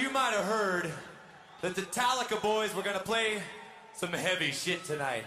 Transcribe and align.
You 0.00 0.08
might 0.08 0.32
have 0.32 0.46
heard 0.46 0.90
that 1.60 1.74
the 1.74 1.82
Metallica 1.82 2.40
boys 2.40 2.74
were 2.74 2.80
gonna 2.80 3.00
play 3.00 3.42
some 3.92 4.10
heavy 4.14 4.50
shit 4.50 4.82
tonight. 4.82 5.26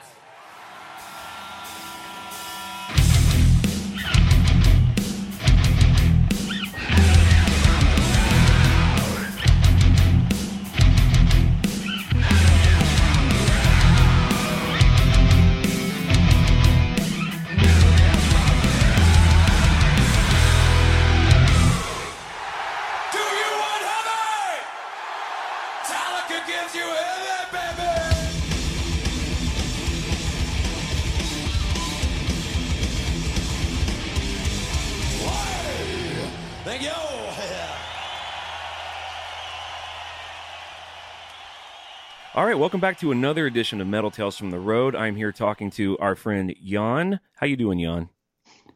All 42.36 42.46
right, 42.48 42.58
welcome 42.58 42.80
back 42.80 42.98
to 43.00 43.12
another 43.12 43.46
edition 43.46 43.80
of 43.80 43.86
Metal 43.88 44.10
Tales 44.10 44.36
from 44.38 44.50
the 44.50 44.60
Road. 44.60 44.96
I'm 44.96 45.16
here 45.16 45.32
talking 45.32 45.70
to 45.72 45.98
our 46.00 46.16
friend 46.16 46.56
Jan. 46.64 47.20
How 47.36 47.46
you 47.46 47.56
doing, 47.56 47.80
Jan? 47.80 48.10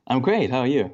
I'm 0.05 0.21
great. 0.21 0.51
How 0.51 0.59
are 0.59 0.67
you? 0.67 0.93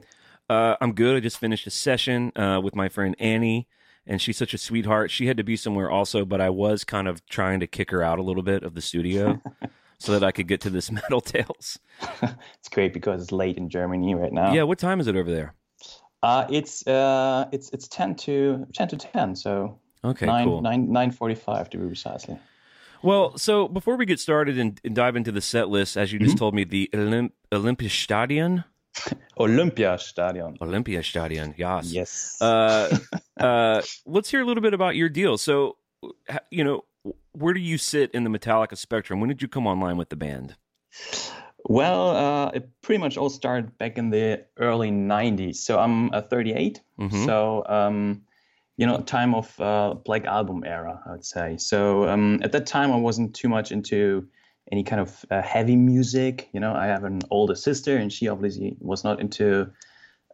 Uh, 0.50 0.76
I'm 0.80 0.94
good. 0.94 1.18
I 1.18 1.20
just 1.20 1.38
finished 1.40 1.68
a 1.68 1.70
session 1.70 2.32
uh, 2.38 2.62
with 2.64 2.74
my 2.74 2.88
friend 2.88 3.18
Annie, 3.20 3.68
and 4.08 4.22
she's 4.22 4.38
such 4.38 4.54
a 4.54 4.58
sweetheart. 4.58 5.12
She 5.12 5.28
had 5.28 5.36
to 5.38 5.44
be 5.44 5.58
somewhere 5.58 5.92
also, 5.92 6.24
but 6.24 6.40
I 6.40 6.50
was 6.52 6.86
kind 6.86 7.10
of 7.10 7.26
trying 7.26 7.60
to 7.60 7.68
kick 7.68 7.92
her 7.92 8.02
out 8.02 8.18
a 8.18 8.24
little 8.24 8.44
bit 8.44 8.64
of 8.64 8.76
the 8.76 8.82
studio 8.82 9.42
so 10.00 10.14
that 10.14 10.24
I 10.24 10.32
could 10.32 10.48
get 10.48 10.62
to 10.62 10.70
this 10.70 10.90
Metal 10.92 11.22
Tales. 11.22 11.80
It's 12.60 12.70
great 12.72 12.94
because 12.94 13.22
it's 13.22 13.34
late 13.34 13.58
in 13.58 13.68
Germany 13.68 14.16
right 14.16 14.32
now. 14.32 14.54
Yeah, 14.54 14.64
what 14.64 14.80
time 14.80 15.02
is 15.02 15.08
it 15.08 15.18
over 15.18 15.30
there? 15.30 15.54
Uh, 16.22 16.48
it's 16.50 16.88
uh, 16.88 17.50
it's 17.52 17.70
it's 17.72 17.90
ten 17.90 18.16
to 18.16 18.66
ten 18.74 18.88
to 18.88 18.96
ten, 18.96 19.36
so 19.36 19.78
Okay, 20.06 20.26
nine 20.26 20.46
cool. 20.46 20.62
nine 20.62 20.90
nine 20.90 21.12
forty 21.12 21.36
five 21.36 21.70
to 21.72 21.78
be 21.78 21.86
precisely. 21.88 22.40
Well, 23.04 23.38
so 23.38 23.68
before 23.68 23.98
we 23.98 24.06
get 24.06 24.20
started 24.20 24.58
and, 24.58 24.80
and 24.84 24.96
dive 24.96 25.16
into 25.16 25.32
the 25.32 25.42
set 25.42 25.68
list, 25.70 25.98
as 25.98 26.14
you 26.14 26.20
just 26.20 26.38
told 26.38 26.54
me, 26.56 26.64
the 26.64 26.90
Olymp- 26.94 27.32
Olympiastadion, 27.52 28.64
Olympiastadion. 29.38 30.58
Olympiastadion, 30.60 31.54
yes. 31.58 31.92
Yes. 31.92 32.42
uh, 32.42 32.98
uh, 33.40 33.82
let's 34.06 34.30
hear 34.30 34.42
a 34.42 34.46
little 34.46 34.62
bit 34.64 34.74
about 34.74 34.96
your 34.96 35.10
deal. 35.10 35.38
So, 35.38 35.78
you 36.50 36.64
know, 36.64 36.86
where 37.34 37.54
do 37.54 37.60
you 37.60 37.78
sit 37.78 38.12
in 38.12 38.24
the 38.24 38.30
Metallica 38.30 38.78
spectrum? 38.78 39.20
When 39.20 39.28
did 39.28 39.42
you 39.42 39.48
come 39.48 39.68
online 39.68 39.98
with 39.98 40.10
the 40.10 40.16
band? 40.16 40.56
well, 41.66 42.10
uh, 42.10 42.52
it 42.54 42.70
pretty 42.82 43.00
much 43.00 43.18
all 43.18 43.30
started 43.30 43.78
back 43.78 43.98
in 43.98 44.10
the 44.12 44.46
early 44.58 44.92
'90s. 44.92 45.56
So 45.56 45.80
I'm 45.80 46.14
uh, 46.14 46.22
38. 46.22 46.82
Mhm. 47.00 47.26
So 47.26 47.66
um, 47.68 48.22
you 48.78 48.88
know, 48.88 48.98
time 49.00 49.36
of 49.36 49.60
uh, 49.60 49.94
Black 50.06 50.26
Album 50.26 50.64
era, 50.66 51.02
I 51.06 51.12
would 51.12 51.26
say. 51.26 51.58
So 51.58 52.10
um, 52.10 52.40
at 52.44 52.52
that 52.54 52.66
time, 52.66 52.92
I 52.92 52.98
wasn't 52.98 53.36
too 53.36 53.50
much 53.50 53.72
into 53.72 54.28
any 54.72 54.84
kind 54.84 55.02
of 55.02 55.26
uh, 55.30 55.42
heavy 55.42 55.76
music. 55.76 56.50
You 56.54 56.60
know, 56.60 56.74
I 56.74 56.88
have 56.88 57.04
an 57.04 57.22
older 57.30 57.56
sister, 57.56 57.98
and 57.98 58.12
she 58.12 58.28
obviously 58.28 58.76
was 58.80 59.04
not 59.04 59.20
into 59.20 59.72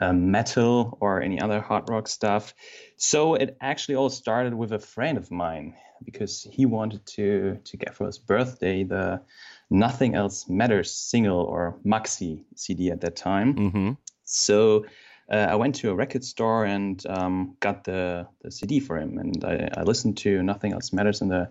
um, 0.01 0.31
metal 0.31 0.97
or 1.01 1.21
any 1.21 1.41
other 1.41 1.59
hard 1.59 1.89
rock 1.89 2.07
stuff. 2.07 2.53
So 2.95 3.35
it 3.35 3.57
actually 3.61 3.95
all 3.95 4.09
started 4.09 4.53
with 4.53 4.71
a 4.71 4.79
friend 4.79 5.17
of 5.17 5.31
mine 5.31 5.75
because 6.03 6.47
he 6.49 6.65
wanted 6.65 7.05
to 7.05 7.59
to 7.65 7.77
get 7.77 7.95
for 7.95 8.05
his 8.05 8.17
birthday 8.17 8.83
the 8.83 9.21
Nothing 9.69 10.15
Else 10.15 10.47
Matters 10.49 10.91
single 10.91 11.41
or 11.41 11.77
maxi 11.85 12.45
CD 12.55 12.89
at 12.91 13.01
that 13.01 13.15
time. 13.15 13.55
Mm-hmm. 13.55 13.91
So 14.23 14.85
uh, 15.31 15.47
I 15.49 15.55
went 15.55 15.75
to 15.75 15.91
a 15.91 15.95
record 15.95 16.23
store 16.23 16.65
and 16.65 17.03
um, 17.07 17.55
got 17.59 17.83
the, 17.83 18.27
the 18.41 18.51
CD 18.51 18.79
for 18.79 18.97
him, 18.97 19.17
and 19.17 19.43
I, 19.45 19.69
I 19.77 19.83
listened 19.83 20.17
to 20.19 20.41
Nothing 20.41 20.73
Else 20.73 20.91
Matters 20.91 21.21
in 21.21 21.29
the 21.29 21.49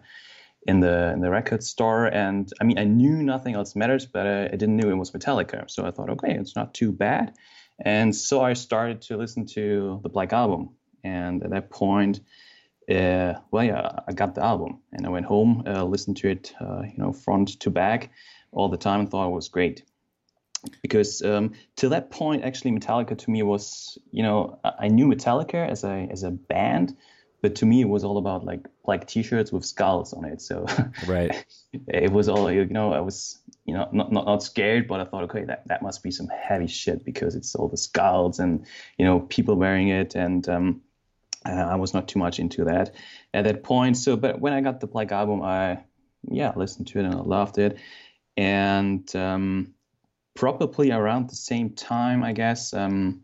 in 0.66 0.80
the 0.80 1.12
in 1.12 1.20
the 1.20 1.30
record 1.30 1.62
store. 1.62 2.06
And 2.06 2.52
I 2.60 2.64
mean, 2.64 2.78
I 2.78 2.84
knew 2.84 3.22
Nothing 3.22 3.54
Else 3.54 3.76
Matters, 3.76 4.04
but 4.06 4.26
I, 4.26 4.44
I 4.46 4.56
didn't 4.56 4.76
know 4.76 4.90
it 4.90 4.96
was 4.96 5.12
Metallica. 5.12 5.70
So 5.70 5.86
I 5.86 5.92
thought, 5.92 6.10
okay, 6.10 6.34
it's 6.34 6.56
not 6.56 6.74
too 6.74 6.90
bad. 6.90 7.34
And 7.84 8.14
so 8.14 8.42
I 8.42 8.54
started 8.54 9.02
to 9.02 9.16
listen 9.16 9.46
to 9.54 10.00
the 10.02 10.08
Black 10.08 10.32
Album, 10.32 10.70
and 11.04 11.42
at 11.42 11.50
that 11.50 11.70
point. 11.70 12.20
Uh, 12.90 13.34
well, 13.50 13.64
yeah, 13.64 13.98
I 14.08 14.14
got 14.14 14.34
the 14.34 14.42
album 14.42 14.80
and 14.94 15.04
I 15.04 15.10
went 15.10 15.26
home, 15.26 15.62
uh, 15.66 15.84
listened 15.84 16.16
to 16.18 16.30
it, 16.30 16.54
uh, 16.58 16.80
you 16.80 16.96
know, 16.96 17.12
front 17.12 17.60
to 17.60 17.68
back 17.68 18.10
all 18.50 18.70
the 18.70 18.78
time 18.78 19.00
and 19.00 19.10
thought 19.10 19.28
it 19.28 19.34
was 19.34 19.50
great 19.50 19.82
because 20.82 21.22
um, 21.22 21.52
to 21.76 21.88
that 21.90 22.10
point, 22.10 22.44
actually, 22.44 22.72
Metallica 22.72 23.16
to 23.18 23.30
me 23.30 23.42
was, 23.42 23.98
you 24.10 24.22
know, 24.22 24.58
I 24.64 24.72
I 24.80 24.88
knew 24.88 25.06
Metallica 25.06 25.68
as 25.68 25.84
a 25.84 26.08
as 26.10 26.22
a 26.22 26.30
band, 26.30 26.96
but 27.42 27.56
to 27.56 27.66
me 27.66 27.80
it 27.80 27.88
was 27.88 28.04
all 28.04 28.18
about 28.18 28.44
like 28.44 28.66
black 28.84 29.06
T-shirts 29.06 29.52
with 29.52 29.64
skulls 29.64 30.12
on 30.12 30.24
it. 30.24 30.40
So 30.40 30.66
Right. 31.06 31.44
it 31.88 32.10
was 32.10 32.28
all, 32.28 32.50
you 32.50 32.64
know, 32.66 32.92
I 32.92 33.00
was, 33.00 33.38
you 33.64 33.74
know, 33.74 33.88
not 33.92 34.12
not, 34.12 34.26
not 34.26 34.42
scared, 34.42 34.88
but 34.88 35.00
I 35.00 35.04
thought, 35.04 35.24
okay, 35.24 35.44
that 35.44 35.66
that 35.68 35.82
must 35.82 36.02
be 36.02 36.10
some 36.10 36.28
heavy 36.28 36.66
shit 36.66 37.04
because 37.04 37.34
it's 37.34 37.54
all 37.54 37.68
the 37.68 37.76
skulls 37.76 38.38
and 38.38 38.66
you 38.96 39.04
know 39.04 39.20
people 39.20 39.54
wearing 39.54 39.88
it, 39.88 40.14
and 40.14 40.48
um, 40.48 40.82
uh, 41.46 41.52
I 41.52 41.76
was 41.76 41.94
not 41.94 42.08
too 42.08 42.18
much 42.18 42.38
into 42.38 42.64
that 42.64 42.94
at 43.34 43.44
that 43.44 43.62
point. 43.62 43.96
So, 43.96 44.16
but 44.16 44.40
when 44.40 44.52
I 44.52 44.60
got 44.60 44.80
the 44.80 44.86
Black 44.86 45.12
album, 45.12 45.42
I 45.42 45.84
yeah 46.28 46.52
listened 46.56 46.88
to 46.88 46.98
it 46.98 47.04
and 47.04 47.14
I 47.14 47.18
loved 47.18 47.58
it, 47.58 47.78
and 48.36 49.14
um, 49.14 49.74
probably 50.38 50.93
around 50.93 51.28
the 51.28 51.34
same 51.34 51.71
time, 51.71 52.22
I 52.22 52.32
guess. 52.32 52.72
Um, 52.72 53.22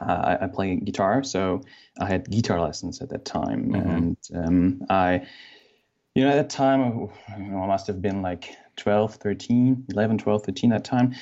I, 0.00 0.38
I 0.42 0.46
play 0.46 0.76
guitar, 0.76 1.22
so 1.22 1.60
I 2.00 2.06
had 2.06 2.30
guitar 2.30 2.60
lessons 2.60 3.00
at 3.02 3.10
that 3.10 3.24
time, 3.24 3.70
Mhm. 3.70 3.86
and 3.86 4.16
um, 4.34 4.82
I, 4.88 5.26
you 6.14 6.24
know, 6.24 6.30
at 6.30 6.36
that 6.36 6.50
time, 6.50 6.80
I, 7.28 7.36
you 7.38 7.50
know, 7.50 7.62
I 7.62 7.66
must 7.66 7.86
have 7.86 8.00
been 8.00 8.22
like 8.22 8.56
12, 8.76 9.16
13, 9.16 9.84
11, 9.90 10.18
12, 10.18 10.42
13 10.44 10.70
that 10.70 10.84
time, 10.84 11.14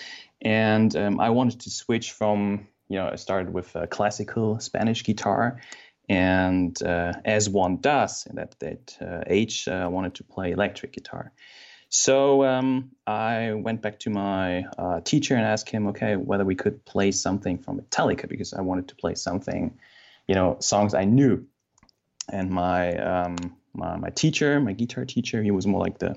and 0.43 0.95
um, 0.97 1.21
I 1.21 1.31
wanted 1.31 1.61
to 1.61 1.71
switch 1.71 2.13
from, 2.13 2.67
you 2.89 2.99
know, 2.99 3.09
I 3.13 3.17
started 3.17 3.53
with 3.53 3.75
uh, 3.77 3.87
classical 3.87 4.61
Spanish 4.61 5.03
guitar, 5.05 5.61
and 6.09 6.81
uh, 6.83 7.13
as 7.25 7.49
one 7.49 7.79
does 7.81 8.27
in 8.27 8.37
that 8.37 8.55
that 8.61 8.97
uh, 9.01 9.23
age, 9.27 9.67
uh, 9.69 9.73
I 9.73 9.89
wanted 9.89 10.15
to 10.15 10.25
play 10.25 10.53
electric 10.53 10.93
guitar. 10.93 11.33
So 11.97 12.43
um, 12.43 12.91
I 13.07 13.53
went 13.53 13.81
back 13.81 14.01
to 14.01 14.11
my 14.11 14.65
uh, 14.77 15.01
teacher 15.03 15.37
and 15.37 15.45
asked 15.45 15.71
him, 15.71 15.87
okay, 15.87 16.17
whether 16.17 16.45
we 16.45 16.57
could 16.57 16.85
play 16.85 17.13
something 17.13 17.57
from 17.57 17.79
Metallica 17.79 18.29
because 18.29 18.53
I 18.53 18.63
wanted 18.63 18.89
to 18.89 18.97
play 18.97 19.15
something, 19.15 19.79
you 20.27 20.35
know, 20.35 20.57
songs 20.59 20.93
I 20.93 21.05
knew. 21.05 21.47
And 22.33 22.51
my 22.51 22.97
um, 22.97 23.37
my, 23.75 23.97
my 23.97 24.11
teacher, 24.11 24.59
my 24.59 24.73
guitar 24.73 25.05
teacher, 25.05 25.41
he 25.41 25.53
was 25.53 25.69
more 25.69 25.81
like 25.81 25.99
the 25.99 26.17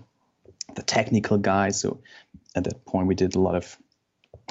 the 0.74 0.82
technical 0.82 1.38
guy. 1.38 1.70
So 1.70 2.02
at 2.56 2.64
that 2.64 2.84
point, 2.86 3.06
we 3.06 3.14
did 3.14 3.36
a 3.36 3.40
lot 3.40 3.54
of, 3.54 3.78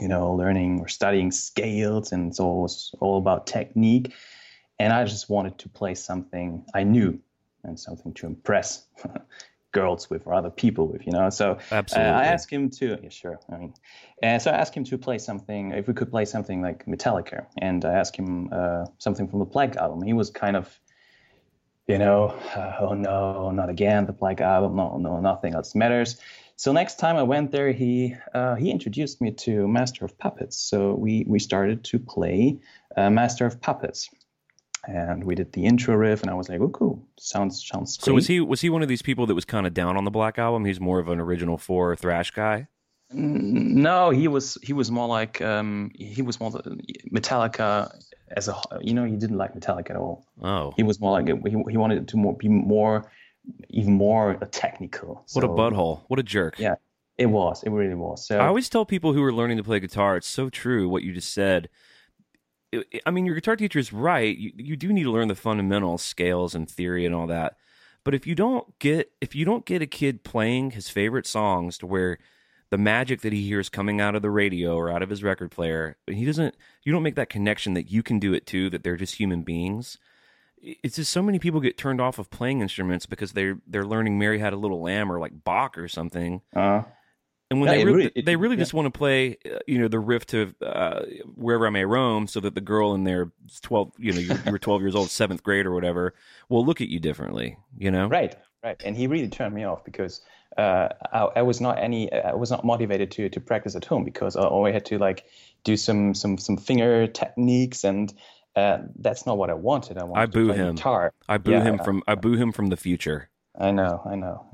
you 0.00 0.06
know, 0.06 0.32
learning 0.32 0.78
or 0.78 0.86
studying 0.86 1.32
scales, 1.32 2.12
and 2.12 2.36
so 2.36 2.48
it 2.52 2.62
was 2.62 2.94
all 3.00 3.18
about 3.18 3.48
technique. 3.48 4.14
And 4.78 4.92
I 4.92 5.02
just 5.04 5.28
wanted 5.28 5.58
to 5.58 5.68
play 5.68 5.96
something 5.96 6.66
I 6.72 6.84
knew 6.84 7.18
and 7.64 7.80
something 7.80 8.14
to 8.14 8.26
impress 8.26 8.86
girls 9.72 10.08
with 10.08 10.26
or 10.26 10.34
other 10.34 10.50
people 10.50 10.86
with, 10.86 11.06
you 11.06 11.12
know. 11.12 11.30
So 11.30 11.58
uh, 11.70 11.82
I 11.96 12.24
asked 12.26 12.50
him 12.50 12.70
to, 12.70 12.98
yeah, 13.02 13.08
sure. 13.08 13.38
I 13.52 13.56
mean, 13.58 13.74
and 14.22 14.40
so 14.40 14.50
I 14.50 14.54
asked 14.54 14.74
him 14.74 14.84
to 14.84 14.98
play 14.98 15.18
something, 15.18 15.72
if 15.72 15.86
we 15.86 15.94
could 15.94 16.10
play 16.10 16.24
something 16.24 16.62
like 16.62 16.86
Metallica, 16.86 17.46
and 17.58 17.84
I 17.84 17.94
asked 17.94 18.16
him 18.16 18.48
uh, 18.52 18.86
something 18.98 19.28
from 19.28 19.40
the 19.40 19.44
Black 19.44 19.76
album. 19.76 20.02
He 20.02 20.14
was 20.14 20.30
kind 20.30 20.56
of, 20.56 20.80
you 21.86 21.98
know, 21.98 22.28
uh, 22.54 22.76
oh 22.80 22.94
no, 22.94 23.50
not 23.50 23.68
again 23.68 24.06
the 24.06 24.12
Black 24.12 24.40
album. 24.40 24.76
No, 24.76 24.96
no, 24.96 25.20
nothing 25.20 25.54
else 25.54 25.74
matters. 25.74 26.20
So 26.56 26.72
next 26.72 26.98
time 26.98 27.16
I 27.16 27.22
went 27.22 27.52
there, 27.52 27.70
he 27.70 28.16
uh, 28.32 28.54
he 28.54 28.70
introduced 28.70 29.20
me 29.20 29.32
to 29.32 29.68
Master 29.68 30.06
of 30.06 30.16
Puppets. 30.16 30.56
So 30.56 30.94
we 30.94 31.24
we 31.28 31.38
started 31.38 31.84
to 31.84 31.98
play 31.98 32.58
uh, 32.96 33.10
Master 33.10 33.44
of 33.44 33.60
Puppets, 33.60 34.08
and 34.86 35.24
we 35.24 35.34
did 35.34 35.52
the 35.52 35.64
intro 35.66 35.94
riff, 35.94 36.22
and 36.22 36.30
I 36.30 36.34
was 36.34 36.48
like, 36.48 36.60
oh 36.60 36.68
cool, 36.68 37.06
sounds 37.18 37.66
sounds. 37.66 37.96
Great. 37.96 38.04
So 38.04 38.14
was 38.14 38.26
he 38.26 38.40
was 38.40 38.60
he 38.60 38.70
one 38.70 38.82
of 38.82 38.88
these 38.88 39.02
people 39.02 39.26
that 39.26 39.34
was 39.34 39.44
kind 39.44 39.66
of 39.66 39.74
down 39.74 39.96
on 39.96 40.04
the 40.04 40.10
Black 40.10 40.38
Album? 40.38 40.64
He's 40.64 40.80
more 40.80 40.98
of 40.98 41.08
an 41.08 41.20
original 41.20 41.58
four 41.58 41.96
thrash 41.96 42.30
guy. 42.30 42.68
No, 43.12 44.10
he 44.10 44.26
was 44.28 44.58
he 44.62 44.72
was 44.72 44.90
more 44.90 45.06
like 45.06 45.40
um, 45.40 45.92
he 45.94 46.22
was 46.22 46.40
more 46.40 46.50
the 46.50 46.78
Metallica 47.12 47.92
as 48.30 48.48
a 48.48 48.56
you 48.80 48.94
know 48.94 49.04
he 49.04 49.16
didn't 49.16 49.38
like 49.38 49.54
Metallica 49.54 49.90
at 49.90 49.96
all. 49.96 50.26
Oh, 50.42 50.72
He 50.76 50.82
was 50.82 51.00
more 51.00 51.12
like 51.12 51.28
he, 51.28 51.64
he 51.70 51.76
wanted 51.76 52.08
to 52.08 52.16
more 52.16 52.36
be 52.36 52.48
more 52.48 53.10
even 53.68 53.92
more 53.92 54.34
technical. 54.50 55.24
what 55.32 55.44
a 55.44 55.48
butthole! 55.48 56.02
What 56.08 56.18
a 56.18 56.24
jerk! 56.24 56.58
Yeah, 56.58 56.76
it 57.16 57.26
was. 57.26 57.62
It 57.62 57.70
really 57.70 57.94
was. 57.94 58.26
So 58.26 58.38
I 58.38 58.46
always 58.46 58.68
tell 58.68 58.84
people 58.84 59.12
who 59.12 59.22
are 59.22 59.32
learning 59.32 59.58
to 59.58 59.62
play 59.62 59.78
guitar, 59.78 60.16
it's 60.16 60.26
so 60.26 60.48
true 60.50 60.88
what 60.88 61.04
you 61.04 61.12
just 61.12 61.32
said. 61.32 61.68
I 63.04 63.10
mean, 63.10 63.26
your 63.26 63.34
guitar 63.34 63.56
teacher 63.56 63.78
is 63.78 63.92
right. 63.92 64.36
You, 64.36 64.52
you 64.56 64.76
do 64.76 64.92
need 64.92 65.04
to 65.04 65.12
learn 65.12 65.28
the 65.28 65.34
fundamental 65.34 65.98
scales 65.98 66.54
and 66.54 66.68
theory 66.68 67.06
and 67.06 67.14
all 67.14 67.26
that. 67.28 67.56
But 68.04 68.14
if 68.14 68.26
you 68.26 68.34
don't 68.34 68.78
get 68.78 69.10
if 69.20 69.34
you 69.34 69.44
don't 69.44 69.64
get 69.64 69.82
a 69.82 69.86
kid 69.86 70.22
playing 70.22 70.72
his 70.72 70.88
favorite 70.88 71.26
songs 71.26 71.78
to 71.78 71.86
where 71.86 72.18
the 72.70 72.78
magic 72.78 73.20
that 73.22 73.32
he 73.32 73.42
hears 73.42 73.68
coming 73.68 74.00
out 74.00 74.14
of 74.14 74.22
the 74.22 74.30
radio 74.30 74.76
or 74.76 74.90
out 74.90 75.02
of 75.02 75.10
his 75.10 75.22
record 75.22 75.50
player, 75.50 75.96
he 76.06 76.24
doesn't. 76.24 76.56
You 76.84 76.92
don't 76.92 77.02
make 77.02 77.16
that 77.16 77.30
connection 77.30 77.74
that 77.74 77.90
you 77.90 78.02
can 78.02 78.18
do 78.18 78.32
it 78.32 78.46
too. 78.46 78.70
That 78.70 78.84
they're 78.84 78.96
just 78.96 79.16
human 79.16 79.42
beings. 79.42 79.98
It's 80.58 80.96
just 80.96 81.12
so 81.12 81.22
many 81.22 81.38
people 81.38 81.60
get 81.60 81.76
turned 81.76 82.00
off 82.00 82.18
of 82.18 82.30
playing 82.30 82.60
instruments 82.60 83.06
because 83.06 83.32
they're 83.32 83.58
they're 83.66 83.84
learning 83.84 84.18
Mary 84.18 84.38
Had 84.38 84.52
a 84.52 84.56
Little 84.56 84.80
Lamb 84.80 85.10
or 85.10 85.18
like 85.18 85.44
Bach 85.44 85.76
or 85.76 85.88
something. 85.88 86.42
Uh, 86.54 86.82
And 87.50 87.60
when 87.60 87.68
Yeah, 87.68 87.76
they 87.76 87.84
really, 87.84 87.96
really- 87.98 88.12
it- 88.16 88.26
they 88.26 88.36
really 88.36 88.56
yeah. 88.56 88.60
just 88.62 88.74
want 88.74 88.86
to 88.92 88.96
play, 88.98 89.36
uh, 89.46 89.58
you 89.68 89.78
know, 89.78 89.86
the 89.88 90.00
riff 90.00 90.26
to 90.26 90.52
uh, 90.62 91.02
wherever 91.34 91.66
I 91.66 91.70
may 91.70 91.84
roam, 91.84 92.26
so 92.26 92.40
that 92.40 92.54
the 92.54 92.60
girl 92.60 92.94
in 92.94 93.04
their 93.04 93.30
twelve, 93.62 93.92
you 93.98 94.12
know, 94.12 94.18
you, 94.18 94.34
were 94.50 94.58
twelve 94.58 94.80
years 94.82 94.94
old, 94.96 95.10
seventh 95.10 95.42
grade 95.44 95.64
or 95.66 95.72
whatever, 95.72 96.14
will 96.48 96.64
look 96.66 96.80
at 96.80 96.88
you 96.88 96.98
differently. 96.98 97.56
You 97.78 97.90
know, 97.92 98.08
right, 98.08 98.34
right. 98.64 98.80
And 98.84 98.96
he 98.96 99.06
really 99.06 99.28
turned 99.28 99.54
me 99.54 99.62
off 99.64 99.84
because 99.84 100.22
uh, 100.58 100.88
I, 101.12 101.28
I 101.36 101.42
was 101.42 101.60
not 101.60 101.78
any, 101.78 102.12
I 102.12 102.34
was 102.34 102.50
not 102.50 102.64
motivated 102.64 103.12
to 103.12 103.28
to 103.28 103.40
practice 103.40 103.76
at 103.76 103.84
home 103.84 104.02
because 104.04 104.34
I 104.36 104.42
always 104.42 104.74
had 104.74 104.86
to 104.86 104.98
like 104.98 105.24
do 105.62 105.76
some 105.76 106.14
some 106.14 106.38
some 106.38 106.56
finger 106.56 107.06
techniques 107.06 107.84
and. 107.84 108.12
Uh, 108.56 108.78
that's 109.00 109.26
not 109.26 109.36
what 109.36 109.50
I 109.50 109.52
wanted. 109.52 109.98
I 109.98 110.04
wanted 110.04 110.22
I 110.22 110.24
to 110.24 110.32
boo 110.32 110.46
play 110.46 110.56
him. 110.56 110.74
guitar. 110.76 111.12
I 111.28 111.36
boo 111.36 111.50
Yeah, 111.50 111.62
him 111.62 111.78
from 111.78 112.02
I 112.08 112.14
boo 112.14 112.36
him 112.36 112.52
from 112.52 112.68
the 112.68 112.76
future. 112.78 113.28
I 113.58 113.70
know, 113.70 114.02
I 114.04 114.16
know. 114.16 114.46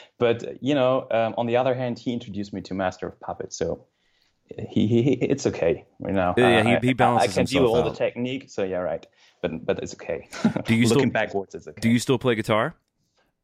but 0.18 0.62
you 0.62 0.74
know, 0.74 1.06
um, 1.10 1.34
on 1.38 1.46
the 1.46 1.56
other 1.56 1.74
hand, 1.74 1.98
he 1.98 2.12
introduced 2.12 2.52
me 2.52 2.60
to 2.62 2.74
Master 2.74 3.06
of 3.06 3.20
Puppets, 3.20 3.56
so 3.56 3.86
he, 4.70 4.86
he, 4.86 5.02
he 5.02 5.12
it's 5.12 5.46
okay. 5.46 5.84
You 6.04 6.12
know, 6.12 6.34
Yeah, 6.36 6.62
he- 6.62 6.86
he 6.86 6.90
I, 6.90 6.92
balances 6.94 7.30
I 7.38 7.40
can 7.40 7.46
do 7.46 7.66
all 7.66 7.82
the 7.82 7.94
technique, 7.94 8.50
so 8.50 8.64
yeah, 8.64 8.78
right. 8.78 9.06
But 9.42 9.64
but 9.64 9.78
it's 9.82 9.94
okay. 9.94 10.28
Do 10.64 10.74
you 10.74 10.86
looking 10.88 11.10
still- 11.10 11.10
backwards? 11.10 11.54
It's 11.54 11.68
okay. 11.68 11.80
Do 11.80 11.88
you 11.88 11.98
still 11.98 12.18
play 12.18 12.34
guitar? 12.34 12.74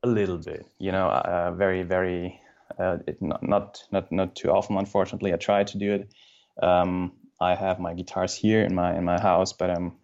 a 0.03 0.07
little 0.09 0.37
bit? 0.39 0.67
You 0.79 0.93
know, 0.93 1.09
uh, 1.09 1.53
very 1.53 1.83
very, 1.83 2.41
uh, 2.79 2.99
it, 3.07 3.21
not 3.23 3.43
not 3.43 3.83
not 3.93 4.11
not 4.13 4.35
too 4.37 4.51
often. 4.51 4.77
Unfortunately, 4.77 5.33
I 5.33 5.37
try 5.37 5.65
to 5.65 5.79
do 5.79 5.95
it. 5.95 6.15
Um, 6.63 7.13
I 7.41 7.55
have 7.55 7.79
my 7.81 7.95
guitars 7.95 8.35
here 8.35 8.63
in 8.65 8.75
my 8.75 8.97
in 8.99 9.05
my 9.05 9.19
house, 9.21 9.53
but 9.53 9.71
um, 9.71 9.97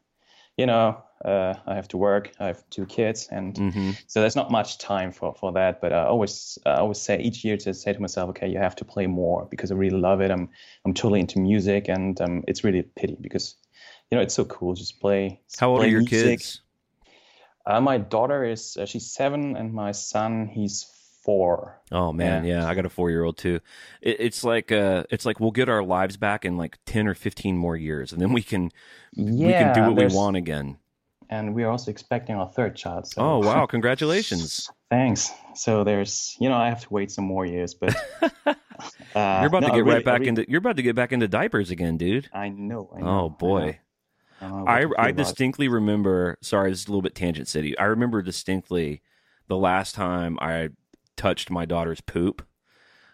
you 0.57 0.67
know, 0.67 1.03
uh, 1.25 1.55
I 1.67 1.75
have 1.75 1.89
to 1.89 1.97
work. 1.97 2.33
I 2.41 2.47
have 2.47 2.69
two 2.71 2.87
kids, 2.87 3.29
and 3.31 3.57
hmm 3.57 3.91
so 4.07 4.21
there's 4.21 4.37
not 4.37 4.51
much 4.51 4.79
time 4.79 5.13
for, 5.13 5.35
for 5.35 5.53
that. 5.53 5.81
But 5.81 5.93
I 5.93 6.05
always 6.05 6.59
I 6.67 6.77
always 6.77 7.01
say 7.01 7.19
each 7.21 7.45
year 7.45 7.57
to 7.59 7.75
say 7.75 7.93
to 7.93 8.01
myself, 8.01 8.31
okay, 8.31 8.49
you 8.49 8.59
have 8.59 8.77
to 8.77 8.85
play 8.85 9.07
more 9.07 9.47
because 9.51 9.71
I 9.71 9.75
really 9.75 9.99
love 9.99 10.21
it. 10.21 10.31
I'm 10.31 10.49
I'm 10.85 10.95
totally 10.95 11.21
into 11.21 11.39
music, 11.39 11.89
and 11.89 12.21
um, 12.21 12.45
it's 12.49 12.65
really 12.65 12.81
a 12.81 12.85
pity 12.85 13.17
because 13.21 13.57
you 14.11 14.17
know 14.17 14.23
it's 14.23 14.35
so 14.35 14.45
cool. 14.45 14.75
Just 14.75 15.01
play. 15.01 15.41
How 15.59 15.71
old 15.71 15.83
are 15.83 15.89
your 15.89 16.01
music. 16.01 16.41
kids? 16.41 16.63
Uh, 17.65 17.81
my 17.81 17.99
daughter 17.99 18.45
is 18.45 18.77
uh, 18.77 18.87
she's 18.87 19.11
seven, 19.11 19.57
and 19.57 19.73
my 19.73 19.93
son 19.93 20.49
he's 20.49 20.87
four. 21.23 21.81
Oh 21.91 22.13
man, 22.13 22.45
yeah, 22.45 22.67
I 22.67 22.75
got 22.75 22.87
a 22.87 22.91
four 22.91 23.11
year 23.11 23.23
old 23.25 23.37
too. 23.37 23.61
It, 24.01 24.17
it's 24.19 24.45
like 24.45 24.73
uh, 24.73 25.05
it's 25.11 25.27
like 25.27 25.41
we'll 25.41 25.51
get 25.51 25.69
our 25.69 25.83
lives 25.83 26.17
back 26.17 26.45
in 26.45 26.57
like 26.57 26.79
ten 26.87 27.07
or 27.07 27.15
fifteen 27.15 27.57
more 27.57 27.77
years, 27.77 28.13
and 28.13 28.21
then 28.21 28.33
we 28.33 28.43
can 28.43 28.71
we 29.17 29.55
can 29.55 29.73
do 29.73 29.85
what 29.85 29.97
we 29.97 30.07
want 30.07 30.37
again. 30.37 30.79
And 31.31 31.55
we 31.55 31.65
are 31.65 31.71
also 31.71 31.91
expecting 31.91 32.37
our 32.37 32.49
third 32.49 32.77
child. 32.77 33.07
So. 33.07 33.23
Oh 33.23 33.39
wow, 33.39 33.67
congratulations! 33.77 34.71
Thanks. 34.91 35.31
So 35.55 35.85
there's, 35.85 36.37
you 36.41 36.49
know, 36.49 36.57
I 36.57 36.69
have 36.69 36.83
to 36.83 36.93
wait 36.93 37.11
some 37.11 37.25
more 37.25 37.45
years, 37.47 37.75
but 37.75 37.95
uh, 38.47 38.55
You're 39.15 39.47
about 39.47 39.63
no, 39.63 39.69
to 39.69 39.75
get 39.75 39.85
really- 39.85 39.95
right 39.95 40.05
back 40.05 40.21
really- 40.21 40.29
into 40.29 40.51
you're 40.51 40.59
about 40.59 40.77
to 40.77 40.83
get 40.83 40.95
back 40.97 41.13
into 41.13 41.29
diapers 41.29 41.71
again, 41.71 41.97
dude. 41.97 42.29
I 42.33 42.49
know. 42.49 42.91
I 42.95 43.01
know 43.01 43.21
Oh 43.25 43.29
boy. 43.31 43.79
I, 44.41 44.47
know. 44.49 44.55
I, 44.67 44.81
know 44.85 44.93
I 44.99 45.03
I 45.05 45.09
about 45.09 45.17
distinctly 45.17 45.69
remember. 45.69 46.39
Sorry, 46.43 46.71
this 46.71 46.81
is 46.81 46.87
a 46.87 46.91
little 46.91 47.03
bit 47.03 47.15
tangent 47.15 47.49
city. 47.49 47.77
I 47.79 47.85
remember 47.85 48.23
distinctly 48.23 49.03
the 49.49 49.57
last 49.57 49.95
time 49.95 50.39
I 50.41 50.71
touched 51.17 51.51
my 51.51 51.65
daughter's 51.65 52.01
poop. 52.01 52.45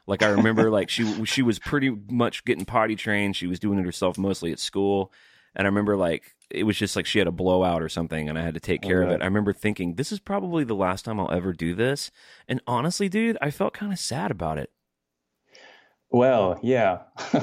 Like 0.06 0.22
I 0.22 0.28
remember, 0.28 0.70
like 0.78 0.88
she 0.88 1.24
she 1.26 1.42
was 1.42 1.58
pretty 1.58 1.90
much 2.10 2.44
getting 2.44 2.64
potty 2.64 2.96
trained. 2.96 3.36
She 3.36 3.46
was 3.46 3.58
doing 3.58 3.78
it 3.78 3.84
herself 3.84 4.16
mostly 4.16 4.52
at 4.52 4.58
school, 4.58 5.12
and 5.54 5.66
I 5.66 5.68
remember 5.68 5.96
like 5.96 6.34
it 6.50 6.64
was 6.64 6.76
just 6.78 6.96
like 6.96 7.06
she 7.06 7.18
had 7.18 7.28
a 7.28 7.32
blowout 7.32 7.82
or 7.82 7.88
something, 7.88 8.28
and 8.28 8.38
I 8.38 8.42
had 8.42 8.54
to 8.54 8.60
take 8.60 8.82
care 8.82 9.02
of 9.02 9.10
it. 9.10 9.20
I 9.22 9.24
remember 9.26 9.52
thinking 9.52 9.94
this 9.94 10.12
is 10.12 10.20
probably 10.20 10.64
the 10.64 10.74
last 10.74 11.04
time 11.04 11.20
I'll 11.20 11.30
ever 11.32 11.52
do 11.52 11.74
this, 11.74 12.10
and 12.48 12.60
honestly, 12.66 13.08
dude, 13.08 13.38
I 13.40 13.50
felt 13.50 13.74
kind 13.74 13.92
of 13.92 13.98
sad 13.98 14.30
about 14.30 14.58
it 14.58 14.70
Well, 16.10 16.58
yeah. 16.62 17.00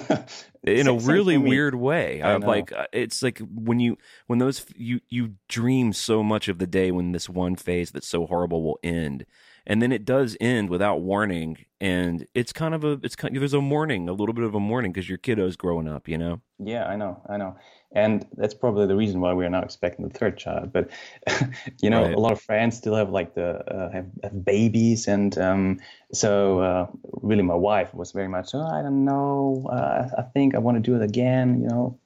in 0.64 0.88
a 0.88 0.94
really 0.94 1.38
weird 1.38 1.76
way. 1.76 2.22
I 2.24 2.38
know. 2.38 2.48
like 2.48 2.72
uh, 2.72 2.88
it's 2.92 3.22
like 3.22 3.40
when 3.40 3.80
you 3.80 3.98
when 4.26 4.40
those 4.40 4.66
you 4.76 5.02
you 5.08 5.36
dream 5.48 5.94
so 5.94 6.24
much 6.24 6.48
of 6.48 6.58
the 6.58 6.66
day 6.66 6.90
when 6.92 7.12
this 7.12 7.30
one 7.30 7.56
phase 7.56 7.92
that's 7.92 8.08
so 8.08 8.26
horrible 8.26 8.64
will 8.64 8.80
end, 8.84 9.26
and 9.68 9.82
then 9.84 9.92
it 9.92 10.04
does 10.04 10.36
end 10.42 10.72
without 10.72 11.02
warning, 11.02 11.66
and 11.80 12.26
it's 12.34 12.52
kind 12.52 12.74
of 12.74 12.84
a 12.84 13.00
it's 13.04 13.16
kind 13.16 13.36
there's 13.36 13.54
a 13.54 13.62
mourning, 13.62 14.10
a 14.10 14.14
little 14.14 14.34
bit 14.34 14.44
of 14.46 14.56
a 14.56 14.60
mourning 14.60 14.92
because 14.92 15.10
your 15.10 15.20
kiddo's 15.20 15.56
growing 15.56 15.88
up, 15.88 16.08
you 16.08 16.18
know. 16.18 16.42
Yeah, 16.58 16.86
I 16.88 16.96
know, 16.96 17.22
I 17.30 17.38
know, 17.38 17.58
and 17.96 18.28
that's 18.38 18.54
probably 18.54 18.86
the 18.88 18.96
reason 18.96 19.22
why 19.22 19.34
we 19.34 19.46
are 19.46 19.50
now 19.50 19.64
expecting 19.64 20.08
the 20.08 20.14
third 20.14 20.38
child. 20.38 20.74
But 20.74 20.90
you 21.82 21.90
know, 21.90 22.04
Right. 22.04 22.14
a 22.14 22.20
lot 22.20 22.34
of 22.34 22.42
friends 22.42 22.78
still 22.78 22.96
have 22.96 23.10
like 23.10 23.34
the 23.36 23.56
uh, 23.74 23.92
have, 23.92 24.08
have 24.24 24.46
babies, 24.46 25.08
and 25.08 25.38
um, 25.38 25.80
so 26.14 26.60
uh, 26.60 26.88
really, 27.22 27.44
my 27.44 27.56
wife 27.56 27.94
was 27.94 28.12
very 28.12 28.28
much, 28.28 28.52
oh, 28.54 28.62
I 28.66 28.82
don't 28.82 29.06
know, 29.06 29.68
uh, 29.72 30.10
I 30.18 30.22
think 30.24 30.56
I 30.56 30.60
want 30.60 30.78
to 30.78 30.82
do 30.82 30.96
it 30.96 31.04
again. 31.04 31.62
You 31.62 31.68
know, 31.70 32.00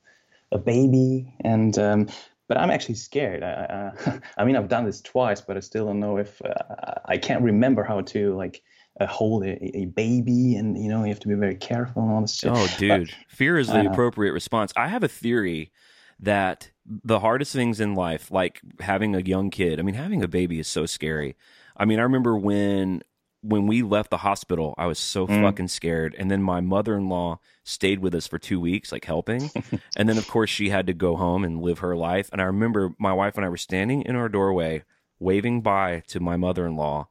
a 0.52 0.58
baby, 0.58 1.34
and 1.42 1.78
um, 1.78 2.08
but 2.48 2.58
I'm 2.58 2.72
actually 2.72 2.96
scared. 2.96 3.44
I, 3.44 3.94
I, 4.06 4.20
I 4.38 4.46
mean, 4.46 4.56
I've 4.56 4.70
done 4.70 4.86
this 4.86 5.02
twice, 5.02 5.42
but 5.42 5.58
I 5.58 5.62
still 5.62 5.86
don't 5.86 6.00
know 6.00 6.18
if 6.18 6.42
uh, 6.44 6.96
I 7.06 7.18
can't 7.18 7.44
remember 7.44 7.84
how 7.84 8.02
to 8.02 8.36
like. 8.36 8.64
Uh, 9.00 9.06
hold 9.08 9.46
a, 9.46 9.78
a 9.78 9.86
baby, 9.86 10.56
and 10.56 10.78
you 10.78 10.90
know 10.90 11.04
you 11.04 11.10
have 11.10 11.20
to 11.22 11.28
be 11.28 11.36
very 11.36 11.56
careful 11.56 12.04
and 12.04 12.12
all 12.12 12.22
this 12.22 12.36
shit. 12.36 12.52
Oh, 12.52 12.68
dude, 12.78 13.10
fear 13.30 13.58
is 13.58 13.68
the 13.68 13.84
know. 13.84 13.92
appropriate 13.92 14.34
response. 14.34 14.74
I 14.76 14.90
have 14.90 15.04
a 15.04 15.08
theory 15.08 15.72
that 16.20 16.72
the 16.86 17.20
hardest 17.20 17.54
things 17.54 17.80
in 17.80 17.96
life, 17.96 18.30
like 18.30 18.62
having 18.82 19.16
a 19.16 19.22
young 19.22 19.52
kid, 19.52 19.80
I 19.80 19.84
mean, 19.84 19.96
having 19.96 20.22
a 20.22 20.28
baby 20.28 20.60
is 20.60 20.68
so 20.68 20.86
scary. 20.86 21.38
I 21.78 21.86
mean, 21.86 22.00
I 22.00 22.04
remember 22.04 22.36
when 22.38 23.04
when 23.42 23.68
we 23.68 23.82
left 23.82 24.10
the 24.10 24.18
hospital, 24.18 24.76
I 24.78 24.86
was 24.86 25.00
so 25.00 25.26
Mm. 25.26 25.42
fucking 25.42 25.70
scared, 25.70 26.14
and 26.20 26.30
then 26.30 26.44
my 26.44 26.60
mother 26.60 26.98
in 26.98 27.08
law 27.08 27.40
stayed 27.64 28.00
with 28.00 28.14
us 28.14 28.28
for 28.28 28.38
two 28.38 28.60
weeks, 28.60 28.92
like 28.92 29.06
helping, 29.06 29.50
and 29.96 30.10
then 30.10 30.18
of 30.18 30.28
course 30.28 30.50
she 30.50 30.70
had 30.72 30.88
to 30.88 30.94
go 30.94 31.16
home 31.16 31.46
and 31.46 31.62
live 31.62 31.80
her 31.80 31.96
life. 31.96 32.30
And 32.34 32.42
I 32.42 32.46
remember 32.46 32.96
my 33.00 33.14
wife 33.14 33.38
and 33.38 33.46
I 33.46 33.50
were 33.50 33.56
standing 33.56 34.02
in 34.02 34.18
our 34.18 34.28
doorway, 34.28 34.84
waving 35.20 35.62
bye 35.62 36.04
to 36.08 36.20
my 36.20 36.36
mother 36.36 36.66
in 36.66 36.76
law. 36.76 37.08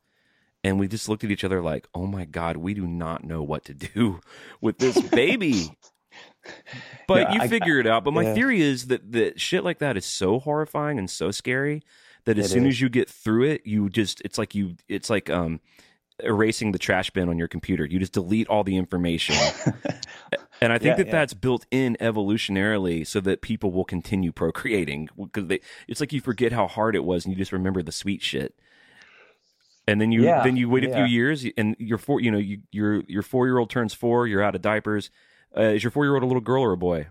And 0.64 0.78
we 0.80 0.88
just 0.88 1.08
looked 1.08 1.22
at 1.24 1.30
each 1.30 1.44
other 1.44 1.62
like, 1.62 1.86
"Oh 1.94 2.06
my 2.06 2.24
god, 2.24 2.56
we 2.56 2.74
do 2.74 2.86
not 2.86 3.22
know 3.24 3.42
what 3.42 3.64
to 3.66 3.74
do 3.94 4.20
with 4.60 4.78
this 4.78 5.00
baby." 5.00 5.70
But 7.06 7.28
Yeah, 7.28 7.34
you 7.34 7.40
I- 7.42 7.48
figure 7.48 7.78
it 7.78 7.86
out. 7.86 8.04
But 8.04 8.14
my 8.14 8.22
yeah. 8.22 8.34
theory 8.34 8.60
is 8.60 8.86
that 8.88 9.12
that 9.12 9.40
shit 9.40 9.64
like 9.64 9.78
that 9.78 9.96
is 9.96 10.04
so 10.04 10.38
horrifying 10.38 10.98
and 10.98 11.08
so 11.10 11.30
scary 11.30 11.82
that 12.24 12.38
as 12.38 12.46
It 12.46 12.48
soon 12.50 12.66
is. 12.66 12.74
as 12.74 12.80
you 12.80 12.88
get 12.88 13.08
through 13.08 13.44
it, 13.44 13.66
you 13.66 13.88
just 13.88 14.20
it's 14.24 14.38
like 14.38 14.54
you 14.54 14.76
it's 14.88 15.10
like 15.10 15.28
um 15.30 15.60
erasing 16.24 16.72
the 16.72 16.78
trash 16.78 17.10
bin 17.10 17.28
on 17.28 17.38
your 17.38 17.48
computer. 17.48 17.84
You 17.84 17.98
just 17.98 18.12
delete 18.12 18.48
all 18.48 18.64
the 18.64 18.76
information. 18.76 19.36
and 20.60 20.72
I 20.72 20.78
think 20.78 20.92
Yeah, 20.92 20.94
that 20.96 21.06
yeah. 21.06 21.12
that's 21.12 21.34
built 21.34 21.66
in 21.70 21.96
evolutionarily 22.00 23.06
so 23.06 23.20
that 23.20 23.42
people 23.42 23.70
will 23.70 23.84
continue 23.84 24.32
procreating 24.32 25.08
because 25.16 25.46
they 25.48 25.60
it's 25.86 26.00
like 26.00 26.12
you 26.12 26.20
forget 26.20 26.52
how 26.52 26.66
hard 26.66 26.96
it 26.96 27.04
was 27.04 27.24
and 27.24 27.32
you 27.32 27.38
just 27.38 27.52
remember 27.52 27.82
the 27.82 27.92
sweet 27.92 28.22
shit. 28.22 28.54
And 29.88 30.00
then 30.00 30.12
you 30.12 30.22
Yeah, 30.24 30.42
then 30.42 30.56
you 30.56 30.68
wait 30.68 30.84
a 30.84 30.88
few 30.88 31.04
years 31.04 31.46
and 31.56 31.74
your 31.78 31.98
four 31.98 32.20
you 32.20 32.30
know 32.30 32.38
you, 32.38 32.60
your 32.70 33.02
your 33.08 33.22
four 33.22 33.46
year 33.46 33.58
old 33.58 33.70
turns 33.70 33.94
four 33.94 34.26
you're 34.26 34.42
out 34.42 34.54
of 34.54 34.60
diapers. 34.62 35.10
Uh, 35.56 35.62
is 35.62 35.82
your 35.82 35.90
four 35.90 36.04
year 36.04 36.14
old 36.14 36.22
a 36.22 36.26
little 36.26 36.42
girl 36.42 36.62
or 36.62 36.72
a 36.72 36.76
boy? 36.76 37.08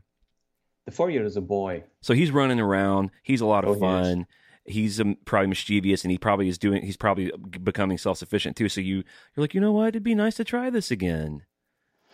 The 0.85 0.91
four 0.91 1.11
year 1.11 1.21
old 1.21 1.27
is 1.27 1.37
a 1.37 1.41
boy. 1.41 1.83
So 2.01 2.13
he's 2.13 2.31
running 2.31 2.59
around. 2.59 3.11
He's 3.23 3.41
a 3.41 3.45
lot 3.45 3.63
of 3.65 3.71
Oh, 3.71 3.75
fun. 3.79 4.27
He's 4.65 4.99
um, 4.99 5.17
probably 5.25 5.47
mischievous, 5.47 6.03
and 6.03 6.11
he 6.11 6.17
probably 6.17 6.49
is 6.49 6.57
doing. 6.57 6.83
He's 6.83 6.97
probably 6.97 7.31
becoming 7.63 7.97
self 7.97 8.17
sufficient 8.17 8.55
too. 8.57 8.69
So 8.69 8.81
you 8.81 8.97
you're 8.97 9.43
like, 9.43 9.53
you 9.53 9.61
know 9.61 9.71
what? 9.71 9.89
It'd 9.89 10.03
be 10.03 10.15
nice 10.15 10.35
to 10.35 10.43
try 10.43 10.69
this 10.69 10.91
again. 10.91 11.43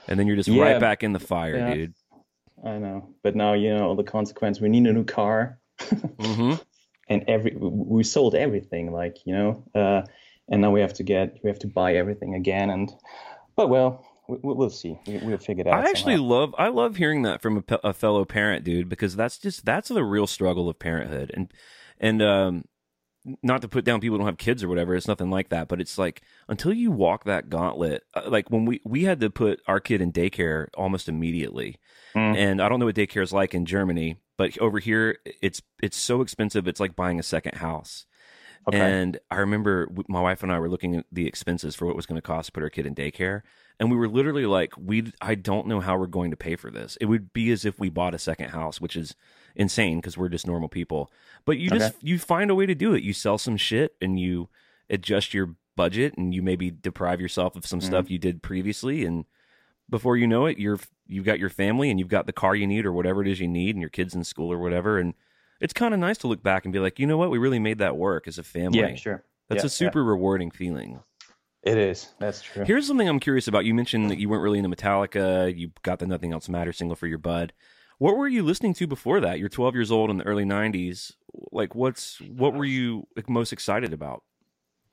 And 0.07 0.19
then 0.19 0.27
you're 0.27 0.35
just 0.37 0.49
Yeah. 0.49 0.61
right 0.61 0.79
back 0.79 1.03
in 1.03 1.13
the 1.13 1.19
fire, 1.19 1.61
dude. 1.61 1.93
I 2.63 2.77
know, 2.77 3.09
but 3.23 3.35
now 3.35 3.53
you 3.53 3.73
know 3.73 3.95
the 3.95 4.03
consequence. 4.03 4.61
We 4.61 4.69
need 4.69 4.87
a 4.87 4.93
new 4.93 5.03
car, 5.03 5.59
hmm 6.19 6.55
and 7.09 7.23
every 7.27 7.55
we 7.57 8.03
sold 8.03 8.35
everything, 8.35 8.91
like 8.91 9.25
you 9.25 9.33
know, 9.35 9.63
uh, 9.75 10.03
and 10.49 10.61
now 10.61 10.71
we 10.71 10.81
have 10.81 10.93
to 10.95 11.03
get 11.03 11.37
we 11.43 11.49
have 11.49 11.59
to 11.59 11.67
buy 11.67 11.95
everything 11.95 12.35
again. 12.35 12.69
And 12.69 12.91
but 13.55 13.69
well, 13.69 14.05
we, 14.27 14.37
we'll 14.41 14.69
see. 14.69 14.97
We, 15.07 15.17
we'll 15.19 15.37
figure 15.37 15.61
it 15.61 15.67
out. 15.67 15.85
I 15.85 15.89
actually 15.89 16.15
somehow. 16.15 16.29
love 16.29 16.55
I 16.57 16.67
love 16.69 16.95
hearing 16.97 17.21
that 17.23 17.41
from 17.41 17.63
a, 17.67 17.79
a 17.83 17.93
fellow 17.93 18.25
parent, 18.25 18.63
dude, 18.63 18.89
because 18.89 19.15
that's 19.15 19.37
just 19.37 19.65
that's 19.65 19.89
the 19.89 20.03
real 20.03 20.27
struggle 20.27 20.69
of 20.69 20.79
parenthood, 20.79 21.31
and 21.33 21.51
and 21.99 22.21
um, 22.21 22.65
not 23.41 23.61
to 23.61 23.69
put 23.69 23.85
down 23.85 24.01
people 24.01 24.17
don't 24.17 24.27
have 24.27 24.37
kids 24.37 24.63
or 24.63 24.67
whatever. 24.67 24.95
It's 24.95 25.07
nothing 25.07 25.29
like 25.29 25.49
that, 25.49 25.67
but 25.69 25.79
it's 25.79 25.97
like 25.97 26.21
until 26.49 26.73
you 26.73 26.91
walk 26.91 27.23
that 27.23 27.49
gauntlet, 27.49 28.03
uh, 28.13 28.23
like 28.27 28.49
when 28.49 28.65
we 28.65 28.81
we 28.83 29.03
had 29.05 29.19
to 29.21 29.29
put 29.29 29.61
our 29.67 29.79
kid 29.79 30.01
in 30.01 30.11
daycare 30.11 30.67
almost 30.75 31.07
immediately, 31.07 31.77
Mm. 32.15 32.37
and 32.37 32.61
I 32.61 32.69
don't 32.69 32.79
know 32.79 32.85
what 32.85 32.95
daycare 32.95 33.23
is 33.23 33.33
like 33.33 33.55
in 33.55 33.65
Germany, 33.65 34.17
but 34.37 34.57
over 34.59 34.79
here 34.79 35.17
it's 35.41 35.61
it's 35.81 35.97
so 35.97 36.21
expensive. 36.21 36.67
It's 36.67 36.79
like 36.79 36.95
buying 36.95 37.17
a 37.19 37.23
second 37.23 37.55
house. 37.55 38.05
Okay. 38.67 38.79
And 38.79 39.19
I 39.29 39.37
remember 39.37 39.89
my 40.07 40.21
wife 40.21 40.41
and 40.41 40.51
I 40.51 40.59
were 40.59 40.69
looking 40.69 40.95
at 40.95 41.05
the 41.11 41.27
expenses 41.27 41.75
for 41.75 41.85
what 41.85 41.91
it 41.91 41.97
was 41.97 42.05
going 42.05 42.19
to 42.19 42.25
cost 42.25 42.47
to 42.47 42.51
put 42.53 42.63
our 42.63 42.69
kid 42.69 42.85
in 42.85 42.95
daycare, 42.95 43.41
and 43.79 43.91
we 43.91 43.97
were 43.97 44.07
literally 44.07 44.45
like, 44.45 44.73
"We, 44.77 45.11
I 45.21 45.35
don't 45.35 45.67
know 45.67 45.81
how 45.81 45.97
we're 45.97 46.07
going 46.07 46.31
to 46.31 46.37
pay 46.37 46.55
for 46.55 46.71
this. 46.71 46.97
It 47.01 47.05
would 47.05 47.33
be 47.33 47.51
as 47.51 47.65
if 47.65 47.77
we 47.77 47.89
bought 47.89 48.13
a 48.13 48.19
second 48.19 48.49
house, 48.49 48.79
which 48.79 48.95
is 48.95 49.15
insane 49.55 49.99
because 49.99 50.17
we're 50.17 50.29
just 50.29 50.47
normal 50.47 50.69
people. 50.69 51.11
But 51.45 51.57
you 51.57 51.69
just 51.69 51.95
you 52.01 52.17
find 52.19 52.49
a 52.49 52.55
way 52.55 52.65
to 52.65 52.75
do 52.75 52.93
it. 52.93 53.03
You 53.03 53.13
sell 53.13 53.37
some 53.37 53.57
shit 53.57 53.95
and 54.01 54.19
you 54.19 54.49
adjust 54.89 55.33
your 55.33 55.55
budget, 55.75 56.13
and 56.17 56.33
you 56.33 56.41
maybe 56.41 56.71
deprive 56.71 57.19
yourself 57.19 57.55
of 57.55 57.65
some 57.65 57.79
mm-hmm. 57.79 57.87
stuff 57.87 58.11
you 58.11 58.17
did 58.17 58.41
previously, 58.41 59.03
and 59.03 59.25
before 59.89 60.15
you 60.15 60.27
know 60.27 60.45
it, 60.45 60.57
you're 60.57 60.79
you've 61.07 61.25
got 61.25 61.39
your 61.39 61.49
family 61.49 61.89
and 61.89 61.99
you've 61.99 62.07
got 62.07 62.27
the 62.27 62.33
car 62.33 62.55
you 62.55 62.65
need 62.65 62.85
or 62.85 62.93
whatever 62.93 63.21
it 63.21 63.27
is 63.27 63.39
you 63.39 63.47
need, 63.47 63.75
and 63.75 63.81
your 63.81 63.89
kids 63.89 64.15
in 64.15 64.23
school 64.23 64.51
or 64.51 64.59
whatever, 64.59 64.97
and 64.97 65.13
it's 65.63 65.73
kind 65.73 65.93
of 65.93 65.99
nice 65.99 66.17
to 66.19 66.27
look 66.27 66.43
back 66.43 66.65
and 66.65 66.73
be 66.73 66.79
like, 66.79 66.99
you 66.99 67.07
know 67.07 67.17
what, 67.17 67.31
we 67.31 67.37
really 67.39 67.57
made 67.59 67.79
that 67.79 67.97
work 67.97 68.27
as 68.27 68.37
a 68.37 68.43
family. 68.43 68.79
yeah, 68.79 68.95
sure. 68.95 69.23
That's 69.49 69.63
Yeah, 69.63 69.67
a 69.67 69.69
super 69.69 70.03
rewarding 70.03 70.51
feeling. 70.51 70.99
It 71.63 71.77
is. 71.77 72.09
That's 72.19 72.41
true. 72.41 72.65
Here's 72.65 72.85
something 72.85 73.07
I'm 73.07 73.21
curious 73.21 73.47
about. 73.47 73.63
You 73.63 73.73
mentioned 73.73 74.11
that 74.11 74.19
you 74.19 74.27
weren't 74.27 74.43
really 74.43 74.59
into 74.59 74.69
Metallica. 74.69 75.55
You 75.57 75.71
got 75.81 75.99
the 75.99 76.05
Nothing 76.05 76.33
Else 76.33 76.49
Matters 76.49 76.77
single 76.77 76.97
for 76.97 77.07
your 77.07 77.17
bud. 77.17 77.53
What 77.99 78.17
were 78.17 78.27
you 78.27 78.43
listening 78.43 78.73
to 78.75 78.87
before 78.87 79.21
that? 79.21 79.39
You're 79.39 79.47
12 79.47 79.73
years 79.75 79.89
old 79.91 80.09
in 80.09 80.17
the 80.17 80.25
early 80.25 80.43
90s. 80.43 81.13
Like, 81.53 81.73
what's 81.73 82.19
what 82.19 82.53
were 82.53 82.65
you 82.65 83.07
most 83.29 83.53
excited 83.53 83.93
about? 83.93 84.23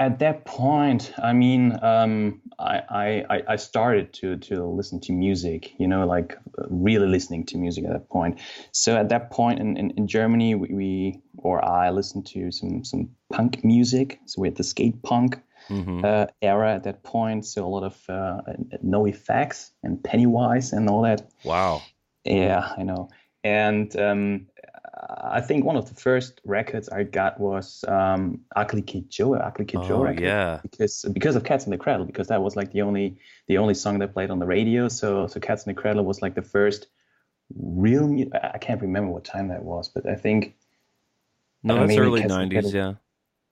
At 0.00 0.18
that 0.20 0.46
point, 0.46 1.12
I 1.22 1.32
mean, 1.34 1.78
um, 1.82 2.40
I, 2.58 3.24
I 3.28 3.42
I- 3.48 3.56
started 3.56 4.12
to 4.14 4.36
to 4.48 4.64
listen 4.64 5.00
to 5.00 5.12
music. 5.12 5.78
You 5.78 5.88
know, 5.88 6.06
like 6.06 6.38
uh, 6.58 6.64
really 6.70 7.06
listening 7.06 7.44
to 7.46 7.58
music 7.58 7.84
at 7.84 7.92
that 7.92 8.08
point. 8.08 8.40
So 8.72 8.96
at 8.96 9.10
that 9.10 9.30
point 9.30 9.60
in 9.60 9.76
in, 9.76 9.90
in 9.98 10.06
Germany, 10.06 10.54
we, 10.54 10.68
we 10.74 11.20
or 11.36 11.62
I 11.62 11.90
listened 11.90 12.26
to 12.28 12.50
some 12.50 12.82
some 12.84 13.10
punk 13.30 13.62
music. 13.62 14.18
So 14.26 14.40
we 14.40 14.48
had 14.48 14.56
the 14.56 14.64
skate 14.64 15.02
punk 15.02 15.38
hmm 15.68 16.00
uh, 16.04 16.26
era 16.40 16.74
at 16.74 16.82
that 16.84 17.02
point. 17.02 17.44
So 17.44 17.66
a 17.66 17.68
lot 17.68 17.84
of 17.84 17.94
uh, 18.08 18.40
NOFX 18.82 19.70
and 19.82 20.02
Pennywise 20.02 20.72
and 20.72 20.88
all 20.88 21.02
that. 21.02 21.28
Wow. 21.44 21.82
Yeah, 22.24 22.74
I 22.78 22.82
know. 22.82 23.10
And 23.44 23.94
um, 23.96 24.46
I 25.22 25.40
think 25.40 25.64
one 25.64 25.76
of 25.76 25.88
the 25.88 25.94
first 26.00 26.40
records 26.44 26.88
I 26.88 27.04
got 27.04 27.38
was 27.40 27.84
um, 27.88 28.40
Ugly 28.56 28.82
Kid 28.82 29.10
Joe, 29.10 29.34
Ugly 29.34 29.64
Kid 29.66 29.82
Joe 29.82 29.96
Oh, 30.00 30.02
record. 30.04 30.22
yeah. 30.24 30.60
Because 30.62 31.04
because 31.12 31.36
of 31.36 31.44
Cats 31.44 31.64
in 31.64 31.70
the 31.70 31.78
Cradle, 31.78 32.04
because 32.06 32.28
that 32.28 32.42
was 32.42 32.56
like 32.56 32.72
the 32.72 32.82
only 32.82 33.18
the 33.46 33.58
only 33.58 33.74
song 33.74 33.98
they 33.98 34.06
played 34.06 34.30
on 34.30 34.38
the 34.38 34.46
radio. 34.46 34.88
So 34.88 35.26
so 35.26 35.40
Cats 35.40 35.66
in 35.66 35.74
the 35.74 35.80
Cradle 35.80 36.04
was 36.04 36.22
like 36.22 36.34
the 36.34 36.42
first 36.42 36.88
real. 37.54 38.08
Mu- 38.08 38.30
I 38.42 38.58
can't 38.58 38.80
remember 38.80 39.10
what 39.10 39.24
time 39.24 39.48
that 39.48 39.62
was, 39.64 39.88
but 39.88 40.06
I 40.08 40.14
think 40.14 40.54
No, 41.62 41.86
that's 41.86 41.98
early 41.98 42.22
90s. 42.22 42.72
Yeah. 42.72 42.94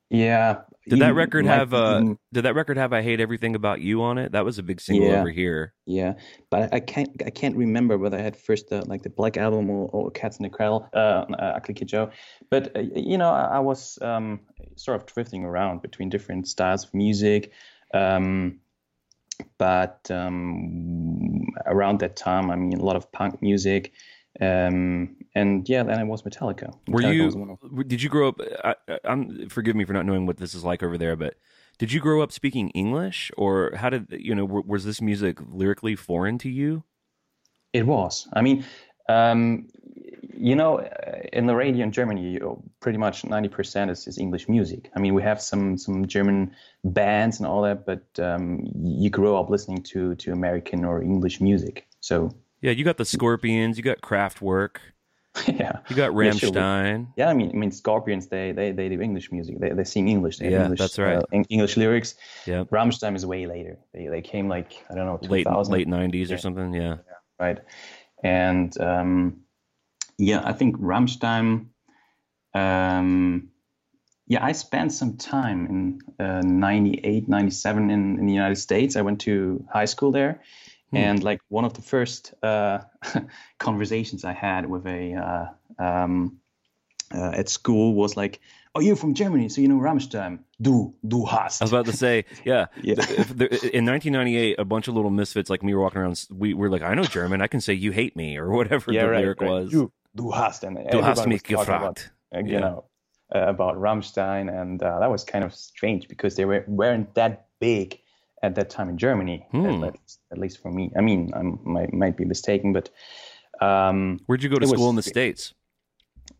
yeah. 0.09 0.61
Did 0.89 0.99
that 1.01 1.15
record 1.15 1.45
might 1.45 1.55
have 1.55 1.73
uh? 1.73 2.15
Did 2.33 2.43
that 2.43 2.55
record 2.55 2.77
have 2.77 2.93
"I 2.93 3.01
Hate 3.01 3.19
Everything 3.19 3.55
About 3.55 3.81
You" 3.81 4.01
on 4.01 4.17
it? 4.17 4.31
That 4.31 4.45
was 4.45 4.57
a 4.57 4.63
big 4.63 4.81
single 4.81 5.07
Yeah. 5.07 5.19
over 5.19 5.29
here. 5.29 5.73
Yeah, 5.85 6.13
but 6.49 6.73
I 6.73 6.79
can't 6.79 7.09
I 7.25 7.29
can't 7.29 7.55
remember 7.55 7.97
whether 7.97 8.17
I 8.17 8.21
had 8.21 8.35
first 8.35 8.69
the, 8.69 8.85
like 8.85 9.03
the 9.03 9.09
Black 9.09 9.37
Album 9.37 9.69
or, 9.69 9.89
or 9.89 10.11
Cats 10.11 10.37
in 10.37 10.43
the 10.43 10.49
Cradle, 10.49 10.87
uh, 10.93 11.25
uh, 11.37 11.59
Joe. 11.85 12.11
But 12.49 12.75
uh, 12.75 12.81
you 12.95 13.17
know, 13.17 13.29
I, 13.29 13.57
I 13.57 13.59
was 13.59 13.97
um, 14.01 14.41
sort 14.75 14.99
of 14.99 15.05
drifting 15.05 15.45
around 15.45 15.81
between 15.81 16.09
different 16.09 16.47
styles 16.47 16.85
of 16.85 16.93
music. 16.93 17.51
Um, 17.93 18.59
but 19.57 20.09
um, 20.11 21.47
around 21.65 21.99
that 22.01 22.15
time, 22.15 22.51
I 22.51 22.55
mean, 22.55 22.79
a 22.79 22.83
lot 22.83 22.95
of 22.95 23.11
punk 23.11 23.41
music. 23.41 23.93
Um, 24.39 25.15
and 25.35 25.67
yeah, 25.67 25.83
then 25.83 25.99
it 25.99 26.05
was 26.05 26.21
Metallica. 26.23 26.73
Were 26.87 27.01
Metallica 27.01 27.13
you? 27.15 27.25
was 27.25 27.35
one 27.35 27.49
of- 27.49 27.87
Did 27.87 28.01
you 28.01 28.09
grow 28.09 28.29
up? 28.29 28.39
I, 28.63 28.75
I- 28.87 28.99
I'm 29.05 29.49
forgive 29.49 29.75
me 29.75 29.85
for 29.85 29.93
not 29.93 30.05
knowing 30.05 30.25
what 30.25 30.37
this 30.37 30.53
is 30.53 30.63
like 30.63 30.83
over 30.83 30.97
there, 30.97 31.15
but 31.15 31.35
did 31.77 31.91
you 31.93 31.99
grow 31.99 32.21
up 32.21 32.31
speaking 32.31 32.69
English, 32.71 33.31
or 33.37 33.71
how 33.75 33.89
did 33.89 34.07
you 34.11 34.35
know? 34.35 34.45
w- 34.47 34.63
Was 34.67 34.85
this 34.85 35.01
music 35.01 35.39
lyrically 35.47 35.95
foreign 35.95 36.37
to 36.39 36.49
you? 36.49 36.83
It 37.73 37.85
was. 37.85 38.27
I 38.33 38.41
mean, 38.41 38.65
um, 39.07 39.67
you 40.35 40.55
know, 40.55 40.79
in 41.33 41.45
the 41.47 41.55
radio 41.55 41.83
in 41.83 41.91
Germany, 41.91 42.31
you, 42.31 42.63
pretty 42.79 42.97
much 42.97 43.23
90% 43.23 43.89
is, 43.91 44.07
is 44.07 44.17
English 44.17 44.47
music. 44.49 44.89
I 44.95 44.99
mean, 44.99 45.13
we 45.13 45.21
have 45.23 45.41
some 45.41 45.77
some 45.77 46.05
German 46.07 46.55
bands 46.83 47.39
and 47.39 47.47
all 47.47 47.61
that, 47.63 47.85
but 47.85 48.03
um, 48.19 48.61
you 48.83 49.09
grow 49.09 49.37
up 49.39 49.49
listening 49.49 49.83
to 49.83 50.15
to 50.15 50.31
American 50.31 50.85
or 50.85 51.01
English 51.01 51.41
music. 51.41 51.87
So 51.99 52.31
Yeah, 52.61 52.71
you 52.71 52.83
got 52.83 52.97
the 52.97 53.05
Scorpions, 53.05 53.77
you 53.77 53.83
got 53.83 54.01
Kraftwerk, 54.01 54.77
yeah, 55.47 55.79
you 55.89 55.95
got 55.95 56.11
Yeah. 56.11 56.31
Rammstein. 56.31 57.07
yeah. 57.15 57.29
I 57.29 57.33
mean, 57.33 57.51
I 57.51 57.53
mean, 57.53 57.71
Scorpions 57.71 58.27
they 58.27 58.51
they, 58.51 58.71
they 58.71 58.89
do 58.89 59.01
English 59.01 59.31
music. 59.31 59.59
They 59.59 59.69
they 59.69 59.83
sing 59.83 60.07
English. 60.07 60.37
They 60.37 60.49
Yeah, 60.49 60.63
English, 60.63 60.79
that's 60.79 60.99
right. 60.99 61.17
uh, 61.17 61.43
English 61.49 61.77
lyrics. 61.77 62.15
Yeah, 62.45 62.63
Rammstein 62.65 63.15
is 63.15 63.25
way 63.25 63.45
later. 63.45 63.77
They 63.93 64.07
they 64.07 64.21
came 64.21 64.49
like 64.49 64.83
I 64.89 64.95
don't 64.95 65.05
know 65.05 65.19
late 65.29 65.45
2000. 65.45 65.73
late 65.73 65.87
'90s 65.87 66.29
or 66.31 66.33
Yeah. 66.33 66.37
something. 66.37 66.73
Yeah. 66.73 66.97
right? 67.39 67.59
And 68.23 68.79
um, 68.81 69.41
yeah, 70.17 70.41
I 70.43 70.53
think 70.53 70.77
Rammstein. 70.77 71.67
Um, 72.53 73.49
yeah, 74.27 74.45
I 74.45 74.51
spent 74.51 74.91
some 74.91 75.17
time 75.17 75.65
in 75.65 76.25
uh, 76.25 76.41
98, 76.41 77.27
97 77.27 77.89
in, 77.89 78.19
in 78.19 78.25
the 78.27 78.33
United 78.33 78.57
States. 78.57 78.95
I 78.95 79.01
went 79.01 79.21
to 79.21 79.65
high 79.71 79.85
school 79.85 80.11
there. 80.11 80.41
Hmm. 80.91 80.97
And 80.97 81.23
like 81.23 81.39
one 81.49 81.65
of 81.65 81.73
the 81.73 81.81
first 81.81 82.33
uh, 82.43 82.79
conversations 83.59 84.23
I 84.23 84.33
had 84.33 84.65
with 84.69 84.85
a 84.87 85.13
uh, 85.79 85.83
um, 85.83 86.37
uh, 87.13 87.31
at 87.35 87.49
school 87.49 87.93
was 87.95 88.15
like, 88.17 88.39
"Oh, 88.75 88.81
you're 88.81 88.95
from 88.95 89.13
Germany, 89.13 89.49
so 89.49 89.61
you 89.61 89.67
know 89.67 89.77
Rammstein. 89.79 90.39
Du, 90.61 90.93
du 91.07 91.25
hast." 91.25 91.61
I 91.61 91.65
was 91.65 91.73
about 91.73 91.85
to 91.85 91.93
say, 91.97 92.25
yeah. 92.45 92.67
Yeah. 92.81 92.95
In 93.73 93.85
1998, 93.85 94.59
a 94.59 94.65
bunch 94.65 94.87
of 94.87 94.95
little 94.95 95.11
misfits 95.11 95.49
like 95.49 95.63
me 95.63 95.73
were 95.73 95.81
walking 95.81 96.01
around. 96.01 96.25
We 96.29 96.53
were 96.53 96.69
like, 96.69 96.81
I 96.81 96.93
know 96.93 97.03
German. 97.03 97.41
I 97.41 97.47
can 97.47 97.61
say 97.61 97.73
"you 97.73 97.91
hate 97.91 98.15
me" 98.15 98.37
or 98.37 98.49
whatever 98.49 98.91
yeah, 98.91 99.03
the 99.05 99.09
right, 99.11 99.21
lyric 99.21 99.41
right. 99.41 99.49
was. 99.49 99.71
Du, 99.71 99.91
du 100.15 100.31
hast, 100.31 100.63
and 100.63 100.77
Du 100.91 101.01
hast 101.01 101.27
mich 101.27 101.43
talking 101.43 101.73
about- 101.73 102.09
uh, 102.33 102.39
you 102.39 102.53
Yeah. 102.53 102.59
know, 102.59 102.83
uh, 103.33 103.39
about 103.47 103.75
Rammstein, 103.77 104.49
and 104.49 104.81
uh, 104.81 104.99
that 104.99 105.09
was 105.09 105.23
kind 105.23 105.43
of 105.43 105.53
strange 105.53 106.07
because 106.07 106.35
they 106.35 106.45
were 106.45 106.63
weren't 106.67 107.13
that 107.15 107.47
big 107.59 107.99
at 108.43 108.55
that 108.55 108.69
time 108.69 108.89
in 108.89 108.97
Germany, 108.97 109.45
Hmm. 109.51 109.83
at, 109.83 109.93
least, 109.93 110.19
at 110.31 110.37
least 110.37 110.61
for 110.61 110.71
me. 110.71 110.91
I 110.97 111.01
mean, 111.01 111.31
I 111.35 111.41
might 111.69 111.93
might 111.93 112.17
be 112.17 112.25
mistaken, 112.25 112.73
but 112.73 112.89
um, 113.61 114.19
Where'd 114.27 114.43
you 114.43 114.49
go 114.49 114.59
to 114.59 114.67
school 114.67 114.85
was- 114.85 114.89
in 114.91 114.95
the 114.95 115.03
states? 115.03 115.53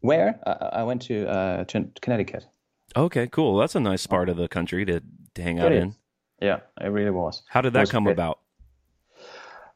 where 0.02 0.40
I, 0.46 0.80
I 0.82 0.84
went 0.84 1.02
to 1.04 1.28
uh, 1.28 1.64
to 1.66 1.90
Connecticut. 2.02 2.46
Okay, 2.96 3.28
cool. 3.28 3.58
That's 3.58 3.76
a 3.76 3.80
nice 3.80 4.08
part 4.08 4.30
of 4.30 4.38
the 4.38 4.48
country 4.48 4.86
to, 4.86 5.02
to 5.36 5.42
hang 5.42 5.60
out 5.60 5.72
It 5.72 5.82
in. 5.84 5.96
Yeah, 6.42 6.60
it 6.82 6.88
really 6.88 7.12
was. 7.12 7.44
How 7.50 7.62
did 7.62 7.74
that 7.74 7.90
come 7.90 8.06
great. 8.06 8.14
about? 8.14 8.40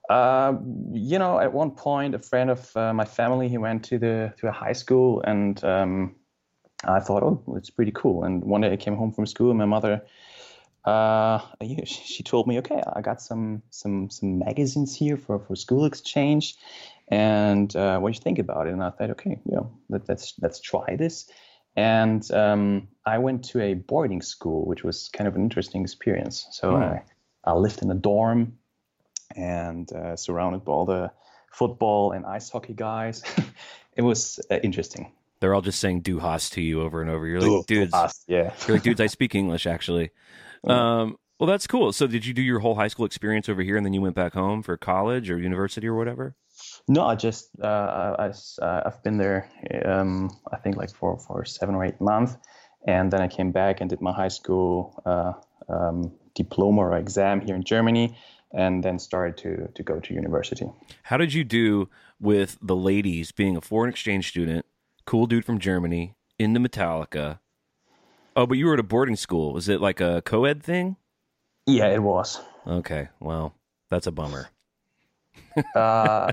Uh, 0.10 0.54
you 0.92 1.18
know, 1.20 1.40
at 1.40 1.52
one 1.54 1.72
point, 1.72 2.14
a 2.16 2.20
friend 2.20 2.50
of 2.50 2.76
uh, 2.76 2.94
my 2.94 3.06
family 3.06 3.48
he 3.50 3.58
went 3.58 3.84
to 3.86 3.98
the 3.98 4.34
to 4.38 4.48
a 4.48 4.52
high 4.52 4.74
school, 4.74 5.22
and 5.26 5.64
um, 5.64 6.16
I 6.86 7.00
thought, 7.00 7.24
oh, 7.24 7.42
it's 7.58 7.70
pretty 7.70 7.92
cool. 7.94 8.24
And 8.24 8.44
one 8.44 8.62
day 8.62 8.72
I 8.72 8.78
came 8.78 8.96
home 8.96 9.12
from 9.12 9.26
school, 9.26 9.50
and 9.50 9.58
my 9.60 9.66
mother, 9.66 10.02
uh, 10.86 11.40
she 11.86 12.24
told 12.24 12.48
me, 12.48 12.58
okay, 12.60 12.82
I 12.94 13.02
got 13.02 13.22
some 13.22 13.64
some 13.70 14.10
some 14.10 14.40
magazines 14.40 14.96
here 14.96 15.18
for 15.18 15.40
for 15.40 15.56
school 15.56 15.86
exchange, 15.86 16.58
and 17.08 17.74
uh, 17.76 18.00
what 18.00 18.12
do 18.12 18.18
you 18.18 18.22
think 18.22 18.40
about 18.40 18.68
it? 18.68 18.74
And 18.74 18.84
I 18.84 18.90
thought, 18.90 19.12
okay, 19.12 19.40
you 19.46 19.56
know, 19.56 19.72
let, 19.90 20.10
let's 20.10 20.34
let's 20.42 20.60
try 20.60 20.96
this. 20.96 21.30
And 21.76 22.30
um, 22.32 22.88
I 23.06 23.18
went 23.18 23.46
to 23.46 23.62
a 23.62 23.74
boarding 23.74 24.22
school, 24.22 24.66
which 24.66 24.84
was 24.84 25.10
kind 25.10 25.28
of 25.28 25.36
an 25.36 25.42
interesting 25.42 25.82
experience. 25.82 26.48
So 26.52 26.72
Hmm. 26.72 26.84
I, 26.84 27.04
I 27.46 27.54
lived 27.54 27.82
in 27.82 27.90
a 27.90 27.96
dorm 27.96 28.58
and 29.36 29.92
uh, 29.92 30.16
surrounded 30.16 30.64
by 30.66 30.72
all 30.72 30.86
the 30.86 31.12
football 31.52 32.12
and 32.12 32.26
ice 32.26 32.50
hockey 32.50 32.74
guys. 32.74 33.24
it 33.96 34.02
was 34.02 34.40
uh, 34.52 34.60
interesting. 34.64 35.12
They're 35.40 35.54
all 35.54 35.62
just 35.62 35.80
saying 35.80 36.02
"du 36.02 36.20
hast" 36.20 36.54
to 36.54 36.62
you 36.62 36.82
over 36.82 37.02
and 37.02 37.10
over. 37.10 37.28
You're 37.28 37.42
like, 37.42 37.66
dudes. 37.68 37.94
Yeah. 38.28 38.54
You're 38.68 38.78
like, 38.78 38.84
dudes. 38.84 39.02
I 39.02 39.08
speak 39.18 39.36
English 39.36 39.66
actually. 39.68 40.12
Um, 40.72 41.18
well, 41.40 41.48
that's 41.48 41.68
cool. 41.68 41.92
So, 41.92 42.08
did 42.08 42.26
you 42.26 42.34
do 42.34 42.42
your 42.42 42.60
whole 42.60 42.76
high 42.76 42.88
school 42.88 43.06
experience 43.06 43.50
over 43.50 43.62
here, 43.62 43.76
and 43.76 43.86
then 43.86 43.94
you 43.94 44.02
went 44.02 44.16
back 44.16 44.34
home 44.34 44.64
for 44.64 44.78
college 44.78 45.30
or 45.30 45.40
university 45.40 45.88
or 45.88 45.96
whatever? 45.96 46.36
No, 46.88 47.06
I 47.06 47.16
just 47.16 47.50
uh, 47.62 48.16
I, 48.20 48.32
uh, 48.62 48.84
I've 48.86 49.04
been 49.04 49.18
there. 49.18 49.50
Um, 49.86 50.30
I 50.52 50.58
think 50.58 50.78
like 50.78 50.94
for 50.94 51.18
for 51.18 51.44
seven 51.46 51.76
or 51.76 51.84
eight 51.84 52.00
months, 52.00 52.38
and 52.88 53.12
then 53.12 53.22
I 53.22 53.28
came 53.28 53.52
back 53.52 53.82
and 53.82 53.90
did 53.90 54.02
my 54.02 54.14
high 54.14 54.28
school 54.30 55.02
uh, 55.06 55.34
um, 55.68 56.14
diploma 56.36 56.82
or 56.82 56.98
exam 56.98 57.42
here 57.42 57.56
in 57.56 57.64
Germany, 57.64 58.16
and 58.54 58.84
then 58.84 59.00
started 59.00 59.38
to 59.38 59.70
to 59.74 59.84
go 59.84 60.00
to 60.00 60.14
university. 60.14 60.70
How 61.04 61.18
did 61.18 61.34
you 61.34 61.44
do 61.44 61.90
with 62.20 62.58
the 62.62 62.76
ladies 62.76 63.32
being 63.32 63.58
a 63.58 63.62
foreign 63.62 63.90
exchange 63.90 64.30
student, 64.30 64.66
cool 65.06 65.26
dude 65.26 65.46
from 65.46 65.60
Germany, 65.60 66.16
into 66.38 66.60
Metallica? 66.60 67.40
Oh, 68.36 68.46
but 68.46 68.58
you 68.58 68.66
were 68.66 68.74
at 68.74 68.80
a 68.80 68.84
boarding 68.84 69.16
school. 69.16 69.54
Was 69.54 69.70
it 69.70 69.80
like 69.82 70.02
a 70.02 70.22
co-ed 70.26 70.64
thing? 70.64 70.98
Yeah, 71.66 71.88
it 71.88 72.02
was. 72.02 72.42
Okay, 72.68 73.10
well, 73.20 73.54
that's 73.90 74.08
a 74.08 74.12
bummer. 74.12 74.50
Uh, 75.76 76.32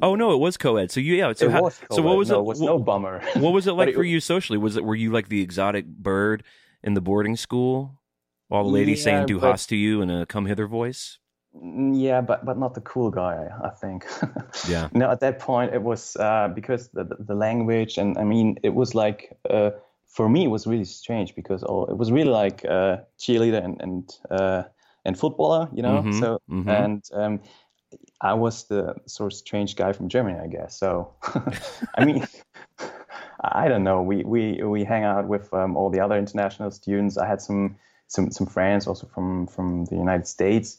Oh 0.00 0.14
no, 0.14 0.32
it 0.32 0.38
was 0.38 0.56
co-ed. 0.56 0.90
So 0.90 1.00
you 1.00 1.14
yeah. 1.14 1.32
So 1.34 1.46
it 1.46 1.52
how, 1.52 1.62
was 1.62 1.80
so 1.90 2.00
what 2.02 2.16
was 2.16 2.30
no, 2.30 2.40
it? 2.40 2.44
was 2.46 2.60
no 2.60 2.78
bummer. 2.78 3.20
what 3.36 3.52
was 3.52 3.66
it 3.66 3.72
like 3.80 3.90
it- 3.90 3.94
for 3.94 4.02
you 4.02 4.20
socially? 4.20 4.58
Was 4.58 4.76
it 4.76 4.84
were 4.84 4.94
you 4.94 5.10
like 5.12 5.28
the 5.28 5.42
exotic 5.42 5.86
bird 5.86 6.44
in 6.82 6.94
the 6.94 7.00
boarding 7.02 7.36
school? 7.36 8.00
All 8.50 8.64
the 8.64 8.70
ladies 8.70 9.00
Yeah, 9.00 9.04
saying 9.04 9.26
"do 9.26 9.38
but- 9.38 9.50
host 9.50 9.68
to 9.68 9.76
you" 9.76 10.00
in 10.00 10.08
a 10.10 10.24
come 10.26 10.46
hither 10.46 10.66
voice. 10.66 11.18
Yeah, 11.92 12.22
but 12.22 12.44
but 12.46 12.56
not 12.58 12.72
the 12.74 12.80
cool 12.80 13.10
guy. 13.10 13.48
I 13.62 13.68
think. 13.70 14.06
Yeah. 14.68 14.88
No, 14.94 15.10
at 15.10 15.20
that 15.20 15.38
point 15.38 15.74
it 15.74 15.82
was 15.82 16.16
uh, 16.16 16.48
because 16.54 16.88
the 16.88 17.04
the 17.04 17.16
the 17.18 17.34
language 17.34 17.98
and 17.98 18.16
I 18.16 18.24
mean 18.24 18.58
it 18.62 18.74
was 18.74 18.94
like 18.94 19.36
uh, 19.50 19.70
for 20.12 20.28
me 20.28 20.44
it 20.44 20.48
was 20.48 20.66
really 20.66 20.84
strange 20.84 21.34
because 21.34 21.64
oh, 21.68 21.86
it 21.86 21.96
was 21.96 22.12
really 22.12 22.30
like 22.30 22.64
uh, 22.64 22.98
cheerleader 23.18 23.64
and 23.64 23.80
and 23.80 24.18
uh, 24.30 24.62
and 25.04 25.18
footballer, 25.18 25.68
you 25.72 25.82
know. 25.82 26.02
Mhm, 26.02 26.12
So 26.20 26.38
mhm. 26.48 26.68
and 26.68 27.02
um, 27.12 27.40
I 28.20 28.34
was 28.34 28.64
the 28.68 28.94
sort 29.06 29.32
of 29.32 29.38
strange 29.38 29.74
guy 29.74 29.92
from 29.92 30.08
Germany, 30.08 30.38
I 30.38 30.46
guess. 30.48 30.76
So 30.78 31.14
I 31.98 32.04
mean. 32.04 32.26
I 33.44 33.66
don't 33.66 33.82
know. 33.82 34.02
We 34.02 34.22
we 34.22 34.62
we 34.62 34.84
hang 34.84 35.02
out 35.02 35.26
with 35.26 35.52
um, 35.52 35.76
all 35.76 35.90
the 35.90 35.98
other 35.98 36.16
international 36.16 36.70
students. 36.70 37.18
I 37.18 37.26
had 37.26 37.40
some 37.40 37.76
some 38.06 38.30
some 38.30 38.46
friends 38.46 38.86
also 38.86 39.08
from 39.08 39.48
from 39.48 39.86
the 39.86 39.96
United 39.96 40.28
States, 40.28 40.78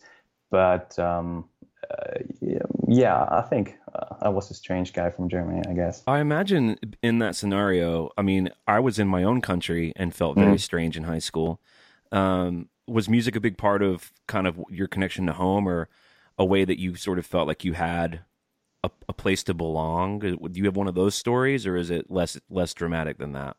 but 0.50 0.98
um, 0.98 1.50
uh, 1.92 2.20
yeah, 2.42 2.60
yeah, 2.88 3.26
I 3.30 3.42
think 3.42 3.78
uh, 3.94 4.16
I 4.22 4.30
was 4.30 4.50
a 4.52 4.54
strange 4.54 4.94
guy 4.94 5.10
from 5.10 5.30
Germany. 5.30 5.62
I 5.68 5.74
guess. 5.74 6.04
I 6.08 6.20
imagine 6.20 6.78
in 7.02 7.20
that 7.20 7.36
scenario, 7.36 8.10
I 8.18 8.22
mean, 8.22 8.50
I 8.68 8.80
was 8.80 9.00
in 9.00 9.08
my 9.08 9.24
own 9.24 9.42
country 9.42 9.94
and 9.96 10.14
felt 10.14 10.38
very 10.38 10.58
Mhm. 10.58 10.62
strange 10.62 10.98
in 10.98 11.04
high 11.04 11.20
school. 11.20 11.60
Um, 12.12 12.70
was 12.88 13.10
music 13.10 13.36
a 13.36 13.40
big 13.40 13.58
part 13.58 13.82
of 13.82 14.12
kind 14.28 14.46
of 14.46 14.60
your 14.70 14.88
connection 14.88 15.26
to 15.28 15.34
home 15.34 15.68
or 15.68 15.88
a 16.38 16.46
way 16.46 16.66
that 16.66 16.80
you 16.80 16.96
sort 16.96 17.18
of 17.18 17.26
felt 17.26 17.48
like 17.48 17.64
you 17.64 17.74
had 17.74 18.22
a, 18.84 18.92
a 19.08 19.14
place 19.14 19.44
to 19.44 19.54
belong? 19.54 20.20
Do 20.20 20.38
you 20.54 20.66
have 20.66 20.76
one 20.76 20.88
of 20.88 20.96
those 20.96 21.16
stories 21.16 21.66
or 21.66 21.78
is 21.78 21.90
it 21.90 22.12
less 22.12 22.40
less 22.50 22.74
dramatic 22.74 23.18
than 23.18 23.32
that? 23.34 23.56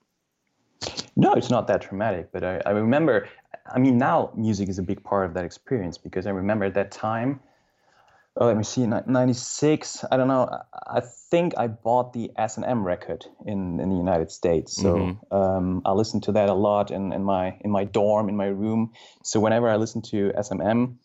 No, 1.17 1.33
it's 1.35 1.51
not 1.51 1.67
that 1.69 1.81
dramatic, 1.81 2.31
but 2.33 2.45
I, 2.45 2.61
I 2.67 2.71
remember. 2.71 3.29
I 3.73 3.79
mean, 3.79 3.97
now 3.97 4.31
music 4.37 4.69
is 4.69 4.79
a 4.79 4.83
big 4.83 5.03
part 5.03 5.25
of 5.25 5.33
that 5.35 5.45
experience 5.45 5.97
because 5.97 6.27
I 6.27 6.31
remember 6.31 6.67
at 6.67 6.75
that 6.75 6.91
time. 6.91 7.41
Oh, 8.37 8.47
let 8.47 8.57
me 8.57 8.65
see, 8.65 8.85
'96. 8.85 10.05
I 10.11 10.17
don't 10.17 10.27
know. 10.27 10.49
I 10.89 11.01
think 11.31 11.55
I 11.57 11.69
bought 11.69 12.13
the 12.13 12.33
S 12.37 12.57
and 12.57 12.67
M 12.67 12.83
record 12.85 13.25
in 13.47 13.79
in 13.79 13.91
the 13.91 13.97
United 13.97 14.33
States, 14.33 14.75
so 14.75 14.97
Mhm. 14.97 15.33
um, 15.33 15.83
I 15.85 15.93
listened 15.93 16.25
to 16.25 16.33
that 16.33 16.49
a 16.49 16.55
lot 16.55 16.91
in, 16.91 17.13
in 17.13 17.23
my 17.23 17.57
in 17.61 17.71
my 17.71 17.85
dorm 17.85 18.29
in 18.29 18.37
my 18.37 18.47
room. 18.47 18.93
So 19.23 19.39
whenever 19.39 19.69
I 19.69 19.77
listen 19.77 20.03
to 20.11 20.33
S 20.35 20.51
and 20.51 20.61
M, 20.61 20.99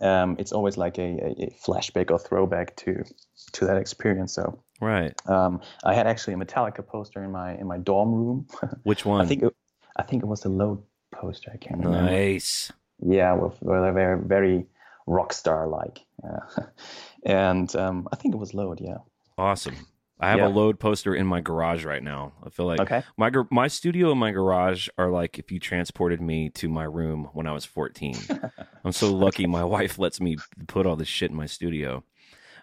um, 0.00 0.36
it's 0.38 0.52
always 0.52 0.78
like 0.78 0.96
a, 0.98 1.02
a, 1.02 1.44
a 1.44 1.50
flashback 1.50 2.10
or 2.10 2.18
throwback 2.18 2.76
to 2.76 3.04
to 3.52 3.66
that 3.66 3.76
experience. 3.76 4.32
So 4.34 4.58
Right. 4.80 5.12
um, 5.28 5.60
I 5.84 5.92
had 5.94 6.06
actually 6.06 6.34
a 6.34 6.38
Metallica 6.38 6.86
poster 6.86 7.22
in 7.22 7.30
my 7.30 7.54
in 7.56 7.66
my 7.66 7.76
dorm 7.78 8.14
room. 8.14 8.46
Which 8.84 9.04
one? 9.04 9.20
I 9.20 9.26
think 9.26 9.42
it, 9.42 9.54
I 9.96 10.02
think 10.02 10.22
it 10.22 10.26
was 10.26 10.40
the 10.40 10.48
load 10.48 10.82
poster. 11.12 11.50
I 11.52 11.58
can't 11.58 11.84
remember. 11.84 12.10
nice. 12.10 12.72
Yeah, 13.00 13.34
with, 13.34 13.60
with 13.60 13.84
a 13.84 13.92
very 13.92 14.18
very 14.18 14.66
rock 15.06 15.32
star 15.32 15.68
like, 15.68 16.00
uh, 16.22 16.62
and 17.26 17.74
um, 17.76 18.08
I 18.12 18.16
think 18.16 18.34
it 18.34 18.38
was 18.38 18.54
load. 18.54 18.80
Yeah. 18.80 18.98
Awesome. 19.38 19.74
I 20.20 20.30
have 20.30 20.38
Yeah. 20.38 20.46
a 20.46 20.48
load 20.48 20.78
poster 20.78 21.14
in 21.14 21.26
my 21.26 21.40
garage 21.40 21.84
right 21.84 22.02
now. 22.02 22.32
I 22.44 22.48
feel 22.48 22.66
like 22.66 22.80
Okay. 22.80 23.02
my 23.16 23.30
my 23.50 23.66
studio 23.68 24.12
and 24.12 24.20
my 24.20 24.30
garage 24.30 24.88
are 24.96 25.10
like 25.10 25.38
if 25.38 25.50
you 25.50 25.58
transported 25.58 26.20
me 26.20 26.50
to 26.50 26.68
my 26.68 26.84
room 26.84 27.28
when 27.32 27.46
I 27.46 27.52
was 27.52 27.64
14. 27.64 28.16
I'm 28.84 28.92
so 28.92 29.12
lucky 29.12 29.46
my 29.46 29.64
wife 29.64 29.98
lets 29.98 30.20
me 30.20 30.36
put 30.68 30.86
all 30.86 30.96
this 30.96 31.08
shit 31.08 31.30
in 31.30 31.36
my 31.36 31.46
studio. 31.46 32.04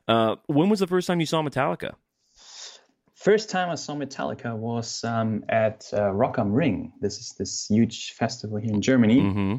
Uh, 0.07 0.37
when 0.47 0.69
was 0.69 0.79
the 0.79 0.87
first 0.87 1.07
time 1.07 1.19
you 1.19 1.25
saw 1.25 1.41
Metallica? 1.43 1.93
First 3.15 3.49
time 3.51 3.69
I 3.69 3.75
saw 3.75 3.95
Metallica 3.95 4.55
was 4.55 5.03
um, 5.03 5.43
at 5.49 5.87
uh, 5.93 6.09
Rock 6.11 6.39
am 6.39 6.51
Ring. 6.53 6.93
This 7.01 7.19
is 7.19 7.33
this 7.37 7.67
huge 7.69 8.13
festival 8.13 8.57
here 8.57 8.73
in 8.73 8.81
Germany, 8.81 9.19
hmm 9.19 9.55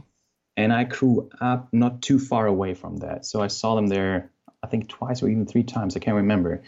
and 0.56 0.72
I 0.72 0.84
grew 0.84 1.30
up 1.40 1.68
not 1.72 2.02
too 2.02 2.18
far 2.18 2.46
away 2.46 2.74
from 2.74 2.98
that. 2.98 3.24
So 3.24 3.40
I 3.40 3.46
saw 3.46 3.74
them 3.74 3.86
there, 3.86 4.30
I 4.62 4.66
think 4.66 4.88
twice 4.88 5.22
or 5.22 5.28
even 5.28 5.46
three 5.46 5.62
times. 5.62 5.96
I 5.96 6.00
can't 6.00 6.16
remember. 6.16 6.62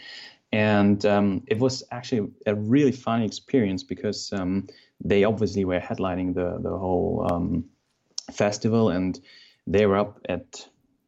And 0.51 1.05
um, 1.05 1.43
it 1.47 1.59
was 1.59 1.83
actually 1.91 2.31
a 2.45 2.55
really 2.55 2.91
funny 2.91 3.25
experience 3.25 3.83
because 3.83 4.31
um, 4.33 4.67
they 5.03 5.23
obviously 5.23 5.65
were 5.65 5.79
headlining 5.79 6.33
the 6.33 6.57
the 6.61 6.77
whole 6.77 7.27
um, 7.29 7.65
festival, 8.31 8.89
and 8.89 9.19
they 9.67 9.85
were 9.85 9.97
up 9.97 10.19
at 10.29 10.67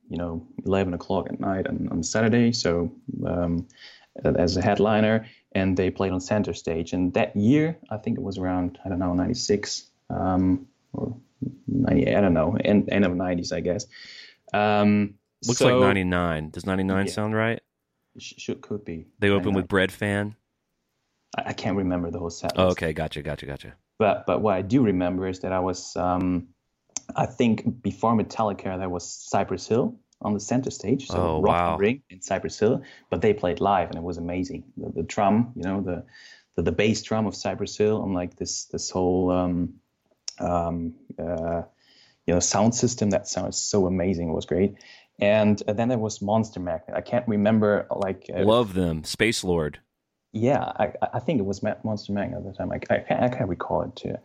you 0.10 0.18
know 0.18 0.46
11 0.66 0.94
o'clock 0.94 1.28
at 1.30 1.40
night 1.40 1.68
on, 1.68 1.88
on 1.92 2.04
Saturday. 2.04 2.52
So 2.52 2.92
um, 3.26 3.68
as 4.24 4.58
a 4.58 4.62
headliner, 4.62 5.28
and 5.54 5.78
they 5.78 5.90
played 5.90 6.12
on 6.12 6.20
center 6.20 6.54
stage. 6.54 6.94
And 6.94 7.14
that 7.14 7.36
year, 7.36 7.78
I 7.90 7.98
think 7.98 8.18
it 8.18 8.24
was 8.24 8.38
around 8.38 8.78
I 8.84 8.90
don't 8.90 9.00
know 9.00 9.14
96 9.14 9.86
um, 10.10 10.68
or 10.94 11.16
90, 11.68 12.16
I 12.16 12.22
don't 12.22 12.34
know, 12.34 12.58
end, 12.64 12.90
end 12.92 13.06
of 13.06 13.12
90s, 13.14 13.52
I 13.54 13.60
guess. 13.60 13.86
Um, 14.54 15.16
Looks 15.46 15.60
so- 15.60 15.78
like 15.78 15.88
99. 15.88 16.50
Does 16.50 16.66
99 16.66 17.06
Yeah. 17.06 17.12
sound 17.12 17.36
right? 17.36 17.62
Should 18.20 18.62
could 18.62 18.84
be. 18.84 19.06
They 19.20 19.30
open 19.30 19.54
with 19.54 19.68
Breadfan. 19.68 20.36
I, 21.38 21.50
I 21.50 21.54
can't 21.54 21.78
remember 21.78 22.10
the 22.10 22.18
whole 22.18 22.32
set. 22.32 22.54
Oh, 22.56 22.70
okay, 22.70 22.92
gotcha, 22.94 23.22
gotcha, 23.22 23.46
gotcha. 23.46 23.74
But 24.00 24.26
but 24.26 24.42
what 24.42 24.56
I 24.56 24.64
do 24.64 24.82
remember 24.82 25.28
is 25.28 25.40
that 25.42 25.52
I 25.52 25.60
was 25.60 25.96
um, 25.96 26.48
I 27.16 27.28
think 27.28 27.84
before 27.84 28.16
Metallica 28.16 28.78
there 28.80 28.90
was 28.90 29.08
Cypress 29.08 29.68
Hill 29.68 30.00
on 30.22 30.34
the 30.34 30.40
center 30.40 30.72
stage. 30.72 31.08
So 31.08 31.18
Oh, 31.18 31.42
Rock 31.44 31.54
wow. 31.56 31.72
and 31.74 31.80
Ring 31.82 32.02
in 32.10 32.22
Cypress 32.22 32.58
Hill, 32.58 32.82
but 33.12 33.22
they 33.22 33.34
played 33.34 33.60
live 33.62 33.90
and 33.90 33.98
it 33.98 34.04
was 34.04 34.18
amazing. 34.18 34.64
The, 34.78 34.90
the 34.90 35.04
drum, 35.04 35.52
you 35.56 35.62
know, 35.62 35.82
the, 35.82 36.04
the 36.56 36.64
the 36.64 36.72
bass 36.72 37.04
drum 37.04 37.28
of 37.28 37.36
Cypress 37.36 37.78
Hill 37.78 38.02
on 38.02 38.14
like 38.14 38.36
this 38.36 38.66
this 38.66 38.90
whole 38.90 39.30
um, 39.30 39.76
um, 40.40 40.94
uh, 41.20 41.64
you 42.26 42.34
know 42.34 42.40
sound 42.40 42.76
system 42.76 43.10
that 43.12 43.28
sounds 43.28 43.58
so 43.58 43.88
amazing. 43.88 44.30
It 44.30 44.34
was 44.34 44.46
great. 44.46 44.76
And 45.20 45.62
uh, 45.68 45.74
then 45.74 45.90
there 45.90 45.98
was 45.98 46.22
Monster 46.22 46.60
Magnet. 46.60 46.96
I 46.96 47.02
can't 47.02 47.28
remember 47.28 47.88
like 47.90 48.30
uh, 48.36 48.44
Love 48.44 48.74
them. 48.76 49.04
Space 49.04 49.44
Lord. 49.44 49.80
yeah, 50.32 50.60
I, 50.60 50.94
I 51.14 51.20
think 51.20 51.40
it 51.40 51.46
was 51.46 51.64
Monster 51.64 52.14
Magnet 52.14 52.40
at 52.40 52.46
the 52.46 52.54
time. 52.54 52.72
I, 52.72 52.76
I, 52.76 53.00
can't, 53.00 53.24
I 53.24 53.30
can't 53.30 53.50
recall 53.50 53.82
it 53.82 53.96
too. 53.96 54.16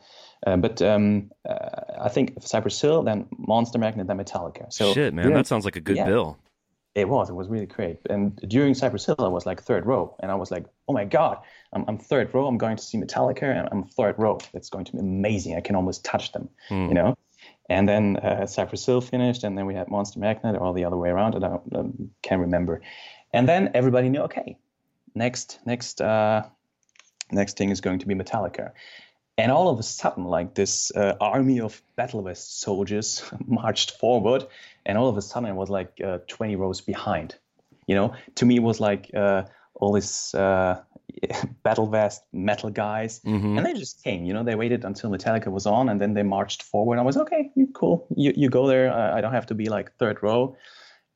Uh, 0.47 0.57
but 0.57 0.83
um, 0.83 1.31
uh, 1.49 1.81
I 2.01 2.09
think 2.09 2.35
Cypress 2.43 2.79
Hill, 2.81 3.05
then 3.05 3.27
Monster 3.39 3.79
Magnet, 3.79 4.07
then 4.07 4.19
Metallica. 4.19 4.71
So 4.73 4.93
Shit, 4.93 5.15
man, 5.15 5.25
during- 5.25 5.37
that 5.37 5.47
sounds 5.47 5.65
like 5.65 5.77
a 5.77 5.81
good 5.81 5.97
yeah. 5.97 6.07
bill. 6.07 6.39
It 6.95 7.09
was. 7.09 7.31
It 7.31 7.35
was 7.35 7.49
really 7.49 7.67
great. 7.67 7.99
And 8.11 8.37
during 8.49 8.75
Cypress 8.75 9.07
Hill, 9.07 9.17
I 9.19 9.29
was 9.29 9.47
like 9.47 9.63
third 9.63 9.87
row, 9.87 10.15
and 10.21 10.31
I 10.31 10.35
was 10.35 10.51
like, 10.51 10.67
oh 10.89 10.93
my 10.93 11.05
god, 11.05 11.39
I'm, 11.73 11.85
I'm 11.89 11.99
third 11.99 12.33
row. 12.35 12.47
I'm 12.47 12.59
going 12.59 12.77
to 12.77 12.83
see 12.83 12.99
Metallica, 12.99 13.45
and 13.45 13.69
I'm 13.73 13.85
third 13.85 14.17
row. 14.19 14.39
it's 14.53 14.69
going 14.71 14.85
to 14.87 14.93
be 14.93 14.99
amazing. 14.99 15.57
I 15.57 15.61
can 15.61 15.77
almost 15.77 16.05
touch 16.05 16.33
them, 16.33 16.49
Hmm. 16.69 16.89
you 16.89 16.95
know. 16.95 17.17
And 17.69 17.89
then 17.89 18.17
uh, 18.19 18.47
Cypress 18.47 18.85
Hill 18.85 19.01
finished, 19.01 19.45
and 19.45 19.57
then 19.57 19.67
we 19.67 19.75
had 19.75 19.89
Monster 19.89 20.21
Magnet, 20.21 20.57
or 20.61 20.75
the 20.75 20.85
other 20.85 20.97
way 20.97 21.09
around. 21.09 21.35
I 21.37 21.39
don't, 21.39 21.63
um, 21.75 22.11
can't 22.23 22.41
remember. 22.43 22.83
And 23.33 23.49
then 23.49 23.71
everybody 23.75 24.11
knew, 24.11 24.23
okay, 24.23 24.59
next, 25.15 25.59
next, 25.65 26.01
uh, 26.03 26.43
next 27.31 27.57
thing 27.57 27.71
is 27.71 27.81
going 27.81 28.01
to 28.01 28.07
be 28.07 28.15
Metallica. 28.15 28.73
And 29.43 29.51
all 29.53 29.69
of 29.69 29.79
a 29.79 29.83
sudden, 29.83 30.25
like 30.25 30.55
this 30.55 30.93
uh, 30.95 31.15
army 31.21 31.61
of 31.61 31.83
battle 31.97 32.23
vest 32.23 32.61
soldiers 32.61 33.23
marched 33.47 33.91
forward, 33.99 34.47
and 34.87 34.97
all 34.99 35.09
of 35.09 35.17
a 35.17 35.23
sudden, 35.23 35.49
it 35.49 35.55
was 35.57 35.69
like 35.69 36.01
uh, 36.05 36.19
20 36.29 36.57
rows 36.57 36.81
behind. 36.81 37.35
You 37.89 37.97
know, 37.97 38.15
to 38.35 38.47
me, 38.47 38.55
it 38.57 38.63
was 38.63 38.79
like 38.81 39.11
uh, 39.15 39.43
all 39.75 39.93
this 39.93 40.35
uh, 40.35 40.81
battle 41.65 41.87
vest 41.87 42.23
metal 42.33 42.71
guys, 42.71 43.21
Mhm. 43.25 43.57
and 43.57 43.67
they 43.67 43.75
just 43.75 44.05
came. 44.05 44.25
You 44.27 44.35
know, 44.35 44.45
they 44.45 44.55
waited 44.55 44.85
until 44.85 45.11
Metallica 45.11 45.51
was 45.51 45.67
on, 45.67 45.89
and 45.89 46.01
then 46.01 46.15
they 46.15 46.23
marched 46.23 46.63
forward. 46.63 46.99
I 46.99 47.03
was 47.03 47.17
okay, 47.17 47.51
you 47.57 47.67
cool, 47.75 48.07
you 48.17 48.33
you 48.37 48.49
go 48.51 48.67
there. 48.69 48.93
I, 48.93 49.19
I 49.19 49.21
don't 49.21 49.35
have 49.35 49.47
to 49.47 49.55
be 49.55 49.69
like 49.77 49.91
third 49.99 50.23
row. 50.23 50.57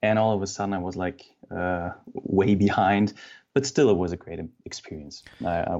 And 0.02 0.18
all 0.18 0.32
of 0.36 0.42
a 0.42 0.46
sudden, 0.46 0.74
I 0.74 0.78
was 0.78 0.96
like 0.96 1.22
uh, 1.50 1.90
way 2.14 2.54
behind, 2.56 3.12
but 3.54 3.66
still, 3.66 3.88
it 3.90 3.96
was 3.96 4.12
a 4.12 4.16
great 4.16 4.40
experience. 4.64 5.22
I, 5.44 5.56
I, 5.72 5.76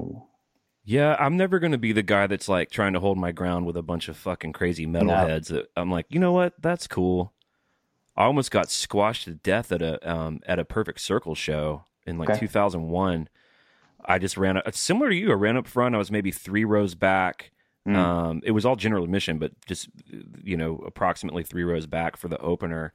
Yeah, 0.89 1.17
I'm 1.19 1.35
never 1.35 1.59
going 1.59 1.73
to 1.73 1.77
be 1.77 1.91
the 1.91 2.01
guy 2.01 2.27
that's 2.27 2.47
like 2.47 2.71
trying 2.71 2.93
to 2.93 3.01
hold 3.01 3.17
my 3.17 3.33
ground 3.33 3.65
with 3.65 3.75
a 3.75 3.81
bunch 3.81 4.07
of 4.07 4.15
fucking 4.15 4.53
crazy 4.53 4.87
metalheads. 4.87 5.47
that 5.49 5.67
I'm 5.75 5.91
like, 5.91 6.05
you 6.07 6.17
know 6.17 6.31
what? 6.31 6.53
That's 6.61 6.87
cool. 6.87 7.33
I 8.15 8.23
almost 8.23 8.51
got 8.51 8.71
squashed 8.71 9.25
to 9.25 9.31
death 9.35 9.73
at 9.73 9.81
a 9.81 10.09
um, 10.09 10.39
at 10.45 10.59
a 10.59 10.63
Perfect 10.65 11.01
Circle 11.01 11.35
show 11.35 11.83
in 12.05 12.17
like 12.17 12.29
Okay. 12.29 12.39
2001. 12.39 13.27
I 14.05 14.17
just 14.17 14.37
ran 14.37 14.55
up, 14.55 14.73
similar 14.75 15.09
to 15.09 15.15
you. 15.15 15.29
I 15.31 15.33
ran 15.33 15.57
up 15.57 15.67
front. 15.67 15.93
I 15.93 15.97
was 15.97 16.09
maybe 16.09 16.31
three 16.31 16.63
rows 16.63 16.95
back. 16.95 17.51
Mm. 17.85 17.95
Um, 17.97 18.41
it 18.45 18.51
was 18.51 18.65
all 18.65 18.77
general 18.77 19.03
admission, 19.03 19.39
but 19.39 19.51
just 19.65 19.89
you 20.41 20.55
know, 20.55 20.81
approximately 20.85 21.43
three 21.43 21.65
rows 21.65 21.85
back 21.85 22.15
for 22.15 22.29
the 22.29 22.39
opener. 22.39 22.93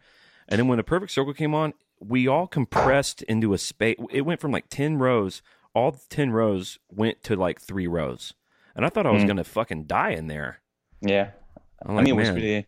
And 0.48 0.58
then 0.58 0.66
when 0.66 0.78
the 0.78 0.82
Perfect 0.82 1.12
Circle 1.12 1.34
came 1.34 1.54
on, 1.54 1.74
we 2.00 2.26
all 2.26 2.46
compressed 2.46 3.20
into 3.24 3.52
a 3.52 3.58
space. 3.58 3.96
It 4.10 4.22
went 4.22 4.40
from 4.40 4.50
like 4.50 4.70
ten 4.70 4.96
rows. 4.96 5.42
All 5.74 5.92
ten 5.92 6.30
rows 6.30 6.78
went 6.90 7.22
to 7.24 7.36
like 7.36 7.60
three 7.60 7.86
rows, 7.86 8.34
and 8.76 8.84
I 8.84 8.88
thought 8.88 9.06
I 9.06 9.10
was 9.12 9.24
Mm. 9.24 9.28
gonna 9.28 9.44
fucking 9.44 9.84
die 9.84 10.10
in 10.10 10.26
there. 10.28 10.60
yeah, 11.00 11.30
I'm 11.82 11.96
I 11.96 12.00
like, 12.00 12.02
mean, 12.02 12.14
it 12.14 12.16
was 12.16 12.34
man, 12.34 12.34
really 12.34 12.66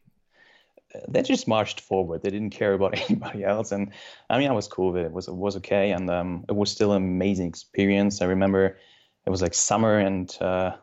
they 1.08 1.22
just 1.22 1.48
marched 1.48 1.80
forward. 1.80 2.22
They 2.22 2.30
didn't 2.30 2.50
care 2.50 2.72
about 2.72 2.98
anybody 3.10 3.44
else, 3.44 3.72
and 3.72 3.92
I 4.30 4.38
mean, 4.38 4.48
I 4.48 4.52
was 4.52 4.68
cool 4.68 4.92
with 4.92 5.02
it. 5.02 5.06
It 5.06 5.12
was 5.12 5.28
it 5.28 5.34
was 5.34 5.56
okay, 5.56 5.90
and 5.90 6.08
um, 6.10 6.44
it 6.48 6.54
was 6.56 6.70
still 6.70 6.92
an 6.92 7.02
amazing 7.02 7.48
experience. 7.48 8.22
I 8.22 8.26
remember 8.26 8.78
it 9.26 9.30
was 9.30 9.42
like 9.42 9.54
summer, 9.54 9.98
and 9.98 10.36
uh, 10.40 10.76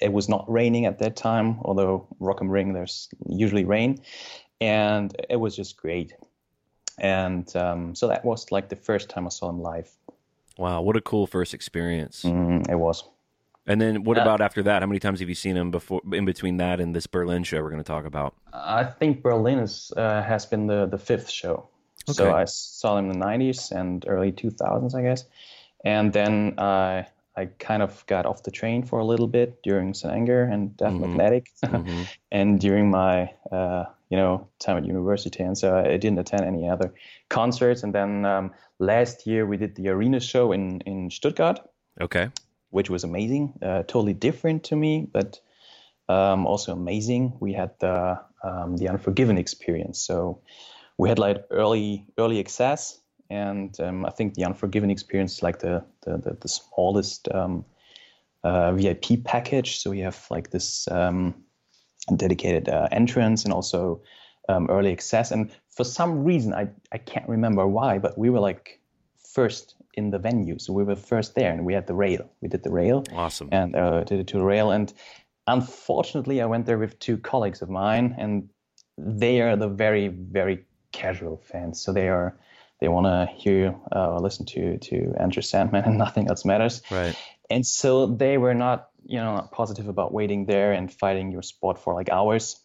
it 0.00 0.12
was 0.12 0.28
not 0.28 0.50
raining 0.50 0.86
at 0.86 0.98
that 1.00 1.16
time. 1.16 1.58
Although 1.62 2.06
Rock 2.18 2.38
am 2.40 2.48
Ring, 2.48 2.72
there's 2.72 3.08
usually 3.28 3.64
rain, 3.64 4.02
and 4.60 5.14
it 5.28 5.36
was 5.36 5.54
just 5.56 5.76
great. 5.76 6.14
And 6.98 7.54
um, 7.56 7.94
so 7.94 8.08
that 8.08 8.24
was 8.24 8.52
like 8.52 8.68
the 8.68 8.76
first 8.76 9.08
time 9.08 9.26
I 9.26 9.30
saw 9.30 9.48
him 9.48 9.60
live. 9.60 9.90
Wow, 10.58 10.82
what 10.82 10.96
a 10.96 11.00
cool 11.00 11.26
first 11.26 11.54
experience. 11.54 12.22
Mm, 12.24 12.68
it 12.68 12.76
was. 12.76 13.04
And 13.66 13.80
then 13.80 14.04
what 14.04 14.16
Yeah. 14.16 14.22
about 14.22 14.40
after 14.40 14.62
that? 14.64 14.82
How 14.82 14.86
many 14.86 14.98
times 14.98 15.20
have 15.20 15.28
you 15.28 15.34
seen 15.34 15.56
him 15.56 15.70
before 15.70 16.00
in 16.12 16.24
between 16.24 16.56
that 16.56 16.80
and 16.80 16.94
this 16.94 17.06
Berlin 17.06 17.44
show 17.44 17.62
we're 17.62 17.70
going 17.70 17.82
to 17.82 17.86
talk 17.86 18.04
about? 18.04 18.34
I 18.52 18.84
think 18.84 19.22
Berlin 19.22 19.60
is, 19.60 19.92
uh, 19.96 20.22
has 20.22 20.46
been 20.46 20.66
the, 20.66 20.86
the 20.86 20.98
fifth 20.98 21.30
show. 21.30 21.68
So 22.08 22.32
I 22.32 22.44
saw 22.46 22.98
him 22.98 23.10
in 23.10 23.18
the 23.18 23.24
90s 23.24 23.70
and 23.70 24.04
early 24.08 24.32
2000s, 24.32 24.94
I 24.94 25.02
guess. 25.02 25.24
And 25.84 26.12
then 26.12 26.54
I 26.58 27.06
I 27.36 27.46
kind 27.46 27.82
of 27.82 28.04
got 28.06 28.26
off 28.26 28.42
the 28.42 28.50
train 28.50 28.82
for 28.84 28.98
a 28.98 29.04
little 29.04 29.26
bit 29.26 29.62
during 29.62 29.94
St. 29.94 30.12
Anger 30.12 30.42
and 30.44 30.76
Death 30.76 30.92
Mhm. 30.92 31.00
Magnetic 31.00 31.48
Mhm. 31.64 32.06
and 32.30 32.60
during 32.60 32.90
my 32.90 33.32
uh, 33.50 33.84
you 34.10 34.16
know 34.18 34.48
time 34.58 34.76
at 34.76 34.84
university. 34.84 35.42
And 35.42 35.56
so 35.56 35.76
I 35.76 35.96
didn't 35.96 36.18
attend 36.18 36.44
any 36.44 36.68
other 36.68 36.92
concerts. 37.28 37.82
And 37.82 37.94
then 37.94 38.24
um, 38.24 38.52
last 38.78 39.26
year 39.26 39.46
we 39.46 39.56
did 39.56 39.74
the 39.74 39.88
arena 39.88 40.20
show 40.20 40.52
in, 40.52 40.80
in 40.86 41.10
Stuttgart 41.10 41.60
Okay. 42.00 42.30
which 42.70 42.88
was 42.90 43.04
amazing. 43.04 43.52
Uh, 43.62 43.82
totally 43.82 44.14
different 44.14 44.64
to 44.64 44.76
me, 44.76 45.06
but 45.12 45.40
um, 46.08 46.46
also 46.46 46.72
amazing. 46.72 47.36
We 47.40 47.52
had 47.52 47.70
the 47.80 48.18
um, 48.42 48.76
the 48.76 48.88
Unforgiven 48.88 49.38
experience. 49.38 50.00
So 50.00 50.40
we 50.98 51.08
had 51.08 51.18
like 51.18 51.44
early 51.50 52.06
early 52.18 52.40
access, 52.40 52.98
and 53.32 53.80
um, 53.80 54.04
I 54.04 54.10
think 54.10 54.34
the 54.34 54.44
Unforgiven 54.44 54.90
experience 54.90 55.34
is 55.36 55.42
like 55.42 55.58
the 55.60 55.84
the, 56.02 56.18
the, 56.18 56.36
the 56.40 56.48
smallest 56.48 57.28
um, 57.32 57.64
uh, 58.44 58.72
VIP 58.72 59.24
package. 59.24 59.78
So 59.78 59.90
we 59.90 60.00
have 60.00 60.26
like 60.30 60.50
this 60.50 60.86
um, 60.88 61.34
dedicated 62.16 62.68
uh, 62.68 62.88
entrance 62.92 63.44
and 63.44 63.52
also 63.52 64.02
um, 64.48 64.68
early 64.68 64.92
access. 64.92 65.30
And 65.30 65.50
for 65.70 65.84
some 65.84 66.24
reason, 66.24 66.52
I 66.52 66.68
I 66.92 66.98
can't 66.98 67.28
remember 67.28 67.66
why, 67.66 67.98
but 67.98 68.18
we 68.18 68.30
were 68.30 68.40
like 68.40 68.80
first 69.34 69.76
in 69.94 70.10
the 70.10 70.18
venue. 70.18 70.58
So 70.58 70.72
we 70.72 70.84
were 70.84 70.96
first 70.96 71.34
there, 71.34 71.52
and 71.52 71.64
we 71.64 71.74
had 71.74 71.86
the 71.86 71.94
rail. 71.94 72.30
We 72.40 72.48
did 72.48 72.62
the 72.62 72.70
rail 72.70 73.04
Awesome. 73.14 73.48
and 73.52 73.74
uh, 73.74 74.04
did 74.04 74.20
it 74.20 74.26
to 74.28 74.38
the 74.38 74.44
rail. 74.44 74.70
And 74.70 74.92
unfortunately, 75.46 76.42
I 76.42 76.46
went 76.46 76.66
there 76.66 76.78
with 76.78 76.98
two 76.98 77.16
colleagues 77.16 77.62
of 77.62 77.70
mine, 77.70 78.14
and 78.18 78.48
they 78.98 79.40
are 79.40 79.56
the 79.56 79.68
very, 79.68 80.08
very 80.08 80.64
casual 80.92 81.38
fans. 81.38 81.80
So 81.80 81.92
they 81.92 82.08
are 82.08 82.36
they 82.82 82.88
want 82.88 83.06
to 83.06 83.32
hear 83.36 83.76
uh, 83.94 84.10
or 84.10 84.20
listen 84.20 84.44
to 84.44 84.76
to 84.76 85.14
Enter 85.18 85.40
Sandman, 85.40 85.84
and 85.86 85.96
nothing 85.96 86.28
else 86.28 86.44
matters. 86.44 86.82
Right. 86.90 87.16
And 87.48 87.64
so 87.64 88.06
they 88.06 88.38
were 88.38 88.54
not, 88.54 88.88
you 89.04 89.18
know, 89.18 89.36
not 89.36 89.52
positive 89.52 89.86
about 89.86 90.12
waiting 90.12 90.46
there 90.46 90.72
and 90.72 90.92
fighting 90.92 91.30
your 91.30 91.42
spot 91.42 91.78
for 91.78 91.94
like 91.94 92.10
hours. 92.10 92.60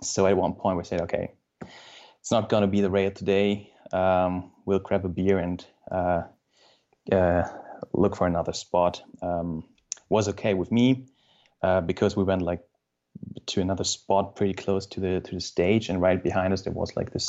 So 0.00 0.26
at 0.26 0.34
one 0.34 0.54
point 0.54 0.78
we 0.78 0.84
said, 0.84 1.02
okay, 1.02 1.32
it's 2.20 2.30
not 2.30 2.48
going 2.48 2.62
to 2.62 2.68
be 2.68 2.80
the 2.80 2.88
rail 2.88 3.10
today. 3.10 3.70
Um, 3.92 4.50
we'll 4.64 4.78
grab 4.78 5.04
a 5.04 5.10
beer 5.10 5.38
and 5.38 5.64
uh, 5.90 6.22
uh, 7.12 7.42
look 7.92 8.16
for 8.16 8.26
another 8.26 8.54
spot. 8.54 9.02
Um, 9.20 9.64
was 10.08 10.28
okay 10.28 10.54
with 10.54 10.72
me 10.72 11.06
uh, 11.62 11.82
because 11.82 12.16
we 12.16 12.24
went 12.24 12.40
like 12.40 12.62
to 13.46 13.60
another 13.60 13.84
spot 13.84 14.36
pretty 14.36 14.54
close 14.54 14.86
to 14.86 15.00
the 15.00 15.20
to 15.20 15.34
the 15.34 15.40
stage, 15.40 15.88
and 15.88 16.00
right 16.00 16.22
behind 16.22 16.52
us 16.52 16.62
there 16.62 16.72
was 16.72 16.96
like 16.96 17.12
this 17.12 17.26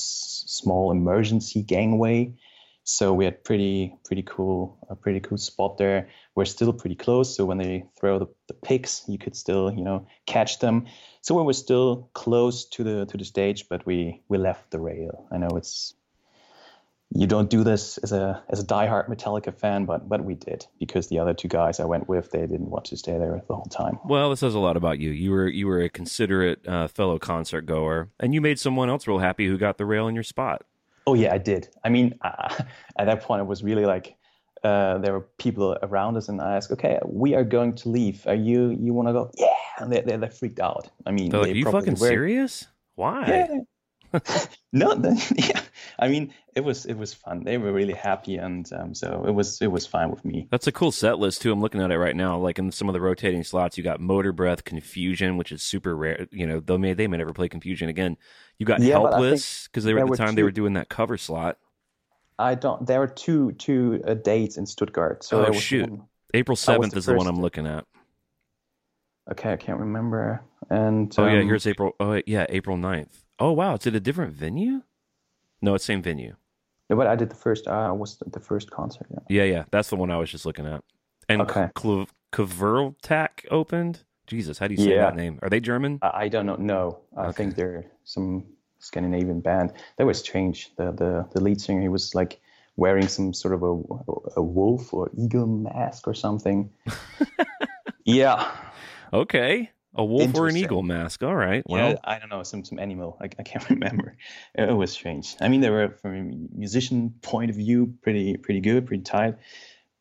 small 0.47 0.91
emergency 0.91 1.61
gangway. 1.61 2.33
So 2.87 3.13
we 3.13 3.25
had 3.25 3.43
pretty 3.43 3.95
pretty 4.05 4.23
cool 4.23 4.77
a 4.89 4.95
pretty 4.95 5.19
cool 5.19 5.37
spot 5.37 5.77
there. 5.77 6.09
We're 6.35 6.45
still 6.45 6.71
pretty 6.71 6.95
close, 6.95 7.35
so 7.35 7.43
when 7.43 7.57
they 7.57 7.85
throw 7.99 8.19
the, 8.19 8.27
the 8.47 8.53
picks, 8.53 9.03
you 9.07 9.17
could 9.17 9.35
still 9.35 9.71
you 9.71 9.83
know 9.83 10.07
catch 10.27 10.59
them. 10.59 10.85
So 11.21 11.35
we 11.35 11.43
were 11.43 11.53
still 11.53 12.09
close 12.13 12.65
to 12.69 12.83
the 12.83 13.05
to 13.05 13.17
the 13.17 13.25
stage, 13.25 13.67
but 13.69 13.85
we 13.85 14.21
we 14.29 14.37
left 14.37 14.71
the 14.71 14.79
rail. 14.79 15.27
I 15.31 15.37
know 15.37 15.49
it's 15.57 15.95
you 17.15 17.27
don't 17.27 17.49
do 17.49 17.63
this 17.63 17.97
as 17.99 18.11
a 18.11 18.43
as 18.49 18.59
a 18.59 18.65
diehard 18.65 19.07
Metallica 19.07 19.57
fan, 19.57 19.85
but 19.85 20.07
but 20.09 20.25
we 20.25 20.35
did 20.35 20.67
because 20.79 21.07
the 21.07 21.17
other 21.17 21.33
two 21.33 21.47
guys 21.47 21.79
I 21.79 21.85
went 21.85 22.09
with 22.09 22.31
they 22.31 22.41
didn't 22.41 22.69
want 22.69 22.85
to 22.85 22.97
stay 22.97 23.17
there 23.17 23.41
the 23.47 23.55
whole 23.55 23.65
time. 23.65 23.97
Well, 24.03 24.29
this 24.29 24.41
says 24.41 24.53
a 24.53 24.59
lot 24.59 24.75
about 24.75 24.99
you. 24.99 25.11
You 25.11 25.31
were 25.31 25.47
you 25.47 25.65
were 25.67 25.79
a 25.79 25.89
considerate 25.89 26.67
uh, 26.67 26.87
fellow 26.89 27.17
concert 27.17 27.65
goer, 27.65 28.09
and 28.19 28.33
you 28.33 28.41
made 28.41 28.59
someone 28.59 28.89
else 28.89 29.07
real 29.07 29.19
happy 29.19 29.47
who 29.47 29.57
got 29.57 29.77
the 29.77 29.85
rail 29.85 30.09
in 30.09 30.13
your 30.13 30.25
spot. 30.25 30.63
Oh 31.07 31.13
yeah, 31.13 31.33
I 31.33 31.37
did. 31.37 31.69
I 31.85 31.89
mean, 31.89 32.19
uh, 32.21 32.53
at 32.99 33.05
that 33.05 33.21
point, 33.21 33.39
it 33.41 33.45
was 33.45 33.63
really 33.63 33.85
like 33.85 34.15
uh, 34.65 34.97
there 34.97 35.13
were 35.13 35.27
people 35.37 35.77
around 35.83 36.17
us, 36.17 36.27
and 36.27 36.41
I 36.41 36.57
asked, 36.57 36.71
"Okay, 36.71 36.99
we 37.05 37.33
are 37.33 37.45
going 37.45 37.75
to 37.75 37.89
leave. 37.89 38.27
Are 38.27 38.35
you 38.35 38.71
you 38.71 38.93
want 38.93 39.07
to 39.07 39.13
go?" 39.13 39.31
Yeah, 39.37 39.53
and 39.79 39.89
they, 39.89 40.01
they 40.01 40.17
they 40.17 40.27
freaked 40.27 40.59
out. 40.59 40.89
I 41.05 41.11
mean, 41.11 41.29
They're 41.29 41.39
like, 41.39 41.47
they 41.47 41.53
"Are 41.53 41.57
you 41.57 41.71
fucking 41.71 41.93
were- 41.93 42.07
serious? 42.07 42.67
Why?" 42.95 43.25
Yeah. 43.27 43.59
no, 44.73 44.93
yeah. 45.35 45.61
I 45.97 46.07
mean, 46.07 46.33
it 46.55 46.61
was 46.61 46.85
it 46.85 46.95
was 46.95 47.13
fun. 47.13 47.43
They 47.43 47.57
were 47.57 47.71
really 47.71 47.93
happy, 47.93 48.37
and 48.37 48.71
um, 48.73 48.93
so 48.93 49.25
it 49.27 49.31
was 49.31 49.61
it 49.61 49.67
was 49.67 49.85
fine 49.85 50.09
with 50.11 50.25
me. 50.25 50.47
That's 50.51 50.67
a 50.67 50.71
cool 50.71 50.91
set 50.91 51.19
list 51.19 51.41
too. 51.41 51.51
I'm 51.51 51.61
looking 51.61 51.81
at 51.81 51.91
it 51.91 51.97
right 51.97 52.15
now. 52.15 52.37
Like 52.37 52.59
in 52.59 52.71
some 52.71 52.89
of 52.89 52.93
the 52.93 53.01
rotating 53.01 53.43
slots, 53.43 53.77
you 53.77 53.83
got 53.83 53.99
Motorbreath, 53.99 54.63
Confusion, 54.63 55.37
which 55.37 55.51
is 55.51 55.61
super 55.61 55.95
rare. 55.95 56.27
You 56.31 56.47
know, 56.47 56.59
they 56.59 56.77
may 56.77 56.93
they 56.93 57.07
may 57.07 57.17
never 57.17 57.33
play 57.33 57.47
Confusion 57.47 57.89
again. 57.89 58.17
You 58.59 58.65
got 58.65 58.81
Yeah, 58.81 58.99
but 58.99 59.13
I 59.13 59.17
think 59.17 59.29
Helpless 59.29 59.67
because 59.67 59.83
they 59.83 59.93
were 59.93 60.01
at 60.01 60.09
the 60.09 60.17
time 60.17 60.35
they 60.35 60.43
were 60.43 60.51
doing 60.51 60.73
that 60.73 60.89
cover 60.89 61.17
slot. 61.17 61.57
I 62.37 62.55
don't. 62.55 62.85
There 62.85 62.99
were 62.99 63.07
two 63.07 63.53
two 63.53 64.01
uh, 64.05 64.15
dates 64.15 64.57
in 64.57 64.65
Stuttgart. 64.65 65.23
So 65.23 65.45
Oh, 65.45 65.51
shoot. 65.53 65.89
one- 65.89 66.07
April 66.33 66.57
seventh 66.57 66.97
is 66.97 67.05
the 67.05 67.13
one 67.13 67.27
I'm 67.27 67.39
looking 67.39 67.65
at. 67.65 67.85
okay, 69.31 69.53
I 69.53 69.55
can't 69.55 69.79
remember. 69.79 70.43
And 70.69 71.13
Oh 71.17 71.25
yeah, 71.27 71.39
um, 71.39 71.47
here's 71.47 71.65
April. 71.65 71.93
Oh 71.99 72.21
yeah, 72.25 72.45
April 72.49 72.75
9th. 72.77 73.23
Oh 73.39 73.51
wow, 73.51 73.75
it's 73.75 73.87
at 73.87 73.95
a 73.95 73.99
different 73.99 74.33
venue. 74.33 74.81
No, 75.61 75.75
it's 75.75 75.85
same 75.85 76.01
venue. 76.01 76.35
yeah, 76.89 76.95
but 76.95 77.07
I 77.07 77.15
did 77.15 77.29
the 77.29 77.35
first. 77.35 77.67
Uh, 77.67 77.93
was 77.95 78.17
the, 78.31 78.39
first 78.39 78.69
concert. 78.71 79.07
Yeah. 79.11 79.19
Yeah, 79.29 79.43
yeah, 79.53 79.63
that's 79.71 79.89
the 79.89 79.95
one 79.95 80.11
I 80.11 80.17
was 80.17 80.29
just 80.29 80.45
looking 80.45 80.65
at. 80.67 80.83
And 81.29 81.41
Okay. 81.41 81.69
Kvelertak 82.31 83.45
opened. 83.49 84.03
Jesus, 84.27 84.57
how 84.59 84.67
do 84.67 84.73
you 84.73 84.77
say 84.77 84.89
Yeah. 84.95 85.05
that 85.05 85.15
name? 85.15 85.39
Are 85.41 85.49
they 85.49 85.59
German? 85.59 85.99
I, 86.01 86.11
I 86.23 86.27
don't 86.29 86.45
know. 86.45 86.55
No, 86.57 86.99
I 87.17 87.27
Okay. 87.27 87.37
think 87.37 87.55
they're 87.55 87.85
some 88.03 88.45
Scandinavian 88.79 89.39
band. 89.41 89.73
That 89.97 90.05
was 90.05 90.19
strange. 90.19 90.75
The 90.77 90.91
the 90.91 91.27
the 91.33 91.41
lead 91.41 91.61
singer 91.61 91.81
he 91.81 91.87
was 91.89 92.13
like 92.15 92.39
wearing 92.75 93.07
some 93.07 93.33
sort 93.33 93.53
of 93.53 93.63
a 93.63 93.73
a 94.37 94.41
wolf 94.43 94.93
or 94.93 95.09
eagle 95.17 95.47
mask 95.47 96.07
or 96.07 96.13
something. 96.13 96.69
yeah. 98.05 98.51
Okay, 99.13 99.71
a 99.95 100.03
wolf 100.03 100.35
or 100.35 100.47
an 100.47 100.57
eagle 100.57 100.83
mask. 100.83 101.23
All 101.23 101.35
right. 101.35 101.63
Well, 101.65 101.91
yeah, 101.91 101.95
I 102.03 102.19
don't 102.19 102.29
know, 102.29 102.43
some 102.43 102.63
some 102.63 102.79
animal. 102.79 103.17
I, 103.21 103.25
I 103.25 103.43
can't 103.43 103.67
remember. 103.69 104.15
It, 104.53 104.71
was 104.71 104.91
strange. 104.91 105.35
I 105.39 105.47
mean, 105.47 105.61
they 105.61 105.69
were 105.69 105.89
from 106.01 106.15
a 106.15 106.57
musician 106.57 107.13
point 107.21 107.49
of 107.49 107.55
view, 107.55 107.93
pretty 108.01 108.37
pretty 108.37 108.61
good, 108.61 108.85
pretty 108.85 109.03
tight, 109.03 109.35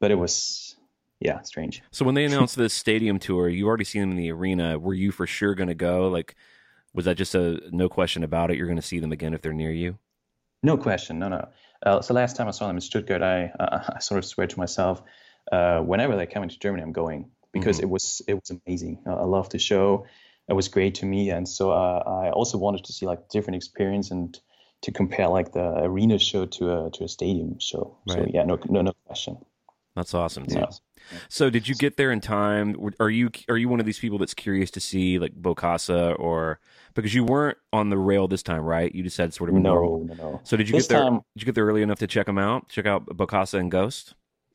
but 0.00 0.10
it 0.10 0.16
was 0.16 0.76
yeah, 1.20 1.40
strange. 1.42 1.82
so 1.90 2.04
when 2.04 2.14
they 2.14 2.24
announced 2.26 2.56
this 2.56 2.74
stadium 2.74 3.18
tour, 3.18 3.48
you 3.48 3.66
already 3.66 3.84
seen 3.84 4.02
them 4.02 4.10
in 4.10 4.16
the 4.16 4.32
arena. 4.32 4.78
Were 4.78 4.94
you 4.94 5.12
for 5.12 5.26
sure 5.26 5.54
going 5.54 5.68
to 5.68 5.74
go? 5.74 6.08
Like, 6.08 6.34
was 6.92 7.04
that 7.04 7.16
just 7.16 7.34
a 7.34 7.60
no 7.70 7.88
question 7.88 8.24
about 8.24 8.50
it? 8.50 8.56
You're 8.56 8.66
going 8.66 8.76
to 8.76 8.82
see 8.82 8.98
them 8.98 9.12
again 9.12 9.34
if 9.34 9.42
they're 9.42 9.52
near 9.52 9.72
you. 9.72 9.98
No 10.62 10.76
question, 10.76 11.18
no, 11.18 11.28
no. 11.28 11.48
Uh, 11.84 12.00
so 12.00 12.14
last 12.14 12.36
time 12.36 12.48
I 12.48 12.52
saw 12.52 12.66
them 12.66 12.76
in 12.76 12.80
Stuttgart, 12.80 13.22
I 13.22 13.52
uh, 13.60 13.84
I 13.96 13.98
sort 14.00 14.18
of 14.18 14.24
swear 14.24 14.46
to 14.46 14.58
myself, 14.58 15.02
uh, 15.52 15.80
whenever 15.80 16.16
they 16.16 16.26
come 16.26 16.42
into 16.42 16.58
Germany, 16.58 16.82
I'm 16.82 16.92
going 16.92 17.30
because 17.54 17.80
it 17.80 17.88
was 17.88 18.20
it 18.28 18.34
was 18.34 18.50
amazing. 18.66 18.98
Uh, 19.06 19.14
I 19.14 19.24
loved 19.24 19.52
the 19.52 19.58
show. 19.58 20.04
It 20.48 20.52
was 20.52 20.68
great 20.68 20.96
to 20.96 21.06
me, 21.06 21.30
and 21.30 21.48
so 21.48 21.70
uh, 21.72 22.02
I 22.06 22.30
also 22.30 22.58
wanted 22.58 22.84
to 22.84 22.92
see 22.92 23.06
like 23.06 23.30
different 23.30 23.56
experience 23.56 24.10
and 24.10 24.38
to 24.82 24.92
compare 24.92 25.28
like 25.28 25.52
the 25.52 25.78
arena 25.82 26.18
show 26.18 26.44
to 26.44 26.62
a 26.86 26.90
to 26.90 27.04
a 27.04 27.08
stadium 27.08 27.58
show. 27.60 27.96
So 28.08 28.26
yeah, 28.28 28.44
no 28.44 28.58
no 28.68 28.82
no 28.82 28.92
question. 29.06 29.38
That's 29.96 30.12
awesome, 30.12 30.44
dude. 30.44 30.58
No. 30.58 30.68
So 31.28 31.50
did 31.50 31.68
you 31.68 31.74
get 31.76 31.96
there 31.96 32.10
in 32.10 32.20
time? 32.20 32.76
Are 32.98 33.08
you 33.08 33.30
are 33.48 33.56
you 33.56 33.68
one 33.68 33.78
of 33.80 33.86
these 33.86 33.98
people 33.98 34.18
that's 34.18 34.34
curious 34.34 34.70
to 34.72 34.80
see 34.80 35.18
like 35.18 35.32
Bokassa 35.40 36.18
or 36.18 36.58
because 36.94 37.14
you 37.14 37.24
weren't 37.24 37.58
on 37.72 37.90
the 37.90 37.96
rail 37.98 38.26
this 38.26 38.42
time, 38.42 38.62
right? 38.62 38.92
You 38.94 39.02
just 39.04 39.16
had 39.16 39.32
sort 39.32 39.50
of 39.50 39.56
a 39.56 39.60
normal. 39.60 40.04
No, 40.04 40.14
no, 40.14 40.30
no. 40.32 40.40
So 40.44 40.56
did 40.56 40.68
you 40.68 40.74
This 40.74 40.88
get 40.88 40.94
there? 40.96 41.04
time- 41.04 41.14
Did 41.34 41.42
you 41.42 41.44
get 41.46 41.54
there 41.54 41.64
early 41.66 41.82
enough 41.82 42.00
to 42.00 42.06
check 42.06 42.26
them 42.26 42.38
out? 42.38 42.68
Check 42.68 42.86
out 42.86 43.06
Bokassa 43.06 43.58
and 43.60 43.70
Ghost. 43.70 44.14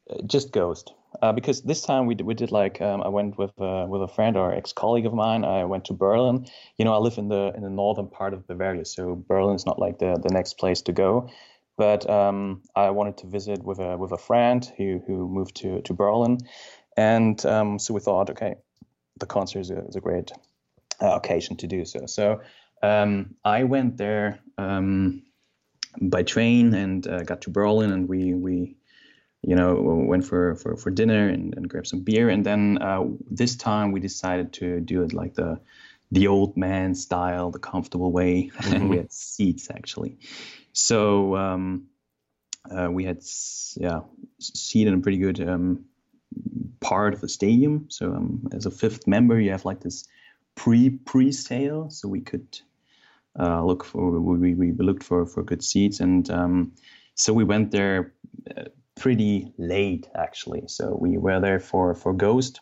Uh, 0.10 0.22
just 0.26 0.52
Ghost. 0.52 0.94
Uh, 1.22 1.34
because 1.34 1.62
this 1.64 1.82
time 1.82 2.06
we 2.06 2.16
did, 2.16 2.26
we 2.26 2.34
did 2.34 2.52
like 2.52 2.82
um, 2.82 3.02
I 3.04 3.10
went 3.10 3.38
with 3.38 3.52
uh, 3.60 3.86
with 3.90 4.02
a 4.04 4.08
friend 4.08 4.38
or 4.38 4.54
ex 4.54 4.74
colleague 4.74 5.06
of 5.06 5.14
mine. 5.14 5.44
I 5.46 5.66
went 5.66 5.86
to 5.86 5.94
Berlin. 5.94 6.46
You 6.78 6.86
know, 6.86 6.94
I 6.94 6.98
live 6.98 7.18
in 7.18 7.30
the 7.30 7.54
in 7.56 7.64
the 7.64 7.70
northern 7.70 8.08
part 8.08 8.34
of 8.34 8.48
Bavaria, 8.48 8.86
so 8.86 9.16
Berlin 9.28 9.56
is 9.56 9.66
not 9.66 9.80
like 9.80 10.00
the 10.00 10.20
the 10.22 10.34
next 10.34 10.58
place 10.58 10.82
to 10.84 10.94
go. 10.94 11.30
But 11.78 12.10
um, 12.10 12.62
I 12.76 12.90
wanted 12.92 13.18
to 13.18 13.28
visit 13.28 13.64
with 13.64 13.80
a 13.80 13.98
with 13.98 14.12
a 14.12 14.18
friend 14.18 14.66
who 14.78 15.02
who 15.08 15.28
moved 15.28 15.56
to 15.58 15.82
to 15.82 15.94
Berlin, 15.94 16.38
and 16.98 17.46
um, 17.46 17.80
so 17.80 17.94
we 17.94 18.02
thought, 18.02 18.30
okay, 18.30 18.56
the 19.20 19.26
concert 19.26 19.60
is 19.60 19.72
a, 19.72 19.86
is 19.88 19.96
a 19.96 20.02
great 20.02 20.32
uh, 21.02 21.16
occasion 21.16 21.58
to 21.58 21.68
do 21.68 21.86
so. 21.86 22.06
So 22.06 22.42
Um, 22.82 23.36
I 23.44 23.64
went 23.66 23.98
there 23.98 24.40
um, 24.58 25.24
by 26.02 26.24
train 26.24 26.74
and 26.74 27.08
uh, 27.08 27.24
got 27.24 27.42
to 27.42 27.52
Berlin, 27.52 27.92
and 27.92 28.08
we 28.10 28.34
we 28.34 28.78
you 29.42 29.56
know 29.56 29.76
went 30.08 30.26
for 30.26 30.56
for, 30.56 30.76
for 30.76 30.92
dinner 30.92 31.28
and, 31.30 31.56
and 31.56 31.70
grabbed 31.70 31.88
some 31.88 32.02
beer, 32.02 32.30
and 32.30 32.46
then 32.46 32.78
uh, 32.82 33.04
this 33.30 33.56
time 33.56 33.92
we 33.92 34.00
decided 34.00 34.54
to 34.54 34.80
do 34.80 35.04
it 35.04 35.14
like 35.14 35.34
the 35.34 35.60
the 36.12 36.28
old 36.28 36.58
man 36.58 36.96
style, 36.96 37.52
the 37.52 37.60
comfortable 37.60 38.12
way. 38.12 38.52
we 38.82 38.98
had 38.98 39.12
seats 39.12 39.70
actually, 39.70 40.18
so 40.74 41.36
um, 41.36 41.88
uh, 42.70 42.90
we 42.92 43.06
had 43.06 43.22
yeah 43.78 44.02
seat 44.40 44.88
in 44.88 44.94
a 44.96 45.00
pretty 45.00 45.20
good 45.20 45.48
um, 45.48 45.86
part 46.80 47.14
of 47.14 47.22
the 47.22 47.30
stadium. 47.30 47.86
So 47.90 48.14
um, 48.14 48.48
as 48.52 48.66
a 48.66 48.72
fifth 48.72 49.08
member, 49.08 49.40
you 49.40 49.52
have 49.52 49.66
like 49.66 49.80
this 49.80 50.08
pre 50.56 50.90
pre 50.90 51.32
sale, 51.32 51.90
so 51.90 52.10
we 52.10 52.22
could 52.22 52.60
uh, 53.40 53.64
look 53.64 53.86
for 53.86 54.20
we, 54.20 54.54
we 54.54 54.72
looked 54.74 55.04
for 55.04 55.26
for 55.26 55.44
good 55.44 55.64
seats, 55.64 56.02
and 56.02 56.30
um, 56.30 56.74
so 57.16 57.34
we 57.34 57.44
went 57.44 57.72
there 57.72 58.14
uh, 58.56 58.64
pretty 59.00 59.52
late 59.58 60.08
actually. 60.16 60.64
So 60.68 60.96
we 61.00 61.18
were 61.18 61.40
there 61.40 61.60
for 61.60 61.96
for 61.96 62.14
Ghost, 62.14 62.60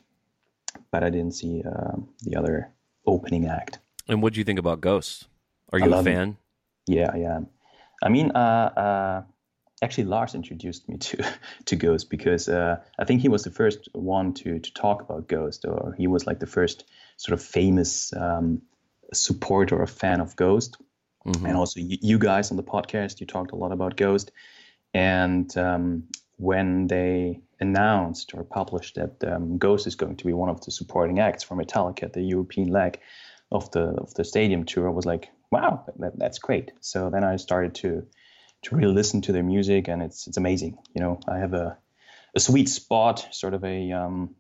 but 0.92 1.04
I 1.04 1.10
didn't 1.10 1.34
see 1.34 1.64
uh, 1.66 1.98
the 2.22 2.38
other 2.38 2.72
opening 3.06 3.48
act. 3.48 3.80
And 4.08 4.22
what 4.22 4.34
do 4.34 4.40
you 4.40 4.46
think 4.46 4.60
about 4.60 4.80
Ghost? 4.80 5.28
Are 5.74 5.80
you 5.80 5.94
a 5.94 6.04
fan? 6.04 6.30
Him. 6.30 6.38
Yeah, 6.88 7.12
I 7.14 7.20
am. 7.36 7.48
I 8.02 8.10
mean, 8.10 8.32
uh, 8.32 8.38
uh, 8.38 9.24
actually 9.82 10.06
Lars 10.06 10.36
introduced 10.36 10.88
me 10.88 10.98
to 10.98 11.18
to 11.66 11.76
Ghost 11.76 12.10
because 12.10 12.48
uh, 12.48 12.78
I 13.00 13.04
think 13.06 13.22
he 13.22 13.30
was 13.30 13.44
the 13.44 13.52
first 13.52 13.90
one 13.94 14.34
to 14.36 14.60
to 14.60 14.74
talk 14.74 15.02
about 15.02 15.28
Ghost, 15.28 15.66
or 15.66 15.94
he 15.98 16.08
was 16.08 16.28
like 16.28 16.40
the 16.40 16.48
first 16.48 16.86
sort 17.18 17.34
of 17.34 17.46
famous 17.46 18.14
um, 18.14 18.62
supporter 19.14 19.78
or 19.78 19.88
fan 19.88 20.22
of 20.22 20.36
Ghost. 20.36 20.78
Mm-hmm. 21.26 21.46
And 21.46 21.58
also 21.58 21.80
you, 21.82 21.98
you, 22.02 22.20
guys 22.20 22.52
on 22.52 22.58
the 22.58 22.64
podcast, 22.64 23.20
you 23.20 23.26
talked 23.26 23.52
a 23.52 23.56
lot 23.56 23.74
about 23.74 23.98
Ghost. 23.98 24.32
And 24.94 25.56
um, 25.58 26.04
when 26.38 26.88
they 26.88 27.42
announced 27.60 28.34
or 28.34 28.44
published 28.44 28.96
that 28.96 29.24
um, 29.24 29.58
Ghost 29.58 29.88
is 29.88 29.96
going 29.96 30.18
to 30.18 30.26
be 30.26 30.34
one 30.34 30.50
of 30.50 30.64
the 30.64 30.72
supporting 30.72 31.20
acts 31.20 31.44
for 31.44 31.56
Metallica 31.56 32.04
at 32.04 32.14
the 32.14 32.22
European 32.22 32.70
leg 32.70 33.00
of 33.52 33.72
the 33.72 33.82
of 33.82 34.14
the 34.14 34.24
stadium 34.24 34.66
tour, 34.66 34.88
I 34.88 34.92
was 34.92 35.06
like, 35.06 35.30
wow, 35.52 35.86
that, 36.00 36.18
that's 36.18 36.40
great. 36.40 36.72
So 36.82 37.10
then 37.10 37.24
I 37.24 37.38
started 37.38 37.76
to 37.76 38.06
to 38.64 38.76
really 38.76 38.94
listen 38.94 39.22
to 39.22 39.32
their 39.32 39.44
music, 39.44 39.88
and 39.88 40.02
it's 40.02 40.28
it's 40.28 40.38
amazing. 40.38 40.78
You 40.94 41.02
know, 41.02 41.20
I 41.28 41.40
have 41.40 41.54
a 41.54 41.78
a 42.36 42.40
sweet 42.40 42.70
spot, 42.70 43.28
sort 43.32 43.54
of 43.54 43.64
a 43.64 43.92
um, 43.92 44.36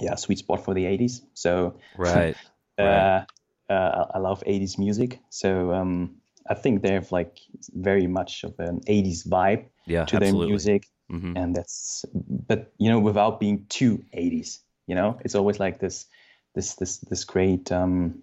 yeah, 0.00 0.14
sweet 0.14 0.38
spot 0.38 0.64
for 0.64 0.74
the 0.74 0.84
'80s. 0.84 1.20
So 1.34 1.78
right, 1.96 2.36
uh, 2.78 2.82
right. 2.82 3.26
Uh, 3.68 4.06
I 4.14 4.18
love 4.18 4.42
'80s 4.46 4.78
music. 4.78 5.20
So 5.30 5.72
um, 5.72 6.16
I 6.48 6.54
think 6.54 6.82
they 6.82 6.92
have 6.92 7.12
like 7.12 7.38
very 7.72 8.06
much 8.06 8.44
of 8.44 8.54
an 8.58 8.80
'80s 8.88 9.26
vibe 9.26 9.66
yeah, 9.86 10.04
to 10.04 10.16
absolutely. 10.16 10.40
their 10.40 10.48
music, 10.48 10.86
mm-hmm. 11.10 11.36
and 11.36 11.54
that's 11.54 12.04
but 12.12 12.72
you 12.78 12.90
know 12.90 12.98
without 12.98 13.40
being 13.40 13.66
too 13.68 14.04
'80s. 14.14 14.58
You 14.86 14.94
know, 14.94 15.18
it's 15.24 15.34
always 15.34 15.60
like 15.60 15.80
this 15.80 16.06
this 16.54 16.74
this 16.74 16.98
this 16.98 17.24
great 17.24 17.70
um, 17.70 18.22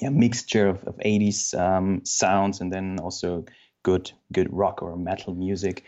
yeah 0.00 0.10
mixture 0.10 0.68
of, 0.68 0.82
of 0.84 0.96
80s 0.96 1.58
um, 1.58 2.04
sounds 2.04 2.60
and 2.60 2.72
then 2.72 2.98
also 3.00 3.44
good 3.84 4.10
good 4.32 4.52
rock 4.52 4.82
or 4.82 4.96
metal 4.96 5.34
music 5.34 5.84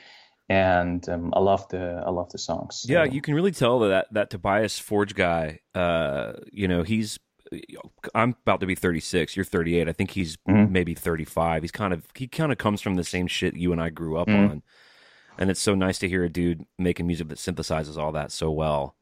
and 0.49 1.09
um, 1.09 1.33
I 1.35 1.41
love 1.41 1.69
the 1.69 2.03
I 2.07 2.11
love 2.11 2.31
the 2.31 2.39
songs. 2.39 2.77
So. 2.77 2.93
Yeah, 2.93 3.05
you 3.05 3.21
can 3.21 3.35
really 3.35 3.51
tell 3.51 3.81
that 3.81 4.07
that 4.13 4.31
Tobias 4.31 4.79
Forge 4.79 5.15
guy. 5.15 5.61
Uh, 5.75 6.35
you 6.53 6.69
know, 6.69 6.83
he's 6.83 7.19
I'm 8.15 8.37
about 8.43 8.61
to 8.61 8.67
be 8.67 8.75
36. 8.75 9.37
You're 9.37 9.45
38. 9.45 9.89
I 9.89 9.93
think 9.93 10.13
he's 10.13 10.37
mm-hmm. 10.49 10.73
maybe 10.73 10.95
35. 10.95 11.63
He's 11.63 11.73
kind 11.73 11.93
of 11.93 12.07
he 12.15 12.29
kind 12.29 12.53
of 12.53 12.59
comes 12.59 12.81
from 12.81 12.95
the 12.95 13.05
same 13.05 13.27
shit 13.27 13.57
you 13.57 13.73
and 13.73 13.81
I 13.81 13.91
grew 13.91 14.17
up 14.17 14.29
mm-hmm. 14.29 14.51
on, 14.51 14.63
and 15.39 15.51
it's 15.51 15.61
so 15.61 15.75
nice 15.75 15.99
to 15.99 16.09
hear 16.09 16.25
a 16.25 16.29
dude 16.29 16.67
making 16.79 17.07
music 17.07 17.29
that 17.29 17.39
synthesizes 17.39 17.97
all 17.97 18.13
that 18.13 18.33
so 18.33 18.51
well. 18.51 18.95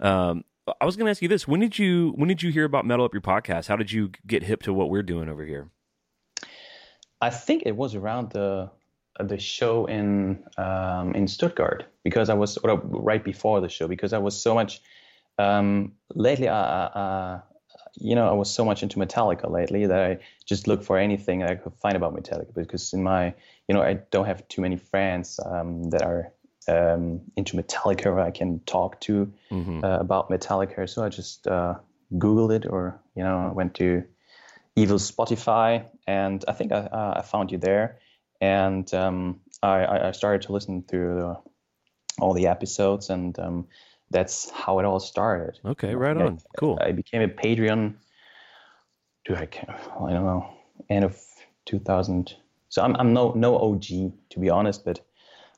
Um, 0.00 0.44
I 0.80 0.84
was 0.84 0.96
going 0.96 1.06
to 1.06 1.10
ask 1.10 1.22
you 1.22 1.28
this: 1.28 1.48
when 1.48 1.60
did 1.60 1.78
you 1.78 2.12
when 2.16 2.28
did 2.28 2.42
you 2.42 2.50
hear 2.50 2.64
about 2.64 2.86
Metal 2.86 3.04
Up 3.04 3.14
Your 3.14 3.22
podcast? 3.22 3.66
How 3.68 3.76
did 3.76 3.90
you 3.92 4.10
get 4.26 4.42
hip 4.42 4.62
to 4.62 4.72
what 4.72 4.90
we're 4.90 5.02
doing 5.02 5.28
over 5.28 5.44
here? 5.44 5.70
I 7.20 7.30
think 7.30 7.64
it 7.66 7.76
was 7.76 7.94
around 7.94 8.30
the 8.30 8.70
the 9.18 9.38
show 9.38 9.86
in 9.86 10.44
um, 10.56 11.14
in 11.14 11.28
Stuttgart 11.28 11.84
because 12.04 12.30
I 12.30 12.34
was 12.34 12.58
right 12.64 13.22
before 13.22 13.60
the 13.60 13.68
show 13.68 13.88
because 13.88 14.12
I 14.12 14.18
was 14.18 14.40
so 14.40 14.54
much 14.54 14.80
um, 15.38 15.92
lately. 16.14 16.48
Uh, 16.48 16.54
uh, 16.54 17.40
you 17.96 18.14
know, 18.14 18.28
I 18.28 18.32
was 18.32 18.52
so 18.52 18.64
much 18.64 18.82
into 18.82 18.98
Metallica 18.98 19.50
lately 19.50 19.86
that 19.86 20.00
I 20.00 20.18
just 20.46 20.66
looked 20.66 20.84
for 20.84 20.96
anything 20.96 21.42
I 21.42 21.56
could 21.56 21.74
find 21.74 21.96
about 21.96 22.14
Metallica 22.14 22.54
because 22.54 22.92
in 22.92 23.02
my, 23.02 23.34
you 23.70 23.74
know, 23.74 23.82
I 23.82 24.00
don't 24.10 24.26
have 24.26 24.48
too 24.48 24.62
many 24.62 24.76
friends 24.76 25.38
um, 25.46 25.90
that 25.90 26.02
are 26.02 26.32
um, 26.66 27.20
into 27.36 27.56
Metallica 27.56 28.20
I 28.20 28.32
can 28.32 28.58
talk 28.66 29.00
to 29.02 29.32
mm-hmm. 29.48 29.84
uh, 29.84 29.98
about 29.98 30.28
Metallica. 30.28 30.88
So 30.88 31.04
I 31.04 31.08
just 31.08 31.46
uh, 31.46 31.74
Googled 32.12 32.52
it 32.52 32.66
or, 32.68 33.00
you 33.14 33.22
know, 33.22 33.52
went 33.54 33.74
to 33.76 34.02
Evil 34.74 34.98
Spotify, 34.98 35.84
and 36.04 36.44
I 36.48 36.52
think 36.52 36.72
I, 36.72 36.78
uh, 36.78 37.14
I 37.18 37.22
found 37.22 37.52
you 37.52 37.58
there, 37.58 38.00
and 38.40 38.92
um, 38.92 39.38
I, 39.62 40.08
I, 40.08 40.10
started 40.12 40.42
to 40.46 40.52
listen 40.52 40.82
through 40.82 41.36
all 42.18 42.34
the 42.34 42.48
episodes, 42.48 43.08
and 43.08 43.38
um, 43.38 43.68
that's 44.10 44.50
how 44.50 44.80
it 44.80 44.84
all 44.84 44.98
started. 44.98 45.60
Okay, 45.64 45.94
right 45.94 46.16
on. 46.16 46.38
I, 46.38 46.58
cool. 46.58 46.76
I 46.80 46.90
became 46.90 47.22
a 47.22 47.28
Patreon. 47.28 47.94
Do 49.26 49.36
I? 49.36 49.42
I 49.42 50.12
don't 50.12 50.24
know. 50.24 50.54
End 50.88 51.04
of 51.04 51.16
2000. 51.66 52.34
So 52.70 52.82
I'm 52.82 52.96
I'm 52.96 53.12
no 53.12 53.32
no 53.32 53.58
OG 53.58 53.84
to 54.30 54.38
be 54.40 54.48
honest, 54.48 54.84
but 54.84 55.00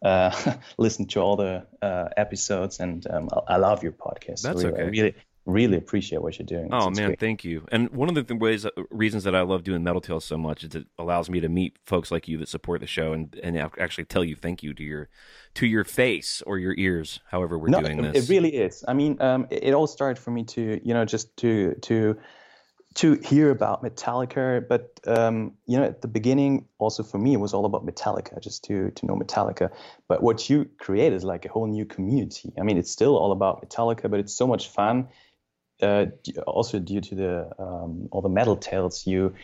uh, 0.03 0.57
listen 0.79 1.07
to 1.07 1.20
all 1.20 1.37
the 1.37 1.64
uh, 1.81 2.09
episodes, 2.16 2.81
and 2.81 3.07
um, 3.09 3.29
I, 3.33 3.55
I, 3.55 3.57
love 3.59 3.83
your 3.83 3.92
podcast. 3.92 4.42
That's 4.42 4.64
really, 4.64 4.72
okay. 4.72 4.83
I 4.83 4.87
really, 4.87 5.14
really 5.44 5.77
appreciate 5.77 6.22
what 6.22 6.38
you're 6.38 6.46
doing. 6.46 6.70
Oh 6.72 6.88
it's 6.88 6.98
man, 6.98 7.11
great. 7.11 7.20
thank 7.20 7.44
you. 7.44 7.66
And 7.70 7.90
one 7.90 8.09
of 8.09 8.14
the 8.14 8.25
th- 8.25 8.40
ways, 8.40 8.64
uh, 8.64 8.70
reasons 8.90 9.25
that 9.25 9.35
I 9.35 9.42
love 9.42 9.62
doing 9.62 9.85
Metal 9.85 10.01
Tales 10.01 10.25
so 10.25 10.38
much 10.38 10.64
is 10.64 10.75
it 10.75 10.87
allows 10.98 11.29
me 11.29 11.38
to 11.40 11.48
meet 11.48 11.77
folks 11.85 12.11
like 12.11 12.27
you 12.27 12.38
that 12.38 12.48
support 12.48 12.81
the 12.81 12.87
show 12.87 13.12
and 13.12 13.38
and 13.42 13.57
actually 13.57 14.07
tell 14.07 14.25
you 14.25 14.35
thank 14.35 14.62
you 14.62 14.72
to 14.72 14.83
your 14.83 15.09
to 15.55 15.66
your 15.66 15.85
face 15.85 16.42
or 16.46 16.59
your 16.59 16.75
ears, 16.79 17.20
however 17.31 17.59
we're 17.59 17.68
no, 17.68 17.83
doing 17.83 18.01
this. 18.01 18.25
It 18.25 18.33
really 18.33 18.57
is. 18.57 18.85
I 18.88 18.94
mean, 18.94 19.20
um, 19.20 19.46
it, 19.51 19.64
it 19.64 19.75
all 19.75 19.87
started 19.87 20.20
for 20.20 20.31
me 20.31 20.44
to 20.44 20.81
you 20.83 20.94
know 20.94 21.05
just 21.05 21.37
to 21.38 21.75
to 21.83 22.16
to 22.94 23.14
hear 23.14 23.50
about 23.50 23.83
Metallica, 23.83 24.66
but 24.66 25.00
um, 25.07 25.52
you 25.66 25.78
know, 25.78 25.85
at 25.85 26.02
the 26.02 26.09
beginning, 26.09 26.66
also 26.78 27.02
for 27.02 27.18
me, 27.18 27.33
it 27.35 27.40
was 27.40 27.55
all 27.55 27.64
about 27.64 27.87
Metallica, 27.87 28.40
just 28.40 28.64
to 28.64 28.90
to 28.90 29.07
know 29.07 29.14
Metallica. 29.14 29.70
But 30.09 30.22
what 30.22 30.50
you 30.50 30.68
create 30.78 31.12
is 31.12 31.24
like 31.24 31.44
a 31.44 31.48
whole 31.48 31.66
new 31.66 31.85
community. 31.85 32.52
I 32.59 32.62
mean, 32.62 32.78
it's 32.78 32.90
still 32.90 33.16
all 33.16 33.33
about 33.33 33.66
Metallica, 33.66 34.11
but 34.11 34.20
it's 34.20 34.35
so 34.35 34.46
much 34.46 34.68
fun 34.68 35.09
uh, 35.83 36.07
also 36.46 36.78
due 36.78 37.00
to 37.00 37.14
the 37.14 37.50
um, 37.59 38.09
all 38.12 38.22
the 38.22 38.28
metal 38.28 38.57
tales 38.57 39.07
you 39.07 39.35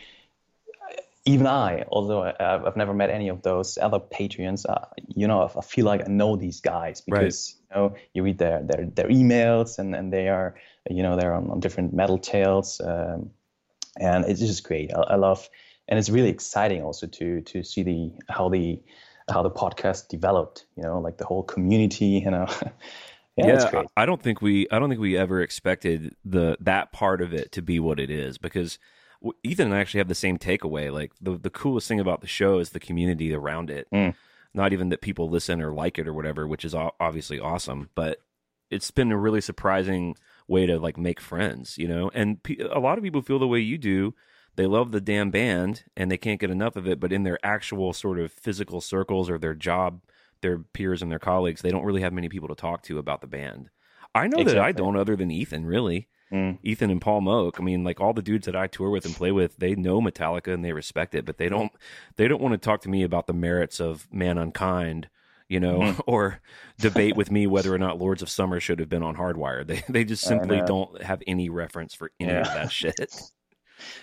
even 1.25 1.45
I, 1.45 1.85
although 1.91 2.23
I, 2.23 2.33
have 2.39 2.75
never 2.75 2.93
met 2.93 3.09
any 3.09 3.27
of 3.27 3.41
those 3.43 3.77
other 3.77 3.99
Patreons, 3.99 4.65
uh, 4.67 4.85
you 5.07 5.27
know, 5.27 5.51
I 5.55 5.61
feel 5.61 5.85
like 5.85 6.01
I 6.01 6.09
know 6.09 6.35
these 6.35 6.61
guys 6.61 7.01
because 7.01 7.55
right. 7.69 7.77
you 7.77 7.81
know 7.81 7.95
you 8.13 8.23
read 8.23 8.37
their 8.37 8.63
their 8.63 8.85
their 8.85 9.07
emails 9.09 9.77
and 9.77 9.93
and 9.95 10.11
they 10.11 10.29
are 10.29 10.55
you 10.89 11.03
know 11.03 11.17
they're 11.17 11.33
on, 11.33 11.51
on 11.51 11.59
different 11.59 11.93
metal 11.93 12.17
tales, 12.17 12.81
um, 12.81 13.31
and 13.99 14.25
it's 14.25 14.39
just 14.39 14.63
great. 14.63 14.93
I, 14.93 15.01
I, 15.01 15.15
love, 15.15 15.49
and 15.87 15.99
it's 15.99 16.09
really 16.09 16.29
exciting 16.29 16.81
also 16.83 17.07
to 17.07 17.41
to 17.41 17.63
see 17.63 17.83
the 17.83 18.11
how 18.29 18.49
the 18.49 18.81
how 19.29 19.43
the 19.43 19.51
podcast 19.51 20.07
developed. 20.07 20.65
You 20.75 20.83
know, 20.83 20.99
like 20.99 21.17
the 21.17 21.25
whole 21.25 21.43
community. 21.43 22.05
You 22.23 22.31
know, 22.31 22.47
Yeah, 23.47 23.69
yeah 23.73 23.83
I 23.95 24.05
don't 24.05 24.21
think 24.21 24.41
we 24.41 24.67
I 24.71 24.79
don't 24.79 24.89
think 24.89 25.01
we 25.01 25.17
ever 25.17 25.41
expected 25.41 26.15
the 26.25 26.57
that 26.59 26.91
part 26.91 27.21
of 27.21 27.33
it 27.33 27.51
to 27.53 27.61
be 27.61 27.79
what 27.79 27.99
it 27.99 28.09
is 28.09 28.37
because 28.37 28.79
Ethan 29.43 29.67
and 29.67 29.75
I 29.75 29.79
actually 29.79 29.99
have 29.99 30.07
the 30.07 30.15
same 30.15 30.37
takeaway. 30.37 30.91
Like 30.91 31.13
the 31.21 31.37
the 31.37 31.49
coolest 31.49 31.87
thing 31.87 31.99
about 31.99 32.21
the 32.21 32.27
show 32.27 32.59
is 32.59 32.71
the 32.71 32.79
community 32.79 33.33
around 33.33 33.69
it. 33.69 33.87
Mm. 33.93 34.15
Not 34.53 34.73
even 34.73 34.89
that 34.89 35.01
people 35.01 35.29
listen 35.29 35.61
or 35.61 35.71
like 35.71 35.99
it 35.99 36.07
or 36.07 36.13
whatever, 36.13 36.47
which 36.47 36.65
is 36.65 36.73
obviously 36.73 37.39
awesome, 37.39 37.89
but 37.93 38.19
it's 38.71 38.89
been 38.89 39.11
a 39.11 39.17
really 39.17 39.41
surprising 39.41 40.15
way 40.49 40.65
to 40.65 40.79
like 40.79 40.97
make 40.97 41.19
friends, 41.19 41.77
you 41.77 41.87
know. 41.87 42.09
And 42.13 42.39
a 42.71 42.79
lot 42.79 42.97
of 42.97 43.03
people 43.03 43.21
feel 43.21 43.39
the 43.39 43.47
way 43.47 43.59
you 43.59 43.77
do. 43.77 44.15
They 44.55 44.65
love 44.65 44.91
the 44.91 44.99
damn 44.99 45.31
band 45.31 45.83
and 45.95 46.11
they 46.11 46.17
can't 46.17 46.39
get 46.39 46.49
enough 46.49 46.75
of 46.75 46.87
it, 46.87 46.99
but 46.99 47.13
in 47.13 47.23
their 47.23 47.39
actual 47.45 47.93
sort 47.93 48.19
of 48.19 48.31
physical 48.31 48.81
circles 48.81 49.29
or 49.29 49.37
their 49.37 49.53
job 49.53 50.01
their 50.41 50.59
peers 50.59 51.01
and 51.01 51.11
their 51.11 51.19
colleagues, 51.19 51.61
they 51.61 51.71
don't 51.71 51.85
really 51.85 52.01
have 52.01 52.13
many 52.13 52.29
people 52.29 52.47
to 52.47 52.55
talk 52.55 52.83
to 52.83 52.97
about 52.97 53.21
the 53.21 53.27
band. 53.27 53.69
I 54.15 54.27
know 54.27 54.39
exactly. 54.39 54.53
that 54.53 54.61
I 54.61 54.71
don't, 54.71 54.97
other 54.97 55.15
than 55.15 55.31
Ethan, 55.31 55.65
really. 55.65 56.07
Mm. 56.31 56.59
Ethan 56.63 56.91
and 56.91 57.01
Paul 57.01 57.21
Moak. 57.21 57.59
I 57.59 57.63
mean, 57.63 57.83
like 57.83 57.99
all 57.99 58.13
the 58.13 58.21
dudes 58.21 58.45
that 58.45 58.55
I 58.55 58.67
tour 58.67 58.89
with 58.89 59.05
and 59.05 59.15
play 59.15 59.31
with, 59.31 59.57
they 59.57 59.75
know 59.75 59.99
Metallica 60.01 60.53
and 60.53 60.63
they 60.63 60.73
respect 60.73 61.15
it, 61.15 61.25
but 61.25 61.37
they 61.37 61.49
don't. 61.49 61.71
They 62.17 62.27
don't 62.27 62.41
want 62.41 62.53
to 62.53 62.57
talk 62.57 62.81
to 62.81 62.89
me 62.89 63.03
about 63.03 63.27
the 63.27 63.33
merits 63.33 63.79
of 63.79 64.07
Man 64.11 64.37
Unkind, 64.37 65.09
you 65.49 65.59
know, 65.59 65.79
mm. 65.79 66.01
or 66.07 66.39
debate 66.79 67.17
with 67.17 67.31
me 67.31 67.47
whether 67.47 67.73
or 67.73 67.79
not 67.79 67.99
Lords 67.99 68.21
of 68.21 68.29
Summer 68.29 68.59
should 68.59 68.79
have 68.79 68.87
been 68.87 69.03
on 69.03 69.15
Hardwire. 69.15 69.67
They 69.67 69.83
they 69.89 70.05
just 70.05 70.23
simply 70.23 70.61
don't 70.65 71.01
have 71.01 71.21
any 71.27 71.49
reference 71.49 71.93
for 71.93 72.11
any 72.19 72.31
yeah. 72.31 72.41
of 72.41 72.53
that 72.53 72.71
shit. 72.71 73.13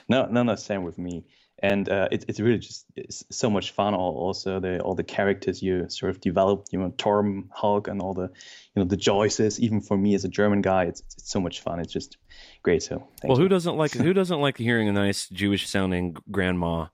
No, 0.09 0.27
no, 0.27 0.43
no. 0.43 0.55
Same 0.57 0.83
with 0.83 0.99
me. 0.99 1.25
and 1.63 1.89
uh, 1.89 2.09
it, 2.13 2.25
it's 2.29 2.39
really 2.39 2.59
just 2.59 2.85
it's 2.97 3.25
so 3.31 3.49
much 3.49 3.71
fun. 3.71 3.95
Also, 3.95 4.61
the 4.61 4.81
all 4.81 4.95
the 4.95 5.05
characters 5.05 5.63
you 5.63 5.89
sort 5.89 6.11
of 6.11 6.21
develop, 6.21 6.67
you 6.71 6.79
know, 6.79 6.93
Torm, 6.99 7.49
Hulk, 7.55 7.89
and 7.89 8.03
all 8.03 8.13
the 8.13 8.29
you 8.75 8.83
know 8.83 8.85
the 8.85 8.97
Joyces. 8.97 9.59
Even 9.61 9.81
for 9.81 9.97
me 9.97 10.15
as 10.15 10.25
a 10.25 10.29
German 10.29 10.61
guy, 10.61 10.85
it's 10.85 11.01
it's 11.15 11.31
so 11.31 11.41
much 11.41 11.61
fun. 11.61 11.79
It's 11.81 11.93
just 11.93 12.19
great. 12.63 12.83
So 12.83 13.09
well, 13.25 13.37
who 13.37 13.45
you. 13.45 13.49
doesn't 13.49 13.77
like 13.77 13.93
who 13.93 14.13
doesn't 14.13 14.41
like 14.41 14.59
hearing 14.59 14.89
a 14.89 14.93
nice 14.93 15.29
Jewish 15.29 15.69
sounding 15.69 16.17
grandma 16.31 16.87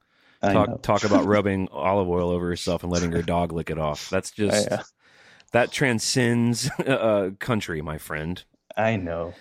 talk 0.43 0.83
talk 0.83 1.05
about 1.05 1.25
rubbing 1.27 1.69
olive 1.73 2.09
oil 2.09 2.31
over 2.31 2.49
herself 2.49 2.83
and 2.83 2.93
letting 2.93 3.13
her 3.13 3.23
dog 3.23 3.53
lick 3.53 3.71
it 3.71 3.79
off? 3.79 4.11
That's 4.11 4.31
just. 4.33 4.69
that 5.53 5.71
transcends 5.71 6.71
uh, 6.87 7.31
country, 7.39 7.83
my 7.83 7.99
friend. 7.99 8.43
I 8.77 8.97
know. 8.97 9.35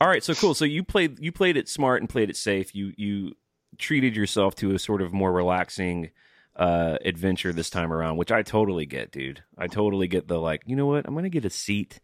All 0.00 0.08
right, 0.08 0.24
so 0.24 0.34
cool. 0.34 0.54
So 0.54 0.64
you 0.64 0.82
played 0.82 1.18
you 1.20 1.32
played 1.32 1.56
it 1.56 1.68
smart 1.68 2.02
and 2.02 2.08
played 2.08 2.30
it 2.30 2.36
safe. 2.36 2.74
You 2.74 2.92
you 2.96 3.36
treated 3.78 4.16
yourself 4.16 4.54
to 4.56 4.74
a 4.74 4.78
sort 4.78 5.02
of 5.02 5.12
more 5.12 5.32
relaxing 5.32 6.10
uh, 6.56 6.98
adventure 7.04 7.52
this 7.52 7.70
time 7.70 7.92
around, 7.92 8.16
which 8.16 8.30
I 8.32 8.42
totally 8.42 8.86
get, 8.86 9.10
dude. 9.10 9.42
I 9.56 9.66
totally 9.66 10.08
get 10.08 10.28
the 10.28 10.38
like, 10.38 10.62
you 10.66 10.76
know 10.76 10.86
what? 10.86 11.06
I'm 11.06 11.14
going 11.14 11.24
to 11.24 11.30
get 11.30 11.44
a 11.44 11.50
seat. 11.50 12.00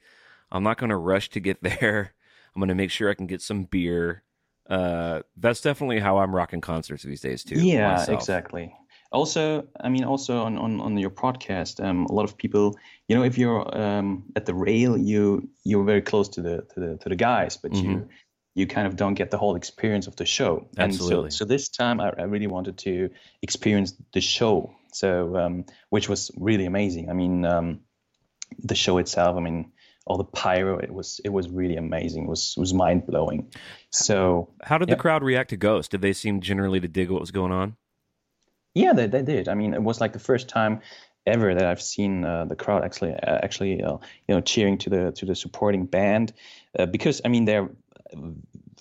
I'm 0.51 0.63
not 0.63 0.79
going 0.79 0.91
to 0.91 0.97
rush 0.97 1.29
to 1.31 1.41
get 1.41 1.63
there. 1.63 2.15
I'm 2.55 2.61
going 2.61 2.69
to 2.69 2.75
make 2.75 2.91
sure 2.91 3.11
I 3.11 3.15
can 3.15 3.27
get 3.27 3.43
some 3.43 3.65
beer. 3.65 4.23
Uh, 4.69 5.23
that's 5.37 5.61
definitely 5.61 6.01
how 6.01 6.19
I'm 6.19 6.35
rocking 6.35 6.61
concerts 6.61 7.03
these 7.03 7.21
days 7.21 7.45
too. 7.45 7.61
Yeah, 7.61 7.93
myself. 7.93 8.19
exactly. 8.19 8.75
Also, 9.13 9.67
I 9.81 9.89
mean, 9.89 10.05
also 10.05 10.43
on, 10.43 10.59
on, 10.59 10.81
on 10.81 10.99
your 10.99 11.11
podcast, 11.11 11.83
um, 11.83 12.07
a 12.07 12.13
lot 12.13 12.25
of 12.25 12.37
people, 12.37 12.77
you 13.09 13.17
know, 13.17 13.23
if 13.23 13.39
you're 13.39 13.77
um, 13.79 14.25
at 14.35 14.47
the 14.47 14.55
rail, 14.55 14.99
you 14.99 15.49
you're 15.63 15.85
very 15.85 16.03
close 16.03 16.29
to 16.31 16.43
the 16.43 16.67
to 16.75 16.81
the 16.81 16.97
to 16.97 17.09
the 17.09 17.17
guys, 17.17 17.57
but 17.57 17.71
mm-hmm. 17.71 17.91
you 17.91 18.09
you 18.57 18.67
kind 18.67 18.87
of 18.87 18.97
don't 18.97 19.15
get 19.15 19.31
the 19.31 19.39
whole 19.39 19.55
experience 19.55 20.07
of 20.07 20.17
the 20.17 20.27
show. 20.27 20.67
Absolutely. 20.77 21.25
And 21.25 21.33
so, 21.33 21.39
so 21.39 21.45
this 21.45 21.69
time 21.69 22.01
I, 22.01 22.11
I 22.19 22.23
really 22.23 22.47
wanted 22.47 22.79
to 22.79 23.11
experience 23.43 23.95
the 24.13 24.21
show. 24.21 24.75
So, 24.93 25.37
um, 25.37 25.67
which 25.91 26.09
was 26.09 26.31
really 26.37 26.65
amazing. 26.65 27.11
I 27.11 27.13
mean, 27.13 27.45
um, 27.45 27.81
the 28.63 28.75
show 28.75 28.99
itself. 28.99 29.37
I 29.37 29.41
mean, 29.41 29.73
all 30.07 30.17
the 30.17 30.25
pyro. 30.25 30.79
It 30.79 30.93
was 30.93 31.21
it 31.25 31.31
was 31.31 31.49
really 31.49 31.77
amazing. 31.77 32.25
It 32.25 32.29
was 32.29 32.55
it 32.57 32.61
was 32.61 32.73
mind 32.73 33.07
blowing. 33.07 33.53
So, 33.91 34.51
how 34.63 34.79
did 34.79 34.89
yeah. 34.89 34.95
the 34.95 35.01
crowd 35.01 35.23
react 35.23 35.51
to 35.51 35.57
Ghost? 35.57 35.91
Did 35.91 36.03
they 36.03 36.13
seem 36.13 36.41
generally 36.41 36.81
to 36.81 36.89
dig 36.89 37.11
what 37.11 37.21
was 37.21 37.31
going 37.31 37.53
on? 37.53 37.77
Yeah, 38.75 38.93
they, 38.93 39.07
they 39.07 39.23
did. 39.23 39.49
I 39.49 39.55
mean, 39.55 39.73
it 39.73 39.83
was 39.83 40.01
like 40.01 40.13
the 40.13 40.19
first 40.19 40.49
time 40.49 40.81
ever 41.27 41.55
that 41.55 41.65
I've 41.65 41.83
seen 41.83 42.25
uh, 42.25 42.45
the 42.45 42.57
crowd 42.57 42.85
actually 42.85 43.15
uh, 43.15 43.39
actually 43.43 43.83
uh, 43.83 43.99
you 44.29 44.35
know 44.35 44.41
cheering 44.41 44.79
to 44.79 44.91
the 44.91 45.13
to 45.13 45.27
the 45.27 45.35
supporting 45.35 45.87
band 45.87 46.33
uh, 46.79 46.87
because 46.87 47.21
I 47.25 47.29
mean 47.29 47.45
they're 47.45 47.71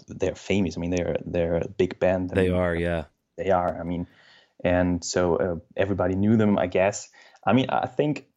they're 0.08 0.36
famous. 0.36 0.78
I 0.78 0.80
mean, 0.80 0.92
they're 0.92 1.18
they're 1.26 1.58
a 1.58 1.68
big 1.68 2.00
band. 2.00 2.30
They 2.30 2.50
are, 2.50 2.76
yeah. 2.76 3.06
They 3.38 3.52
are. 3.52 3.80
I 3.80 3.84
mean, 3.84 4.08
and 4.64 5.04
so 5.04 5.36
uh, 5.36 5.56
everybody 5.76 6.16
knew 6.16 6.38
them, 6.38 6.58
I 6.58 6.68
guess. 6.68 7.10
I 7.46 7.54
mean, 7.54 7.68
I 7.70 7.88
think 7.88 8.28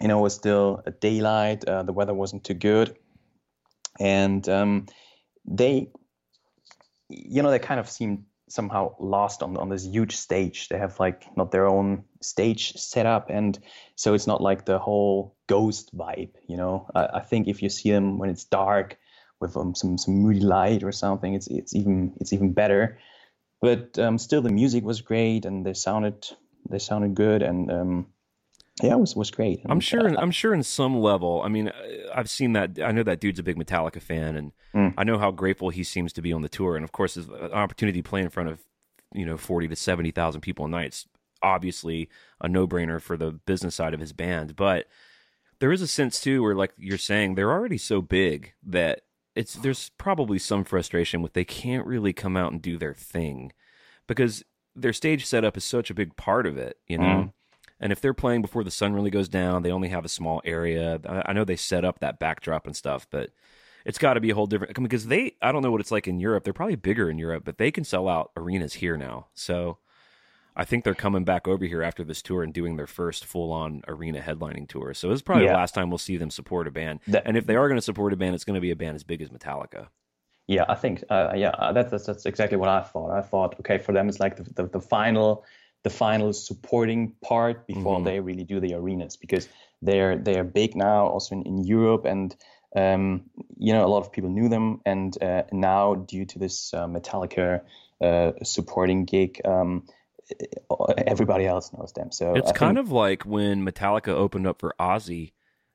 you 0.00 0.08
know 0.08 0.18
it 0.18 0.22
was 0.22 0.34
still 0.34 0.82
daylight. 1.00 1.64
Uh, 1.64 1.82
the 1.82 1.92
weather 1.92 2.14
wasn't 2.14 2.44
too 2.44 2.54
good, 2.54 2.96
and 3.98 4.48
um, 4.48 4.86
they, 5.44 5.90
you 7.08 7.42
know, 7.42 7.50
they 7.50 7.58
kind 7.58 7.80
of 7.80 7.88
seemed 7.88 8.24
somehow 8.48 8.94
lost 9.00 9.42
on 9.42 9.56
on 9.56 9.68
this 9.68 9.84
huge 9.86 10.16
stage. 10.16 10.68
They 10.68 10.78
have 10.78 10.98
like 11.00 11.24
not 11.36 11.50
their 11.50 11.66
own 11.66 12.04
stage 12.20 12.74
set 12.74 13.06
up, 13.06 13.30
and 13.30 13.58
so 13.96 14.14
it's 14.14 14.26
not 14.26 14.40
like 14.40 14.64
the 14.64 14.78
whole 14.78 15.36
ghost 15.46 15.96
vibe. 15.96 16.30
You 16.46 16.56
know, 16.56 16.88
I, 16.94 17.06
I 17.14 17.20
think 17.20 17.48
if 17.48 17.62
you 17.62 17.68
see 17.68 17.90
them 17.90 18.18
when 18.18 18.30
it's 18.30 18.44
dark 18.44 18.98
with 19.40 19.56
um, 19.56 19.74
some 19.74 19.98
some 19.98 20.14
moody 20.14 20.40
light 20.40 20.82
or 20.82 20.92
something. 20.92 21.34
It's 21.34 21.46
it's 21.48 21.74
even 21.74 22.14
it's 22.20 22.32
even 22.32 22.52
better. 22.52 22.98
But 23.60 23.98
um, 23.98 24.18
still, 24.18 24.42
the 24.42 24.50
music 24.50 24.84
was 24.84 25.00
great, 25.00 25.44
and 25.44 25.64
they 25.64 25.74
sounded 25.74 26.28
they 26.68 26.78
sounded 26.78 27.14
good, 27.14 27.42
and 27.42 27.70
um, 27.70 28.06
yeah, 28.82 28.92
it 28.92 29.00
was 29.00 29.16
was 29.16 29.30
great. 29.30 29.62
I'm 29.66 29.80
sure. 29.80 30.06
In, 30.06 30.16
I'm 30.18 30.30
sure 30.30 30.52
in 30.52 30.62
some 30.62 31.00
level. 31.00 31.40
I 31.42 31.48
mean, 31.48 31.72
I've 32.14 32.28
seen 32.28 32.52
that. 32.52 32.78
I 32.82 32.92
know 32.92 33.02
that 33.04 33.20
dude's 33.20 33.38
a 33.38 33.42
big 33.42 33.56
Metallica 33.56 34.02
fan, 34.02 34.36
and 34.36 34.52
mm. 34.74 34.94
I 34.98 35.04
know 35.04 35.18
how 35.18 35.30
grateful 35.30 35.70
he 35.70 35.82
seems 35.82 36.12
to 36.14 36.22
be 36.22 36.32
on 36.32 36.42
the 36.42 36.48
tour. 36.48 36.76
And 36.76 36.84
of 36.84 36.92
course, 36.92 37.16
an 37.16 37.52
opportunity 37.52 38.02
to 38.02 38.08
play 38.08 38.20
in 38.20 38.28
front 38.28 38.50
of 38.50 38.60
you 39.14 39.24
know 39.24 39.38
forty 39.38 39.66
to 39.68 39.76
seventy 39.76 40.10
thousand 40.10 40.42
people 40.42 40.66
a 40.66 40.68
night. 40.68 40.86
It's 40.86 41.08
obviously 41.42 42.10
a 42.40 42.48
no 42.48 42.66
brainer 42.66 43.00
for 43.00 43.16
the 43.16 43.32
business 43.32 43.74
side 43.74 43.94
of 43.94 44.00
his 44.00 44.12
band, 44.12 44.56
but 44.56 44.86
there 45.58 45.72
is 45.72 45.80
a 45.80 45.86
sense 45.86 46.20
too 46.20 46.42
where, 46.42 46.54
like 46.54 46.72
you're 46.76 46.98
saying, 46.98 47.34
they're 47.34 47.52
already 47.52 47.78
so 47.78 48.02
big 48.02 48.52
that 48.62 49.02
it's 49.34 49.54
there's 49.54 49.90
probably 49.96 50.38
some 50.38 50.64
frustration 50.64 51.22
with 51.22 51.32
they 51.32 51.44
can't 51.44 51.86
really 51.86 52.12
come 52.12 52.36
out 52.36 52.52
and 52.52 52.60
do 52.60 52.76
their 52.76 52.94
thing 52.94 53.52
because 54.06 54.44
their 54.74 54.92
stage 54.92 55.24
setup 55.24 55.56
is 55.56 55.64
such 55.64 55.90
a 55.90 55.94
big 55.94 56.14
part 56.16 56.46
of 56.46 56.58
it, 56.58 56.78
you 56.86 56.98
know. 56.98 57.04
Mm. 57.04 57.32
And 57.80 57.92
if 57.92 58.00
they're 58.00 58.14
playing 58.14 58.42
before 58.42 58.64
the 58.64 58.70
sun 58.70 58.94
really 58.94 59.10
goes 59.10 59.28
down, 59.28 59.62
they 59.62 59.70
only 59.70 59.88
have 59.88 60.04
a 60.04 60.08
small 60.08 60.40
area. 60.44 61.00
I 61.06 61.32
know 61.32 61.44
they 61.44 61.56
set 61.56 61.84
up 61.84 61.98
that 62.00 62.18
backdrop 62.18 62.66
and 62.66 62.74
stuff, 62.74 63.06
but 63.10 63.30
it's 63.84 63.98
got 63.98 64.14
to 64.14 64.20
be 64.20 64.30
a 64.30 64.34
whole 64.34 64.46
different 64.46 64.74
because 64.82 65.06
they 65.06 65.36
I 65.42 65.52
don't 65.52 65.62
know 65.62 65.70
what 65.70 65.80
it's 65.80 65.92
like 65.92 66.08
in 66.08 66.18
Europe. 66.18 66.44
They're 66.44 66.52
probably 66.52 66.76
bigger 66.76 67.10
in 67.10 67.18
Europe, 67.18 67.44
but 67.44 67.58
they 67.58 67.70
can 67.70 67.84
sell 67.84 68.08
out 68.08 68.32
arenas 68.36 68.74
here 68.74 68.96
now. 68.96 69.26
So 69.34 69.78
I 70.56 70.64
think 70.64 70.84
they're 70.84 70.94
coming 70.94 71.24
back 71.24 71.46
over 71.46 71.66
here 71.66 71.82
after 71.82 72.02
this 72.02 72.22
tour 72.22 72.42
and 72.42 72.52
doing 72.52 72.76
their 72.76 72.86
first 72.86 73.26
full 73.26 73.52
on 73.52 73.82
arena 73.86 74.20
headlining 74.20 74.68
tour. 74.68 74.94
So 74.94 75.10
it's 75.10 75.20
probably 75.20 75.44
yeah. 75.44 75.52
the 75.52 75.58
last 75.58 75.74
time 75.74 75.90
we'll 75.90 75.98
see 75.98 76.16
them 76.16 76.30
support 76.30 76.66
a 76.66 76.70
band. 76.70 77.00
That, 77.08 77.24
and 77.26 77.36
if 77.36 77.46
they 77.46 77.56
are 77.56 77.68
going 77.68 77.78
to 77.78 77.82
support 77.82 78.14
a 78.14 78.16
band, 78.16 78.34
it's 78.34 78.44
going 78.44 78.54
to 78.54 78.60
be 78.60 78.70
a 78.70 78.76
band 78.76 78.96
as 78.96 79.04
big 79.04 79.20
as 79.20 79.28
Metallica. 79.28 79.88
Yeah, 80.46 80.64
I 80.68 80.74
think 80.74 81.04
uh, 81.10 81.32
yeah, 81.36 81.50
uh, 81.50 81.72
that's, 81.72 81.90
that's, 81.90 82.06
that's 82.06 82.24
exactly 82.24 82.56
what 82.56 82.68
I 82.68 82.80
thought. 82.80 83.10
I 83.10 83.20
thought 83.20 83.56
okay, 83.60 83.78
for 83.78 83.92
them 83.92 84.08
it's 84.08 84.18
like 84.18 84.36
the, 84.36 84.44
the, 84.54 84.68
the 84.68 84.80
final 84.80 85.44
the 85.86 85.90
final 85.90 86.32
supporting 86.32 87.12
part 87.22 87.64
before 87.68 87.98
mm-hmm. 87.98 88.06
they 88.06 88.18
really 88.18 88.42
do 88.42 88.58
the 88.58 88.74
arenas 88.74 89.16
because 89.16 89.48
they're 89.82 90.18
they're 90.18 90.42
big 90.42 90.74
now 90.74 91.06
also 91.06 91.36
in, 91.36 91.42
in 91.44 91.58
Europe 91.62 92.04
and 92.04 92.34
um, 92.74 93.22
you 93.56 93.72
know 93.72 93.86
a 93.86 93.90
lot 93.94 94.00
of 94.00 94.10
people 94.10 94.28
knew 94.28 94.48
them 94.48 94.80
and 94.84 95.16
uh, 95.22 95.44
now 95.52 95.94
due 95.94 96.24
to 96.24 96.40
this 96.40 96.74
uh, 96.74 96.88
Metallica 96.88 97.60
uh, 98.00 98.32
supporting 98.42 99.04
gig. 99.04 99.40
Um, 99.44 99.86
everybody 101.06 101.46
else 101.46 101.72
knows 101.72 101.92
them. 101.92 102.10
So 102.10 102.34
it's 102.34 102.50
I 102.50 102.52
kind 102.52 102.76
think, 102.76 102.86
of 102.88 102.90
like 102.90 103.22
when 103.24 103.64
Metallica 103.64 104.08
opened 104.08 104.48
up 104.48 104.58
for 104.58 104.74
Ozzy, 104.80 105.34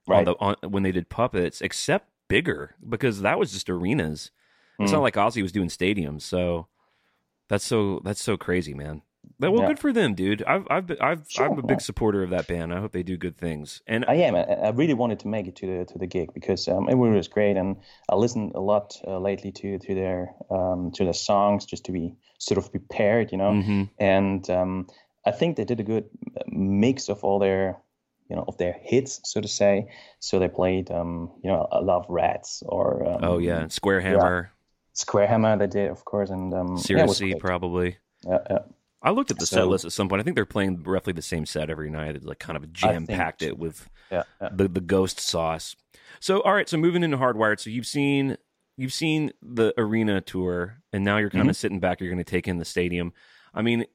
right? 0.09 0.19
On 0.19 0.25
the, 0.25 0.35
on, 0.41 0.55
when 0.69 0.83
they 0.83 0.91
did 0.91 1.07
puppets, 1.07 1.61
except 1.61 2.09
bigger 2.27 2.75
because 2.87 3.21
that 3.21 3.39
was 3.39 3.53
just 3.53 3.69
arenas. 3.69 4.31
It's 4.77 4.91
mm. 4.91 4.95
not 4.95 5.03
like 5.03 5.15
Ozzy 5.15 5.41
was 5.41 5.53
doing 5.53 5.69
stadiums. 5.69 6.23
So 6.23 6.67
that's 7.47 7.63
so 7.63 8.01
that's 8.03 8.21
so 8.21 8.35
crazy, 8.35 8.73
man. 8.73 9.03
Well, 9.39 9.61
yeah. 9.61 9.67
good 9.67 9.79
for 9.79 9.91
them, 9.91 10.13
dude. 10.13 10.43
I've 10.43 10.67
I've 10.69 10.87
been, 10.87 10.97
I've 11.01 11.25
sure, 11.27 11.45
I'm 11.45 11.57
a 11.57 11.63
big 11.63 11.79
yeah. 11.79 11.85
supporter 11.85 12.21
of 12.21 12.29
that 12.29 12.47
band. 12.47 12.73
I 12.73 12.79
hope 12.79 12.91
they 12.91 13.03
do 13.03 13.17
good 13.17 13.37
things. 13.37 13.81
And 13.87 14.05
I 14.07 14.15
am. 14.15 14.35
I 14.35 14.69
really 14.69 14.93
wanted 14.93 15.19
to 15.21 15.27
make 15.27 15.47
it 15.47 15.55
to 15.57 15.65
the 15.65 15.85
to 15.85 15.97
the 15.97 16.05
gig 16.05 16.33
because 16.33 16.67
um, 16.67 16.87
it 16.89 16.95
was 16.95 17.27
great, 17.27 17.57
and 17.57 17.77
I 18.09 18.15
listened 18.15 18.51
a 18.53 18.59
lot 18.59 18.97
uh, 19.07 19.17
lately 19.17 19.51
to 19.53 19.79
to 19.79 19.95
their 19.95 20.35
um, 20.51 20.91
to 20.95 21.05
their 21.05 21.13
songs 21.13 21.65
just 21.65 21.85
to 21.85 21.91
be 21.91 22.15
sort 22.37 22.57
of 22.57 22.69
prepared, 22.71 23.31
you 23.31 23.37
know. 23.37 23.51
Mm-hmm. 23.51 23.83
And 23.99 24.47
um, 24.49 24.87
I 25.25 25.31
think 25.31 25.57
they 25.57 25.65
did 25.65 25.79
a 25.79 25.83
good 25.83 26.09
mix 26.47 27.09
of 27.09 27.23
all 27.23 27.39
their 27.39 27.77
you 28.29 28.35
know 28.35 28.45
of 28.47 28.57
their 28.57 28.75
hits, 28.79 29.21
so 29.23 29.41
to 29.41 29.47
say. 29.47 29.87
So 30.19 30.37
they 30.39 30.49
played, 30.49 30.91
um, 30.91 31.31
you 31.43 31.49
know, 31.49 31.67
I 31.71 31.79
love 31.79 32.05
Rats 32.09 32.61
or 32.65 33.07
um, 33.07 33.23
oh 33.23 33.37
yeah, 33.39 33.67
Square 33.67 34.01
Hammer. 34.01 34.51
Yeah. 34.51 34.57
Square 34.93 35.27
Hammer, 35.27 35.57
they 35.57 35.67
did, 35.67 35.89
of 35.89 36.03
course, 36.03 36.29
and 36.29 36.53
um, 36.53 36.77
Seriously, 36.77 37.29
yeah, 37.29 37.35
probably. 37.39 37.97
Yeah, 38.27 38.39
yeah. 38.49 38.59
I 39.03 39.11
looked 39.11 39.31
at 39.31 39.39
the 39.39 39.45
so, 39.45 39.55
set 39.57 39.67
list 39.67 39.85
at 39.85 39.91
some 39.91 40.09
point. 40.09 40.19
I 40.19 40.23
think 40.23 40.35
they're 40.35 40.45
playing 40.45 40.83
roughly 40.83 41.13
the 41.13 41.21
same 41.21 41.45
set 41.45 41.69
every 41.69 41.89
night. 41.89 42.15
It's 42.15 42.25
like 42.25 42.39
kind 42.39 42.55
of 42.55 42.71
jam 42.71 43.07
packed 43.07 43.41
it 43.41 43.57
with 43.57 43.89
yeah, 44.11 44.23
yeah. 44.41 44.49
the 44.51 44.67
the 44.67 44.81
ghost 44.81 45.19
sauce. 45.19 45.75
So 46.19 46.41
all 46.41 46.53
right, 46.53 46.69
so 46.69 46.77
moving 46.77 47.03
into 47.03 47.17
Hardwired. 47.17 47.59
So 47.59 47.69
you've 47.69 47.87
seen 47.87 48.37
you've 48.77 48.93
seen 48.93 49.31
the 49.41 49.73
arena 49.77 50.21
tour, 50.21 50.77
and 50.93 51.03
now 51.03 51.17
you're 51.17 51.29
kind 51.29 51.43
mm-hmm. 51.43 51.49
of 51.49 51.57
sitting 51.57 51.79
back. 51.79 51.99
You're 51.99 52.11
going 52.11 52.23
to 52.23 52.29
take 52.29 52.47
in 52.47 52.57
the 52.57 52.65
stadium. 52.65 53.13
I 53.53 53.61
mean, 53.61 53.85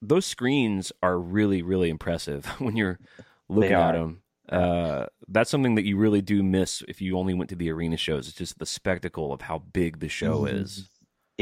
those 0.00 0.26
screens 0.26 0.92
are 1.02 1.18
really 1.18 1.62
really 1.62 1.90
impressive 1.90 2.46
when 2.58 2.76
you're 2.76 3.00
looking 3.48 3.72
at 3.72 3.92
them. 3.92 4.22
Uh, 4.48 5.06
that's 5.28 5.50
something 5.50 5.76
that 5.76 5.84
you 5.84 5.96
really 5.96 6.20
do 6.20 6.42
miss 6.42 6.82
if 6.86 7.00
you 7.00 7.16
only 7.16 7.32
went 7.32 7.48
to 7.50 7.56
the 7.56 7.70
arena 7.70 7.96
shows. 7.96 8.28
It's 8.28 8.36
just 8.36 8.58
the 8.58 8.66
spectacle 8.66 9.32
of 9.32 9.42
how 9.42 9.58
big 9.58 10.00
the 10.00 10.08
show 10.08 10.40
mm-hmm. 10.40 10.56
is. 10.56 10.88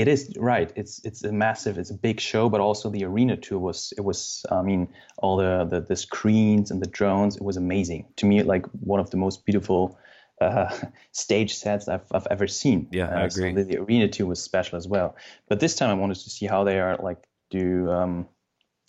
It 0.00 0.08
is 0.08 0.32
right. 0.38 0.72
It's 0.76 1.04
it's 1.04 1.22
a 1.24 1.30
massive, 1.30 1.76
it's 1.76 1.90
a 1.90 1.94
big 1.94 2.20
show, 2.20 2.48
but 2.48 2.62
also 2.62 2.88
the 2.88 3.04
arena 3.04 3.36
tour 3.36 3.58
was 3.58 3.92
it 3.98 4.00
was. 4.00 4.46
I 4.50 4.62
mean, 4.62 4.88
all 5.18 5.36
the 5.36 5.66
the, 5.68 5.82
the 5.82 5.96
screens 5.96 6.70
and 6.70 6.80
the 6.80 6.88
drones. 6.88 7.36
It 7.36 7.42
was 7.42 7.58
amazing 7.58 8.06
to 8.16 8.24
me. 8.24 8.42
Like 8.42 8.64
one 8.80 8.98
of 8.98 9.10
the 9.10 9.18
most 9.18 9.44
beautiful 9.44 9.98
uh, 10.40 10.74
stage 11.12 11.52
sets 11.54 11.86
I've, 11.86 12.06
I've 12.12 12.26
ever 12.30 12.46
seen. 12.46 12.88
Yeah, 12.92 13.10
uh, 13.10 13.18
I 13.18 13.24
agree. 13.24 13.50
So 13.50 13.56
the, 13.56 13.64
the, 13.64 13.78
arena 13.78 14.08
tour 14.08 14.26
was 14.26 14.42
special 14.42 14.78
as 14.78 14.88
well. 14.88 15.16
But 15.50 15.60
this 15.60 15.74
time 15.74 15.90
I 15.90 15.94
wanted 15.94 16.16
to 16.16 16.30
see 16.30 16.46
how 16.46 16.64
they 16.64 16.80
are 16.80 16.96
like 16.96 17.22
do 17.50 17.90
um, 17.90 18.26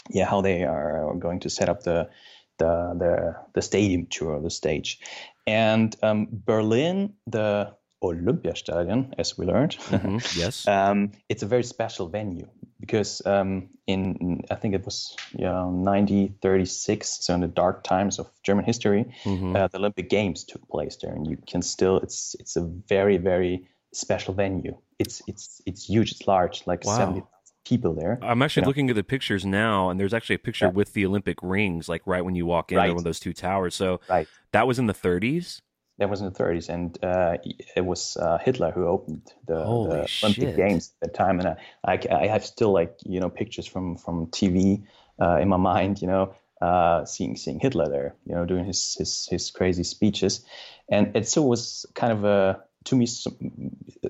yeah 0.09 0.25
how 0.25 0.39
they 0.39 0.63
are 0.63 1.13
going 1.19 1.41
to 1.41 1.49
set 1.49 1.67
up 1.67 1.83
the 1.83 2.09
the 2.57 2.95
the, 2.97 3.35
the 3.53 3.61
stadium 3.61 4.05
tour, 4.05 4.39
the 4.39 4.49
stage, 4.49 4.99
and 5.45 5.93
um, 6.03 6.29
Berlin 6.31 7.15
the 7.27 7.73
Olympiastadion, 8.03 9.13
as 9.17 9.37
we 9.37 9.45
learned. 9.45 9.77
Mhm, 9.89 10.19
Yes. 10.37 10.67
um, 10.67 11.11
it's 11.29 11.43
a 11.43 11.47
very 11.47 11.63
special 11.63 12.07
venue 12.07 12.47
because 12.79 13.21
um, 13.25 13.69
in 13.87 14.41
I 14.51 14.55
think 14.55 14.73
it 14.75 14.85
was 14.85 15.15
you 15.37 15.45
know 15.45 15.69
1936, 15.69 17.25
so 17.25 17.33
in 17.35 17.41
the 17.41 17.47
dark 17.47 17.83
times 17.83 18.19
of 18.19 18.27
German 18.43 18.65
history, 18.65 19.05
Mhm. 19.25 19.55
uh, 19.55 19.67
the 19.67 19.77
Olympic 19.77 20.09
Games 20.09 20.43
took 20.43 20.67
place 20.69 20.97
there, 21.01 21.13
and 21.13 21.27
you 21.27 21.37
can 21.47 21.61
still 21.61 21.97
it's 21.97 22.35
it's 22.39 22.55
a 22.55 22.61
very 22.89 23.17
very 23.17 23.67
special 23.93 24.33
venue. 24.33 24.75
It's 24.99 25.21
it's 25.27 25.61
it's 25.65 25.85
huge. 25.89 26.11
It's 26.11 26.27
large, 26.27 26.63
like 26.67 26.85
Wow. 26.85 26.97
70,000 26.97 27.27
people 27.65 27.93
there. 27.93 28.17
I'm 28.23 28.41
actually 28.41 28.61
you 28.61 28.65
know. 28.65 28.67
looking 28.69 28.89
at 28.89 28.95
the 28.95 29.03
pictures 29.03 29.45
now, 29.45 29.89
and 29.89 29.99
there's 29.99 30.13
actually 30.13 30.35
a 30.35 30.39
picture 30.39 30.65
Yeah. 30.67 30.71
with 30.71 30.93
the 30.93 31.05
Olympic 31.05 31.37
rings, 31.43 31.87
like 31.89 32.01
right 32.05 32.23
when 32.25 32.35
you 32.35 32.45
walk 32.45 32.71
in, 32.71 32.77
Right. 32.77 32.89
one 32.89 32.97
of 32.97 33.03
those 33.03 33.19
two 33.19 33.33
towers. 33.33 33.75
So 33.75 33.99
Right. 34.09 34.27
that 34.51 34.65
was 34.67 34.79
in 34.79 34.87
the 34.87 34.93
30s. 34.93 35.61
That 36.01 36.09
was 36.09 36.19
in 36.19 36.25
the 36.25 36.31
30s, 36.31 36.67
and 36.67 36.97
uh, 37.03 37.37
it 37.75 37.85
was 37.85 38.17
uh, 38.17 38.39
Hitler 38.39 38.71
who 38.71 38.87
opened 38.87 39.21
the, 39.45 39.59
the. 39.59 40.09
Olympic 40.23 40.55
Games 40.55 40.91
at 40.99 41.11
the 41.11 41.15
time, 41.15 41.39
and 41.39 41.49
I, 41.49 41.57
I, 41.85 41.99
I 42.23 42.27
have 42.27 42.43
still 42.43 42.71
like 42.71 42.97
you 43.05 43.19
know 43.19 43.29
pictures 43.29 43.67
from 43.67 43.97
from 43.97 44.25
TV 44.27 44.83
uh, 45.21 45.37
in 45.37 45.47
my 45.47 45.57
mind, 45.57 46.01
you 46.01 46.07
know, 46.07 46.33
uh, 46.59 47.05
seeing 47.05 47.35
seeing 47.35 47.59
Hitler 47.59 47.87
there, 47.87 48.15
you 48.25 48.33
know, 48.33 48.45
doing 48.45 48.65
his 48.65 48.95
his 48.97 49.27
his 49.29 49.51
crazy 49.51 49.83
speeches, 49.83 50.43
and 50.89 51.15
it 51.15 51.27
so 51.27 51.43
was 51.43 51.85
kind 51.93 52.11
of 52.11 52.23
a 52.23 52.63
to 52.85 52.95
me 52.95 53.05
some, 53.05 53.37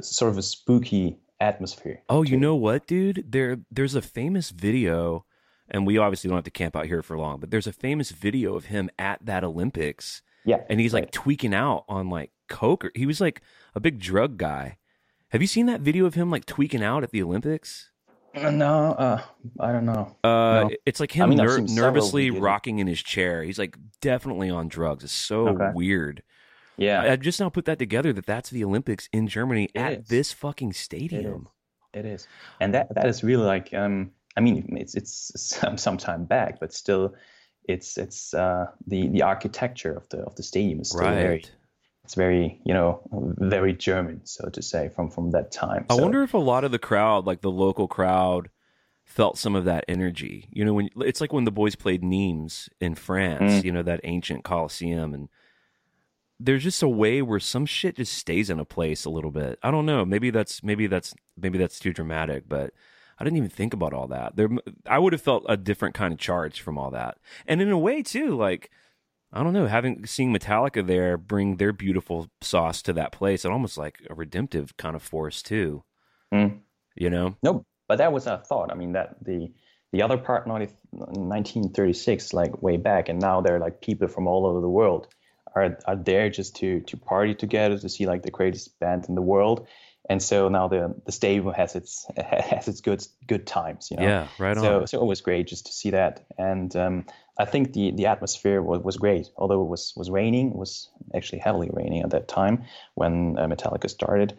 sort 0.02 0.32
of 0.32 0.38
a 0.38 0.42
spooky 0.42 1.18
atmosphere. 1.39 2.02
Oh, 2.10 2.24
you 2.24 2.38
know 2.38 2.56
what, 2.56 2.88
dude? 2.88 3.26
There, 3.30 3.58
there's 3.70 3.96
a 3.96 4.02
famous 4.02 4.52
video, 4.52 5.26
and 5.70 5.86
we 5.86 5.98
obviously 5.98 6.30
don't 6.30 6.38
have 6.38 6.46
to 6.46 6.52
camp 6.52 6.76
out 6.76 6.86
here 6.86 7.02
for 7.02 7.18
long, 7.18 7.39
but 7.39 7.52
there's 7.52 7.68
a 7.68 7.74
famous 7.74 8.12
video 8.12 8.56
of 8.56 8.66
him 8.66 8.89
at 8.98 9.26
that 9.26 9.44
Olympics, 9.44 10.22
yeah, 10.46 10.58
and 10.70 10.80
he's 10.80 10.94
like 10.94 11.06
right. 11.06 11.12
tweaking 11.12 11.54
out 11.54 11.86
on 11.88 12.10
like 12.10 12.32
coke. 12.50 12.86
Or, 12.86 12.92
he 12.96 13.06
was 13.06 13.22
like 13.22 13.42
a 13.76 13.80
big 13.80 14.00
drug 14.00 14.38
guy. 14.38 14.78
Have 15.30 15.42
you 15.42 15.48
seen 15.48 15.66
that 15.68 15.82
video 15.82 16.06
of 16.06 16.16
him 16.16 16.30
like 16.30 16.46
tweaking 16.46 16.84
out 16.84 17.04
at 17.04 17.12
the 17.12 17.22
Olympics? 17.24 17.89
Uh, 18.34 18.50
no, 18.50 18.92
uh, 18.94 19.22
I 19.60 19.72
don't 19.74 19.86
know. 19.86 20.16
Uh, 20.24 20.68
No. 20.68 20.70
it's 20.86 21.00
like 21.02 21.12
him 21.12 21.32
I've 21.32 21.38
ner- 21.38 21.66
seen 21.68 21.76
nervously 21.76 22.32
rocking 22.32 22.80
in 22.80 22.88
his 22.88 23.02
chair. 23.02 23.44
He's 23.44 23.60
like 23.60 23.78
definitely 24.02 24.50
on 24.50 24.68
drugs. 24.70 25.04
It's 25.04 25.12
so 25.14 25.50
Okay. 25.50 25.72
weird. 25.74 26.24
Yeah, 26.78 27.02
I, 27.02 27.12
I 27.12 27.16
just 27.18 27.39
now 27.39 27.50
put 27.50 27.66
that 27.66 27.78
together 27.78 28.14
that 28.14 28.26
that's 28.26 28.50
the 28.50 28.64
Olympics 28.64 29.10
in 29.12 29.28
Germany 29.28 29.66
It 29.76 29.80
at 29.80 29.94
is. 29.94 30.08
this 30.08 30.32
fucking 30.34 30.74
stadium. 30.74 31.50
It 31.94 32.06
is, 32.06 32.28
and 32.62 32.74
that 32.74 32.96
that 32.96 33.06
is 33.08 33.22
really 33.24 33.44
like 33.44 33.74
um, 33.74 34.12
I 34.38 34.39
mean, 34.39 34.78
it's 34.78 34.96
it's 34.96 35.32
some 35.36 35.78
some 35.78 35.98
time 35.98 36.24
back, 36.24 36.60
but 36.62 36.74
still, 36.74 37.14
it's 37.66 37.97
it's 37.97 38.34
uh, 38.34 38.68
the 38.88 39.07
the 39.09 39.22
architecture 39.22 39.93
of 39.93 40.07
the 40.09 40.20
of 40.20 40.36
the 40.36 40.43
stadium 40.43 40.82
is 40.82 40.89
still 40.89 41.01
very 41.01 41.43
it's 42.03 42.16
very 42.16 42.59
you 42.66 42.74
know 42.74 43.01
very 43.12 43.74
German, 43.74 44.22
so 44.26 44.49
to 44.49 44.62
say, 44.62 44.89
from 44.89 45.09
from 45.09 45.32
that 45.32 45.51
time. 45.51 45.86
I 45.89 45.95
So, 45.95 46.01
wonder 46.01 46.24
if 46.24 46.34
a 46.34 46.38
lot 46.39 46.64
of 46.64 46.72
the 46.72 46.80
crowd, 46.80 47.26
like 47.26 47.41
the 47.41 47.51
local 47.51 47.88
crowd, 47.88 48.49
felt 49.05 49.38
some 49.38 49.55
of 49.55 49.66
that 49.66 49.86
energy. 49.88 50.47
You 50.51 50.66
know, 50.66 50.74
when 50.74 50.89
it's 50.97 51.22
like 51.22 51.32
when 51.32 51.43
the 51.45 51.51
boys 51.51 51.76
played 51.76 52.03
Nimes 52.03 52.70
in 52.80 52.95
France, 52.95 53.53
Mm. 53.53 53.64
you 53.64 53.72
know, 53.72 53.84
that 53.84 54.01
ancient 54.03 54.43
Coliseum 54.43 55.14
and 55.14 55.30
there's 56.39 56.64
just 56.64 56.82
a 56.82 56.89
way 56.89 57.22
where 57.22 57.39
some 57.39 57.68
shit 57.68 57.97
just 57.97 58.14
stays 58.14 58.49
in 58.49 58.59
a 58.59 58.66
place 58.66 59.05
a 59.05 59.12
little 59.12 59.30
bit. 59.30 59.59
I 59.62 59.70
don't 59.70 59.86
know. 59.86 60.03
Maybe 60.03 60.32
that's 60.32 60.64
maybe 60.64 60.88
that's 60.88 61.14
maybe 61.38 61.59
that's 61.59 61.78
too 61.78 61.93
dramatic, 61.93 62.45
but 62.49 62.74
I 63.22 63.24
didn't 63.24 63.38
even 63.38 63.50
think 63.50 63.74
about 63.74 63.94
all 63.94 64.08
that. 64.08 64.36
There 64.36 64.50
I 64.86 65.00
would 65.00 65.14
have 65.14 65.22
felt 65.22 65.46
a 65.48 65.56
different 65.56 65.96
kind 65.96 66.12
of 66.12 66.20
charge 66.20 66.60
from 66.60 66.78
all 66.78 66.92
that. 66.92 67.18
And 67.48 67.62
in 67.62 67.70
a 67.70 67.78
way 67.78 68.02
too, 68.02 68.36
like 68.36 68.72
I 69.32 69.44
don't 69.44 69.54
know, 69.54 69.68
having 69.68 70.06
seeing 70.06 70.34
Metallica 70.34 70.86
there 70.86 71.18
bring 71.18 71.58
their 71.58 71.72
beautiful 71.72 72.30
sauce 72.42 72.82
to 72.84 72.94
that 72.94 73.12
place, 73.12 73.46
it 73.46 73.52
almost 73.52 73.78
like 73.78 74.00
a 74.10 74.16
redemptive 74.16 74.76
kind 74.78 74.96
of 74.96 75.02
force 75.02 75.42
too. 75.42 75.84
Mm. 76.34 76.60
You 76.96 77.10
know? 77.10 77.38
No, 77.42 77.66
but 77.88 78.00
that 78.00 78.12
was 78.12 78.28
our 78.28 78.40
thought. 78.40 78.72
I 78.72 78.76
mean, 78.76 78.94
that 78.94 79.24
the 79.24 79.52
the 79.94 80.02
other 80.02 80.18
part, 80.18 80.48
90, 80.48 80.74
1936, 80.92 82.34
like 82.34 82.62
way 82.62 82.78
back, 82.78 83.10
and 83.10 83.20
now 83.20 83.42
they're 83.42 83.60
like 83.60 83.82
people 83.82 84.08
from 84.08 84.28
all 84.28 84.46
over 84.46 84.62
the 84.62 84.70
world 84.70 85.08
are 85.56 85.78
are 85.86 85.96
there 85.96 86.30
just 86.30 86.56
to 86.58 86.82
to 86.82 86.98
party 86.98 87.36
together 87.36 87.78
to 87.78 87.90
see 87.90 88.06
like 88.06 88.24
the 88.24 88.32
greatest 88.32 88.80
band 88.80 89.06
in 89.08 89.16
the 89.16 89.22
world, 89.22 89.68
and 90.12 90.22
so 90.22 90.49
now 90.49 90.68
the 90.68 90.93
the 91.05 91.12
stadium 91.14 91.53
has 91.53 91.74
its 91.74 92.05
has 92.18 92.68
its 92.68 92.82
good 92.82 93.07
good 93.28 93.47
times. 93.47 93.89
You 93.89 93.97
know? 93.97 94.03
Yeah, 94.03 94.28
right 94.38 94.57
on. 94.57 94.64
So, 94.64 94.86
so 94.86 95.01
it 95.01 95.05
was 95.05 95.22
great 95.22 95.47
just 95.47 95.68
to 95.68 95.72
see 95.72 95.91
that, 95.91 96.26
and 96.38 96.76
um, 96.76 97.05
I 97.39 97.45
think 97.45 97.72
the, 97.72 97.91
the 97.91 98.07
atmosphere 98.07 98.62
was, 98.62 98.82
was 98.82 98.97
great. 98.97 99.30
Although 99.38 99.62
it 99.62 99.70
was 99.70 99.93
was 99.95 100.09
raining, 100.09 100.49
it 100.51 100.57
was 100.57 100.89
actually 101.16 101.39
heavily 101.39 101.70
raining 101.72 102.01
at 102.01 102.09
that 102.09 102.28
time 102.28 102.66
when 102.95 103.38
uh, 103.39 103.47
Metallica 103.47 103.89
started. 103.89 104.38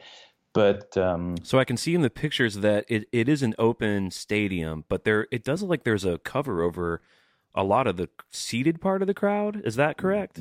But 0.52 0.94
um, 0.98 1.36
So 1.42 1.58
I 1.58 1.64
can 1.64 1.78
see 1.78 1.94
in 1.94 2.02
the 2.02 2.10
pictures 2.10 2.56
that 2.56 2.84
it, 2.88 3.08
it 3.10 3.26
is 3.26 3.42
an 3.42 3.54
open 3.58 4.10
stadium, 4.10 4.84
but 4.90 5.04
there 5.04 5.26
it 5.30 5.42
does 5.42 5.62
look 5.62 5.70
like 5.70 5.84
there's 5.84 6.04
a 6.04 6.18
cover 6.18 6.62
over 6.62 7.00
a 7.54 7.64
lot 7.64 7.86
of 7.86 7.96
the 7.96 8.10
seated 8.30 8.78
part 8.78 9.00
of 9.00 9.08
the 9.08 9.14
crowd. 9.14 9.62
Is 9.64 9.76
that 9.76 9.96
correct? 9.96 10.38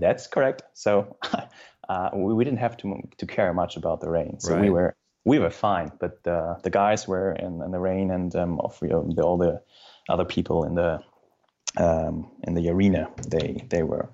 that's 0.00 0.26
correct. 0.26 0.62
So 0.72 1.18
uh, 1.90 2.08
we, 2.14 2.34
we 2.38 2.44
didn't 2.44 2.60
have 2.66 2.76
to 2.76 2.86
to 3.20 3.26
care 3.26 3.52
much 3.52 3.76
about 3.76 4.00
the 4.00 4.08
rain. 4.18 4.38
So 4.38 4.58
we 4.64 4.70
were 4.70 4.94
we 5.24 5.38
were 5.38 5.50
fine. 5.50 5.90
But 6.02 6.14
uh, 6.26 6.54
the 6.62 6.70
guys 6.70 7.08
were 7.12 7.32
in, 7.32 7.52
in 7.66 7.70
the 7.76 7.82
rain, 7.90 8.10
and 8.10 8.34
um, 8.36 8.60
of, 8.60 8.78
you 8.82 8.88
know, 8.88 9.02
the, 9.16 9.22
all 9.22 9.38
the 9.38 9.60
other 10.08 10.24
people 10.24 10.58
in 10.68 10.74
the 10.74 10.92
um, 11.76 12.30
in 12.46 12.54
the 12.54 12.68
arena, 12.70 13.02
they 13.28 13.66
they 13.72 13.82
were. 13.82 14.06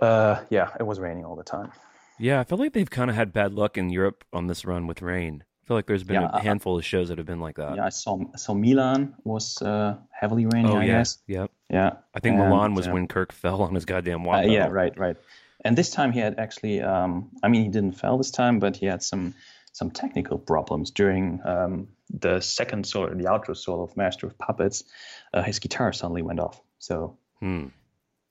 Uh, 0.00 0.34
yeah, 0.50 0.68
it 0.80 0.86
was 0.86 0.98
raining 0.98 1.24
all 1.24 1.36
the 1.36 1.44
time. 1.56 1.70
Yeah, 2.18 2.40
I 2.40 2.44
feel 2.44 2.58
like 2.58 2.72
they've 2.72 2.90
kind 2.90 3.10
of 3.10 3.16
had 3.16 3.32
bad 3.32 3.52
luck 3.54 3.78
in 3.78 3.90
Europe 3.90 4.24
on 4.32 4.46
this 4.46 4.64
run 4.64 4.86
with 4.86 5.02
rain. 5.02 5.44
I 5.62 5.62
feel 5.66 5.76
like 5.76 5.86
there's 5.86 6.04
been 6.04 6.22
Yeah, 6.22 6.30
a 6.32 6.40
handful 6.40 6.76
of 6.76 6.84
shows 6.84 7.08
that 7.08 7.18
have 7.18 7.26
been 7.26 7.40
like 7.40 7.56
that. 7.56 7.76
Yeah, 7.76 7.86
I 7.86 7.90
saw 7.90 8.18
so 8.36 8.54
Milan 8.54 9.14
was 9.24 9.62
uh, 9.62 9.96
heavily 10.10 10.46
raining. 10.46 10.72
oh 10.72 10.78
I 10.78 10.84
yeah, 10.84 10.98
guess. 10.98 11.18
yep. 11.26 11.50
Yeah, 11.70 11.92
I 12.14 12.20
think 12.20 12.36
And, 12.36 12.48
Milan 12.48 12.74
was 12.74 12.88
uh, 12.88 12.92
when 12.92 13.06
Kirk 13.06 13.32
fell 13.32 13.62
on 13.62 13.74
his 13.74 13.84
goddamn 13.84 14.22
uh, 14.22 14.26
water. 14.26 14.48
yeah, 14.48 14.68
right, 14.68 14.96
right. 14.98 15.16
And 15.64 15.76
this 15.78 15.90
time 15.90 16.12
he 16.12 16.20
had 16.20 16.38
actually, 16.38 16.80
um, 16.82 17.30
I 17.42 17.48
mean, 17.48 17.62
he 17.62 17.68
didn't 17.68 17.92
fail 17.98 18.18
this 18.18 18.30
time, 18.30 18.58
but 18.58 18.76
he 18.76 18.86
had 18.86 19.02
some 19.02 19.34
some 19.72 19.90
technical 19.90 20.38
problems 20.38 20.90
during 20.90 21.40
um, 21.46 21.88
the 22.10 22.40
second 22.40 22.84
solo, 22.86 23.08
the 23.14 23.24
outro 23.24 23.56
solo 23.56 23.84
of 23.84 23.96
Master 23.96 24.26
of 24.26 24.36
Puppets. 24.36 24.84
Uh, 25.32 25.42
his 25.42 25.58
guitar 25.60 25.92
suddenly 25.94 26.20
went 26.22 26.40
off. 26.40 26.60
So 26.78 27.16
Hmm. 27.40 27.68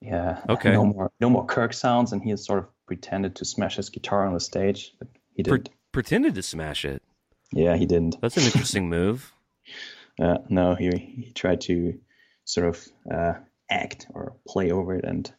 yeah, 0.00 0.40
Okay. 0.48 0.72
no 0.72 0.84
more 0.84 1.10
no 1.20 1.30
more 1.30 1.44
Kirk 1.46 1.72
sounds, 1.72 2.12
and 2.12 2.22
he 2.22 2.36
sort 2.36 2.58
of 2.60 2.66
pretended 2.86 3.36
to 3.36 3.44
smash 3.44 3.76
his 3.76 3.90
guitar 3.90 4.26
on 4.26 4.34
the 4.34 4.40
stage, 4.40 4.94
but 4.98 5.08
he 5.34 5.42
didn't. 5.42 5.70
pretended 5.92 6.34
to 6.36 6.42
smash 6.42 6.84
it. 6.84 7.02
yeah, 7.52 7.76
he 7.76 7.86
didn't. 7.86 8.20
That's 8.20 8.36
an 8.36 8.44
interesting 8.44 8.88
move. 8.98 9.32
Uh, 10.20 10.38
no, 10.48 10.74
he 10.74 10.90
he 11.26 11.32
tried 11.32 11.60
to 11.62 11.98
sort 12.44 12.68
of 12.68 12.88
uh, 13.10 13.34
act 13.70 14.06
or 14.14 14.34
play 14.46 14.70
over 14.70 14.94
it, 14.94 15.04
and 15.04 15.32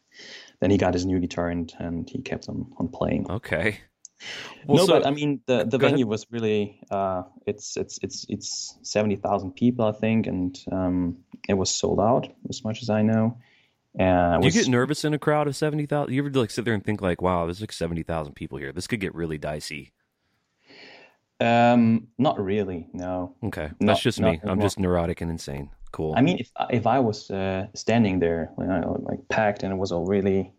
then 0.64 0.70
he 0.70 0.78
got 0.78 0.94
his 0.94 1.04
new 1.04 1.20
guitar 1.20 1.50
and 1.50 1.70
and 1.78 2.08
he 2.08 2.22
kept 2.22 2.48
on 2.48 2.72
on 2.78 2.88
playing. 2.88 3.30
Okay. 3.30 3.78
Well, 4.66 4.78
no, 4.78 4.86
so- 4.86 4.92
but 4.94 5.06
I 5.06 5.10
mean 5.10 5.42
the 5.44 5.64
the 5.64 5.76
Go 5.76 5.86
ahead. 5.86 5.92
venue 5.92 6.06
was 6.06 6.26
really 6.30 6.80
uh, 6.90 7.24
it's 7.46 7.76
it's 7.76 7.98
it's 8.02 8.24
it's 8.30 8.78
seventy 8.80 9.16
thousand 9.16 9.50
people 9.52 9.84
I 9.84 9.92
think, 9.92 10.26
and 10.26 10.58
um, 10.72 11.18
it 11.46 11.54
was 11.54 11.68
sold 11.68 12.00
out 12.00 12.28
as 12.48 12.64
much 12.64 12.80
as 12.80 12.88
I 12.88 13.02
know. 13.02 13.36
Uh, 14.00 14.38
it 14.38 14.40
Do 14.40 14.46
you 14.46 14.52
get 14.52 14.68
nervous 14.68 15.04
in 15.04 15.12
a 15.12 15.18
crowd 15.18 15.46
of 15.48 15.54
seventy 15.54 15.84
thousand? 15.84 16.14
You 16.14 16.22
ever 16.24 16.30
like 16.30 16.50
sit 16.50 16.64
there 16.64 16.72
and 16.72 16.82
think 16.82 17.02
like, 17.02 17.20
"Wow, 17.20 17.44
there's 17.44 17.60
like 17.60 17.72
seventy 17.72 18.02
thousand 18.02 18.32
people 18.32 18.56
here. 18.56 18.72
This 18.72 18.86
could 18.86 19.00
get 19.00 19.14
really 19.14 19.36
dicey." 19.36 19.92
um, 21.40 22.08
not 22.16 22.42
really, 22.42 22.88
no. 22.92 23.34
Okay, 23.44 23.68
No, 23.80 23.88
that's 23.88 24.00
just 24.00 24.20
me. 24.20 24.40
I'm 24.44 24.60
just 24.60 24.78
neurotic 24.78 25.20
and 25.20 25.30
insane. 25.30 25.70
Cool. 25.94 26.14
I 26.16 26.22
mean, 26.22 26.38
if 26.38 26.50
if 26.70 26.88
I 26.88 26.98
was 26.98 27.30
uh, 27.30 27.68
standing 27.72 28.18
there, 28.18 28.50
you 28.58 28.66
know, 28.66 29.00
like 29.08 29.28
packed, 29.28 29.62
and 29.62 29.72
it 29.72 29.76
was 29.76 29.92
all 29.92 30.04
really 30.04 30.52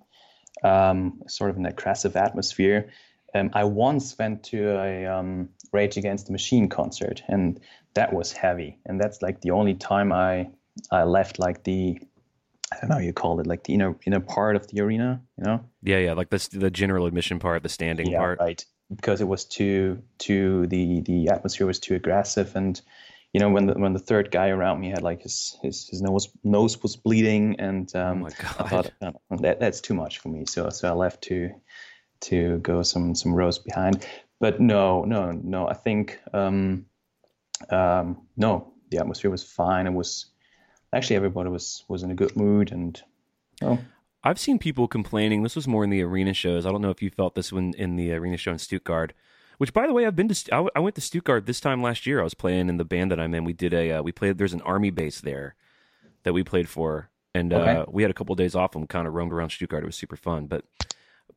um, 0.63 1.23
sort 1.27 1.49
of 1.49 1.57
an 1.57 1.65
aggressive 1.65 2.15
atmosphere. 2.15 2.89
Um, 3.33 3.49
I 3.51 3.65
once 3.65 4.17
went 4.17 4.43
to 4.45 4.79
a 4.79 5.05
um, 5.07 5.49
Rage 5.73 5.97
Against 5.97 6.27
the 6.27 6.31
Machine 6.31 6.69
concert, 6.69 7.21
and 7.27 7.59
that 7.95 8.13
was 8.13 8.31
heavy. 8.31 8.79
And 8.85 8.97
that's 8.97 9.21
like 9.21 9.41
the 9.41 9.51
only 9.51 9.73
time 9.73 10.13
I 10.13 10.51
I 10.89 11.03
left 11.03 11.37
like 11.37 11.65
the 11.65 11.99
I 12.71 12.77
don't 12.79 12.89
know 12.91 12.95
how 12.95 13.01
you 13.01 13.11
call 13.11 13.41
it, 13.41 13.45
like 13.45 13.65
the 13.65 13.73
inner 13.73 13.93
inner 14.05 14.21
part 14.21 14.55
of 14.55 14.67
the 14.67 14.79
arena, 14.79 15.21
you 15.37 15.43
know? 15.43 15.65
yeah, 15.83 15.97
yeah, 15.97 16.13
like 16.13 16.29
this 16.29 16.47
the 16.47 16.71
general 16.71 17.07
admission 17.07 17.39
part, 17.39 17.61
the 17.61 17.67
standing 17.67 18.07
yeah, 18.09 18.19
part. 18.19 18.39
right. 18.39 18.63
Because 18.89 19.19
it 19.19 19.27
was 19.27 19.43
too 19.43 20.01
too 20.17 20.65
the 20.67 21.01
the 21.01 21.27
atmosphere 21.27 21.67
was 21.67 21.79
too 21.79 21.95
aggressive, 21.95 22.55
and 22.55 22.79
you 23.35 23.39
know 23.41 23.49
when 23.49 23.65
the 23.65 23.73
when 23.73 23.91
the 23.91 23.99
third 23.99 24.31
guy 24.31 24.47
around 24.47 24.79
me 24.79 24.89
had 24.89 25.01
like 25.01 25.21
his 25.23 25.57
his, 25.61 25.89
his 25.89 26.01
nose 26.01 26.29
nose 26.45 26.81
was 26.81 26.95
bleeding, 26.95 27.59
and 27.59 27.93
um, 27.93 28.23
Oh 28.23 28.27
I 28.27 28.29
thought 28.69 28.91
"Oh, 29.01 29.11
that 29.41 29.59
that's 29.59 29.81
too 29.81 29.93
much 29.93 30.19
for 30.19 30.29
me. 30.29 30.45
So 30.45 30.69
so 30.69 30.87
I 30.87 30.93
left 30.93 31.21
to 31.23 31.49
to 32.21 32.59
go 32.59 32.81
some 32.81 33.13
some 33.13 33.35
rows 33.35 33.59
behind. 33.59 34.07
But 34.39 34.61
no 34.61 35.03
no 35.03 35.31
no, 35.31 35.67
I 35.67 35.73
think 35.73 36.17
um, 36.31 36.85
um, 37.69 38.25
no, 38.37 38.71
the 38.89 38.99
atmosphere 38.99 39.31
was 39.31 39.43
fine. 39.43 39.85
It 39.85 39.93
was 39.93 40.27
actually 40.93 41.17
everybody 41.17 41.49
was 41.49 41.83
was 41.89 42.03
in 42.03 42.11
a 42.11 42.15
good 42.15 42.37
mood, 42.37 42.71
and 42.71 43.01
oh 43.61 43.79
I've 44.23 44.39
seen 44.39 44.59
people 44.59 44.87
complaining. 44.87 45.43
This 45.43 45.57
was 45.57 45.67
more 45.67 45.83
in 45.83 45.89
the 45.89 46.03
arena 46.03 46.33
shows. 46.33 46.65
I 46.65 46.71
don't 46.71 46.81
know 46.81 46.89
if 46.89 47.01
you 47.01 47.09
felt 47.09 47.35
this 47.35 47.51
one 47.51 47.73
in 47.77 47.97
the 47.97 48.13
arena 48.13 48.37
show 48.37 48.53
in 48.53 48.59
Stuttgart. 48.59 49.11
Which, 49.57 49.73
by 49.73 49.87
the 49.87 49.93
way, 49.93 50.05
I've 50.05 50.15
been 50.15 50.27
to. 50.27 50.55
I, 50.55 50.67
I 50.75 50.79
went 50.79 50.95
to 50.95 51.01
Stuttgart 51.01 51.45
this 51.45 51.59
time 51.59 51.81
last 51.81 52.05
year. 52.05 52.19
I 52.19 52.23
was 52.23 52.33
playing 52.33 52.69
in 52.69 52.77
the 52.77 52.85
band 52.85 53.11
that 53.11 53.19
I'm 53.19 53.33
in. 53.33 53.43
We 53.43 53.53
did 53.53 53.73
a. 53.73 53.93
Uh, 53.93 54.03
we 54.03 54.11
played. 54.11 54.37
There's 54.37 54.53
an 54.53 54.61
army 54.61 54.89
base 54.91 55.21
there 55.21 55.55
that 56.23 56.33
we 56.33 56.43
played 56.43 56.67
for, 56.67 57.09
and 57.33 57.53
uh, 57.53 57.57
Okay. 57.57 57.85
we 57.91 58.01
had 58.03 58.11
a 58.11 58.13
couple 58.13 58.33
of 58.33 58.37
days 58.37 58.55
off 58.55 58.75
and 58.75 58.89
kind 58.89 59.07
of 59.07 59.13
roamed 59.13 59.31
around 59.33 59.51
Stuttgart. 59.51 59.83
It 59.83 59.85
was 59.85 59.95
super 59.95 60.15
fun. 60.17 60.47
But 60.47 60.65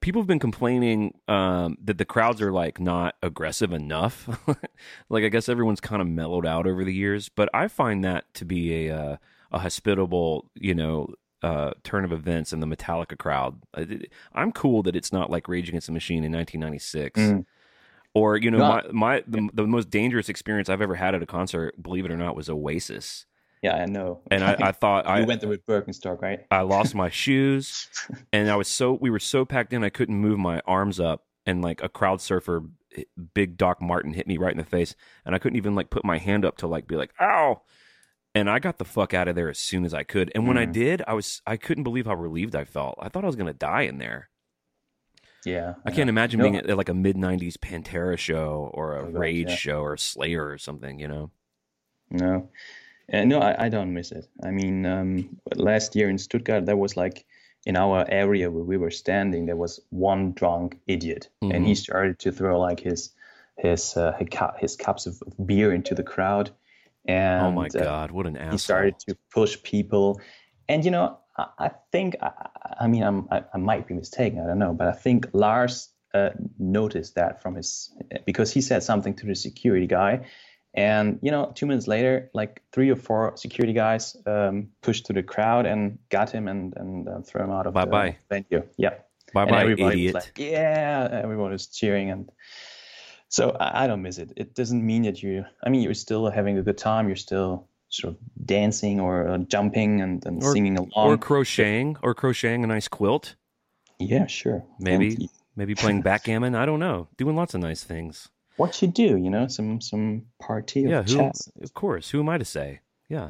people 0.01 0.21
have 0.23 0.27
been 0.29 0.39
complaining 0.39 1.15
um, 1.29 1.77
that 1.85 1.99
the 1.99 2.05
crowds 2.05 2.41
are 2.41 2.53
like 2.53 2.81
not 2.81 3.15
aggressive 3.23 3.73
enough. 3.73 4.29
like 5.09 5.25
I 5.25 5.29
guess 5.29 5.49
everyone's 5.49 5.81
kind 5.81 6.01
of 6.03 6.09
mellowed 6.09 6.47
out 6.47 6.67
over 6.67 6.85
the 6.85 6.95
years, 6.95 7.29
but 7.29 7.49
I 7.55 7.69
find 7.69 8.05
that 8.05 8.33
to 8.35 8.45
be 8.45 8.87
a 8.89 8.97
uh, 8.97 9.17
a 9.53 9.59
hospitable, 9.61 10.51
you 10.55 10.75
know, 10.75 11.09
uh, 11.43 11.71
turn 11.85 12.05
of 12.05 12.13
events 12.13 12.53
in 12.53 12.61
the 12.61 12.67
Metallica 12.67 13.17
crowd. 13.17 13.63
I- 13.75 14.01
I'm 14.35 14.53
cool 14.53 14.83
that 14.83 14.97
it's 14.97 15.13
not 15.13 15.31
like 15.31 15.49
Rage 15.49 15.69
Against 15.69 15.87
the 15.87 15.93
Machine 15.93 16.25
in 16.25 16.33
1996. 16.33 17.21
Mm. 17.21 17.47
Or 18.19 18.37
you 18.37 18.51
know 18.51 18.59
No. 18.59 18.69
my 18.69 18.83
my 18.93 19.25
the, 19.27 19.49
the 19.55 19.67
most 19.67 19.91
dangerous 19.91 20.29
experience 20.29 20.69
I've 20.69 20.83
ever 20.83 20.95
had 20.97 21.15
at 21.15 21.23
a 21.23 21.27
concert, 21.27 21.81
believe 21.83 22.05
it 22.05 22.11
or 22.11 22.17
not, 22.17 22.35
was 22.37 22.49
Oasis, 22.49 23.27
Yeah, 23.63 23.77
I 23.77 23.87
know. 23.87 24.21
and 24.31 24.43
I, 24.45 24.57
I 24.61 24.73
thought 24.81 25.07
I 25.07 25.23
went 25.23 25.41
there 25.41 25.49
with 25.51 25.65
Birkenstock, 25.67 26.21
right? 26.23 26.41
I 26.51 26.63
lost 26.63 26.95
my 26.95 27.09
shoes, 27.23 27.89
and 28.33 28.51
I 28.51 28.57
was 28.57 28.69
so 28.69 28.93
we 29.01 29.11
were 29.11 29.19
so 29.19 29.45
packed 29.45 29.73
in 29.73 29.85
I 29.85 29.91
couldn't 29.91 30.17
move 30.17 30.39
my 30.39 30.61
arms 30.67 30.99
up, 31.01 31.27
and 31.47 31.63
like 31.63 31.83
a 31.83 31.89
crowd 31.89 32.21
surfer, 32.21 32.65
big 33.35 33.57
Doc 33.57 33.81
Martin 33.81 34.13
hit 34.15 34.27
me 34.27 34.37
right 34.39 34.53
in 34.53 34.59
the 34.59 34.65
face, 34.65 34.95
and 35.25 35.35
I 35.35 35.39
couldn't 35.39 35.57
even 35.57 35.75
like 35.75 35.91
put 35.91 36.05
my 36.05 36.19
hand 36.19 36.45
up 36.45 36.57
to 36.59 36.67
like 36.67 36.87
be 36.87 36.97
like 36.97 37.13
ow, 37.21 37.63
and 38.35 38.49
I 38.51 38.59
got 38.59 38.79
the 38.79 38.85
fuck 38.85 39.15
out 39.15 39.29
of 39.29 39.35
there 39.35 39.49
as 39.49 39.59
soon 39.59 39.85
as 39.85 39.95
I 39.95 40.03
could, 40.03 40.31
and 40.35 40.47
when 40.47 40.57
I 40.59 40.67
Mm. 40.67 40.73
did, 40.73 41.03
I 41.07 41.15
was 41.15 41.43
I 41.47 41.57
couldn't 41.57 41.85
believe 41.85 42.07
how 42.07 42.15
relieved 42.15 42.55
I 42.57 42.65
felt. 42.65 42.97
I 43.01 43.09
thought 43.09 43.25
I 43.25 43.29
was 43.29 43.37
gonna 43.37 43.53
die 43.55 43.83
in 43.83 43.99
there. 43.99 44.29
Yeah. 45.49 45.75
I 45.85 45.91
can't 45.91 46.11
imagine 46.11 46.39
No. 46.39 46.45
being 46.45 46.57
at, 46.57 46.69
at 46.69 46.77
like 46.77 46.89
a 46.89 46.95
mid 46.95 47.17
'90s 47.17 47.57
Pantera 47.59 48.17
show 48.19 48.71
or 48.75 48.97
a 48.97 49.03
Oh, 49.03 49.11
God, 49.13 49.15
Rage 49.21 49.49
yeah. 49.51 49.55
show 49.57 49.81
or 49.81 49.97
Slayer 49.97 50.47
or 50.49 50.59
something, 50.59 50.99
you 51.01 51.09
know. 51.09 51.31
No, 52.11 52.49
uh, 53.13 53.25
no, 53.25 53.39
I, 53.41 53.67
I 53.67 53.69
don't 53.69 53.93
miss 53.93 54.13
it. 54.13 54.27
I 54.43 54.51
mean, 54.51 54.87
um, 54.87 55.39
last 55.55 55.95
year 55.97 56.09
in 56.09 56.19
Stuttgart, 56.19 56.65
there 56.67 56.77
was 56.77 56.97
like 56.97 57.27
in 57.67 57.77
our 57.77 58.07
area 58.09 58.51
where 58.51 58.65
we 58.65 58.77
were 58.79 58.91
standing, 58.91 59.47
there 59.47 59.57
was 59.57 59.81
one 59.91 60.33
drunk 60.33 60.79
idiot, 60.87 61.29
and 61.43 61.67
he 61.67 61.75
started 61.75 62.19
to 62.21 62.33
throw 62.33 62.59
like 62.61 62.81
his 62.81 63.11
his 63.57 63.97
uh, 63.97 64.13
his, 64.19 64.29
cu- 64.77 64.85
cups 64.85 65.07
of 65.07 65.21
of 65.27 65.47
beer 65.47 65.73
into 65.73 65.95
the 65.95 66.03
crowd, 66.03 66.51
and 67.07 67.47
oh 67.47 67.51
my 67.51 67.67
uh, 67.67 67.83
god, 67.85 68.11
what 68.11 68.27
an 68.27 68.37
asshole! 68.37 68.53
he 68.53 68.59
started 68.59 68.99
to 69.01 69.17
push 69.35 69.63
people, 69.63 70.21
and 70.69 70.85
you 70.85 70.91
know, 70.91 71.19
I, 71.39 71.47
I 71.59 71.71
think, 71.93 72.17
I, 72.21 72.33
I 72.81 72.87
mean, 72.89 73.03
I'm, 73.03 73.29
I, 73.31 73.45
I 73.55 73.59
might 73.59 73.87
be 73.87 73.95
mistaken, 73.95 74.41
I 74.41 74.47
don't 74.47 74.59
know, 74.59 74.75
but 74.75 74.89
I 74.89 74.93
think 74.93 75.29
Lars 75.33 75.91
uh, 76.15 76.31
noticed 76.59 77.15
that 77.15 77.43
from 77.43 77.55
his 77.55 77.91
because 78.27 78.53
he 78.53 78.61
said 78.61 78.83
something 78.83 79.15
to 79.17 79.27
the 79.27 79.35
security 79.35 79.87
guy, 79.87 80.27
and 80.75 81.19
you 81.23 81.31
know, 81.31 81.53
two 81.55 81.67
minutes 81.67 81.87
later, 81.87 82.31
like 82.35 82.63
three 82.73 82.91
or 82.91 82.97
four 82.97 83.37
security 83.37 83.73
guys 83.73 84.17
um, 84.27 84.69
pushed 84.83 85.07
to 85.07 85.13
the 85.13 85.23
crowd 85.23 85.67
and 85.67 85.99
got 86.09 86.31
him 86.31 86.49
and 86.49 86.75
and 86.77 87.09
uh, 87.09 87.21
threw 87.21 87.43
him 87.43 87.51
out 87.51 87.67
of 87.67 87.75
Bye-bye. 87.75 88.17
the 88.29 88.43
venue. 88.43 88.69
Yeah, 88.77 88.95
bye 89.35 89.43
and 89.43 89.51
bye, 89.51 89.91
idiot. 89.91 90.15
like, 90.15 90.33
yeah, 90.37 91.09
everyone 91.11 91.51
was 91.51 91.67
cheering 91.67 92.11
and. 92.11 92.31
So 93.31 93.51
I 93.51 93.85
I 93.85 93.87
don't 93.87 94.01
miss 94.01 94.17
it. 94.17 94.33
It 94.37 94.55
doesn't 94.55 94.85
mean 94.85 95.03
that 95.03 95.23
you. 95.23 95.45
I 95.63 95.69
mean, 95.69 95.83
you're 95.83 95.93
still 95.93 96.31
having 96.31 96.57
a 96.57 96.63
good 96.63 96.79
time. 96.79 97.09
You're 97.09 97.17
still 97.17 97.69
sort 97.89 98.15
of 98.15 98.21
dancing 98.45 99.01
or 99.01 99.29
uh, 99.29 99.39
jumping 99.39 100.01
and, 100.01 100.25
and 100.27 100.43
Or- 100.43 100.53
singing 100.53 100.77
along. 100.79 100.91
or 101.11 101.17
crocheting, 101.19 101.97
or 102.03 102.15
crocheting 102.15 102.65
a 102.65 102.67
nice 102.67 102.89
quilt. 102.89 103.35
yeah, 103.99 104.27
sure. 104.27 104.65
Maybe. 104.79 105.15
And 105.15 105.29
Maybe 105.57 105.75
playing 105.75 106.03
backgammon. 106.03 106.55
I 106.55 106.65
don't 106.67 106.79
know. 106.79 107.09
Doing 107.17 107.35
lots 107.35 107.53
of 107.55 107.61
nice 107.61 107.83
things. 107.83 108.29
what 108.59 108.81
you 108.81 108.87
do, 108.89 109.17
you 109.17 109.29
know, 109.31 109.49
some 109.49 109.81
some 109.81 110.27
party 110.41 110.85
of 110.85 110.91
Yeah, 110.91 111.03
who, 111.03 111.17
chess. 111.17 111.49
of 111.61 111.75
course. 111.75 112.11
Who 112.11 112.21
am 112.21 112.29
I 112.29 112.39
to 112.39 112.45
say? 112.45 112.81
Yeah, 113.11 113.29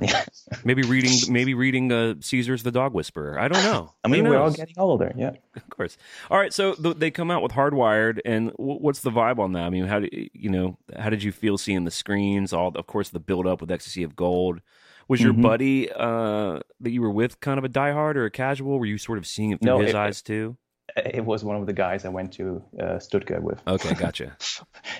maybe 0.65 0.83
reading, 0.83 1.33
maybe 1.33 1.55
reading 1.55 1.93
uh, 1.93 2.15
Cesar's 2.21 2.65
The 2.65 2.73
Dog 2.73 2.95
Whisperer. 2.95 3.39
I 3.39 3.47
don't 3.47 3.63
know. 3.63 3.95
I 4.03 4.09
mean, 4.09 4.29
we're 4.29 4.37
all 4.37 4.51
getting 4.51 4.75
older. 4.77 5.13
Yeah. 5.17 5.31
of 5.55 5.71
course. 5.71 5.97
All 6.33 6.37
right, 6.37 6.53
so 6.53 6.75
th- 6.75 6.97
they 6.97 7.13
come 7.13 7.31
out 7.31 7.43
with 7.45 7.53
Hardwired, 7.53 8.19
and 8.25 8.51
w- 8.57 8.81
what's 8.81 9.01
the 9.03 9.11
vibe 9.13 9.39
on 9.39 9.53
that? 9.53 9.63
I 9.63 9.71
mean, 9.71 9.85
how 9.85 10.01
do 10.01 10.09
you 10.13 10.51
know? 10.51 10.77
How 10.99 11.11
did 11.11 11.23
you 11.23 11.31
feel 11.31 11.59
seeing 11.59 11.85
the 11.85 11.93
screens? 11.93 12.53
All, 12.53 12.69
of 12.75 12.87
course, 12.89 13.11
the 13.11 13.21
build 13.21 13.47
up 13.47 13.61
with 13.61 13.71
Ecstasy 13.71 14.03
of 14.03 14.17
Gold. 14.17 14.61
Was 15.07 15.23
your 15.23 15.33
Mhm. 15.33 15.43
buddy 15.43 15.91
uh, 15.93 16.59
that 16.81 16.91
you 16.91 17.01
were 17.01 17.11
with 17.13 17.39
kind 17.39 17.57
of 17.59 17.65
a 17.65 17.69
diehard 17.69 18.17
or 18.17 18.25
a 18.25 18.31
casual? 18.33 18.81
Were 18.81 18.85
you 18.87 18.99
sort 18.99 19.17
of 19.19 19.27
seeing 19.29 19.53
it 19.53 19.61
through 19.63 19.67
No, 19.75 19.79
his 19.79 19.91
it- 19.91 19.97
eyes 19.97 20.23
too? 20.23 20.57
It 20.97 21.25
was 21.25 21.45
one 21.45 21.57
of 21.57 21.67
the 21.67 21.73
guys 21.73 22.05
I 22.05 22.09
went 22.09 22.33
to 22.35 22.65
uh, 22.81 22.99
Stuttgart 22.99 23.43
with. 23.43 23.61
Okay, 23.67 23.95
gotcha. 23.99 24.37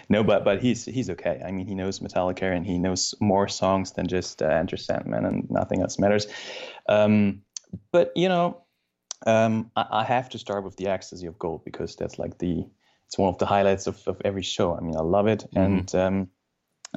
No, 0.09 0.23
but 0.23 0.45
but 0.45 0.61
he's 0.61 0.85
he's 0.85 1.11
okay. 1.11 1.43
I 1.45 1.51
mean, 1.51 1.67
he 1.67 1.75
knows 1.75 2.01
Metallica 2.01 2.55
and 2.55 2.67
he 2.67 2.79
knows 2.79 3.15
more 3.21 3.49
songs 3.49 3.93
than 3.93 4.07
just 4.07 4.43
uh, 4.43 4.47
Enter 4.47 4.77
Sandman, 4.77 5.25
and 5.25 5.51
nothing 5.51 5.81
else 5.81 5.99
matters. 5.99 6.27
Um, 6.89 7.43
but 7.91 8.13
you 8.15 8.29
know, 8.29 8.65
um, 9.27 9.71
I, 9.77 9.87
I 9.91 10.05
have 10.05 10.29
to 10.31 10.39
start 10.39 10.65
with 10.65 10.77
the 10.77 10.89
Ecstasy 10.89 11.27
of 11.27 11.39
Gold 11.39 11.65
because 11.65 11.97
that's 11.97 12.19
like 12.19 12.39
the 12.39 12.67
it's 13.07 13.19
one 13.19 13.33
of 13.33 13.39
the 13.39 13.47
highlights 13.47 13.87
of, 13.87 14.07
of 14.07 14.21
every 14.25 14.43
show. 14.43 14.77
I 14.77 14.81
mean, 14.81 14.97
I 14.97 15.01
love 15.01 15.27
it, 15.27 15.47
and 15.55 15.93
um, 15.95 16.29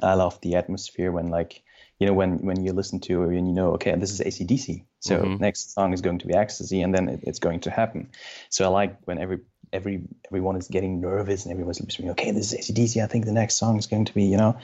I 0.02 0.14
love 0.14 0.40
the 0.42 0.56
atmosphere 0.56 1.10
when 1.10 1.28
like 1.28 1.62
you 1.98 2.06
know 2.06 2.12
when 2.12 2.44
when 2.44 2.62
you 2.64 2.72
listen 2.72 3.00
to 3.00 3.22
it 3.22 3.36
and 3.36 3.48
you 3.48 3.54
know 3.54 3.72
okay 3.72 3.94
this 3.96 4.10
is 4.12 4.20
ACDC, 4.20 4.84
so 5.02 5.18
Mhm. 5.18 5.40
next 5.40 5.74
song 5.74 5.92
is 5.92 6.00
going 6.00 6.20
to 6.20 6.26
be 6.26 6.34
Ecstasy, 6.34 6.82
and 6.82 6.94
then 6.94 7.08
it, 7.08 7.20
it's 7.22 7.40
going 7.40 7.60
to 7.60 7.70
happen. 7.70 8.08
So 8.48 8.64
I 8.64 8.68
like 8.68 8.96
when 9.06 9.18
every 9.18 9.40
every 9.72 10.02
everyone 10.28 10.56
is 10.58 10.68
getting 10.68 11.00
nervous 11.00 11.44
and 11.44 11.52
everyone's 11.52 11.80
listening. 11.80 12.10
Okay, 12.10 12.30
this 12.32 12.52
is 12.52 12.58
ACDC. 12.58 13.02
I 13.02 13.06
think 13.08 13.24
the 13.24 13.32
next 13.32 13.56
song 13.56 13.78
is 13.78 13.86
going 13.86 14.04
to 14.06 14.14
be, 14.14 14.24
you 14.24 14.36
know, 14.36 14.56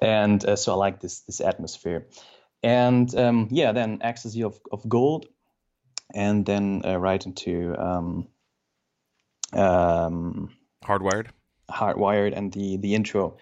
and 0.00 0.44
uh, 0.44 0.56
so 0.56 0.72
I 0.72 0.76
like 0.86 1.00
this 1.00 1.20
this 1.20 1.40
atmosphere. 1.40 2.06
And 2.62 3.14
um, 3.14 3.48
yeah, 3.50 3.72
then 3.72 3.98
Ecstasy 4.00 4.42
of, 4.42 4.58
of 4.72 4.88
Gold, 4.88 5.26
and 6.14 6.46
then 6.46 6.82
uh, 6.84 6.96
right 6.98 7.26
into 7.26 7.74
um, 7.78 8.28
um, 9.52 10.50
Hardwired. 10.82 11.28
Hardwired 11.70 12.36
and 12.36 12.52
the 12.52 12.76
the 12.78 12.94
intro, 12.94 13.36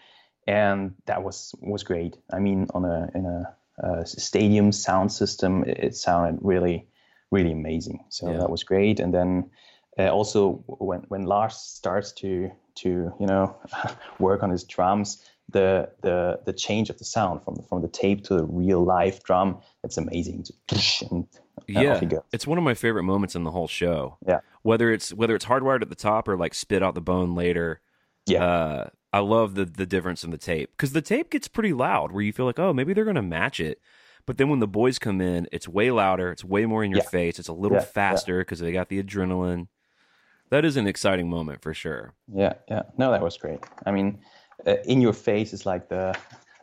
and 0.47 0.95
that 1.07 1.23
was 1.23 1.55
was 1.61 1.83
great. 1.85 2.17
I 2.33 2.39
mean, 2.39 2.67
on 2.75 2.85
a 2.85 3.11
in 3.15 3.27
a, 3.27 3.55
uh 3.83 4.05
stadium 4.05 4.73
sound 4.73 5.13
system, 5.13 5.65
it, 5.65 5.79
it 5.79 5.95
sounded 5.97 6.39
really 6.43 6.87
really 7.31 7.53
amazing. 7.53 8.05
So 8.11 8.31
Yeah. 8.31 8.39
that 8.39 8.51
was 8.51 8.63
great. 8.65 9.01
And 9.01 9.13
then 9.15 9.51
uh, 9.99 10.09
also 10.11 10.63
when 10.67 11.01
when 11.09 11.25
Lars 11.25 11.57
starts 11.57 12.13
to 12.13 12.51
to 12.77 12.89
you 13.21 13.27
know 13.27 13.57
work 14.19 14.43
on 14.43 14.51
his 14.51 14.65
drums, 14.65 15.23
the 15.49 15.89
the 16.03 16.41
the 16.47 16.53
change 16.53 16.91
of 16.91 16.99
the 16.99 17.05
sound 17.05 17.43
from 17.43 17.57
from 17.69 17.83
the 17.83 17.89
tape 17.89 18.25
to 18.25 18.35
the 18.35 18.45
real 18.45 18.83
live 18.85 19.23
drum, 19.23 19.59
it's 19.85 19.97
amazing. 19.99 20.45
And, 21.11 21.27
yeah, 21.69 21.93
off 21.95 22.01
he 22.01 22.07
goes. 22.07 22.23
it's 22.33 22.47
one 22.47 22.59
of 22.59 22.65
my 22.65 22.75
favorite 22.75 23.03
moments 23.05 23.35
in 23.35 23.45
the 23.45 23.51
whole 23.51 23.69
show. 23.69 24.17
Yeah. 24.27 24.41
Whether 24.63 24.91
it's 24.91 25.13
whether 25.13 25.35
it's 25.35 25.45
hardwired 25.45 25.83
at 25.83 25.89
the 25.91 25.95
top 25.95 26.27
or 26.29 26.37
like 26.37 26.55
spit 26.55 26.83
out 26.83 26.95
the 26.95 27.01
bone 27.03 27.35
later. 27.35 27.81
Yeah. 28.27 28.45
Uh, 28.45 28.89
I 29.13 29.19
love 29.21 29.55
the 29.55 29.65
the 29.65 29.87
difference 29.87 30.25
in 30.25 30.31
the 30.31 30.39
tape 30.39 30.71
because 30.73 30.93
the 30.93 31.03
tape 31.03 31.31
gets 31.31 31.49
pretty 31.49 31.73
loud 31.73 32.13
where 32.13 32.23
you 32.23 32.33
feel 32.33 32.47
like 32.47 32.59
oh 32.59 32.73
maybe 32.73 32.93
they're 32.95 33.05
gonna 33.05 33.23
match 33.23 33.61
it, 33.61 33.81
but 34.27 34.39
then 34.39 34.49
when 34.49 34.61
the 34.61 34.67
boys 34.69 34.99
come 34.99 35.21
in, 35.21 35.49
it's 35.53 35.69
way 35.69 35.91
louder. 35.91 36.31
It's 36.31 36.45
way 36.45 36.65
more 36.67 36.83
in 36.85 36.91
your 36.91 37.01
Yeah. 37.01 37.09
face. 37.09 37.39
It's 37.39 37.49
a 37.49 37.53
little 37.53 37.77
Yeah, 37.79 37.83
yeah. 37.85 37.89
faster 37.93 38.39
because 38.41 38.61
they 38.61 38.73
got 38.73 38.89
the 38.89 39.03
adrenaline. 39.03 39.69
That 40.51 40.65
is 40.65 40.77
an 40.77 40.87
exciting 40.87 41.29
moment 41.31 41.63
for 41.63 41.73
sure. 41.75 42.15
Yeah, 42.33 42.55
yeah. 42.69 42.83
No, 42.99 43.11
that 43.11 43.23
was 43.23 43.37
great. 43.39 43.61
I 43.87 43.91
mean, 43.91 44.19
uh, 44.67 44.77
in 44.85 45.01
your 45.01 45.13
face 45.15 45.53
is 45.53 45.67
like 45.67 45.89
the 45.89 46.17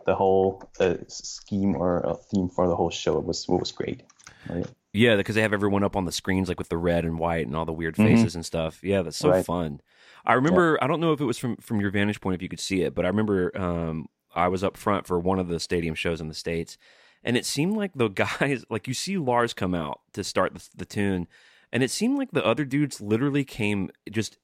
the 0.06 0.16
whole 0.16 0.64
uh, 0.80 0.96
scheme 1.08 1.76
or 1.76 2.04
uh, 2.08 2.14
theme 2.16 2.50
for 2.50 2.68
the 2.68 2.76
whole 2.76 2.90
show. 2.90 3.18
It 3.20 3.26
was 3.26 3.46
it 3.48 3.52
was 3.60 3.72
great. 3.72 4.02
Right. 4.50 4.66
Yeah, 4.92 5.18
because 5.18 5.36
they 5.36 5.42
have 5.44 5.54
everyone 5.54 5.84
up 5.84 5.96
on 5.96 6.06
the 6.06 6.12
screens 6.12 6.48
like 6.50 6.58
with 6.58 6.70
the 6.70 6.78
red 6.78 7.06
and 7.06 7.20
white 7.20 7.46
and 7.46 7.56
all 7.56 7.66
the 7.66 7.74
weird 7.74 7.96
Mhm. 7.96 8.06
faces 8.08 8.34
and 8.36 8.44
stuff. 8.44 8.84
Yeah, 8.84 9.04
that's 9.04 9.18
so 9.18 9.30
Right. 9.30 9.46
fun. 9.46 9.82
I 10.30 10.34
remember 10.34 10.78
I 10.82 10.88
don't 10.88 11.00
know 11.00 11.12
if 11.12 11.20
it 11.20 11.26
was 11.26 11.40
from 11.40 11.58
from 11.58 11.82
your 11.82 11.90
vantage 11.90 12.22
point 12.22 12.36
if 12.36 12.42
you 12.42 12.50
could 12.50 12.60
see 12.60 12.84
it, 12.84 12.94
but 12.94 13.04
I 13.04 13.08
remember 13.08 13.52
um 13.60 14.08
I 14.34 14.48
was 14.48 14.64
up 14.64 14.78
front 14.78 15.08
for 15.08 15.20
one 15.20 15.40
of 15.40 15.48
the 15.48 15.60
stadium 15.60 15.96
shows 15.96 16.22
in 16.22 16.28
the 16.28 16.36
states 16.36 16.78
and 17.24 17.36
it 17.36 17.46
seemed 17.46 17.76
like 17.76 17.92
the 17.96 18.08
guys 18.40 18.64
like 18.70 18.88
you 18.88 18.94
see 18.94 19.18
Lars 19.18 19.54
come 19.54 19.74
out 19.74 20.02
to 20.14 20.24
start 20.24 20.54
the, 20.54 20.68
the 20.76 20.86
tune 20.86 21.28
and 21.72 21.82
it 21.84 21.92
seemed 21.92 22.18
like 22.18 22.32
the 22.32 22.46
other 22.46 22.64
dudes 22.64 23.02
literally 23.02 23.44
came 23.44 23.90
just 24.12 24.38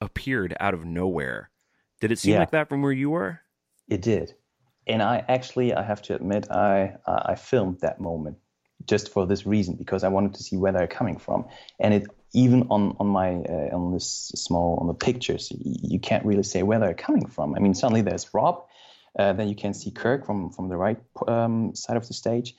appeared 0.00 0.56
out 0.58 0.72
of 0.74 0.84
nowhere. 0.86 1.50
Did 2.00 2.12
it 2.12 2.18
seem 2.18 2.32
Yeah. 2.32 2.40
like 2.40 2.50
that 2.52 2.68
from 2.70 2.80
where 2.80 2.92
you 2.92 3.10
were? 3.10 3.40
It 3.88 4.00
did, 4.02 4.34
and 4.86 5.02
I 5.02 5.24
actually 5.28 5.74
I 5.74 5.82
have 5.82 6.00
to 6.02 6.14
admit 6.14 6.50
I 6.50 6.94
I 7.06 7.32
I 7.32 7.34
filmed 7.34 7.80
that 7.80 8.00
moment 8.00 8.38
just 8.86 9.12
for 9.12 9.26
this 9.26 9.44
reason 9.44 9.74
because 9.74 10.02
I 10.02 10.08
wanted 10.08 10.32
to 10.34 10.42
see 10.42 10.56
where 10.56 10.72
they're 10.72 10.86
coming 10.86 11.18
from, 11.18 11.46
and 11.78 11.92
it 11.92 12.06
even 12.32 12.66
on 12.70 12.96
on 13.00 13.06
my 13.06 13.34
uh, 13.36 13.76
on 13.76 13.92
this 13.92 14.32
small 14.34 14.78
on 14.80 14.86
the 14.86 14.94
pictures 14.94 15.52
you 15.60 15.98
can't 15.98 16.24
really 16.24 16.42
say 16.42 16.62
where 16.62 16.78
they're 16.78 16.94
coming 16.94 17.26
from. 17.26 17.54
I 17.54 17.58
mean 17.60 17.74
suddenly 17.74 18.02
there's 18.02 18.32
Rob, 18.32 18.64
uh, 19.18 19.32
then 19.32 19.48
you 19.48 19.54
can 19.56 19.74
see 19.74 19.90
Kirk 19.90 20.24
from 20.26 20.50
from 20.50 20.68
the 20.68 20.76
right 20.76 20.98
um, 21.28 21.74
side 21.74 21.96
of 21.96 22.06
the 22.06 22.14
stage, 22.14 22.54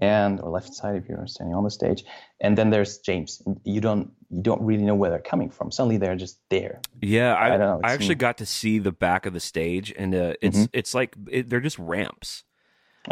and 0.00 0.40
or 0.40 0.50
left 0.50 0.72
side 0.74 0.96
if 0.96 1.08
you're 1.08 1.26
standing 1.26 1.54
on 1.54 1.64
the 1.64 1.70
stage, 1.70 2.04
and 2.40 2.56
then 2.56 2.70
there's 2.70 2.98
James. 2.98 3.42
You 3.64 3.80
don't 3.80 4.10
you 4.30 4.42
don't 4.42 4.62
really 4.62 4.84
know 4.84 4.94
where 4.94 5.10
they're 5.10 5.30
coming 5.30 5.50
from. 5.50 5.70
Suddenly 5.70 5.98
they're 5.98 6.16
just 6.16 6.38
there. 6.48 6.80
Yeah, 7.02 7.34
I, 7.34 7.46
I 7.46 7.48
don't 7.58 7.60
know, 7.60 7.80
I 7.84 7.92
actually 7.92 8.14
got 8.16 8.38
to 8.38 8.46
see 8.46 8.78
the 8.78 8.92
back 8.92 9.26
of 9.26 9.32
the 9.32 9.40
stage, 9.40 9.92
and 9.96 10.14
uh, 10.14 10.34
it's 10.40 10.58
Mhm. 10.58 10.68
it's 10.72 10.94
like 10.94 11.16
it, 11.30 11.50
they're 11.50 11.60
just 11.60 11.78
ramps. 11.78 12.44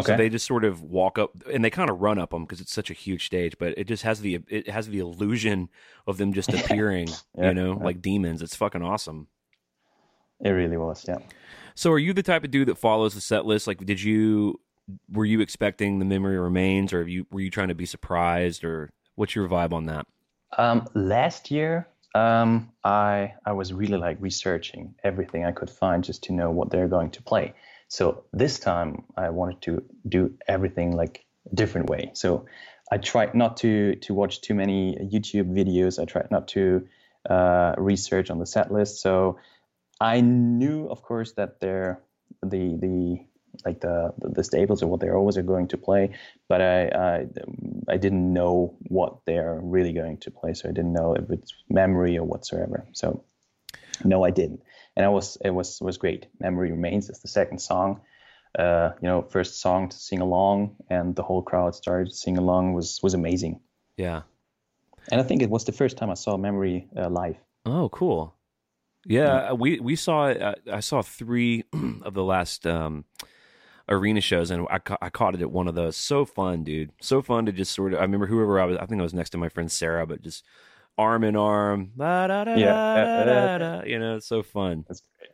So 0.02 0.12
Okay. 0.12 0.16
they 0.16 0.28
just 0.28 0.46
sort 0.46 0.64
of 0.64 0.82
walk 0.82 1.18
up, 1.18 1.30
and 1.52 1.64
they 1.64 1.70
kind 1.70 1.88
of 1.88 2.00
run 2.00 2.18
up 2.18 2.30
them 2.30 2.44
because 2.44 2.60
it's 2.60 2.72
such 2.72 2.90
a 2.90 2.94
huge 2.94 3.26
stage. 3.26 3.56
But 3.58 3.74
it 3.78 3.84
just 3.84 4.02
has 4.02 4.20
the 4.20 4.40
it 4.48 4.68
has 4.68 4.88
the 4.88 4.98
illusion 4.98 5.68
of 6.06 6.18
them 6.18 6.32
just 6.32 6.52
appearing, 6.52 7.08
Yeah, 7.38 7.48
you 7.48 7.54
know, 7.54 7.76
yeah. 7.78 7.84
like 7.84 8.02
demons. 8.02 8.42
It's 8.42 8.56
fucking 8.56 8.82
awesome. 8.82 9.28
It 10.40 10.50
really 10.50 10.76
was. 10.76 11.04
Yeah. 11.06 11.18
So, 11.74 11.90
are 11.92 11.98
you 11.98 12.12
the 12.12 12.22
type 12.22 12.44
of 12.44 12.50
dude 12.50 12.68
that 12.68 12.76
follows 12.78 13.14
the 13.14 13.20
set 13.20 13.46
list? 13.46 13.66
Like, 13.66 13.84
did 13.84 14.02
you 14.02 14.60
were 15.10 15.24
you 15.24 15.40
expecting 15.40 15.98
the 15.98 16.04
memory 16.04 16.38
remains, 16.38 16.92
or 16.92 17.06
you 17.06 17.26
were 17.30 17.40
you 17.40 17.50
trying 17.50 17.68
to 17.68 17.74
be 17.74 17.86
surprised, 17.86 18.64
or 18.64 18.90
what's 19.14 19.34
your 19.34 19.48
vibe 19.48 19.72
on 19.72 19.86
that? 19.86 20.06
Um, 20.58 20.86
last 20.94 21.50
year, 21.50 21.88
um, 22.14 22.70
I 22.84 23.34
I 23.46 23.52
was 23.52 23.72
really 23.72 23.96
like 23.98 24.16
researching 24.20 24.94
everything 25.04 25.44
I 25.44 25.52
could 25.52 25.70
find 25.70 26.02
just 26.04 26.22
to 26.24 26.32
know 26.32 26.50
what 26.50 26.70
they're 26.70 26.88
going 26.88 27.10
to 27.10 27.22
play. 27.22 27.54
So 27.94 28.24
this 28.32 28.58
time, 28.58 29.04
I 29.16 29.30
wanted 29.30 29.62
to 29.62 29.84
do 30.08 30.34
everything 30.48 30.96
like 30.96 31.24
a 31.48 31.54
different 31.54 31.88
way. 31.88 32.10
So 32.14 32.46
I 32.90 32.98
tried 32.98 33.36
not 33.36 33.56
to 33.58 33.94
to 34.06 34.14
watch 34.14 34.40
too 34.40 34.54
many 34.54 34.96
YouTube 35.14 35.48
videos. 35.54 36.02
I 36.02 36.04
tried 36.04 36.28
not 36.32 36.48
to 36.48 36.88
uh, 37.30 37.74
research 37.78 38.30
on 38.30 38.40
the 38.40 38.46
set 38.46 38.72
list. 38.72 39.00
So 39.00 39.38
I 40.00 40.22
knew, 40.22 40.88
of 40.88 41.02
course, 41.02 41.34
that 41.34 41.60
they're 41.60 42.02
the 42.42 42.76
the 42.84 43.26
like 43.64 43.80
the 43.80 44.12
the 44.18 44.42
staples 44.42 44.82
or 44.82 44.88
what 44.88 44.98
they're 44.98 45.16
always 45.16 45.36
are 45.36 45.46
going 45.54 45.68
to 45.68 45.78
play, 45.78 46.16
but 46.48 46.60
I 46.60 46.88
I, 46.88 47.26
I 47.94 47.96
didn't 47.96 48.32
know 48.32 48.76
what 48.88 49.24
they're 49.24 49.60
really 49.62 49.92
going 49.92 50.18
to 50.18 50.32
play, 50.32 50.54
so 50.54 50.68
I 50.68 50.72
didn't 50.72 50.94
know 50.94 51.14
if 51.14 51.30
it's 51.30 51.54
memory 51.70 52.18
or 52.18 52.24
whatsoever. 52.24 52.88
So 52.92 53.22
no, 54.04 54.24
I 54.24 54.30
didn't, 54.30 54.62
and 54.96 55.04
I 55.04 55.08
was 55.08 55.36
it 55.44 55.50
was 55.50 55.80
was 55.80 55.98
great. 55.98 56.26
Memory 56.40 56.70
remains 56.70 57.08
is 57.10 57.20
the 57.20 57.28
second 57.28 57.58
song. 57.58 58.00
Uh, 58.58 58.92
you 59.02 59.08
know, 59.08 59.22
first 59.22 59.60
song 59.60 59.88
to 59.88 59.96
sing 59.96 60.20
along, 60.20 60.76
and 60.88 61.16
the 61.16 61.22
whole 61.22 61.42
crowd 61.42 61.74
started 61.74 62.10
to 62.10 62.14
sing 62.14 62.38
along 62.38 62.74
was 62.74 63.00
was 63.02 63.14
amazing. 63.14 63.60
Yeah. 63.96 64.22
And 65.10 65.20
I 65.20 65.24
think 65.24 65.42
it 65.42 65.50
was 65.50 65.64
the 65.64 65.72
first 65.72 65.96
time 65.96 66.10
I 66.10 66.14
saw 66.14 66.36
Memory 66.36 66.88
uh, 66.96 67.08
live. 67.08 67.36
Oh, 67.66 67.88
cool. 67.90 68.34
Yeah, 69.06 69.52
we 69.52 69.80
we 69.80 69.96
saw 69.96 70.28
uh, 70.28 70.54
I 70.72 70.80
saw 70.80 71.02
three 71.02 71.64
of 72.02 72.14
the 72.14 72.24
last 72.24 72.66
um, 72.66 73.04
arena 73.88 74.20
shows, 74.20 74.50
and 74.50 74.66
I, 74.70 74.78
ca- 74.78 74.98
I 75.02 75.10
caught 75.10 75.34
it 75.34 75.42
at 75.42 75.50
one 75.50 75.68
of 75.68 75.74
those. 75.74 75.96
So 75.96 76.24
fun, 76.24 76.64
dude. 76.64 76.90
So 77.00 77.20
fun 77.20 77.44
to 77.46 77.52
just 77.52 77.72
sort 77.72 77.92
of. 77.92 77.98
I 77.98 78.02
remember 78.02 78.26
whoever 78.26 78.58
I 78.60 78.64
was. 78.64 78.78
I 78.78 78.86
think 78.86 79.00
I 79.00 79.02
was 79.02 79.12
next 79.12 79.30
to 79.30 79.38
my 79.38 79.48
friend 79.48 79.70
Sarah, 79.70 80.06
but 80.06 80.22
just 80.22 80.44
arm 80.96 81.24
in 81.24 81.36
arm. 81.36 81.92
Yeah. 82.56 83.24
da, 83.24 83.24
da, 83.24 83.58
da, 83.58 83.86
You 83.86 83.98
know, 83.98 84.16
it's 84.16 84.26
so 84.26 84.42
fun. 84.42 84.84
That's 84.88 85.02
great. 85.18 85.30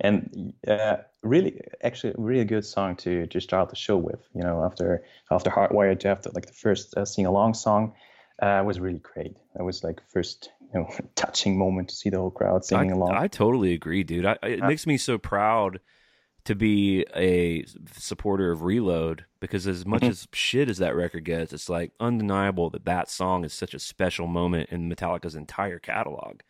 And 0.00 0.54
uh, 0.66 0.98
really, 1.22 1.60
actually, 1.82 2.14
really 2.16 2.44
good 2.44 2.64
song 2.64 2.96
to 2.96 3.26
to 3.26 3.40
start 3.40 3.70
the 3.70 3.76
show 3.76 3.96
with. 3.96 4.20
You 4.34 4.42
know, 4.42 4.64
after 4.64 5.04
after 5.30 5.50
Hardwired 5.50 6.00
to 6.00 6.08
after 6.08 6.30
like 6.30 6.46
the 6.46 6.52
first 6.52 6.96
uh, 6.96 7.04
sing 7.04 7.26
along 7.26 7.54
song 7.54 7.94
uh, 8.40 8.62
was 8.64 8.78
really 8.78 9.00
great. 9.00 9.36
That 9.56 9.64
was 9.64 9.82
like 9.82 10.00
first 10.08 10.50
you 10.72 10.80
know 10.80 10.88
touching 11.16 11.58
moment 11.58 11.88
to 11.88 11.96
see 11.96 12.10
the 12.10 12.18
whole 12.18 12.30
crowd 12.30 12.64
singing 12.64 12.92
I, 12.92 12.94
along. 12.94 13.12
I 13.12 13.28
totally 13.28 13.72
agree, 13.72 14.04
dude. 14.04 14.26
I, 14.26 14.38
it 14.42 14.62
makes 14.62 14.86
me 14.86 14.98
so 14.98 15.18
proud 15.18 15.80
to 16.48 16.54
be 16.54 17.04
a 17.14 17.64
supporter 17.96 18.50
of 18.50 18.62
Reload 18.62 19.24
because 19.40 19.66
as 19.66 19.86
much 19.86 20.02
Mm-hmm. 20.02 20.10
as 20.10 20.28
shit 20.32 20.68
as 20.68 20.78
that 20.78 20.96
record 20.96 21.24
gets, 21.24 21.52
it's 21.52 21.68
like 21.68 21.92
undeniable 22.00 22.70
that 22.70 22.84
that 22.84 23.10
song 23.10 23.44
is 23.44 23.52
such 23.52 23.74
a 23.74 23.78
special 23.78 24.26
moment 24.26 24.70
in 24.70 24.88
Metallica's 24.88 25.34
entire 25.34 25.78
catalog. 25.78 26.40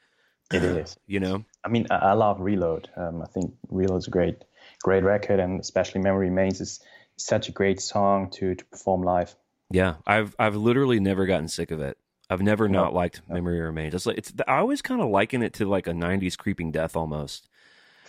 it 0.52 0.62
is. 0.62 0.96
You 1.06 1.20
know? 1.20 1.44
I 1.64 1.68
mean, 1.68 1.86
I, 1.90 2.12
love 2.14 2.40
Reload. 2.40 2.88
Um, 2.96 3.20
I 3.22 3.26
think 3.26 3.54
Reload's 3.68 4.08
a 4.08 4.10
great 4.10 4.42
great 4.82 5.04
record, 5.04 5.40
and 5.40 5.60
especially 5.60 6.00
Memory 6.00 6.28
Remains 6.30 6.60
is 6.60 6.80
such 7.16 7.48
a 7.48 7.52
great 7.52 7.80
song 7.80 8.30
to 8.30 8.54
to 8.54 8.64
perform 8.66 9.02
live. 9.02 9.34
Yeah, 9.70 9.96
I've 10.06 10.34
I've 10.38 10.56
literally 10.56 11.00
never 11.00 11.26
gotten 11.26 11.48
sick 11.48 11.70
of 11.70 11.80
it. 11.80 11.98
I've 12.30 12.42
never 12.42 12.68
No, 12.68 12.84
not 12.84 12.94
liked 12.94 13.22
Memory 13.28 13.60
Remains. 13.60 13.94
It's 13.94 14.06
like 14.06 14.18
it's 14.18 14.32
I 14.46 14.58
always 14.58 14.80
kind 14.82 15.00
of 15.02 15.08
liken 15.10 15.42
it 15.42 15.52
to 15.54 15.66
like 15.68 15.86
a 15.86 15.92
'90s 15.92 16.38
Creeping 16.38 16.70
Death 16.70 16.94
almost. 16.96 17.48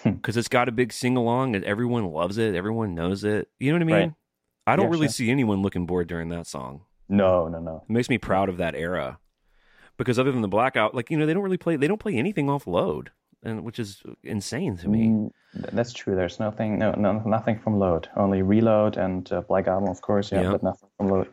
Because 0.03 0.37
it's 0.37 0.47
got 0.47 0.69
a 0.69 0.71
big 0.71 0.91
sing 0.93 1.17
along 1.17 1.55
and 1.55 1.63
everyone 1.65 2.05
loves 2.05 2.37
it, 2.37 2.55
everyone 2.55 2.95
knows 2.95 3.23
it. 3.23 3.49
You 3.59 3.71
know 3.71 3.75
what 3.77 3.81
I 3.81 3.85
mean? 3.85 3.95
Right. 4.09 4.13
I 4.67 4.75
don't 4.75 4.85
Yeah, 4.85 4.91
really 4.91 5.07
sure. 5.07 5.13
see 5.13 5.31
anyone 5.31 5.61
looking 5.61 5.85
bored 5.85 6.07
during 6.07 6.29
that 6.29 6.47
song. 6.47 6.81
No, 7.07 7.47
no, 7.47 7.59
no. 7.59 7.83
It 7.89 7.91
makes 7.91 8.09
me 8.09 8.17
proud 8.19 8.49
of 8.49 8.57
that 8.57 8.75
era, 8.75 9.19
because 9.97 10.19
other 10.19 10.31
than 10.31 10.41
the 10.41 10.47
blackout, 10.47 10.93
like 10.93 11.09
you 11.09 11.17
know, 11.17 11.25
they 11.25 11.33
don't 11.33 11.41
really 11.43 11.57
play. 11.57 11.75
They 11.75 11.87
don't 11.87 11.99
play 11.99 12.13
anything 12.15 12.49
off 12.51 12.67
load, 12.67 13.09
and 13.41 13.63
which 13.63 13.79
is 13.79 14.03
insane 14.23 14.77
to 14.77 14.87
me. 14.87 15.07
Mm, 15.07 15.31
that's 15.73 15.91
true. 15.91 16.15
There's 16.15 16.39
nothing, 16.39 16.77
no, 16.77 16.91
no, 16.91 17.13
nothing 17.25 17.57
from 17.57 17.79
Load. 17.79 18.07
Only 18.15 18.43
Reload 18.43 18.97
and 18.97 19.29
uh, 19.31 19.41
Black 19.41 19.67
Album, 19.67 19.89
of 19.89 20.01
course. 20.01 20.31
Yeah, 20.31 20.41
Yeah. 20.41 20.51
but 20.51 20.61
nothing 20.61 20.89
from 20.97 21.07
Load. 21.07 21.29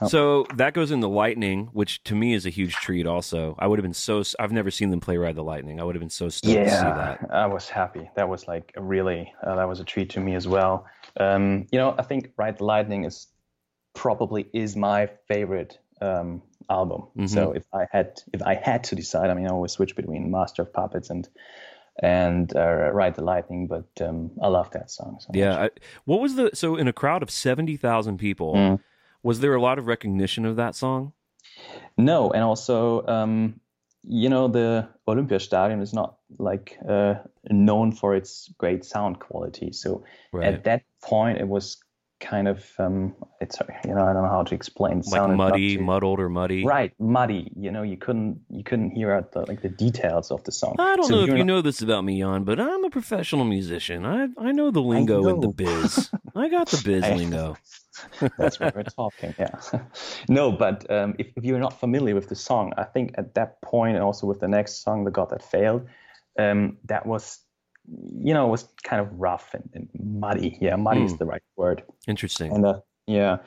Oh. 0.00 0.08
So 0.08 0.46
that 0.54 0.74
goes 0.74 0.90
into 0.90 1.06
Lightning, 1.08 1.68
which 1.72 2.02
to 2.04 2.14
me 2.14 2.34
is 2.34 2.46
a 2.46 2.50
huge 2.50 2.74
treat. 2.74 3.06
Also, 3.06 3.54
I 3.58 3.66
would 3.66 3.78
have 3.78 3.84
been 3.84 3.94
so. 3.94 4.22
I've 4.38 4.52
never 4.52 4.70
seen 4.70 4.90
them 4.90 5.00
play 5.00 5.16
Ride 5.16 5.36
the 5.36 5.42
Lightning. 5.42 5.80
I 5.80 5.84
would 5.84 5.94
have 5.94 6.00
been 6.00 6.10
so 6.10 6.28
stoked 6.28 6.54
to 6.54 6.70
see 6.70 6.76
that. 6.76 7.26
I 7.30 7.46
was 7.46 7.68
happy. 7.68 8.10
That 8.16 8.28
was 8.28 8.46
like 8.46 8.72
a 8.76 8.82
really, 8.82 9.32
uh, 9.44 9.56
that 9.56 9.68
was 9.68 9.80
a 9.80 9.84
treat 9.84 10.10
to 10.10 10.20
me 10.20 10.34
as 10.34 10.46
well. 10.46 10.86
Um, 11.18 11.66
you 11.72 11.78
know, 11.78 11.94
I 11.98 12.02
think 12.02 12.32
Ride 12.36 12.58
the 12.58 12.64
Lightning 12.64 13.04
is 13.04 13.28
probably 13.94 14.46
is 14.52 14.76
my 14.76 15.08
favorite 15.28 15.78
um, 16.00 16.42
album. 16.68 17.02
Mm-hmm. 17.16 17.26
So 17.26 17.52
if 17.52 17.64
I 17.72 17.86
had, 17.90 18.20
if 18.32 18.42
I 18.42 18.54
had 18.54 18.84
to 18.84 18.94
decide, 18.94 19.30
I 19.30 19.34
mean, 19.34 19.46
I 19.46 19.50
always 19.50 19.72
switch 19.72 19.96
between 19.96 20.30
Master 20.30 20.62
of 20.62 20.72
Puppets 20.72 21.10
and 21.10 21.28
and 22.02 22.54
uh, 22.54 22.90
Ride 22.92 23.14
the 23.14 23.24
Lightning, 23.24 23.66
but 23.66 23.88
um, 24.06 24.30
I 24.42 24.48
love 24.48 24.70
that 24.72 24.90
song. 24.90 25.16
So 25.20 25.30
Yeah. 25.32 25.64
I, 25.64 25.70
what 26.04 26.20
was 26.20 26.34
the 26.34 26.50
so 26.52 26.76
in 26.76 26.88
a 26.88 26.92
crowd 26.92 27.22
of 27.22 27.30
seventy 27.30 27.76
thousand 27.76 28.18
people? 28.18 28.54
Mm. 28.54 28.80
Was 29.26 29.40
there 29.40 29.56
a 29.56 29.60
lot 29.60 29.80
of 29.80 29.88
recognition 29.88 30.46
of 30.46 30.54
that 30.54 30.76
song? 30.76 31.12
No, 31.98 32.30
and 32.30 32.44
also, 32.44 33.04
um, 33.08 33.58
you 34.04 34.28
know, 34.28 34.46
the 34.46 34.88
Olympiastadion 35.08 35.82
is 35.82 35.92
not 35.92 36.18
like 36.38 36.78
uh, 36.88 37.14
known 37.50 37.90
for 37.90 38.14
its 38.14 38.48
great 38.58 38.84
sound 38.84 39.18
quality. 39.18 39.72
So 39.72 40.04
Right. 40.32 40.54
at 40.54 40.62
that 40.62 40.82
point, 41.02 41.38
it 41.38 41.48
was 41.48 41.76
kind 42.20 42.48
of, 42.48 42.64
um, 42.78 43.14
it's 43.40 43.58
you 43.84 43.94
know, 43.94 44.02
I 44.06 44.12
don't 44.12 44.22
know 44.22 44.28
how 44.28 44.42
to 44.42 44.54
explain. 44.54 45.00
It 45.00 45.06
Like 45.08 45.30
muddy, 45.36 45.78
muddled, 45.78 46.18
or 46.20 46.28
muddy. 46.28 46.64
Right, 46.64 46.92
muddy. 46.98 47.52
You 47.56 47.70
know, 47.70 47.82
you 47.82 47.96
couldn't 47.96 48.40
you 48.48 48.64
couldn't 48.64 48.90
hear 48.92 49.12
out 49.12 49.32
the 49.32 49.40
like 49.46 49.62
the 49.62 49.68
details 49.68 50.30
of 50.30 50.42
the 50.44 50.52
song. 50.52 50.76
I 50.78 50.96
don't 50.96 51.06
So 51.06 51.14
know 51.16 51.20
if 51.22 51.28
you're 51.28 51.38
not- 51.38 51.46
know 51.46 51.62
this 51.62 51.82
about 51.82 52.04
me, 52.04 52.20
Jan, 52.20 52.44
but 52.44 52.58
I'm 52.60 52.84
a 52.84 52.90
professional 52.90 53.44
musician. 53.44 54.04
I 54.06 54.28
I 54.38 54.52
know 54.52 54.70
the 54.70 54.82
lingo 54.82 55.26
and 55.28 55.42
the 55.42 55.48
biz. 55.48 56.10
I 56.34 56.48
got 56.48 56.68
the 56.68 56.82
biz 56.84 57.02
I- 57.12 57.14
lingo. 57.14 57.56
That's 58.38 58.60
what 58.60 58.74
we're 58.76 58.82
talking. 58.82 59.34
Yeah. 59.38 59.58
no, 60.28 60.52
but 60.52 60.90
um, 60.90 61.14
if, 61.18 61.28
if 61.34 61.44
you're 61.44 61.58
not 61.58 61.80
familiar 61.80 62.14
with 62.14 62.28
the 62.28 62.34
song, 62.34 62.74
I 62.76 62.84
think 62.84 63.12
at 63.16 63.34
that 63.36 63.62
point, 63.62 63.94
and 63.96 64.04
also 64.04 64.26
with 64.26 64.40
the 64.40 64.48
next 64.48 64.82
song, 64.84 65.04
"The 65.04 65.10
God 65.10 65.30
That 65.30 65.42
Failed," 65.42 65.86
um, 66.38 66.76
that 66.84 67.06
was, 67.06 67.38
you 67.88 68.34
know, 68.34 68.46
it 68.46 68.50
was 68.50 68.68
kind 68.82 69.00
of 69.00 69.08
rough 69.12 69.54
and, 69.54 69.68
and 69.74 69.88
muddy. 69.98 70.58
Yeah, 70.60 70.76
muddy 70.76 71.04
is 71.04 71.12
Hmm. 71.12 71.16
the 71.16 71.24
right 71.26 71.42
word. 71.56 71.82
Interesting. 72.06 72.52
And 72.52 72.66
uh, 72.66 72.80
yeah, 73.06 73.38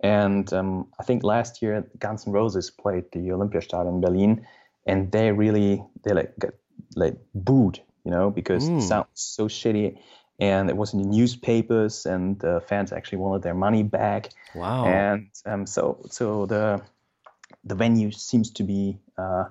and 0.00 0.52
um, 0.52 0.88
I 1.00 1.04
think 1.04 1.22
last 1.22 1.62
year 1.62 1.86
Guns 1.98 2.26
N' 2.26 2.32
Roses 2.32 2.70
played 2.70 3.04
the 3.12 3.20
Olympiastadion 3.30 3.88
in 3.88 4.00
Berlin, 4.00 4.46
and 4.86 5.10
they 5.12 5.32
really 5.32 5.82
they 6.04 6.12
like 6.12 6.38
got 6.38 6.52
like 6.94 7.16
booed, 7.34 7.80
you 8.04 8.10
know, 8.10 8.30
because 8.30 8.68
Mm. 8.68 8.74
the 8.76 8.80
sound 8.82 9.06
was 9.12 9.20
so 9.20 9.48
shitty. 9.48 9.98
And 10.38 10.68
it 10.68 10.76
was 10.76 10.92
in 10.92 11.00
the 11.00 11.08
newspapers, 11.08 12.04
and 12.04 12.38
the 12.40 12.60
fans 12.68 12.92
actually 12.92 13.18
wanted 13.18 13.42
their 13.42 13.54
money 13.54 13.82
back 13.82 14.28
wow. 14.54 14.84
and 14.84 15.30
um, 15.46 15.66
so 15.66 15.98
so 16.10 16.44
the 16.46 16.82
the 17.64 17.74
venue 17.74 18.10
seems 18.10 18.50
to 18.50 18.62
be 18.62 18.98
uh, 19.18 19.44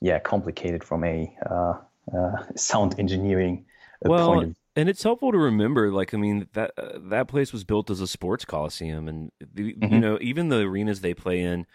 yeah 0.00 0.18
complicated 0.18 0.82
from 0.82 1.04
a 1.04 1.36
uh, 1.48 1.74
uh, 2.16 2.36
sound 2.56 2.94
engineering 2.98 3.66
well, 4.10 4.40
of 4.40 4.56
and 4.76 4.88
it's 4.88 5.02
helpful 5.02 5.32
to 5.32 5.38
remember. 5.38 5.90
Like, 5.92 6.14
I 6.14 6.16
mean 6.16 6.48
that 6.52 6.72
uh, 6.76 6.98
that 7.10 7.28
place 7.28 7.52
was 7.52 7.64
built 7.64 7.90
as 7.90 8.00
a 8.00 8.06
sports 8.06 8.44
coliseum, 8.44 9.08
and 9.08 9.30
the, 9.40 9.64
you 9.64 9.72
Mhm. 9.88 10.00
know 10.00 10.18
even 10.20 10.48
the 10.48 10.60
arenas 10.60 11.00
they 11.00 11.14
play 11.14 11.40
in 11.42 11.66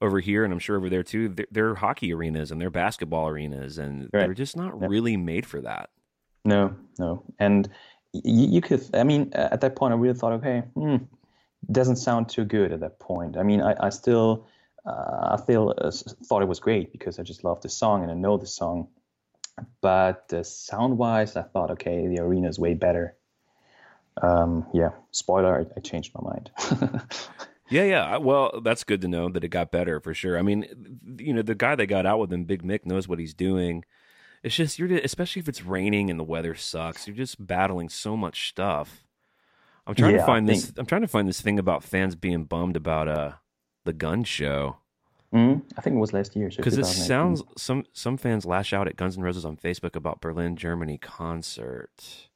over 0.00 0.20
here, 0.20 0.44
and 0.44 0.52
I'm 0.52 0.58
sure 0.58 0.76
over 0.76 0.88
there 0.90 1.02
too, 1.04 1.28
they're, 1.28 1.46
they're 1.50 1.74
hockey 1.76 2.12
arenas 2.12 2.50
and 2.50 2.60
they're 2.60 2.70
basketball 2.70 3.28
arenas, 3.28 3.78
and 3.78 4.10
Right. 4.12 4.26
they're 4.26 4.34
just 4.34 4.56
not 4.56 4.80
Yeah. 4.80 4.86
really 4.88 5.16
made 5.16 5.46
for 5.46 5.60
that. 5.62 5.90
No, 6.44 6.74
no, 6.98 7.22
and 7.38 7.68
y- 8.12 8.20
you 8.24 8.60
could. 8.60 8.82
I 8.94 9.04
mean, 9.04 9.30
at 9.32 9.60
that 9.60 9.76
point, 9.76 9.94
I 9.94 9.96
really 9.96 10.18
thought, 10.18 10.32
okay, 10.34 10.60
hmm, 10.74 10.96
doesn't 11.70 11.96
sound 11.96 12.28
too 12.28 12.44
good 12.44 12.72
at 12.72 12.80
that 12.80 12.98
point. 12.98 13.36
I 13.36 13.42
mean, 13.44 13.60
I, 13.60 13.74
I 13.78 13.90
still, 13.90 14.46
uh, 14.84 15.28
I 15.32 15.36
still 15.36 15.74
uh, 15.78 15.90
thought 16.26 16.42
it 16.42 16.48
was 16.48 16.58
great 16.60 16.90
because 16.90 17.18
I 17.20 17.22
just 17.22 17.44
love 17.44 17.60
the 17.62 17.68
song 17.68 18.02
and 18.02 18.10
I 18.10 18.14
know 18.14 18.36
the 18.38 18.46
song. 18.46 18.88
But 19.82 20.32
uh, 20.32 20.42
sound-wise, 20.44 21.36
I 21.36 21.42
thought, 21.42 21.72
okay, 21.72 22.06
the 22.06 22.20
arena 22.20 22.48
is 22.48 22.58
way 22.58 22.74
better. 22.74 23.16
Um, 24.20 24.66
yeah, 24.74 24.90
spoiler, 25.10 25.60
I, 25.60 25.66
I 25.76 25.80
changed 25.80 26.12
my 26.14 26.30
mind. 26.30 26.50
Yeah, 27.68 27.84
yeah. 27.84 28.16
Well, 28.18 28.60
that's 28.62 28.84
good 28.84 29.00
to 29.02 29.08
know 29.08 29.28
that 29.30 29.44
it 29.44 29.48
got 29.48 29.72
better 29.72 29.98
for 30.00 30.12
sure. 30.12 30.38
I 30.38 30.42
mean, 30.42 30.98
you 31.18 31.32
know, 31.32 31.42
the 31.42 31.54
guy 31.54 31.74
they 31.74 31.86
got 31.86 32.04
out 32.06 32.18
with 32.18 32.32
him, 32.32 32.44
Big 32.44 32.62
Mick, 32.62 32.84
knows 32.84 33.08
what 33.08 33.18
he's 33.18 33.34
doing. 33.34 33.84
It's 34.42 34.56
just 34.56 34.78
you're, 34.78 34.92
especially 34.98 35.40
if 35.40 35.48
it's 35.48 35.64
raining 35.64 36.10
and 36.10 36.20
the 36.20 36.24
weather 36.24 36.54
sucks. 36.54 37.06
You're 37.06 37.16
just 37.16 37.44
battling 37.46 37.88
so 37.90 38.16
much 38.16 38.50
stuff. 38.50 39.04
I'm 39.86 39.94
trying 39.96 40.14
Yeah, 40.14 40.14
to 40.14 40.20
find 40.20 40.48
this. 40.48 40.72
I'm 40.78 40.86
trying 40.86 41.02
to 41.02 41.08
find 41.08 41.28
this 41.28 41.42
thing 41.42 41.58
about 41.58 41.84
fans 41.84 42.16
being 42.16 42.44
bummed 42.46 42.76
about 42.76 43.08
uh 43.08 43.32
the 43.84 43.94
gun 43.94 44.24
show 44.24 44.78
Mm, 45.32 45.62
I 45.78 45.80
think 45.80 45.96
it 45.96 45.98
was 45.98 46.12
last 46.12 46.36
year. 46.36 46.50
so 46.50 46.58
because 46.58 46.76
it 46.76 46.84
sounds 46.84 47.42
some 47.56 47.84
some 47.92 48.16
fans 48.18 48.44
lash 48.44 48.72
out 48.72 48.86
at 48.86 48.96
Guns 48.96 49.16
N' 49.16 49.22
Roses 49.22 49.44
on 49.46 49.56
Facebook 49.56 49.96
about 49.96 50.20
Berlin, 50.20 50.56
Germany 50.56 50.98
concert. 50.98 52.28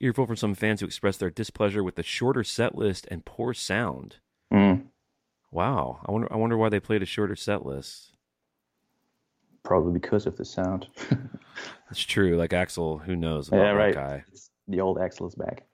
Earful 0.00 0.26
from 0.26 0.36
some 0.36 0.54
fans 0.54 0.80
who 0.80 0.86
expressed 0.86 1.20
their 1.20 1.30
displeasure 1.30 1.84
with 1.84 1.94
the 1.96 2.02
shorter 2.02 2.42
set 2.42 2.74
list 2.74 3.06
and 3.10 3.24
poor 3.24 3.54
sound. 3.54 4.16
Mm, 4.52 4.86
Wow, 5.52 6.00
I 6.06 6.10
wonder. 6.12 6.32
I 6.32 6.36
wonder 6.36 6.56
why 6.56 6.70
they 6.70 6.80
played 6.80 7.02
a 7.02 7.06
shorter 7.06 7.36
set 7.36 7.64
list. 7.66 8.16
probably 9.64 9.92
because 9.92 10.26
of 10.26 10.36
the 10.36 10.44
sound. 10.46 10.86
That's 11.88 12.00
true. 12.00 12.36
Like 12.36 12.50
Axl, 12.50 13.02
who 13.04 13.14
knows 13.14 13.48
about 13.48 13.58
yeah, 13.58 13.64
that 13.64 13.78
right. 13.78 13.94
guy? 13.94 14.24
It's, 14.32 14.50
the 14.66 14.80
old 14.80 14.96
Axl 14.96 15.28
is 15.28 15.34
back. 15.34 15.64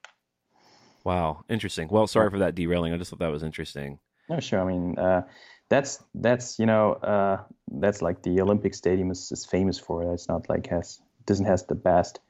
Wow, 1.04 1.44
interesting. 1.48 1.88
Well, 1.88 2.06
sorry 2.08 2.28
for 2.28 2.40
that 2.40 2.54
derailing. 2.56 2.92
I 2.92 2.98
just 2.98 3.10
thought 3.10 3.20
that 3.20 3.30
was 3.30 3.44
interesting. 3.44 3.98
No, 4.28 4.40
sure. 4.40 4.60
I 4.60 4.64
mean, 4.70 4.98
uh, 4.98 5.22
that's 5.68 6.02
that's 6.14 6.58
you 6.58 6.66
know 6.66 6.92
uh, 6.94 7.42
that's 7.72 8.02
like 8.02 8.22
the 8.22 8.40
Olympic 8.40 8.74
Stadium 8.74 9.10
is, 9.10 9.30
is 9.32 9.44
famous 9.44 9.78
for. 9.78 10.02
It 10.02 10.12
it's 10.14 10.28
not 10.28 10.48
like 10.48 10.66
has 10.68 11.00
doesn't 11.26 11.46
has 11.46 11.66
the 11.66 11.74
best 11.74 12.20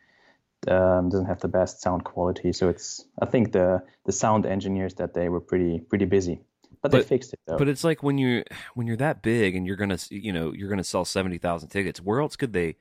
um, 0.67 1.09
doesn't 1.09 1.27
have 1.27 1.41
the 1.41 1.49
best 1.49 1.81
sound 1.81 2.05
quality. 2.05 2.53
So 2.53 2.69
it's 2.69 3.05
I 3.21 3.27
think 3.27 3.53
the 3.53 3.83
the 4.07 4.13
sound 4.13 4.47
engineers 4.47 4.95
that 4.95 5.15
they 5.15 5.29
were 5.29 5.41
pretty 5.41 5.81
pretty 5.81 6.05
busy, 6.05 6.41
but, 6.83 6.91
they 6.91 7.03
fixed 7.03 7.33
it 7.33 7.41
though. 7.47 7.59
But 7.59 7.69
it's 7.69 7.85
like 7.85 8.03
when 8.03 8.19
you 8.19 8.45
when 8.75 8.87
you're 8.87 8.97
that 8.97 9.23
big 9.23 9.55
and 9.55 9.67
you're 9.67 9.77
gonna 9.77 9.99
you 10.11 10.33
know 10.33 10.53
you're 10.53 10.69
gonna 10.69 10.85
sell 10.85 11.05
seventy 11.05 11.39
thousand 11.39 11.69
tickets. 11.69 12.01
Where 12.01 12.21
else 12.21 12.37
could 12.37 12.53
they? 12.53 12.77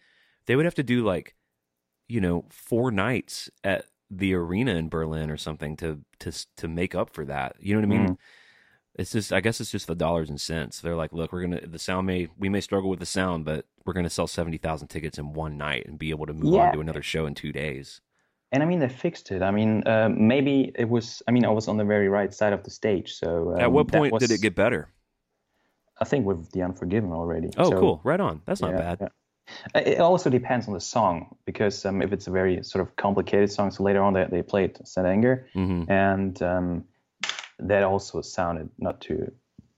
They 0.47 0.55
would 0.55 0.65
have 0.65 0.75
to 0.75 0.83
do 0.83 1.03
like, 1.03 1.35
you 2.07 2.21
know, 2.21 2.45
four 2.49 2.89
nights 2.89 3.49
at 3.63 3.85
the 4.09 4.33
arena 4.33 4.75
in 4.75 4.89
Berlin 4.89 5.29
or 5.29 5.37
something 5.37 5.75
to 5.77 5.99
to 6.19 6.31
to 6.57 6.67
make 6.67 6.95
up 6.95 7.13
for 7.13 7.25
that. 7.25 7.55
You 7.59 7.73
know 7.73 7.79
what 7.81 7.95
I 7.95 7.99
mean? 7.99 8.09
Mhm. 8.13 8.17
It's 8.97 9.11
just 9.11 9.31
I 9.31 9.41
guess 9.41 9.61
it's 9.61 9.71
just 9.71 9.87
the 9.87 9.95
dollars 9.95 10.29
and 10.29 10.41
cents. 10.41 10.81
They're 10.81 10.95
like, 10.95 11.13
look, 11.13 11.31
we're 11.31 11.41
gonna 11.41 11.61
the 11.67 11.79
sound 11.79 12.07
may 12.07 12.27
we 12.37 12.49
may 12.49 12.61
struggle 12.61 12.89
with 12.89 12.99
the 12.99 13.05
sound, 13.05 13.45
but 13.45 13.65
we're 13.85 13.93
gonna 13.93 14.09
sell 14.09 14.27
seventy 14.27 14.57
thousand 14.57 14.87
tickets 14.87 15.17
in 15.19 15.33
one 15.33 15.57
night 15.57 15.85
and 15.85 15.99
be 15.99 16.09
able 16.09 16.25
to 16.25 16.33
move 16.33 16.53
Yeah. 16.55 16.67
on 16.67 16.73
to 16.73 16.79
another 16.79 17.03
show 17.03 17.25
in 17.27 17.35
two 17.35 17.51
days. 17.51 18.01
and 18.51 18.63
I 18.63 18.65
mean 18.65 18.79
they 18.79 18.89
fixed 18.89 19.31
it. 19.31 19.41
I 19.43 19.51
mean 19.51 19.85
uh, 19.87 20.09
maybe 20.09 20.71
it 20.75 20.89
was. 20.89 21.21
I 21.27 21.31
mean 21.31 21.45
I 21.45 21.49
was 21.49 21.67
on 21.67 21.77
the 21.77 21.85
very 21.85 22.09
right 22.09 22.33
side 22.33 22.53
of 22.53 22.63
the 22.63 22.71
stage. 22.71 23.13
So 23.13 23.53
um, 23.53 23.59
At 23.59 23.71
what 23.71 23.87
point 23.87 24.17
did 24.19 24.31
it 24.31 24.41
get 24.41 24.55
better? 24.55 24.89
I 25.99 26.05
think 26.05 26.25
with 26.25 26.51
the 26.51 26.61
Unforgiven 26.63 27.11
already. 27.11 27.49
Oh, 27.57 27.69
So- 27.71 27.79
cool. 27.79 28.01
Right 28.03 28.19
on. 28.19 28.41
That's 28.45 28.61
not 28.61 28.71
Yeah, 28.71 28.95
bad. 28.95 28.97
yeah. 29.01 29.79
It 29.81 29.99
also 29.99 30.29
depends 30.29 30.67
on 30.67 30.73
the 30.73 30.81
song 30.81 31.35
because 31.45 31.85
um, 31.85 32.01
if 32.01 32.11
it's 32.11 32.27
a 32.27 32.31
very 32.31 32.63
sort 32.63 32.81
of 32.85 32.95
complicated 32.97 33.49
song, 33.51 33.71
so 33.71 33.81
later 33.83 34.01
on 34.03 34.13
they, 34.13 34.25
they 34.29 34.41
played 34.43 34.77
St. 34.85 35.07
Anger, 35.07 35.47
hmm 35.53 35.83
and 35.87 36.41
um, 36.43 36.83
that 37.59 37.83
also 37.83 38.21
sounded 38.21 38.69
not 38.77 39.01
too, 39.01 39.31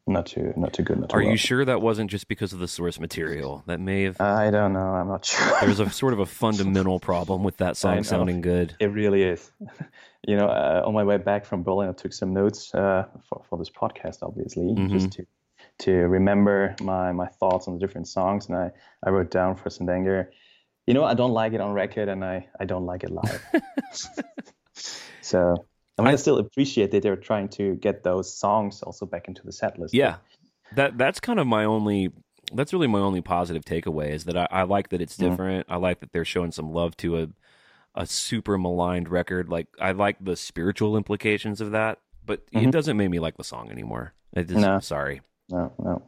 not 0.07 0.25
too, 0.25 0.53
not 0.57 0.73
too 0.73 0.84
good. 0.84 0.99
Not 0.99 1.09
too 1.09 1.17
Are 1.17 1.21
well. 1.21 1.32
you 1.32 1.38
sure 1.38 1.63
that 1.65 1.82
wasn't 1.82 2.09
just 2.11 2.27
because 2.27 2.51
of 2.53 2.59
the 2.59 2.67
source 2.67 2.99
material? 2.99 3.63
That 3.67 3.80
may 3.80 4.03
have 4.03 4.19
I 4.19 4.49
don't 4.51 4.73
know. 4.73 4.80
I'm 4.80 5.07
not 5.07 5.25
sure. 5.25 5.57
there's 5.61 5.80
a 5.80 5.89
sort 5.89 6.13
of 6.13 6.19
a 6.19 6.25
fundamental 6.41 6.99
problem 6.99 7.43
with 7.43 7.57
that 7.57 7.77
song 7.77 8.03
sounding 8.03 8.41
good. 8.41 8.75
it 8.80 8.88
really 8.91 9.23
is. 9.23 9.51
you 10.27 10.36
know, 10.36 10.47
uh, 10.47 10.84
on 10.86 10.93
my 10.93 11.03
way 11.03 11.17
back 11.17 11.45
from 11.45 11.63
Berlin, 11.63 11.89
I 11.89 11.93
took 11.93 12.13
some 12.13 12.34
notes 12.34 12.73
uh, 12.75 13.05
for 13.30 13.43
for 13.49 13.57
this 13.57 13.69
podcast, 13.69 14.17
obviously, 14.23 14.63
Mhm. 14.73 14.89
just 14.89 15.11
to 15.13 15.25
to 15.80 15.91
remember 15.93 16.75
my 16.82 17.11
my 17.13 17.27
thoughts 17.27 17.67
on 17.67 17.75
the 17.75 17.80
different 17.80 18.07
songs, 18.07 18.47
and 18.49 18.57
I 18.57 18.71
I 19.05 19.11
wrote 19.11 19.32
down 19.32 19.55
for 19.55 19.69
St. 19.69 19.89
Anger. 19.89 20.32
You 20.88 20.93
know, 20.95 21.03
I 21.03 21.13
don't 21.13 21.32
like 21.34 21.53
it 21.53 21.61
on 21.61 21.71
record, 21.73 22.09
and 22.09 22.25
I 22.25 22.47
I 22.59 22.65
don't 22.65 22.86
like 22.86 23.03
it 23.03 23.11
live. 23.11 23.41
so. 25.21 25.65
I 26.00 26.02
mean, 26.06 26.14
I, 26.14 26.18
still 26.18 26.38
appreciate 26.39 26.91
that 26.91 27.04
they're 27.04 27.16
trying 27.16 27.50
to 27.50 27.76
get 27.76 28.04
those 28.04 28.34
songs 28.34 28.82
also 28.82 29.06
back 29.06 29.28
into 29.28 29.43
the 29.43 29.52
set 29.52 29.78
list. 29.80 29.93
Yeah, 29.93 30.18
that 30.76 30.97
that's 30.97 31.20
kind 31.20 31.39
of 31.39 31.47
my 31.47 31.66
only. 31.66 32.12
That's 32.52 32.74
really 32.74 32.88
my 32.88 33.00
only 33.00 33.22
positive 33.22 33.64
takeaway 33.64 34.10
is 34.10 34.26
that 34.26 34.36
I, 34.36 34.47
I 34.50 34.64
like 34.64 34.89
that 34.89 35.02
it's 35.02 35.18
Mhm. 35.18 35.30
different. 35.30 35.66
I 35.70 35.76
like 35.78 36.00
that 36.00 36.12
they're 36.14 36.26
showing 36.26 36.52
some 36.52 36.72
love 36.72 36.97
to 36.97 37.20
a 37.22 37.28
a 37.95 38.06
super 38.06 38.58
maligned 38.58 39.10
record. 39.10 39.50
Like 39.50 39.68
I 39.80 39.91
like 39.91 40.18
the 40.20 40.36
spiritual 40.36 40.95
implications 40.97 41.60
of 41.62 41.72
that, 41.72 42.00
but 42.26 42.41
it 42.52 42.60
Mhm. 42.60 42.72
doesn't 42.72 42.97
make 42.97 43.10
me 43.10 43.20
like 43.20 43.38
the 43.38 43.43
song 43.43 43.70
anymore. 43.72 44.14
I 44.36 44.43
just, 44.43 44.62
No. 44.62 44.80
sorry. 44.80 45.22
No, 45.50 45.72
no. 45.80 46.02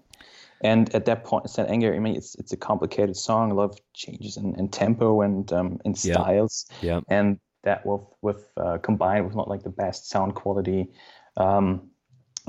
And 0.64 0.94
at 0.94 1.06
that 1.06 1.24
point, 1.24 1.50
St. 1.50 1.68
Anger, 1.70 1.94
I 1.94 2.00
mean, 2.00 2.16
it's 2.16 2.36
it's 2.36 2.54
a 2.54 2.58
complicated 2.58 3.16
song, 3.18 3.50
a 3.52 3.56
lot 3.56 3.72
of 3.72 3.80
changes 3.94 4.38
in, 4.38 4.56
in 4.60 4.70
tempo 4.70 5.22
and 5.22 5.52
um, 5.52 5.80
in 5.86 5.96
styles. 5.96 6.66
Yeah. 6.82 7.02
and 7.10 7.40
that 7.64 7.86
with 7.86 8.02
with 8.22 8.52
uh, 8.58 8.78
combined 8.80 9.26
with 9.26 9.36
not 9.36 9.48
like 9.48 9.64
the 9.64 9.70
best 9.70 10.10
sound 10.10 10.36
quality 10.36 10.90
um 11.38 11.90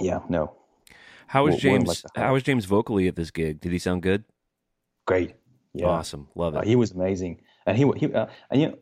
yeah 0.00 0.20
no 0.28 0.52
How 1.28 1.44
was 1.44 1.54
Wouldn't 1.54 1.86
James? 1.86 2.04
like 2.04 2.24
how 2.24 2.32
was 2.32 2.42
James 2.42 2.64
vocally 2.66 3.08
at 3.08 3.16
this 3.16 3.30
gig? 3.30 3.60
Did 3.60 3.72
he 3.72 3.78
sound 3.78 4.02
good? 4.02 4.24
great 5.06 5.34
yeah 5.74 5.88
Awesome, 5.88 6.28
love 6.34 6.54
Uh, 6.56 6.60
it. 6.60 6.66
he 6.68 6.76
was 6.76 6.92
amazing 6.92 7.40
and 7.66 7.76
he 7.76 7.84
he 7.96 8.12
uh, 8.12 8.26
and 8.50 8.60
you 8.60 8.68
know 8.68 8.76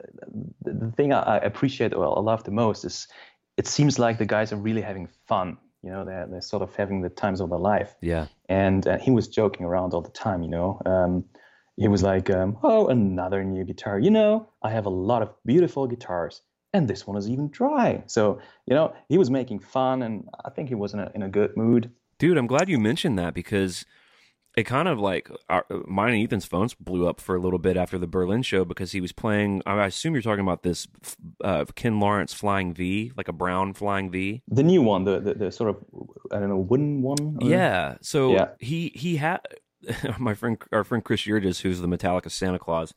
the, 0.64 0.72
the 0.86 0.92
thing 0.92 1.12
I, 1.12 1.20
I 1.20 1.36
appreciate 1.38 1.94
or 1.94 2.04
I 2.18 2.20
love 2.20 2.44
the 2.44 2.50
most 2.50 2.84
is 2.84 3.08
it 3.56 3.66
seems 3.66 3.98
like 3.98 4.18
the 4.18 4.26
guys 4.26 4.52
are 4.52 4.56
really 4.56 4.82
having 4.82 5.08
fun 5.28 5.56
you 5.82 5.90
know 5.90 6.04
they're, 6.04 6.26
they're 6.30 6.40
sort 6.52 6.62
of 6.62 6.74
having 6.76 7.00
the 7.02 7.08
times 7.08 7.40
of 7.40 7.48
their 7.50 7.58
life 7.58 7.94
yeah, 8.00 8.26
and 8.48 8.86
uh, 8.86 8.98
he 8.98 9.10
was 9.10 9.28
joking 9.28 9.64
around 9.66 9.94
all 9.94 10.02
the 10.02 10.10
time 10.10 10.42
you 10.42 10.50
know 10.50 10.80
um 10.86 11.24
he 11.80 11.88
was 11.88 12.02
like 12.02 12.28
um, 12.30 12.56
oh 12.62 12.88
another 12.88 13.40
new 13.44 13.64
guitar 13.64 13.98
you 13.98 14.10
know 14.18 14.32
i 14.62 14.70
have 14.76 14.86
a 14.86 14.94
lot 15.10 15.22
of 15.22 15.28
beautiful 15.44 15.86
guitars 15.92 16.42
and 16.74 16.86
this 16.86 17.06
one 17.06 17.16
is 17.16 17.26
even 17.28 17.48
dry 17.50 18.02
so 18.06 18.38
you 18.66 18.74
know 18.76 18.92
he 19.08 19.18
was 19.18 19.30
making 19.30 19.58
fun 19.58 20.02
and 20.02 20.28
i 20.44 20.50
think 20.50 20.68
he 20.68 20.74
was 20.74 20.92
in 20.94 21.00
a, 21.00 21.10
in 21.16 21.22
a 21.22 21.28
good 21.28 21.56
mood 21.56 21.90
dude, 22.18 22.36
I'm 22.36 22.46
glad 22.46 22.68
you 22.68 22.78
mentioned 22.78 23.18
that 23.18 23.32
because 23.32 23.86
it 24.56 24.64
kind 24.64 24.88
of 24.88 24.98
like 25.00 25.30
our, 25.48 25.64
mine 25.86 26.12
and 26.12 26.22
Ethan's 26.22 26.44
phones 26.44 26.74
blew 26.74 27.08
up 27.08 27.18
for 27.18 27.34
a 27.34 27.40
little 27.40 27.58
bit 27.58 27.78
after 27.78 27.96
the 27.96 28.06
Berlin 28.06 28.42
show 28.42 28.62
because 28.66 28.92
he 28.92 29.00
was 29.00 29.10
playing. 29.12 29.62
I 29.64 29.86
assume 29.86 30.12
you're 30.12 30.20
talking 30.30 30.42
about 30.44 30.62
this 30.62 30.86
uh, 31.42 31.64
Ken 31.76 31.98
Lawrence 31.98 32.34
Flying 32.34 32.74
V, 32.74 33.12
like 33.16 33.28
a 33.28 33.32
brown 33.32 33.72
Flying 33.72 34.10
V. 34.10 34.42
the 34.48 34.62
new 34.62 34.82
one 34.82 35.04
the, 35.04 35.18
the, 35.20 35.34
the 35.34 35.50
sort 35.52 35.70
of 35.70 35.76
i 36.30 36.38
don't 36.38 36.50
know 36.50 36.58
wooden 36.58 37.00
one 37.00 37.38
or- 37.40 37.48
Yeah. 37.48 37.96
So 38.02 38.32
Yeah. 38.34 38.48
he 38.58 38.92
he 38.94 39.16
had 39.16 39.40
my 40.18 40.34
friend 40.34 40.58
our 40.72 40.84
friend 40.84 41.04
Chris 41.04 41.22
Yurgis, 41.22 41.60
who's 41.62 41.80
the 41.80 41.88
Metallica 41.88 42.30
Santa 42.30 42.58
Claus. 42.58 42.92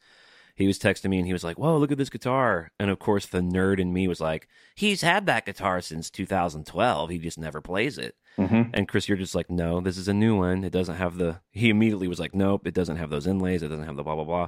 He 0.55 0.67
was 0.67 0.77
texting 0.77 1.09
me 1.09 1.17
and 1.17 1.25
he 1.25 1.33
was 1.33 1.43
like, 1.43 1.57
"Whoa, 1.57 1.77
look 1.77 1.91
at 1.91 1.97
this 1.97 2.11
guitar!" 2.11 2.71
And 2.79 2.91
of 2.91 2.99
course, 2.99 3.25
the 3.25 3.39
nerd 3.41 3.79
in 3.79 3.91
me 3.91 4.07
was 4.07 4.21
like, 4.21 4.47
"He's 4.75 5.01
had 5.01 5.25
that 5.25 5.45
guitar 5.47 5.81
since 5.81 6.11
2012. 6.11 7.09
He 7.09 7.17
just 7.17 7.39
never 7.39 7.59
plays 7.59 7.97
it." 7.97 8.15
Mhm. 8.37 8.69
And 8.73 8.87
Chris, 8.87 9.07
you're 9.09 9.17
just 9.17 9.33
like, 9.33 9.49
"No, 9.49 9.81
this 9.81 9.97
is 9.97 10.07
a 10.07 10.13
new 10.13 10.37
one. 10.37 10.63
It 10.63 10.71
doesn't 10.71 10.97
have 10.97 11.17
the." 11.17 11.39
He 11.49 11.69
immediately 11.69 12.07
was 12.07 12.19
like, 12.19 12.35
"Nope, 12.35 12.67
it 12.67 12.75
doesn't 12.75 12.97
have 12.97 13.09
those 13.09 13.25
inlays. 13.25 13.63
It 13.63 13.69
doesn't 13.69 13.85
have 13.85 13.95
the 13.95 14.03
blah 14.03 14.15
blah 14.15 14.25
blah." 14.25 14.47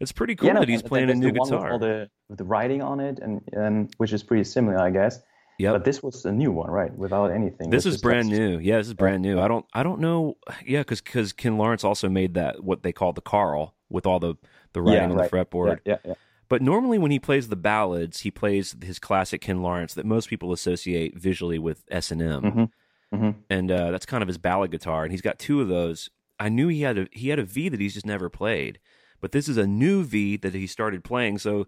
It's 0.00 0.10
pretty 0.10 0.34
cool 0.34 0.48
Yeah, 0.48 0.54
no, 0.54 0.60
that 0.60 0.68
he's 0.68 0.82
playing 0.82 1.08
a 1.10 1.14
new 1.14 1.30
guitar. 1.30 1.62
with 1.62 1.72
all 1.72 1.78
the 1.78 2.10
with 2.28 2.38
the 2.38 2.44
writing 2.44 2.82
on 2.82 2.98
it 2.98 3.20
and, 3.20 3.40
and 3.52 3.94
which 3.98 4.12
is 4.12 4.24
pretty 4.24 4.42
similar 4.42 4.76
i 4.78 4.90
guess 4.90 5.20
Yep. 5.58 5.72
but 5.74 5.84
this 5.84 6.02
was 6.02 6.24
a 6.24 6.32
new 6.32 6.50
one 6.50 6.70
right 6.70 6.92
without 6.96 7.30
anything 7.30 7.70
This 7.70 7.84
which 7.84 7.94
is 7.94 8.00
brand 8.02 8.28
new. 8.28 8.58
Yeah, 8.58 8.78
this 8.78 8.88
is 8.88 8.94
brand 8.94 9.22
new. 9.22 9.38
I 9.40 9.46
don't 9.48 9.64
I 9.72 9.82
don't 9.84 10.00
know. 10.00 10.36
Yeah, 10.66 10.80
because 10.80 11.00
because 11.00 11.32
Ken 11.32 11.56
Lawrence 11.58 11.84
also 11.84 12.08
made 12.08 12.34
that 12.34 12.64
what 12.64 12.82
they 12.82 12.92
call 12.92 13.12
the 13.12 13.20
Carl 13.20 13.74
with 13.88 14.04
all 14.06 14.18
the 14.18 14.34
the 14.72 14.82
writing 14.82 15.02
yeah, 15.02 15.10
on 15.10 15.14
right. 15.16 15.30
the 15.30 15.36
fretboard. 15.36 15.78
yeah, 15.84 15.92
yeah, 16.04 16.10
yeah. 16.10 16.14
But 16.48 16.60
normally 16.60 16.98
when 16.98 17.10
he 17.10 17.18
plays 17.18 17.48
the 17.48 17.56
ballads, 17.56 18.20
he 18.20 18.30
plays 18.30 18.76
his 18.82 18.98
classic 18.98 19.40
Ken 19.40 19.62
Lawrence 19.62 19.94
that 19.94 20.04
most 20.04 20.28
people 20.28 20.52
associate 20.52 21.16
visually 21.18 21.58
with 21.58 21.84
S 21.90 22.10
and 22.10 22.20
M, 22.20 22.42
Mhm. 22.42 22.70
Mhm. 23.14 23.34
and 23.48 23.70
uh, 23.70 23.90
that's 23.92 24.06
kind 24.06 24.22
of 24.22 24.28
his 24.28 24.38
ballad 24.38 24.70
guitar. 24.72 25.04
And 25.04 25.12
he's 25.12 25.22
got 25.22 25.38
two 25.38 25.60
of 25.60 25.68
those. 25.68 26.10
I 26.40 26.48
knew 26.48 26.66
he 26.68 26.82
had 26.82 26.98
a 26.98 27.06
he 27.12 27.28
had 27.28 27.38
a 27.38 27.44
V 27.44 27.68
that 27.68 27.80
he's 27.80 27.94
just 27.94 28.06
never 28.06 28.28
played, 28.28 28.80
but 29.20 29.30
this 29.32 29.48
is 29.48 29.56
a 29.56 29.66
new 29.66 30.02
V 30.02 30.36
that 30.38 30.52
he 30.54 30.66
started 30.66 31.04
playing. 31.04 31.38
So. 31.38 31.66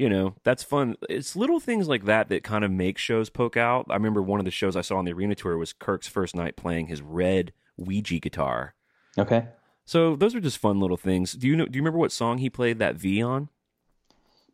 You 0.00 0.08
know, 0.08 0.34
that's 0.44 0.62
fun. 0.62 0.96
It's 1.10 1.36
little 1.36 1.60
things 1.60 1.86
like 1.86 2.06
that 2.06 2.30
that 2.30 2.42
kind 2.42 2.64
of 2.64 2.70
make 2.70 2.96
shows 2.96 3.28
poke 3.28 3.58
out. 3.58 3.84
I 3.90 3.94
remember 3.94 4.22
one 4.22 4.40
of 4.40 4.46
the 4.46 4.50
shows 4.50 4.74
I 4.74 4.80
saw 4.80 4.96
on 4.96 5.04
the 5.04 5.12
arena 5.12 5.34
tour 5.34 5.58
was 5.58 5.74
Kirk's 5.74 6.08
first 6.08 6.34
night 6.34 6.56
playing 6.56 6.86
his 6.86 7.02
red 7.02 7.52
Ouija 7.76 8.18
guitar. 8.18 8.74
okay 9.18 9.48
So 9.84 10.16
those 10.16 10.34
are 10.34 10.40
just 10.40 10.56
fun 10.56 10.80
little 10.80 10.96
things. 10.96 11.34
Do 11.34 11.46
you 11.46 11.54
know? 11.54 11.66
Do 11.66 11.76
you 11.76 11.82
remember 11.82 11.98
what 11.98 12.12
song 12.12 12.38
he 12.38 12.48
played 12.48 12.78
that 12.78 12.96
V 12.96 13.22
on? 13.22 13.50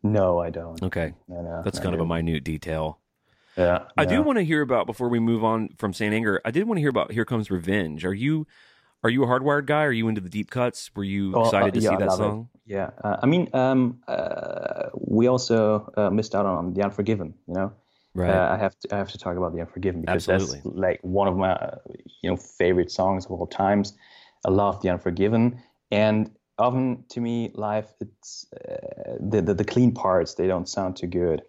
no 0.03 0.39
i 0.39 0.49
don't 0.49 0.83
Okay, 0.83 1.13
no, 1.29 1.41
no, 1.41 1.61
that's 1.63 1.77
no, 1.79 1.83
kind 1.83 1.95
of 1.95 2.01
a 2.01 2.05
minute 2.05 2.43
detail. 2.43 2.99
yeah 3.57 3.85
I 3.97 4.03
do 4.03 4.21
want 4.21 4.37
to 4.39 4.43
hear 4.43 4.61
about 4.61 4.85
before 4.85 5.07
we 5.09 5.19
move 5.19 5.43
on 5.45 5.69
from 5.77 5.93
Saint 5.93 6.13
Anger. 6.13 6.41
I 6.43 6.51
did 6.51 6.67
want 6.67 6.77
to 6.77 6.81
hear 6.81 6.89
about 6.89 7.13
Here 7.13 7.25
Comes 7.25 7.49
Revenge. 7.49 8.03
Are 8.05 8.13
you 8.13 8.45
are 9.03 9.09
you 9.09 9.23
a 9.23 9.27
hardwired 9.27 9.65
guy? 9.65 9.83
Are 9.83 9.91
you 9.91 10.07
into 10.07 10.21
the 10.21 10.29
deep 10.29 10.49
cuts? 10.49 10.89
Were 10.95 11.03
you 11.03 11.35
Oh, 11.35 11.41
uh, 11.41 11.45
excited 11.45 11.73
to 11.73 11.81
see 11.81 11.87
I 11.87 11.97
that 11.97 12.07
love 12.09 12.19
it. 12.19 12.23
song? 12.23 12.49
Yeah, 12.65 12.89
uh, 13.03 13.17
I 13.21 13.25
mean, 13.25 13.49
um, 13.53 13.99
uh, 14.07 14.89
we 14.95 15.27
also 15.27 15.91
uh, 15.95 16.09
missed 16.09 16.35
out 16.35 16.45
on 16.45 16.73
the 16.73 16.83
Unforgiven. 16.83 17.33
You 17.47 17.53
know, 17.53 17.73
Right. 18.13 18.29
uh, 18.29 18.53
I 18.53 18.57
have 18.57 18.77
to 18.79 18.93
I 18.93 18.97
have 18.97 19.09
to 19.09 19.17
talk 19.17 19.37
about 19.37 19.53
the 19.53 19.61
Unforgiven 19.61 20.01
because 20.01 20.25
that's 20.25 20.57
like 20.65 20.99
one 21.01 21.27
of 21.27 21.37
my 21.37 21.53
uh, 21.53 21.77
you 22.21 22.29
know 22.29 22.35
favorite 22.35 22.91
songs 22.91 23.25
of 23.25 23.31
all 23.31 23.47
times. 23.47 23.93
I 24.45 24.49
love 24.49 24.81
the 24.81 24.89
Unforgiven, 24.89 25.61
and 25.91 26.29
often 26.57 27.05
to 27.09 27.21
me, 27.21 27.51
live 27.53 27.93
it's 28.01 28.47
uh, 28.53 29.17
the, 29.19 29.41
the 29.41 29.53
the 29.53 29.65
clean 29.65 29.93
parts 29.93 30.33
they 30.33 30.47
don't 30.47 30.67
sound 30.67 30.97
too 30.97 31.07
good, 31.07 31.41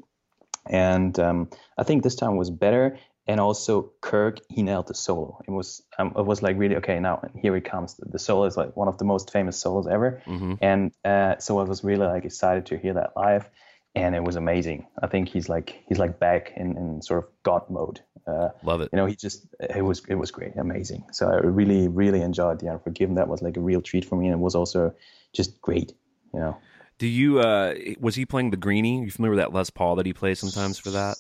and 0.71 1.19
um, 1.19 1.51
I 1.79 1.83
think 1.83 2.03
this 2.03 2.15
time 2.15 2.37
was 2.37 2.51
better. 2.51 2.97
And 3.29 3.41
also 3.41 3.93
Kirk, 4.01 4.41
he 4.49 4.63
nailed 4.63 4.87
the 4.87 4.95
solo. 4.95 5.39
It 5.47 5.51
was 5.51 5.83
um, 5.99 6.15
it 6.17 6.25
was 6.25 6.43
like 6.43 6.57
really 6.59 6.77
okay. 6.77 6.99
Now 6.99 7.21
and 7.23 7.39
here 7.39 7.55
it 7.57 7.65
comes. 7.67 7.95
The, 7.95 8.19
solo 8.19 8.47
is 8.47 8.57
like 8.57 8.75
one 8.75 8.89
of 8.89 8.97
the 8.97 9.05
most 9.05 9.31
famous 9.31 9.61
solos 9.61 9.87
ever, 9.87 10.23
hmm 10.25 10.55
and 10.63 10.93
uh, 11.05 11.37
so 11.39 11.59
I 11.59 11.65
was 11.65 11.85
really 11.85 12.07
like 12.07 12.25
excited 12.25 12.67
to 12.67 12.79
hear 12.79 12.95
that 12.95 13.13
live, 13.17 13.49
and 13.95 14.15
it 14.15 14.25
was 14.25 14.37
amazing. 14.37 14.87
I 15.03 15.09
think 15.09 15.29
he's 15.29 15.49
like 15.49 15.85
he's 15.87 15.99
like 15.99 16.19
back 16.19 16.53
in, 16.57 16.77
in 16.79 17.03
sort 17.03 17.23
of 17.25 17.31
God 17.43 17.69
mode. 17.69 18.01
Uh, 18.27 18.49
Love 18.63 18.81
it. 18.81 18.89
you 18.93 18.97
know, 18.97 19.07
he 19.07 19.15
just 19.15 19.47
it 19.61 19.83
was 19.83 20.03
it 20.09 20.15
was 20.15 20.31
great, 20.31 20.57
amazing. 20.57 21.05
So 21.13 21.29
I 21.29 21.37
really 21.37 21.87
really 21.87 22.23
enjoyed 22.23 22.61
the 22.61 22.69
Unforgiven. 22.71 23.17
That 23.17 23.29
was 23.29 23.43
like 23.43 23.57
a 23.59 23.61
real 23.61 23.83
treat 23.83 24.07
for 24.07 24.17
me, 24.17 24.27
and 24.27 24.35
it 24.35 24.43
was 24.43 24.55
also 24.55 24.95
just 25.35 25.61
great. 25.61 25.93
You 26.33 26.41
know, 26.41 26.57
Do 26.99 27.07
you? 27.07 27.41
uh 27.41 27.75
Was 28.01 28.15
he 28.15 28.25
playing 28.25 28.51
the 28.51 28.57
Greeny? 28.57 29.03
You 29.03 29.11
familiar 29.11 29.37
with 29.37 29.41
that 29.41 29.53
Les 29.53 29.69
Paul 29.71 29.97
that 29.97 30.07
he 30.07 30.15
plays 30.15 30.39
sometimes 30.41 30.79
for 30.79 30.91
that? 30.93 31.17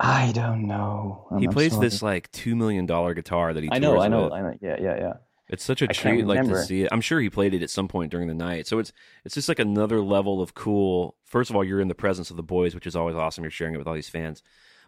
I 0.00 0.32
don't 0.32 0.66
know. 0.66 1.26
I'm 1.30 1.38
he 1.38 1.48
plays 1.48 1.78
this 1.78 2.02
like 2.02 2.30
two 2.32 2.56
million 2.56 2.86
dollar 2.86 3.14
guitar 3.14 3.54
that 3.54 3.62
he. 3.62 3.70
I 3.70 3.78
know, 3.78 4.00
I 4.00 4.08
know, 4.08 4.24
with. 4.24 4.32
I 4.32 4.40
know. 4.40 4.58
Yeah, 4.60 4.76
yeah, 4.80 4.96
yeah. 4.96 5.12
It's 5.48 5.62
such 5.62 5.82
a 5.82 5.84
I 5.84 5.92
treat, 5.92 6.26
like 6.26 6.42
to 6.44 6.62
see 6.62 6.82
it. 6.82 6.88
I'm 6.90 7.02
sure 7.02 7.20
he 7.20 7.28
played 7.30 7.52
it 7.54 7.62
at 7.62 7.70
some 7.70 7.86
point 7.86 8.10
during 8.10 8.28
the 8.28 8.34
night. 8.34 8.66
So 8.66 8.78
it's 8.78 8.92
it's 9.24 9.34
just 9.34 9.48
like 9.48 9.58
another 9.58 10.00
level 10.00 10.40
of 10.42 10.54
cool. 10.54 11.16
First 11.24 11.50
of 11.50 11.56
all, 11.56 11.62
you're 11.62 11.80
in 11.80 11.88
the 11.88 11.94
presence 11.94 12.30
of 12.30 12.36
the 12.36 12.42
boys, 12.42 12.74
which 12.74 12.86
is 12.86 12.96
always 12.96 13.14
awesome. 13.14 13.44
You're 13.44 13.50
sharing 13.50 13.74
it 13.74 13.78
with 13.78 13.86
all 13.86 13.94
these 13.94 14.08
fans, 14.08 14.42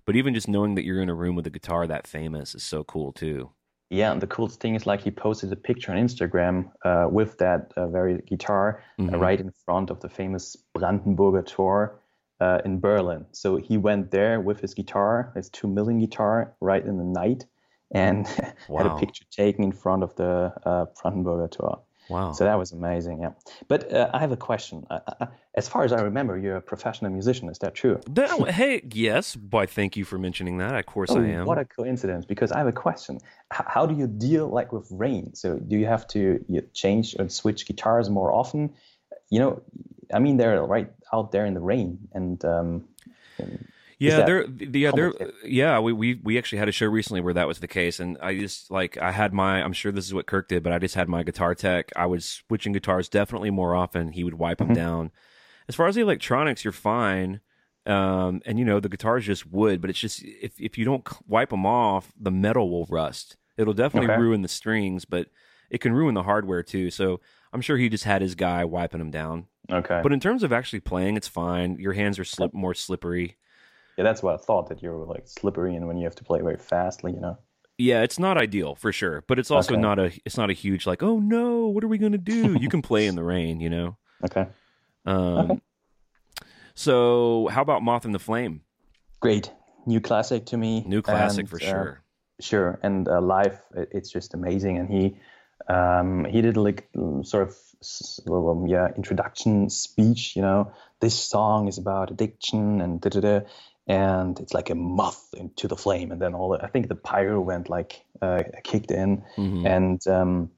but 0.07 0.17
even 0.17 0.35
just 0.35 0.49
knowing 0.49 0.75
that 0.75 0.85
you're 0.85 1.03
in 1.03 1.09
a 1.11 1.15
room 1.15 1.37
with 1.37 1.47
a 1.47 1.51
guitar 1.51 1.87
that 1.87 2.07
famous 2.07 2.55
is 2.55 2.63
so 2.63 2.83
cool 2.85 3.13
too. 3.13 3.51
Yeah, 3.91 4.11
and 4.11 4.21
the 4.21 4.27
coolest 4.27 4.61
thing 4.61 4.75
is 4.75 4.87
like 4.87 5.01
he 5.01 5.13
posted 5.13 5.53
a 5.53 5.57
picture 5.57 5.93
on 5.93 5.99
Instagram 5.99 6.73
uh, 6.85 7.07
with 7.09 7.39
that 7.39 7.73
uh, 7.77 7.87
very 7.87 8.21
guitar 8.27 8.83
uh, 8.99 9.03
Mhm. 9.03 9.21
right 9.21 9.41
in 9.41 9.53
front 9.65 9.91
of 9.91 10.01
the 10.01 10.09
famous 10.09 10.57
Brandenburger 10.75 11.47
Tor 11.47 12.01
uh, 12.41 12.61
in 12.65 12.81
Berlin. 12.81 13.27
So 13.33 13.57
he 13.57 13.77
went 13.77 14.11
there 14.11 14.41
with 14.41 14.61
his 14.61 14.75
guitar, 14.75 15.33
his 15.35 15.49
two 15.49 15.69
million 15.69 15.99
guitar, 15.99 16.55
right 16.61 16.85
in 16.85 16.99
the 16.99 17.05
night, 17.05 17.45
and 17.91 18.27
had 18.77 18.87
a 18.87 18.97
picture 18.97 19.25
taken 19.31 19.65
in 19.65 19.73
front 19.73 20.03
of 20.03 20.15
the 20.17 20.53
uh, 20.65 20.87
Brandenburger 21.03 21.51
Tor. 21.51 21.81
Wow. 22.09 22.31
So 22.33 22.45
that 22.45 22.57
was 22.57 22.71
amazing. 22.71 23.23
Yeah, 23.23 23.31
but 23.67 23.93
uh, 23.93 24.11
I 24.15 24.21
have 24.21 24.31
a 24.31 24.37
question. 24.37 24.87
Uh, 24.89 25.01
uh, 25.21 25.27
as 25.57 25.67
far 25.69 25.83
as 25.83 25.93
I 25.93 26.03
remember, 26.03 26.39
you're 26.39 26.55
a 26.57 26.61
professional 26.61 27.11
musician. 27.11 27.49
Is 27.49 27.59
that 27.59 27.75
true? 27.75 27.99
That- 28.11 28.31
hey, 28.51 28.83
yes. 28.93 29.37
Why? 29.51 29.67
Thank 29.67 29.97
you 29.97 30.05
for 30.05 30.17
mentioning 30.17 30.59
that. 30.59 30.77
Of 30.77 30.87
course, 30.87 31.11
Oh, 31.11 31.19
I 31.21 31.27
am. 31.27 31.47
What 31.47 31.59
a 31.59 31.65
coincidence! 31.65 32.25
Because 32.25 32.53
I 32.53 32.59
have 32.59 32.69
a 32.69 32.73
question. 32.73 33.17
H- 33.53 33.67
how 33.67 33.87
do 33.87 33.95
you 33.97 34.07
deal 34.07 34.47
like 34.47 34.73
with 34.73 34.87
rain? 34.91 35.35
So 35.35 35.59
do 35.59 35.77
you 35.77 35.87
have 35.87 36.07
to 36.09 36.45
you 36.49 36.63
change 36.75 37.17
or 37.19 37.29
switch 37.29 37.67
guitars 37.67 38.09
more 38.09 38.33
often? 38.33 38.75
You 39.31 39.41
know, 39.41 39.63
I 40.15 40.19
mean, 40.19 40.37
they're 40.37 40.63
right 40.63 40.91
out 41.13 41.33
there 41.33 41.47
in 41.47 41.55
the 41.55 41.61
rain, 41.61 42.09
and 42.13 42.45
um, 42.45 42.85
Yeah, 43.99 44.17
that 44.17 44.27
there. 44.27 44.47
Yeah, 44.47 44.93
there. 44.93 45.13
Yeah, 45.45 45.79
we, 45.81 45.93
we 45.93 46.21
we 46.23 46.37
actually 46.39 46.59
had 46.59 46.69
a 46.69 46.73
show 46.73 46.87
recently 46.87 47.23
where 47.23 47.33
that 47.35 47.49
was 47.49 47.61
the 47.61 47.67
case, 47.69 47.99
and 47.99 48.19
I 48.21 48.39
just 48.39 48.71
like 48.71 48.99
I 48.99 49.11
had 49.13 49.33
my. 49.33 49.63
I'm 49.63 49.73
sure 49.73 49.91
this 49.91 50.05
is 50.07 50.13
what 50.13 50.27
Kirk 50.27 50.49
did, 50.49 50.63
but 50.63 50.73
I 50.73 50.79
just 50.79 50.95
had 50.95 51.09
my 51.09 51.23
guitar 51.23 51.55
tech. 51.55 51.91
I 51.97 52.05
was 52.07 52.27
switching 52.27 52.73
guitars 52.73 53.09
definitely 53.09 53.51
more 53.51 53.75
often. 53.75 54.13
He 54.13 54.23
would 54.23 54.35
wipe 54.35 54.59
Mm-hmm. 54.61 54.69
them 54.69 54.73
down. 54.73 55.13
As 55.69 55.75
far 55.75 55.89
as 55.89 55.95
the 55.95 56.03
electronics, 56.03 56.63
you're 56.63 56.73
fine. 56.73 57.41
Um, 57.87 58.43
and 58.45 58.59
you 58.59 58.65
know 58.65 58.81
the 58.81 58.89
guitar 58.89 59.17
is 59.17 59.25
just 59.25 59.47
wood, 59.47 59.81
but 59.81 59.89
it's 59.89 59.99
just 60.01 60.23
if 60.23 60.61
if 60.61 60.77
you 60.77 60.85
don't 60.85 61.07
wipe 61.27 61.51
them 61.51 61.65
off, 61.65 62.13
the 62.21 62.31
metal 62.31 62.69
will 62.71 62.87
rust. 62.91 63.37
It'll 63.57 63.73
definitely 63.75 64.09
Okay. 64.09 64.17
ruin 64.19 64.43
the 64.43 64.49
strings, 64.49 65.07
but 65.07 65.29
it 65.71 65.79
can 65.81 65.95
ruin 65.95 66.15
the 66.15 66.25
hardware 66.25 66.63
too. 66.63 66.91
So 66.91 67.21
I'm 67.57 67.63
sure 67.63 67.79
he 67.79 67.89
just 67.89 68.05
had 68.05 68.21
his 68.21 68.35
guy 68.35 68.67
wiping 68.67 69.01
him 69.01 69.11
down. 69.11 69.47
okay. 69.73 70.01
But 70.03 70.13
in 70.13 70.21
terms 70.21 70.43
of 70.43 70.53
actually 70.53 70.81
playing, 70.81 71.17
it's 71.17 71.27
fine. 71.27 71.79
Your 71.79 71.95
hands 71.95 72.19
are 72.19 72.25
slip 72.25 72.53
more 72.53 72.75
slippery. 72.75 73.39
yeah, 73.97 74.05
that's 74.05 74.23
what 74.23 74.35
I 74.35 74.37
thought 74.37 74.69
that 74.69 74.83
you 74.83 74.91
were 74.91 75.07
like 75.07 75.27
slippery, 75.27 75.75
and 75.75 75.89
when 75.89 75.97
you 75.97 76.05
have 76.05 76.15
to 76.17 76.25
play 76.25 76.43
very 76.43 76.59
fastly, 76.59 77.13
you 77.15 77.21
know. 77.21 77.39
Yeah, 77.79 78.03
it's 78.03 78.19
not 78.19 78.37
ideal 78.37 78.75
for 78.75 78.93
sure, 78.93 79.25
but 79.27 79.39
it's 79.39 79.51
also 79.51 79.73
Okay. 79.73 79.81
not 79.81 79.99
a 79.99 80.13
it's 80.27 80.37
not 80.37 80.51
a 80.51 80.53
huge 80.53 80.87
like 80.87 81.03
oh 81.03 81.19
no, 81.19 81.67
what 81.69 81.83
are 81.83 81.89
we 81.89 81.97
gonna 81.97 82.19
do? 82.19 82.59
You 82.61 82.69
can 82.69 82.83
play 82.83 83.07
in 83.07 83.15
the 83.15 83.25
rain, 83.25 83.61
you 83.61 83.71
know. 83.71 83.97
Okay. 84.25 84.47
Um, 85.07 85.39
Okay. 85.39 85.61
So 86.75 87.49
how 87.51 87.63
about 87.63 87.83
Moth 87.83 88.05
in 88.05 88.13
the 88.13 88.19
Flame? 88.19 88.61
Great, 89.21 89.51
new 89.87 90.01
classic 90.01 90.45
to 90.47 90.59
me. 90.59 90.85
New 90.87 91.01
classic 91.01 91.41
and, 91.41 91.49
for 91.49 91.57
uh, 91.57 91.71
sure. 91.71 92.03
Sure, 92.39 92.79
and 92.83 93.09
uh, 93.09 93.19
live, 93.23 93.63
it's 93.75 94.11
just 94.11 94.35
amazing. 94.35 94.77
And 94.77 94.91
he 94.91 95.17
um, 95.69 96.25
he 96.25 96.41
did 96.43 96.57
like 96.57 96.89
mm, 96.97 97.25
sort 97.27 97.49
of 97.49 97.57
um, 98.31 98.67
yeah 98.67 98.89
introduction 98.97 99.71
speech. 99.71 100.37
You 100.37 100.43
know, 100.43 100.73
this 101.01 101.19
song 101.19 101.69
is 101.69 101.79
about 101.79 102.11
addiction 102.11 102.81
and 102.81 103.01
da 103.01 103.11
da 103.11 103.21
da, 103.21 103.41
and 103.87 104.39
it's 104.41 104.55
like 104.55 104.71
a 104.71 104.75
moth 104.75 105.35
into 105.37 105.69
the 105.69 105.77
flame. 105.77 106.11
And 106.13 106.21
then 106.21 106.35
all 106.35 106.51
the, 106.51 106.65
I 106.65 106.69
think 106.69 106.89
the 106.89 106.95
pyro 106.95 107.41
went 107.41 107.69
like 107.69 108.03
uh, 108.23 108.43
kicked 108.65 108.91
in, 108.91 109.25
Mhm. 109.37 109.67
and 109.67 110.07
um, 110.07 110.51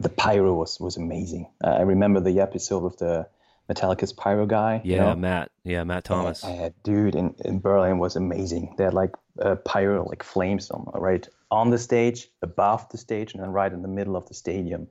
the 0.00 0.08
pyro 0.08 0.54
was 0.54 0.78
was 0.80 0.96
amazing. 0.96 1.48
Uh, 1.62 1.70
I 1.70 1.82
remember 1.82 2.20
the 2.20 2.40
episode 2.40 2.82
with 2.82 2.98
the 2.98 3.26
Metallica's 3.68 4.12
pyro 4.12 4.46
guy. 4.46 4.80
you 4.84 4.96
Yeah, 4.96 5.04
know? 5.04 5.14
Matt. 5.16 5.50
Yeah, 5.64 5.84
Matt 5.84 6.04
Thomas. 6.04 6.44
Uh, 6.44 6.70
dude, 6.82 7.14
in, 7.14 7.34
in 7.44 7.60
Berlin 7.60 7.98
was 7.98 8.16
amazing. 8.16 8.74
They 8.76 8.84
had 8.84 8.94
like 8.94 9.12
uh, 9.40 9.56
pyro, 9.56 10.06
like 10.08 10.22
flames 10.22 10.70
on 10.70 10.90
right 10.94 11.26
on 11.50 11.70
the 11.70 11.78
stage, 11.78 12.28
above 12.42 12.88
the 12.90 12.98
stage, 12.98 13.34
and 13.34 13.42
then 13.42 13.50
right 13.50 13.72
in 13.72 13.82
the 13.82 13.88
middle 13.88 14.16
of 14.16 14.26
the 14.28 14.34
stadium. 14.34 14.88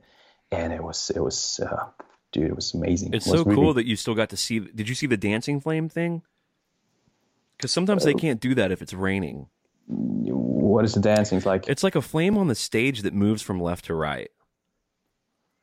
And 0.51 0.73
it 0.73 0.83
was, 0.83 1.11
it 1.11 1.19
was, 1.19 1.59
uh, 1.59 1.85
dude, 2.31 2.49
it 2.49 2.55
was 2.55 2.73
amazing. 2.73 3.13
It's 3.13 3.27
It 3.27 3.31
was 3.31 3.41
so 3.41 3.45
cool 3.45 3.73
that 3.75 3.85
you 3.85 3.95
still 3.95 4.15
got 4.15 4.29
to 4.29 4.37
see. 4.37 4.59
Did 4.59 4.89
you 4.89 4.95
see 4.95 5.05
the 5.05 5.17
dancing 5.17 5.61
flame 5.61 5.89
thing? 5.89 6.23
Because 7.55 7.71
sometimes 7.71 8.03
they 8.03 8.13
can't 8.13 8.39
do 8.39 8.55
that 8.55 8.71
if 8.71 8.81
it's 8.81 8.93
raining. 8.93 9.47
What 9.87 10.85
is 10.85 10.93
the 10.93 11.01
dancing? 11.01 11.41
Like 11.41 11.67
It's 11.67 11.83
like 11.83 11.95
a 11.95 12.01
flame 12.01 12.37
on 12.37 12.47
the 12.47 12.55
stage 12.55 13.01
that 13.01 13.13
moves 13.13 13.41
from 13.41 13.61
left 13.61 13.85
to 13.85 13.93
right. 13.93 14.29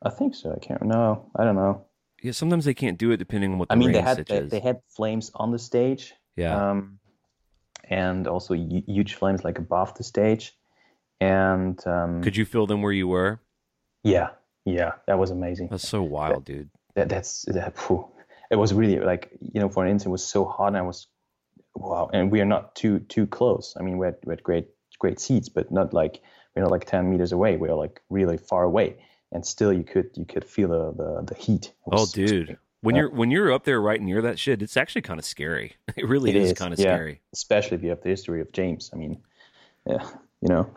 I 0.03 0.11
think 0.11 0.35
so. 0.35 0.53
I 0.53 0.59
can't. 0.59 0.83
No, 0.83 1.31
I 1.35 1.45
don't 1.45 1.57
know. 1.57 1.87
Yeah, 2.23 2.33
sometimes 2.33 2.65
they 2.65 2.75
can't 2.75 2.99
do 2.99 3.11
it 3.13 3.17
depending 3.17 3.53
on 3.53 3.59
what 3.59 3.69
the 3.69 3.75
I 3.75 3.77
mean, 3.77 3.93
they 3.93 4.01
had 4.01 4.27
they, 4.27 4.39
is. 4.39 4.51
they 4.51 4.61
had 4.61 4.81
flames 4.89 5.31
on 5.35 5.53
the 5.53 5.59
stage. 5.59 6.15
yeah, 6.37 6.71
Um, 6.71 6.99
and 7.89 8.27
also 8.27 8.55
huge 8.55 9.15
flames 9.15 9.45
like 9.45 9.59
above 9.59 9.95
the 9.95 10.05
stage. 10.05 10.55
And 11.21 11.85
um, 11.87 12.23
could 12.23 12.37
you 12.37 12.45
feel 12.45 12.67
them 12.67 12.83
where 12.83 12.93
you 12.93 13.09
were? 13.09 13.41
yeah, 14.05 14.31
yeah, 14.65 14.93
that 15.07 15.19
was 15.19 15.31
amazing. 15.31 15.69
That's 15.71 15.89
so 15.89 16.03
wild, 16.03 16.45
dude. 16.45 16.71
that 16.95 17.09
that's 17.09 17.45
that 17.47 17.79
phew. 17.79 18.07
it 18.51 18.57
was 18.57 18.73
really 18.75 18.99
like 19.01 19.31
you 19.41 19.61
know 19.61 19.69
for 19.69 19.85
an 19.85 19.91
instant 19.91 20.11
it 20.11 20.13
was 20.13 20.25
so 20.27 20.45
hot 20.45 20.69
and 20.69 20.77
I 20.77 20.83
was 20.83 21.07
wow 21.75 22.09
and 22.13 22.31
we 22.33 22.41
are 22.41 22.45
not 22.47 22.75
too 22.75 23.01
too 23.01 23.27
close 23.27 23.75
I 23.79 23.83
mean 23.83 23.99
we 23.99 24.07
had, 24.07 24.17
we 24.25 24.33
had 24.33 24.43
great 24.43 24.69
great 24.99 25.21
seats 25.21 25.49
but 25.49 25.71
not 25.71 25.93
like 25.93 26.21
we're 26.55 26.63
not 26.63 26.71
like 26.71 26.85
10 26.87 27.11
meters 27.11 27.33
away 27.33 27.57
we 27.57 27.69
are 27.69 27.75
like 27.77 28.01
really 28.09 28.39
far 28.39 28.63
away 28.65 28.97
and 29.33 29.45
still 29.45 29.73
you 29.73 29.85
could 29.85 30.11
you 30.15 30.25
could 30.25 30.45
feel 30.45 30.69
the 30.69 30.93
the, 30.97 31.35
the 31.35 31.35
heat 31.35 31.67
It 31.67 31.75
Oh, 31.93 32.01
was- 32.03 32.13
dude. 32.13 32.57
When 32.81 32.95
Yeah. 32.95 33.01
you're 33.03 33.11
when 33.11 33.31
you're 33.31 33.53
up 33.53 33.65
there 33.65 33.81
right 33.81 34.01
near 34.01 34.23
that 34.23 34.39
shit, 34.39 34.63
it's 34.63 34.77
actually 34.77 35.03
kind 35.03 35.19
of 35.19 35.25
scary. 35.25 35.75
It 35.97 36.07
really 36.07 36.31
It 36.31 36.37
is, 36.37 36.53
is, 36.53 36.59
kind 36.59 36.73
of 36.73 36.79
yeah. 36.79 36.95
scary. 36.97 37.23
especially 37.33 37.77
if 37.77 37.83
you 37.83 37.91
have 37.91 38.03
the 38.03 38.09
history 38.09 38.41
of 38.41 38.53
James 38.53 38.91
I 38.93 38.97
mean 38.97 39.19
yeah 39.87 40.09
you 40.41 40.49
know 40.49 40.71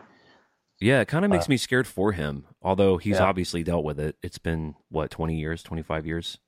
Yeah, 0.80 1.00
it 1.00 1.08
kind 1.08 1.24
of 1.24 1.30
makes 1.30 1.48
me 1.48 1.56
scared 1.56 1.86
for 1.86 2.12
him. 2.12 2.46
Although 2.62 2.96
he's 2.98 3.20
Uh, 3.20 3.24
Yeah. 3.24 3.28
obviously 3.28 3.62
dealt 3.62 3.84
with 3.84 4.00
it. 4.00 4.16
It's 4.22 4.38
been 4.38 4.74
what 4.88 5.10
twenty 5.10 5.36
years, 5.38 5.62
twenty 5.62 5.82
five 5.82 6.06
years. 6.06 6.38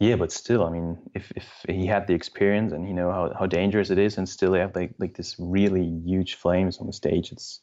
yeah 0.00 0.16
but 0.16 0.32
still 0.32 0.64
I 0.64 0.70
mean 0.70 0.98
if 1.14 1.32
if 1.36 1.64
he 1.68 1.86
had 1.86 2.06
the 2.06 2.14
experience 2.14 2.72
and 2.72 2.86
you 2.88 2.94
know 2.94 3.10
how, 3.10 3.32
how 3.38 3.46
dangerous 3.46 3.90
it 3.90 3.98
is 3.98 4.18
and 4.18 4.28
still 4.28 4.54
have 4.54 4.74
like 4.74 4.94
like 4.98 5.16
this 5.16 5.36
really 5.38 5.84
huge 6.04 6.36
flames 6.36 6.78
on 6.78 6.86
the 6.86 6.92
stage 6.92 7.32
it's 7.32 7.60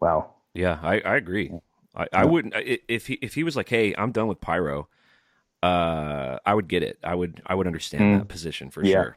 wow 0.00 0.34
Yeah, 0.54 0.78
I, 0.82 1.00
I 1.00 1.16
agree. 1.16 1.52
I, 1.94 2.06
I 2.12 2.24
wouldn't 2.24 2.54
if 2.56 3.06
he 3.06 3.14
if 3.14 3.34
he 3.34 3.44
was 3.44 3.56
like, 3.56 3.68
"Hey, 3.68 3.94
I'm 3.96 4.12
done 4.12 4.28
with 4.28 4.40
pyro," 4.40 4.88
uh, 5.62 6.38
I 6.44 6.54
would 6.54 6.68
get 6.68 6.82
it. 6.82 6.98
I 7.02 7.14
would 7.14 7.42
I 7.46 7.54
would 7.54 7.66
understand 7.66 8.02
Mm. 8.04 8.18
that 8.20 8.28
position 8.28 8.70
for 8.70 8.84
Yeah. 8.84 9.02
sure. 9.02 9.16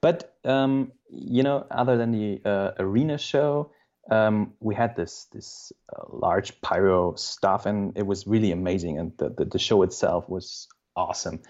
But 0.00 0.36
um, 0.44 0.92
you 1.10 1.42
know, 1.42 1.66
other 1.70 1.96
than 1.96 2.12
the 2.12 2.40
uh, 2.44 2.72
arena 2.78 3.18
show, 3.18 3.72
um, 4.10 4.54
we 4.60 4.74
had 4.74 4.96
this 4.96 5.26
this 5.32 5.72
uh, 5.94 6.04
large 6.08 6.60
pyro 6.62 7.14
stuff, 7.16 7.66
and 7.66 7.96
it 7.96 8.06
was 8.06 8.26
really 8.26 8.52
amazing. 8.52 8.98
And 8.98 9.12
the, 9.18 9.28
the 9.30 9.44
the 9.44 9.58
show 9.58 9.82
itself 9.82 10.28
was 10.28 10.68
awesome. 10.96 11.40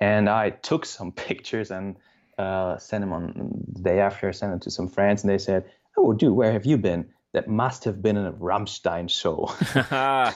And 0.00 0.28
I 0.28 0.50
took 0.50 0.84
some 0.96 1.12
pictures 1.12 1.70
and 1.70 1.96
uh, 2.38 2.78
sent 2.78 3.02
them 3.02 3.12
on 3.12 3.64
the 3.72 3.82
day 3.82 4.00
after. 4.00 4.28
I 4.28 4.32
Sent 4.32 4.52
them 4.52 4.60
to 4.60 4.70
some 4.70 4.88
friends, 4.88 5.22
and 5.22 5.30
they 5.30 5.38
said, 5.38 5.64
"Oh, 5.96 6.12
dude, 6.12 6.34
where 6.34 6.52
have 6.52 6.66
you 6.66 6.76
been? 6.78 7.13
That 7.34 7.48
must 7.48 7.84
have 7.84 8.00
been 8.00 8.16
in 8.16 8.24
a 8.26 8.32
Rammstein 8.32 9.10
show." 9.10 9.50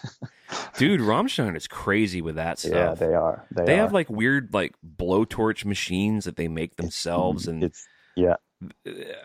Dude, 0.78 1.00
Rammstein 1.00 1.56
is 1.56 1.66
crazy 1.66 2.20
with 2.20 2.36
that 2.36 2.58
stuff. 2.58 2.72
yeah, 2.72 2.94
they 2.94 3.14
are. 3.14 3.44
They, 3.50 3.64
They 3.64 3.74
are. 3.74 3.82
have 3.82 3.92
like 3.92 4.08
weird 4.10 4.52
like 4.52 4.74
blowtorch 4.96 5.64
machines 5.64 6.24
that 6.26 6.36
they 6.36 6.48
make 6.48 6.76
themselves, 6.76 7.46
and 7.48 7.62
it's 7.64 7.86
yeah. 8.16 8.36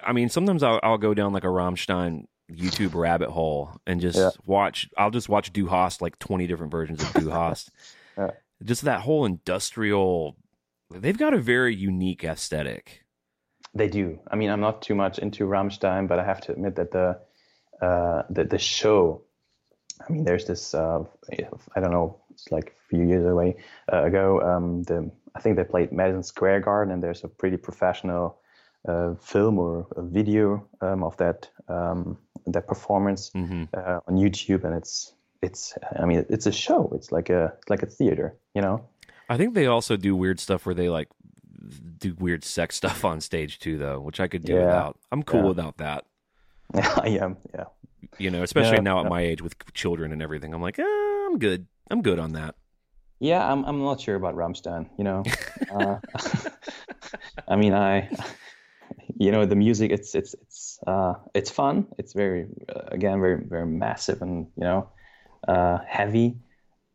I 0.06 0.14
mean, 0.14 0.30
sometimes 0.30 0.64
I'll, 0.64 0.80
I'll 0.84 0.98
go 0.98 1.14
down 1.14 1.34
like 1.34 1.44
a 1.44 1.48
Rammstein 1.48 2.26
YouTube 2.52 2.94
rabbit 2.94 3.30
hole 3.32 3.72
and 3.88 4.00
just 4.02 4.18
Yeah. 4.18 4.30
watch. 4.46 4.90
I'll 4.98 5.10
just 5.12 5.30
watch 5.30 5.52
Du 5.54 5.68
Hast, 5.68 6.02
like 6.02 6.20
twenty 6.20 6.46
different 6.48 6.72
versions 6.72 7.02
of 7.04 7.14
Du 7.14 7.30
Hast. 7.30 7.70
Yeah. 8.16 8.30
Just 8.64 8.84
that 8.84 9.02
whole 9.02 9.26
industrial. 9.26 10.38
They've 10.92 11.18
got 11.18 11.34
a 11.34 11.40
very 11.40 11.76
unique 11.76 12.24
aesthetic. 12.24 13.04
They 13.74 13.88
do. 13.88 14.20
I 14.30 14.36
mean, 14.36 14.52
I'm 14.52 14.60
not 14.62 14.84
too 14.84 14.94
much 14.94 15.18
into 15.18 15.46
Rammstein, 15.48 16.08
but 16.08 16.20
I 16.20 16.24
have 16.24 16.40
to 16.42 16.52
admit 16.52 16.76
that 16.76 16.92
the 16.92 17.20
uh, 17.84 18.24
the, 18.36 18.44
the 18.46 18.60
show. 18.60 19.22
I 20.08 20.12
mean, 20.12 20.24
there's 20.26 20.46
this. 20.46 20.74
Uh, 20.74 21.04
I 21.76 21.80
don't 21.82 21.92
know. 21.92 22.18
It's 22.32 22.52
like 22.52 22.68
a 22.70 22.88
few 22.90 23.04
years 23.12 23.26
away 23.26 23.50
uh, 23.92 24.04
ago. 24.10 24.42
Um, 24.42 24.84
the 24.84 25.12
I 25.36 25.40
think 25.42 25.56
they 25.58 25.64
played 25.64 25.92
Madison 25.92 26.24
Square 26.24 26.62
Garden, 26.62 26.94
and 26.94 27.02
there's 27.04 27.24
a 27.24 27.28
pretty 27.28 27.58
professional 27.58 28.26
uh, 28.88 29.16
film 29.22 29.60
or 29.60 29.88
a 29.96 30.02
video 30.02 30.68
um, 30.82 31.04
of 31.04 31.16
that 31.18 31.50
um, 31.68 32.18
that 32.48 32.68
performance 32.68 33.32
hmm 33.34 33.64
uh, 33.74 34.00
on 34.08 34.14
YouTube, 34.18 34.64
and 34.66 34.76
it's 34.76 35.14
it's. 35.42 35.74
I 36.02 36.06
mean, 36.06 36.26
it's 36.30 36.48
a 36.48 36.52
show. 36.52 36.92
It's 36.96 37.12
like 37.12 37.30
a 37.30 37.54
it's 37.62 37.70
like 37.70 37.84
a 37.84 37.90
theater. 37.98 38.36
You 38.56 38.62
know. 38.62 38.86
I 39.30 39.38
think 39.38 39.54
they 39.54 39.68
also 39.68 39.96
do 39.98 40.16
weird 40.16 40.40
stuff 40.40 40.66
where 40.66 40.76
they 40.76 40.90
like 40.90 41.08
do 41.98 42.14
weird 42.20 42.44
sex 42.44 42.76
stuff 42.76 43.06
on 43.06 43.22
stage 43.22 43.60
too, 43.60 43.78
though, 43.78 44.00
which 44.00 44.20
I 44.20 44.28
could 44.28 44.44
do 44.44 44.54
Yeah. 44.54 44.66
without. 44.66 45.00
I'm 45.12 45.24
cool 45.24 45.42
Yeah. 45.42 45.48
without 45.50 45.78
that. 45.78 46.04
I 46.74 47.18
am. 47.22 47.38
Yeah. 47.54 47.66
You 48.18 48.30
know, 48.32 48.44
especially 48.44 48.78
Yeah, 48.78 48.82
now 48.82 49.00
at 49.00 49.06
yeah. 49.06 49.10
my 49.10 49.22
age 49.22 49.42
with 49.42 49.56
children 49.74 50.12
and 50.12 50.22
everything. 50.22 50.54
I'm 50.54 50.62
like, 50.62 50.80
eh, 50.80 50.84
I'm 51.28 51.40
good. 51.40 51.68
I'm 51.90 52.02
good 52.02 52.20
on 52.20 52.34
that. 52.34 52.56
Yeah, 53.20 53.50
I'm 53.50 53.64
I'm 53.66 53.82
not 53.82 54.02
sure 54.02 54.16
about 54.16 54.36
Rammstein. 54.36 54.90
You 54.98 55.04
know, 55.06 55.24
uh, 55.72 55.98
I 57.48 57.56
mean, 57.56 57.74
I, 57.74 58.10
you 59.18 59.32
know, 59.32 59.46
the 59.46 59.56
music. 59.56 59.92
It's 59.92 60.14
it's 60.16 60.34
it's 60.34 60.80
uh, 60.86 61.14
it's 61.34 61.50
fun. 61.50 61.88
It's 61.98 62.14
very 62.14 62.48
uh, 62.76 62.82
again 62.88 63.20
very 63.22 63.44
very 63.44 63.66
massive 63.66 64.22
and 64.22 64.48
you 64.58 64.64
know, 64.64 64.90
uh, 65.48 65.80
heavy, 65.88 66.36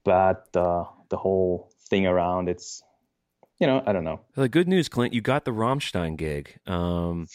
but 0.04 0.48
uh, 0.54 0.84
the 1.08 1.16
whole 1.16 1.70
thing 1.88 2.06
around 2.06 2.48
it's, 2.50 2.82
you 3.58 3.66
know, 3.66 3.82
I 3.86 3.92
don't 3.92 4.04
know. 4.04 4.20
The 4.34 4.48
good 4.48 4.68
news, 4.68 4.88
Clint, 4.90 5.14
you 5.14 5.22
got 5.22 5.44
the 5.46 5.52
Rammstein 5.52 6.16
gig. 6.16 6.58
Um, 6.66 7.28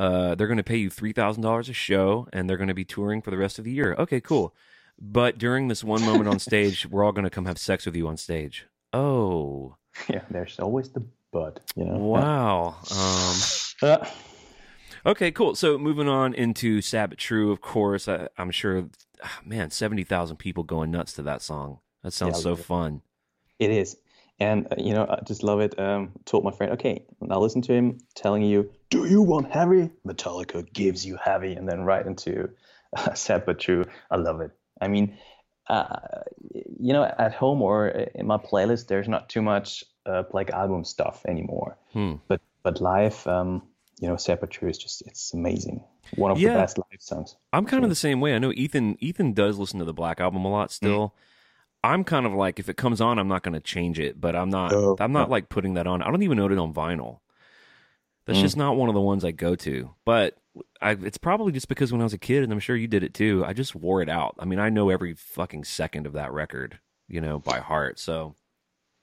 uh, 0.00 0.34
they're 0.34 0.46
going 0.46 0.56
to 0.56 0.62
pay 0.64 0.78
you 0.78 0.88
three 0.88 1.12
thousand 1.12 1.42
dollars 1.42 1.68
a 1.68 1.72
show, 1.74 2.26
and 2.32 2.48
they're 2.48 2.56
going 2.56 2.68
to 2.68 2.74
be 2.74 2.84
touring 2.86 3.20
for 3.20 3.30
the 3.30 3.36
rest 3.36 3.58
of 3.58 3.64
the 3.66 3.70
year. 3.72 3.94
Okay, 3.98 4.20
cool. 4.20 4.54
But 4.98 5.38
during 5.38 5.68
this 5.68 5.84
one 5.84 6.02
moment 6.02 6.28
on 6.28 6.38
stage, 6.38 6.86
we're 6.90 7.04
all 7.04 7.12
going 7.12 7.24
to 7.24 7.30
come 7.30 7.44
have 7.44 7.58
sex 7.58 7.84
with 7.86 7.94
you 7.94 8.08
on 8.08 8.16
stage. 8.16 8.66
Oh, 8.92 9.76
Yeah, 10.08 10.22
there's 10.30 10.58
always 10.58 10.88
the 10.90 11.04
but. 11.32 11.60
You 11.76 11.84
know. 11.84 11.98
wow. 11.98 12.76
Um, 12.90 13.36
Uh, 13.82 14.06
okay, 15.06 15.30
cool. 15.30 15.54
So 15.54 15.78
moving 15.78 16.08
on 16.08 16.34
into 16.34 16.80
Sad 16.80 17.10
But 17.10 17.18
True, 17.18 17.52
of 17.52 17.60
course. 17.60 18.08
I, 18.08 18.28
I'm 18.38 18.50
sure, 18.50 18.88
ah, 19.22 19.40
man, 19.44 19.70
seventy 19.70 20.04
thousand 20.04 20.36
people 20.36 20.64
going 20.64 20.90
nuts 20.90 21.12
to 21.14 21.22
that 21.22 21.42
song. 21.42 21.80
That 22.02 22.12
sounds 22.12 22.38
Yeah, 22.38 22.42
so 22.42 22.52
it. 22.52 22.64
fun. 22.64 23.02
It 23.58 23.70
is. 23.70 23.96
And, 24.38 24.66
uh, 24.72 24.76
you 24.78 24.94
know, 24.94 25.06
I 25.06 25.20
just 25.26 25.42
love 25.42 25.60
it. 25.60 25.78
Um, 25.78 26.12
told 26.24 26.44
my 26.44 26.50
friend, 26.50 26.72
okay, 26.72 27.04
now 27.20 27.38
listen 27.38 27.60
to 27.62 27.74
him 27.74 27.98
telling 28.14 28.42
you, 28.42 28.70
do 28.90 29.06
you 29.06 29.22
want 29.22 29.50
heavy? 29.50 29.90
Metallica 30.06 30.70
gives 30.72 31.06
you 31.06 31.16
heavy. 31.16 31.54
And 31.54 31.68
then 31.68 31.82
right 31.82 32.04
into 32.04 32.50
uh, 32.96 33.14
Sad 33.14 33.46
But 33.46 33.58
True. 33.58 33.84
I 34.10 34.16
love 34.16 34.40
it. 34.40 34.50
I 34.80 34.88
mean, 34.88 35.16
uh, 35.68 36.00
you 36.78 36.92
know, 36.92 37.04
at 37.04 37.32
home 37.32 37.62
or 37.62 37.88
in 37.88 38.26
my 38.26 38.36
playlist, 38.36 38.88
there's 38.88 39.08
not 39.08 39.28
too 39.28 39.42
much 39.42 39.84
uh, 40.06 40.22
Black 40.30 40.50
Album 40.50 40.84
stuff 40.84 41.24
anymore. 41.26 41.76
Hmm. 41.92 42.14
But 42.28 42.40
but 42.62 42.80
live, 42.80 43.26
um, 43.26 43.62
you 44.00 44.08
know, 44.08 44.16
Sad 44.16 44.40
But 44.40 44.50
True 44.50 44.68
is 44.68 44.78
just, 44.78 45.02
it's 45.02 45.32
amazing. 45.32 45.82
One 46.16 46.30
of 46.30 46.38
Yeah. 46.38 46.54
the 46.54 46.58
best 46.58 46.78
live 46.78 47.00
songs. 47.00 47.36
I'm 47.52 47.64
kind 47.66 47.84
of 47.84 47.90
the 47.90 47.96
same 47.96 48.20
way. 48.20 48.34
I 48.34 48.38
know 48.38 48.52
Ethan. 48.52 48.96
Ethan 49.00 49.32
does 49.32 49.58
listen 49.58 49.78
to 49.78 49.84
the 49.84 49.92
Black 49.94 50.20
album 50.20 50.44
a 50.44 50.50
lot 50.50 50.70
still. 50.72 51.14
I'm 51.82 52.04
kind 52.04 52.26
of 52.26 52.34
like 52.34 52.58
if 52.58 52.68
it 52.68 52.76
comes 52.76 53.00
on, 53.00 53.18
I'm 53.18 53.28
not 53.28 53.42
going 53.42 53.54
to 53.54 53.60
change 53.60 53.98
it, 53.98 54.20
but 54.20 54.36
I'm 54.36 54.50
not. 54.50 54.72
I'm 55.00 55.12
not 55.12 55.28
no. 55.28 55.32
like 55.32 55.48
putting 55.48 55.74
that 55.74 55.86
on. 55.86 56.02
I 56.02 56.10
don't 56.10 56.22
even 56.22 56.38
own 56.40 56.52
it 56.52 56.58
on 56.58 56.74
vinyl. 56.74 57.20
That's 58.26 58.38
Mm. 58.38 58.42
just 58.42 58.56
not 58.56 58.76
one 58.76 58.88
of 58.88 58.94
the 58.94 59.00
ones 59.00 59.24
I 59.24 59.30
go 59.32 59.54
to. 59.56 59.90
But 60.04 60.36
I, 60.80 60.92
it's 60.92 61.18
probably 61.18 61.52
just 61.52 61.68
because 61.68 61.92
when 61.92 62.00
I 62.00 62.04
was 62.04 62.12
a 62.12 62.18
kid, 62.18 62.42
and 62.42 62.52
I'm 62.52 62.60
sure 62.60 62.76
you 62.76 62.88
did 62.88 63.02
it 63.02 63.14
too. 63.14 63.44
I 63.44 63.52
just 63.52 63.74
wore 63.74 64.02
it 64.02 64.08
out. 64.08 64.34
I 64.38 64.44
mean, 64.44 64.58
I 64.58 64.68
know 64.68 64.90
every 64.90 65.14
fucking 65.14 65.64
second 65.64 66.06
of 66.06 66.12
that 66.14 66.32
record, 66.32 66.78
you 67.08 67.20
know, 67.20 67.38
by 67.38 67.58
heart. 67.60 67.98
So 67.98 68.34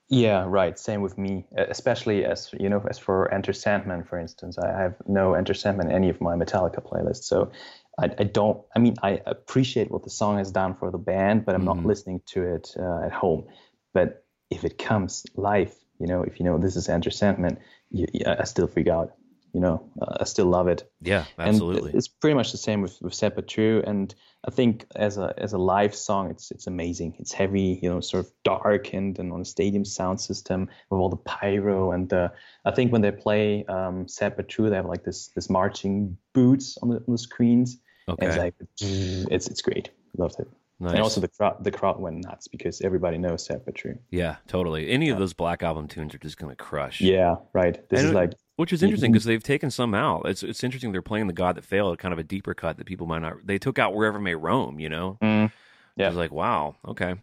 Yeah, 0.09 0.45
right. 0.47 0.78
Same 0.80 1.01
with 1.01 1.18
me, 1.18 1.45
especially 1.57 2.24
as 2.26 2.49
you 2.57 2.70
know, 2.70 2.82
as 2.89 2.97
for 2.97 3.34
Enter 3.34 3.51
Sandman, 3.53 4.03
for 4.03 4.18
instance, 4.18 4.57
I 4.57 4.68
have 4.68 4.95
no 5.07 5.34
Enter 5.34 5.53
Sandman 5.53 5.88
in 5.89 5.95
any 5.95 6.09
of 6.09 6.22
my 6.22 6.36
Metallica 6.36 6.82
playlists. 6.82 7.24
So 7.26 7.51
I, 7.99 8.05
I 8.20 8.24
don't. 8.24 8.63
I 8.76 8.80
mean, 8.80 8.95
I 9.03 9.22
appreciate 9.26 9.89
what 9.91 10.03
the 10.03 10.09
song 10.09 10.38
has 10.38 10.51
done 10.51 10.76
for 10.76 10.91
the 10.91 10.97
band, 10.97 11.45
but 11.45 11.55
I'm 11.55 11.65
not 11.65 11.78
Mhm. 11.78 11.86
listening 11.86 12.22
to 12.28 12.43
it 12.43 12.74
uh, 12.80 13.01
at 13.05 13.11
home. 13.11 13.47
But 13.93 14.24
if 14.49 14.63
it 14.63 14.78
comes 14.78 15.26
live, 15.36 15.74
you 15.99 16.07
know, 16.07 16.23
if 16.23 16.39
you 16.39 16.45
know 16.45 16.57
this 16.57 16.75
is 16.75 16.89
Enter 16.89 17.11
Sandman, 17.11 17.57
you, 17.91 18.07
you, 18.13 18.25
I 18.25 18.43
still 18.43 18.67
freak 18.67 18.87
out. 18.87 19.13
You 19.53 19.61
know, 19.61 19.89
uh, 20.01 20.17
I 20.19 20.25
still 20.25 20.45
love 20.45 20.67
it. 20.67 20.91
yeah, 21.01 21.25
And 21.37 21.49
absolutely. 21.49 21.93
it's 21.93 22.07
pretty 22.07 22.35
much 22.35 22.51
the 22.51 22.57
same 22.57 22.81
with 22.81 23.01
with 23.01 23.19
But 23.19 23.47
True. 23.47 23.81
And 23.87 24.13
I 24.45 24.51
think 24.51 24.85
as 24.95 25.17
a 25.17 25.33
as 25.37 25.53
a 25.53 25.57
live 25.57 25.95
song, 25.95 26.29
it's 26.29 26.51
it's 26.51 26.67
amazing. 26.67 27.15
It's 27.17 27.31
heavy, 27.31 27.79
you 27.81 27.89
know, 27.89 28.01
sort 28.01 28.25
of 28.25 28.31
dark 28.43 28.93
and, 28.93 29.17
and 29.17 29.31
on 29.31 29.41
a 29.41 29.45
stadium 29.45 29.85
sound 29.85 30.21
system 30.21 30.69
with 30.89 30.99
all 30.99 31.09
the 31.09 31.15
pyro. 31.17 31.91
And 31.91 32.11
uh, 32.13 32.29
I 32.65 32.71
think 32.71 32.91
when 32.91 33.01
they 33.01 33.11
play 33.11 33.65
um, 33.65 34.05
But 34.19 34.47
True, 34.47 34.69
they 34.69 34.75
have 34.75 34.85
like 34.85 35.03
this 35.03 35.29
this 35.29 35.49
marching 35.49 36.17
boots 36.33 36.77
on 36.83 36.89
the, 36.89 36.97
on 36.97 37.13
the 37.13 37.17
screens. 37.17 37.77
And 38.07 38.17
it's 38.19 38.35
okay, 38.35 38.39
like 38.39 38.55
it's 38.79 39.47
it's 39.47 39.61
great. 39.61 39.89
Loved 40.17 40.39
it. 40.39 40.47
Nice. 40.80 40.93
And 40.93 41.01
also 41.01 41.21
the 41.21 41.28
crowd 41.28 41.63
the 41.63 41.71
crowd 41.71 41.99
went 41.99 42.23
nuts 42.25 42.47
because 42.47 42.82
everybody 42.82 43.17
knows 43.17 43.49
True. 43.75 43.97
yeah, 44.11 44.38
totally. 44.47 44.89
Any 44.89 45.09
of 45.09 45.17
those 45.19 45.34
Black 45.34 45.63
album 45.63 45.88
tunes 45.88 46.13
are 46.15 46.19
just 46.19 46.38
going 46.38 46.49
to 46.49 46.55
crush. 46.55 47.01
Yeah, 47.01 47.36
right. 47.53 47.73
This 47.89 47.99
And 47.99 48.07
is 48.07 48.11
it- 48.11 48.15
like 48.15 48.34
Which 48.57 48.73
is 48.73 48.82
interesting 48.84 49.11
because 49.11 49.25
they've 49.25 49.41
taken 49.43 49.69
some 49.71 49.93
out. 49.93 50.28
It's 50.28 50.43
it's 50.43 50.63
interesting 50.63 50.91
they're 50.91 51.01
playing 51.01 51.28
the 51.28 51.34
God 51.34 51.55
that 51.55 51.65
failed, 51.65 51.97
kind 51.99 52.13
of 52.13 52.19
a 52.19 52.23
deeper 52.23 52.53
cut 52.53 52.78
that 52.78 52.86
people 52.86 53.07
might 53.07 53.21
not. 53.21 53.36
They 53.45 53.57
took 53.59 53.78
out 53.80 53.93
wherever 53.95 54.19
may 54.19 54.36
roam. 54.36 54.80
You 54.80 54.89
know, 54.89 55.17
mm, 55.21 55.51
yeah. 55.95 56.07
Was 56.09 56.17
like 56.17 56.32
wow, 56.32 56.75
okay. 56.88 57.15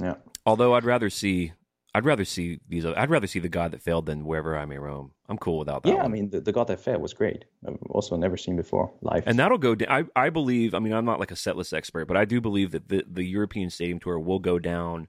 yeah. 0.00 0.14
Although 0.46 0.74
I'd 0.74 0.84
rather 0.84 1.10
see, 1.10 1.52
I'd 1.94 2.06
rather 2.06 2.24
see 2.24 2.60
these. 2.68 2.86
I'd 2.86 3.10
rather 3.10 3.26
see 3.26 3.38
the 3.38 3.50
God 3.50 3.72
that 3.72 3.82
failed 3.82 4.06
than 4.06 4.24
wherever 4.24 4.56
I 4.56 4.64
may 4.64 4.78
roam. 4.78 5.12
I'm 5.28 5.36
cool 5.36 5.58
without 5.58 5.82
that. 5.82 5.90
Yeah, 5.90 6.02
I 6.02 6.08
mean 6.08 6.30
the, 6.30 6.40
the 6.40 6.52
God 6.52 6.68
That 6.68 6.80
failed 6.80 7.02
was 7.02 7.12
great. 7.12 7.44
I've 7.66 7.76
also 7.90 8.16
never 8.16 8.36
seen 8.36 8.56
before 8.56 8.92
live. 9.02 9.24
and 9.26 9.38
that'll 9.38 9.58
go. 9.58 9.74
down. 9.74 10.08
I 10.16 10.26
I 10.26 10.30
believe. 10.30 10.74
I 10.74 10.78
mean, 10.78 10.92
I'm 10.94 11.04
not 11.04 11.20
like 11.20 11.30
a 11.30 11.36
set 11.36 11.56
list 11.56 11.74
expert, 11.74 12.06
but 12.06 12.16
I 12.16 12.24
do 12.24 12.40
believe 12.40 12.70
that 12.70 12.88
the 12.88 13.04
the 13.10 13.24
European 13.24 13.68
Stadium 13.68 13.98
Tour 14.00 14.18
will 14.18 14.38
go 14.38 14.58
down 14.58 15.08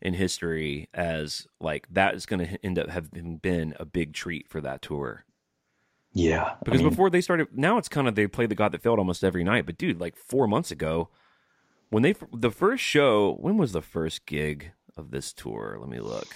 in 0.00 0.14
history 0.14 0.88
as 0.94 1.46
like 1.60 1.86
that 1.90 2.14
is 2.14 2.26
going 2.26 2.44
to 2.46 2.64
end 2.64 2.78
up 2.78 2.88
having 2.88 3.36
been 3.36 3.74
a 3.78 3.84
big 3.84 4.12
treat 4.14 4.48
for 4.48 4.60
that 4.60 4.82
tour. 4.82 5.24
yeah, 6.12 6.42
I 6.42 6.56
Because 6.64 6.80
mean, 6.80 6.90
before 6.90 7.08
they 7.10 7.20
started, 7.20 7.48
now 7.52 7.78
it's 7.78 7.88
kind 7.88 8.08
of 8.08 8.14
they 8.14 8.26
play 8.26 8.46
the 8.46 8.54
God 8.54 8.72
that 8.72 8.82
failed 8.82 8.98
almost 8.98 9.22
every 9.22 9.44
night. 9.44 9.64
But 9.66 9.78
dude, 9.78 10.00
like 10.00 10.16
four 10.16 10.48
months 10.48 10.70
ago, 10.70 11.08
when 11.90 12.02
they 12.02 12.14
the 12.32 12.50
first 12.50 12.82
show, 12.82 13.34
when 13.34 13.58
was 13.58 13.72
the 13.72 13.82
first 13.82 14.26
gig 14.26 14.72
of 14.96 15.10
this 15.10 15.32
tour? 15.32 15.76
Let 15.80 15.88
me 15.88 16.00
look. 16.00 16.28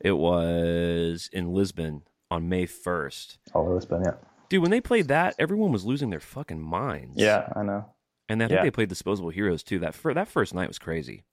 It 0.00 0.12
was 0.12 1.28
in 1.32 1.52
Lisbon 1.52 2.02
on 2.30 2.48
May 2.48 2.66
first. 2.66 3.38
Oh, 3.54 3.64
Lisbon, 3.64 4.02
yeah. 4.04 4.14
Dude, 4.48 4.62
when 4.62 4.70
they 4.70 4.80
played 4.80 5.08
that, 5.08 5.34
everyone 5.38 5.72
was 5.72 5.84
losing 5.84 6.10
their 6.10 6.20
fucking 6.20 6.60
minds. 6.60 7.14
Yeah, 7.20 7.52
I 7.54 7.62
know. 7.62 7.84
and 8.28 8.42
I 8.42 8.46
think 8.48 8.58
Yeah. 8.58 8.62
they 8.64 8.70
played 8.70 8.88
Disposable 8.88 9.30
Heroes 9.30 9.62
too. 9.62 9.78
That 9.78 9.94
fir- 9.94 10.14
that 10.14 10.28
first 10.28 10.54
night 10.54 10.68
was 10.68 10.78
crazy. 10.78 11.24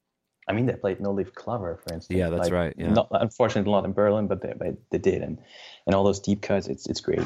I 0.47 0.53
mean, 0.53 0.65
they 0.65 0.73
played 0.73 0.99
No 1.01 1.11
Leaf 1.11 1.33
Clover, 1.33 1.77
for 1.77 1.93
instance. 1.93 2.17
Yeah, 2.17 2.29
that's 2.29 2.43
Like, 2.49 2.53
right, 2.53 2.73
yeah. 2.77 2.93
Not, 2.93 3.07
unfortunately, 3.11 3.71
not 3.71 3.83
in 3.85 3.93
Berlin, 3.93 4.27
but 4.27 4.41
they, 4.41 4.53
but 4.57 4.75
they 4.91 4.97
did, 4.99 5.21
and 5.23 5.39
and 5.87 5.95
all 5.95 6.03
those 6.03 6.19
deep 6.19 6.41
cuts, 6.41 6.67
it's 6.67 6.85
it's 6.87 7.01
great. 7.01 7.21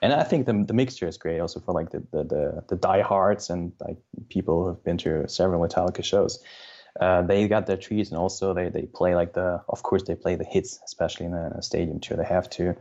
And 0.00 0.12
I 0.12 0.22
think 0.24 0.46
the 0.46 0.64
the 0.66 0.72
mixture 0.74 1.06
is 1.08 1.16
great 1.18 1.40
also 1.40 1.60
for 1.60 1.72
like 1.72 1.90
the 1.90 2.00
the 2.12 2.24
the, 2.24 2.64
the 2.68 2.76
diehards 2.76 3.50
and 3.50 3.72
like 3.80 3.96
people 4.28 4.64
who've 4.66 4.82
been 4.84 4.98
to 4.98 5.28
several 5.28 5.60
Metallica 5.66 6.02
shows. 6.04 6.42
Uh, 7.00 7.22
they 7.22 7.48
got 7.48 7.66
their 7.66 7.76
treats, 7.76 8.10
and 8.10 8.18
also 8.18 8.52
they 8.52 8.68
they 8.68 8.82
play 8.82 9.14
like 9.14 9.32
the 9.32 9.62
of 9.68 9.82
course 9.82 10.02
they 10.02 10.14
play 10.14 10.36
the 10.36 10.44
hits, 10.44 10.78
especially 10.84 11.26
in 11.26 11.34
a, 11.34 11.62
stadium 11.62 12.00
tour. 12.00 12.16
They 12.16 12.24
have 12.24 12.50
to. 12.50 12.76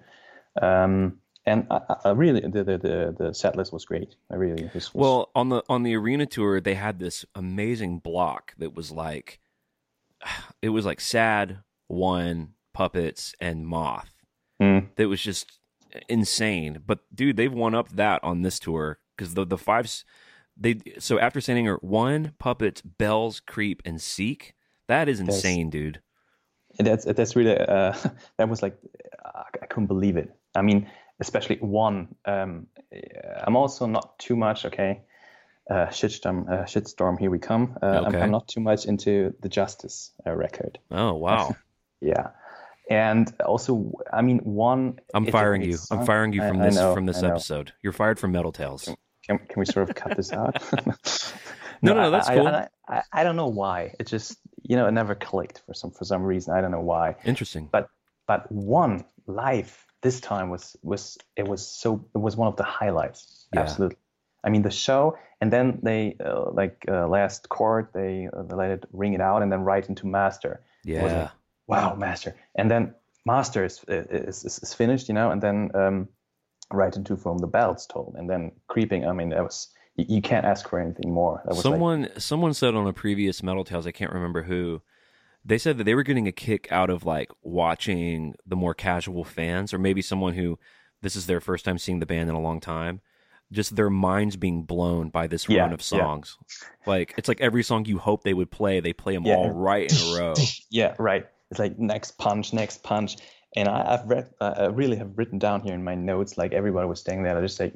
Um, 0.62 1.20
and 1.45 1.66
I, 1.72 1.95
I- 2.05 2.09
really 2.12 2.41
the, 2.41 2.64
the 2.64 2.78
the 2.78 3.16
the 3.18 3.34
set 3.34 3.55
list 3.55 3.72
was 3.72 3.86
great. 3.86 4.16
I 4.30 4.36
really 4.36 4.64
this 4.74 4.93
was, 4.93 5.01
Well, 5.01 5.30
on 5.34 5.49
the 5.49 5.64
on 5.70 5.84
the 5.84 5.95
arena 5.95 6.26
tour, 6.26 6.59
they 6.59 6.76
had 6.76 6.99
this 6.99 7.26
amazing 7.36 7.99
block 7.99 8.53
that 8.57 8.76
was 8.76 8.91
like, 8.91 9.39
it 10.62 10.70
was 10.70 10.86
like 10.86 10.99
sad 10.99 11.59
one 11.88 12.53
puppets 12.74 13.34
and 13.39 13.66
moth. 13.66 14.12
Mm. 14.62 14.89
That 14.95 15.07
was 15.07 15.22
just 15.22 15.59
insane. 16.09 16.84
But 16.86 16.99
dude, 17.14 17.38
they've 17.38 17.51
won 17.51 17.76
up 17.76 17.89
that 17.89 18.24
on 18.24 18.41
this 18.41 18.59
tour 18.59 18.99
because 19.16 19.34
the 19.36 19.45
the 19.45 19.57
fives 19.57 20.03
they 20.62 20.78
so 20.99 21.20
after 21.20 21.41
St. 21.41 21.57
Anger 21.57 21.78
one 21.82 22.34
puppets 22.39 22.82
bells 22.82 23.39
creep 23.39 23.82
and 23.84 24.01
seek 24.01 24.53
that 24.88 25.07
is 25.07 25.20
That's- 25.20 25.38
insane, 25.38 25.70
dude. 25.70 26.01
That's 26.78 27.05
that's 27.05 27.36
really 27.36 27.57
uh, 27.57 27.93
that 28.38 28.49
was 28.49 28.62
like 28.62 28.78
uh, 29.24 29.43
I 29.62 29.66
couldn't 29.66 29.88
believe 29.88 30.18
it. 30.18 30.34
I 30.55 30.62
mean, 30.62 30.89
especially 31.20 31.57
one. 31.57 32.16
Um, 32.26 32.68
I'm 33.45 33.55
also 33.55 33.86
not 33.88 34.18
too 34.20 34.36
much 34.36 34.66
okay. 34.66 35.01
Uh, 35.70 35.88
shitstorm, 35.88 36.49
uh, 36.49 36.64
shitstorm, 36.66 37.18
here 37.20 37.30
we 37.30 37.39
come. 37.39 37.78
Uh, 37.82 38.03
I'm, 38.05 38.16
I'm 38.16 38.32
not 38.32 38.47
too 38.47 38.59
much 38.59 38.86
into 38.86 39.34
the 39.41 39.47
Justice 39.47 40.12
uh, 40.26 40.32
record. 40.36 40.80
Oh 40.89 41.14
wow. 41.14 41.55
Yeah, 42.03 42.30
and 42.89 43.32
also, 43.45 43.91
I 44.12 44.24
mean, 44.24 44.39
one. 44.39 44.99
I'm 45.14 45.28
firing 45.28 45.62
you. 45.62 45.78
I'm 45.91 46.03
firing 46.03 46.34
you 46.34 46.41
from 46.41 46.59
I 46.59 46.66
this 46.66 46.76
know, 46.76 46.95
from 46.95 47.05
this 47.05 47.22
I 47.22 47.28
episode. 47.30 47.74
You're 47.84 47.93
fired 47.93 48.18
from 48.18 48.32
Metal 48.32 48.51
Tales. 48.51 48.89
Can, 49.26 49.38
can 49.38 49.59
we 49.59 49.65
sort 49.65 49.89
of 49.89 49.95
cut 49.95 50.15
this 50.17 50.32
out? 50.34 50.61
No, 51.84 51.93
no, 51.95 52.01
I- 52.01 52.09
that's 52.09 52.30
I, 52.30 52.36
cool. 52.36 52.47
I, 52.47 52.67
I, 52.88 53.01
I 53.11 53.24
don't 53.24 53.36
know 53.36 53.47
why. 53.47 53.95
It 53.99 54.05
just 54.07 54.38
you 54.61 54.76
know 54.76 54.88
it 54.88 54.91
never 54.91 55.15
clicked 55.15 55.63
for 55.65 55.74
some 55.74 55.91
for 55.91 56.05
some 56.05 56.24
reason. 56.24 56.53
I 56.53 56.61
don't 56.61 56.72
know 56.72 56.82
why. 56.82 57.15
Interesting. 57.26 57.69
But 57.72 57.89
but 58.28 58.51
one 58.51 59.03
live 59.26 59.84
this 60.01 60.19
time 60.19 60.49
was 60.49 60.76
was 60.84 61.17
it 61.36 61.47
was 61.47 61.67
so 61.67 62.05
it 62.13 62.19
was 62.19 62.36
one 62.38 62.47
of 62.47 62.55
the 62.55 62.63
highlights. 62.63 63.47
Yeah. 63.53 63.61
Absolutely. 63.61 63.97
I 64.43 64.49
mean 64.49 64.61
the 64.61 64.72
show, 64.72 65.17
and 65.39 65.51
then 65.51 65.80
they 65.82 66.17
uh, 66.24 66.51
like 66.51 66.86
uh, 66.88 67.07
last 67.07 67.49
chord 67.49 67.88
they, 67.93 68.30
uh, 68.32 68.43
they 68.43 68.55
let 68.55 68.72
it 68.72 68.86
ring 68.91 69.13
it 69.13 69.22
out, 69.22 69.41
and 69.41 69.51
then 69.51 69.61
right 69.61 69.88
into 69.88 70.05
master. 70.07 70.61
Yeah. 70.84 71.03
like, 71.03 71.32
wow, 71.67 71.95
master, 71.95 72.36
and 72.55 72.69
then 72.69 72.93
master 73.26 73.65
is 73.65 73.84
is, 73.88 74.43
is, 74.45 74.59
is 74.59 74.74
finished, 74.74 75.07
you 75.09 75.13
know, 75.15 75.32
and 75.32 75.41
then 75.41 75.72
um, 75.76 76.07
right 76.74 76.95
into 76.95 77.15
from 77.17 77.38
the 77.39 77.47
bells 77.47 77.86
told, 77.88 78.15
and 78.17 78.30
then 78.30 78.51
creeping. 78.67 79.05
I 79.07 79.13
mean 79.13 79.30
that 79.30 79.43
was 79.43 79.69
you, 79.95 80.05
you 80.07 80.22
can't 80.22 80.45
ask 80.45 80.67
for 80.69 80.80
anything 80.80 81.11
more. 81.13 81.41
That 81.45 81.49
was 81.55 81.57
like, 81.57 81.63
Someone 81.74 82.09
someone 82.17 82.53
said 82.53 82.76
on 82.76 82.88
a 82.88 82.93
previous 82.93 83.43
Metal 83.43 83.63
Tales, 83.63 83.88
I 83.88 83.91
can't 83.91 84.13
remember 84.13 84.43
who, 84.43 84.82
they 85.43 85.57
said 85.57 85.78
that 85.78 85.84
they 85.86 85.95
were 85.95 86.03
getting 86.03 86.28
a 86.28 86.32
kick 86.32 86.72
out 86.72 86.89
of 86.89 87.05
like 87.05 87.30
watching 87.41 88.36
the 88.45 88.55
more 88.55 88.74
casual 88.74 89.24
fans, 89.24 89.74
or 89.74 89.78
maybe 89.78 90.01
someone 90.01 90.34
who 90.34 90.59
this 91.01 91.15
is 91.15 91.26
their 91.26 91.41
first 91.41 91.65
time 91.65 91.78
seeing 91.78 91.99
the 91.99 92.05
band 92.05 92.30
in 92.30 92.36
a 92.36 92.41
long 92.41 92.59
time. 92.59 93.01
Just 93.51 93.76
their 93.76 93.89
minds 93.89 94.38
being 94.38 94.63
blown 94.63 95.09
by 95.09 95.28
this 95.28 95.49
Yeah, 95.49 95.63
run 95.63 95.74
of 95.74 95.82
yeah. 95.82 95.84
songs. 95.99 96.38
Like 96.86 97.13
it's 97.17 97.28
like 97.28 97.41
every 97.41 97.63
song 97.63 97.84
you 97.86 97.97
hope 97.97 98.24
they 98.24 98.34
would 98.34 98.49
play, 98.49 98.80
they 98.80 98.93
play 98.93 99.13
them 99.13 99.26
Yeah. 99.26 99.36
all 99.36 99.49
right 99.51 99.91
in 99.91 99.97
a 99.97 100.17
row. 100.19 100.34
Yeah, 100.69 100.95
right. 100.97 101.28
It's 101.49 101.59
like 101.59 101.78
next 101.78 102.17
punch, 102.17 102.53
next 102.53 102.82
punch. 102.82 103.17
And 103.56 103.68
I, 103.68 103.93
I've 103.93 104.10
read, 104.10 104.30
uh, 104.39 104.54
I 104.58 104.66
really 104.68 104.95
have 104.97 105.18
written 105.18 105.38
down 105.38 105.62
here 105.62 105.74
in 105.74 105.84
my 105.84 105.95
notes, 105.95 106.38
like 106.38 106.54
everybody 106.54 106.88
was 106.88 106.99
standing 107.02 107.24
there, 107.24 107.38
I 107.38 107.41
just 107.41 107.60
like 107.60 107.74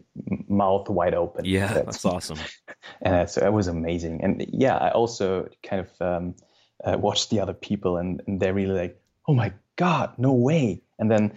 mouth 0.47 0.89
wide 0.89 1.13
open. 1.13 1.43
Yeah, 1.45 1.67
That's- 1.67 1.85
that's 1.85 2.05
awesome. 2.05 2.39
and 3.01 3.15
uh, 3.15 3.25
so 3.25 3.45
it 3.45 3.51
was 3.51 3.67
amazing. 3.67 4.23
And 4.23 4.45
yeah, 4.51 4.77
I 4.77 4.91
also 4.91 5.49
kind 5.63 5.85
of 5.85 6.01
um, 6.01 6.35
uh, 6.83 6.97
watched 6.97 7.29
the 7.29 7.39
other 7.39 7.53
people, 7.53 7.97
and, 7.97 8.21
and 8.27 8.39
they're 8.39 8.53
really 8.53 8.77
like, 8.79 9.01
oh 9.27 9.33
my 9.33 9.51
god, 9.75 10.13
no 10.17 10.31
way. 10.31 10.81
And 10.99 11.11
then 11.11 11.33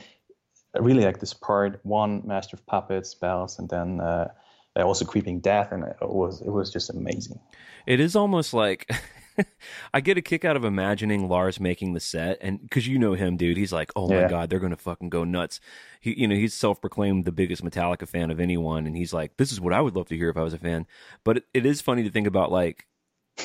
I 0.74 0.80
really 0.80 1.04
like 1.04 1.18
this 1.18 1.34
part 1.34 1.80
one, 1.82 2.22
Master 2.24 2.56
of 2.56 2.64
Puppets, 2.66 3.14
bells, 3.14 3.58
and 3.58 3.68
then 3.68 4.00
uh, 4.00 4.28
also 4.76 5.04
Creeping 5.04 5.40
Death, 5.40 5.72
and 5.72 5.82
it 5.84 5.96
was 6.00 6.40
it 6.40 6.50
was 6.50 6.72
just 6.72 6.90
amazing. 6.90 7.40
It 7.86 8.00
is 8.00 8.14
almost 8.14 8.54
like 8.54 8.88
I 9.94 10.00
get 10.00 10.18
a 10.18 10.22
kick 10.22 10.44
out 10.44 10.56
of 10.56 10.64
imagining 10.64 11.28
Lars 11.28 11.58
making 11.60 11.94
the 11.94 12.00
set, 12.00 12.38
and 12.40 12.60
because 12.60 12.86
you 12.86 12.98
know 12.98 13.14
him, 13.14 13.36
dude, 13.36 13.56
he's 13.56 13.72
like, 13.72 13.90
"Oh 13.96 14.08
my 14.08 14.20
Yeah. 14.20 14.28
god, 14.28 14.50
they're 14.50 14.58
gonna 14.58 14.76
fucking 14.76 15.08
go 15.08 15.24
nuts." 15.24 15.60
He, 16.00 16.18
you 16.20 16.28
know, 16.28 16.34
he's 16.34 16.54
self-proclaimed 16.54 17.24
the 17.24 17.32
biggest 17.32 17.64
Metallica 17.64 18.06
fan 18.08 18.30
of 18.30 18.40
anyone, 18.40 18.86
and 18.86 18.96
he's 18.96 19.12
like, 19.12 19.36
"This 19.36 19.52
is 19.52 19.60
what 19.60 19.72
I 19.72 19.80
would 19.80 19.96
love 19.96 20.08
to 20.08 20.16
hear 20.16 20.28
if 20.30 20.36
I 20.36 20.42
was 20.42 20.54
a 20.54 20.58
fan." 20.58 20.86
But 21.24 21.38
it, 21.38 21.44
it 21.54 21.66
is 21.66 21.80
funny 21.80 22.02
to 22.04 22.10
think 22.10 22.26
about, 22.26 22.50
like, 22.52 22.86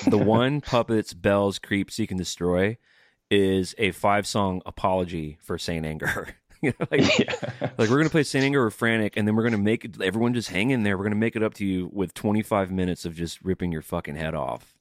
the 0.08 0.18
one 0.18 0.62
puppets, 0.62 1.14
bells, 1.14 1.60
creep, 1.60 1.92
seek, 1.92 2.12
and 2.12 2.18
destroy 2.18 2.78
is 3.32 3.74
a 3.78 3.92
five-song 3.92 4.62
apology 4.66 5.38
for 5.42 5.58
St. 5.58 5.86
Anger. 5.86 6.36
you 6.62 6.74
know, 6.80 6.88
like, 6.92 7.20
yeah. 7.20 7.36
like 7.78 7.90
we're 7.90 7.98
gonna 7.98 8.10
play 8.10 8.24
St. 8.24 8.44
Anger 8.44 8.64
or 8.64 8.70
Frantic, 8.72 9.18
and 9.18 9.28
then 9.28 9.36
we're 9.36 9.44
gonna 9.44 9.58
make 9.58 9.86
it, 9.86 10.02
everyone 10.02 10.34
just 10.34 10.50
hang 10.50 10.70
in 10.72 10.84
there. 10.84 10.98
We're 10.98 11.04
gonna 11.06 11.16
make 11.16 11.36
it 11.36 11.44
up 11.44 11.54
to 11.56 11.66
you 11.66 11.90
with 11.92 12.14
25 12.14 12.72
minutes 12.72 13.06
of 13.06 13.16
just 13.16 13.42
ripping 13.44 13.72
your 13.72 13.82
fucking 13.82 14.16
head 14.16 14.34
off. 14.36 14.76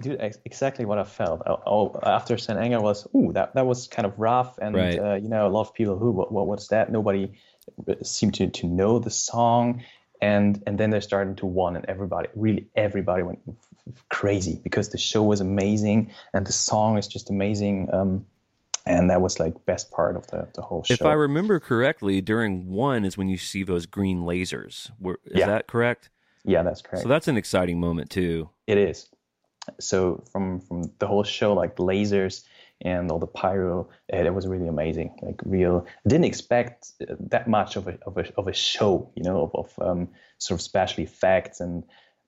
Dude, 0.00 0.20
ex- 0.20 0.38
exactly 0.44 0.84
what 0.84 0.98
I 0.98 1.04
felt. 1.04 1.42
Oh, 1.46 1.60
oh, 1.66 2.00
after 2.04 2.38
St. 2.38 2.58
Anger 2.58 2.80
was, 2.80 3.06
ooh, 3.16 3.32
that, 3.32 3.54
that 3.54 3.66
was 3.66 3.88
kind 3.88 4.06
of 4.06 4.18
rough, 4.18 4.56
and 4.58 4.74
Right. 4.76 4.98
uh, 4.98 5.14
you 5.14 5.28
know, 5.28 5.46
a 5.46 5.50
lot 5.50 5.62
of 5.62 5.74
people 5.74 5.98
who, 5.98 6.12
what, 6.12 6.30
what 6.30 6.46
what's 6.46 6.68
that? 6.68 6.92
Nobody 6.92 7.32
seemed 8.02 8.34
to, 8.34 8.48
to 8.48 8.66
know 8.66 8.98
the 9.00 9.10
song, 9.10 9.82
and 10.22 10.62
and 10.66 10.78
then 10.78 10.90
they're 10.90 11.00
starting 11.00 11.34
to 11.36 11.46
one, 11.46 11.74
and 11.76 11.84
everybody, 11.86 12.28
really 12.34 12.66
everybody 12.76 13.22
went 13.24 13.40
f- 13.48 13.54
f- 13.88 14.04
crazy 14.08 14.60
because 14.62 14.90
the 14.90 14.98
show 14.98 15.22
was 15.22 15.40
amazing, 15.40 16.12
and 16.32 16.46
the 16.46 16.52
song 16.52 16.96
is 16.96 17.08
just 17.08 17.28
amazing, 17.28 17.88
um, 17.92 18.24
and 18.86 19.10
that 19.10 19.20
was 19.20 19.38
like 19.40 19.54
best 19.66 19.90
part 19.90 20.16
of 20.16 20.26
the 20.28 20.48
the 20.54 20.62
whole 20.62 20.84
show. 20.84 20.94
If 20.94 21.02
I 21.02 21.12
remember 21.12 21.58
correctly, 21.60 22.20
during 22.20 22.68
one 22.68 23.04
is 23.04 23.18
when 23.18 23.28
you 23.28 23.36
see 23.36 23.64
those 23.64 23.86
green 23.86 24.20
lasers. 24.22 24.90
Were- 25.00 25.18
Is 25.26 25.40
Yeah. 25.40 25.46
that 25.46 25.66
correct? 25.66 26.10
yeah, 26.44 26.62
that's 26.62 26.82
correct. 26.82 27.02
So 27.02 27.08
that's 27.08 27.26
an 27.28 27.36
exciting 27.36 27.78
moment 27.80 28.10
too. 28.10 28.48
It 28.68 28.78
is. 28.78 29.08
So 29.78 30.22
from 30.32 30.60
from 30.60 30.92
the 30.98 31.06
whole 31.06 31.24
show, 31.24 31.54
like 31.54 31.76
lasers 31.76 32.44
and 32.80 33.10
all 33.10 33.18
the 33.18 33.26
pyro, 33.26 33.88
it, 34.08 34.26
it 34.26 34.34
was 34.34 34.46
really 34.46 34.68
amazing. 34.68 35.16
Like 35.22 35.40
real. 35.44 35.86
I 36.04 36.08
didn't 36.08 36.24
expect 36.26 36.92
uh, 37.00 37.14
that 37.18 37.48
much 37.48 37.76
of 37.76 37.88
a 37.88 37.98
of 38.06 38.16
a 38.18 38.32
of 38.36 38.48
a 38.48 38.52
show, 38.52 39.10
you 39.14 39.24
know, 39.24 39.42
of, 39.42 39.54
of 39.54 39.88
um, 39.88 40.08
sort 40.38 40.60
of 40.60 40.62
special 40.62 41.02
effects 41.04 41.60
and. 41.60 41.84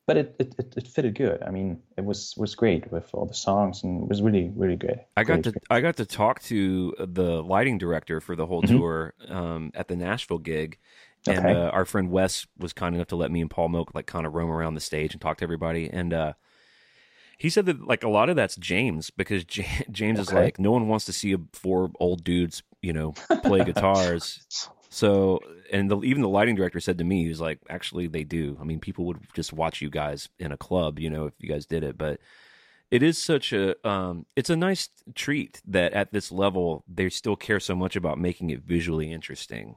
But 0.07 0.17
it, 0.17 0.37
it, 0.41 0.55
it, 0.59 0.75
it 0.77 0.89
fitted 0.89 1.15
good. 1.15 1.41
I 1.45 1.51
mean, 1.51 1.83
it 1.97 2.05
was 2.05 2.35
was 2.37 2.57
great 2.57 2.91
with 2.91 3.09
all 3.15 3.27
the 3.27 3.35
songs, 3.35 3.85
and 3.85 4.03
it 4.03 4.09
was 4.09 4.23
really 4.23 4.51
really 4.57 4.75
good. 4.75 4.99
I 5.17 5.25
got 5.25 5.43
to. 5.45 5.55
I 5.69 5.81
got 5.81 5.97
to 5.97 6.07
talk 6.07 6.41
to 6.45 6.95
the 6.99 7.43
lighting 7.43 7.79
director 7.79 8.21
for 8.21 8.35
the 8.37 8.47
whole 8.47 8.63
Mhm. 8.63 8.77
tour 8.77 9.15
um, 9.29 9.71
at 9.75 9.89
the 9.89 9.97
Nashville 9.97 10.39
gig, 10.39 10.79
and 11.27 11.39
Okay. 11.39 11.51
uh, 11.51 11.71
our 11.73 11.85
friend 11.85 12.11
Wes 12.11 12.47
was 12.59 12.73
kind 12.73 12.95
enough 12.95 13.09
to 13.09 13.17
let 13.17 13.31
me 13.31 13.41
and 13.41 13.51
Paul 13.51 13.69
Milk 13.69 13.95
like 13.95 14.07
kind 14.07 14.27
of 14.27 14.35
roam 14.35 14.51
around 14.51 14.75
the 14.75 14.81
stage 14.81 15.13
and 15.13 15.21
talk 15.21 15.39
to 15.39 15.45
everybody. 15.45 15.91
And 15.91 16.13
uh, 16.15 16.33
he 17.41 17.49
said 17.49 17.65
that 17.67 17.87
like 17.87 18.05
a 18.05 18.09
lot 18.09 18.29
of 18.29 18.37
that's 18.37 18.55
James 18.57 19.09
because 19.09 19.45
J- 19.45 19.67
James 19.91 20.19
is 20.19 20.31
like 20.31 20.59
no 20.59 20.71
one 20.73 20.89
wants 20.89 21.07
to 21.07 21.13
see 21.13 21.33
a, 21.33 21.39
four 21.55 21.91
old 21.99 22.23
dudes 22.23 22.63
you 22.83 22.93
know 22.93 23.13
play 23.43 23.65
guitars. 23.65 24.47
So, 24.91 25.39
and 25.73 25.91
the, 25.91 26.01
even 26.03 26.21
the 26.21 26.29
lighting 26.29 26.57
director 26.57 26.81
said 26.81 26.99
to 26.99 27.05
me, 27.05 27.23
he 27.23 27.29
was 27.29 27.41
like, 27.41 27.61
actually, 27.71 28.09
they 28.09 28.25
do. 28.25 28.59
I 28.61 28.65
mean, 28.65 28.81
people 28.81 29.05
would 29.07 29.21
just 29.35 29.53
watch 29.53 29.81
you 29.81 29.89
guys 29.89 30.29
in 30.41 30.51
a 30.51 30.57
club, 30.57 30.99
you 30.99 31.09
know, 31.09 31.27
if 31.27 31.35
you 31.39 31.49
guys 31.49 31.65
did 31.65 31.85
it. 31.85 31.97
But 31.97 32.19
it 32.91 33.01
is 33.01 33.17
such 33.17 33.53
a, 33.53 33.89
um, 33.89 34.27
it's 34.35 34.51
a 34.51 34.57
nice 34.57 34.89
treat 35.15 35.63
that 35.69 35.93
at 35.93 36.13
this 36.13 36.33
level, 36.33 36.83
they 36.89 37.09
still 37.09 37.37
care 37.37 37.61
so 37.61 37.77
much 37.77 37.95
about 37.95 38.19
making 38.19 38.51
it 38.51 38.63
visually 38.63 39.13
interesting. 39.13 39.77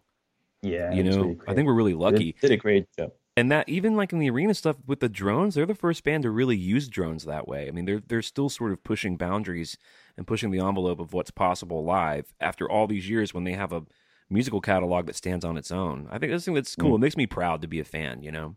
Yeah, 0.64 0.92
you 0.92 1.04
know, 1.04 1.22
really 1.22 1.40
I 1.48 1.54
think 1.54 1.68
we're 1.68 1.74
really 1.76 1.94
lucky. 1.94 2.32
Did, 2.32 2.42
did 2.42 2.52
a 2.52 2.58
great 2.58 2.88
job. 2.98 3.12
And 3.36 3.52
that 3.52 3.68
even 3.68 3.96
like 3.96 4.14
in 4.14 4.20
the 4.20 4.30
arena 4.30 4.54
stuff 4.54 4.76
with 4.86 5.00
the 5.00 5.10
drones, 5.10 5.56
they're 5.56 5.66
the 5.66 5.74
first 5.74 6.04
band 6.04 6.22
to 6.24 6.30
really 6.30 6.56
use 6.56 6.88
drones 6.88 7.26
that 7.26 7.48
way. 7.48 7.68
I 7.68 7.72
mean, 7.72 7.86
they're 7.86 8.02
they're 8.08 8.22
still 8.22 8.50
sort 8.50 8.72
of 8.72 8.84
pushing 8.84 9.18
boundaries 9.18 9.78
and 10.18 10.28
pushing 10.28 10.52
the 10.52 10.60
envelope 10.60 11.00
of 11.00 11.14
what's 11.14 11.32
possible 11.32 11.84
live 11.84 12.34
after 12.40 12.70
all 12.70 12.86
these 12.86 13.10
years 13.10 13.34
when 13.34 13.44
they 13.44 13.54
have 13.54 13.74
a 13.74 13.84
musical 14.30 14.62
catalog 14.62 15.08
that 15.08 15.16
stands 15.16 15.44
on 15.44 15.58
its 15.58 15.72
own. 15.72 16.08
I 16.12 16.20
think 16.20 16.32
that's 16.32 16.46
something 16.46 16.56
that's 16.56 16.76
cool. 16.76 16.92
Mm. 16.92 16.96
It 16.96 17.00
makes 17.00 17.18
me 17.18 17.26
proud 17.26 17.62
to 17.64 17.68
be 17.68 17.80
a 17.80 17.84
fan, 17.86 18.22
you 18.22 18.32
know. 18.32 18.56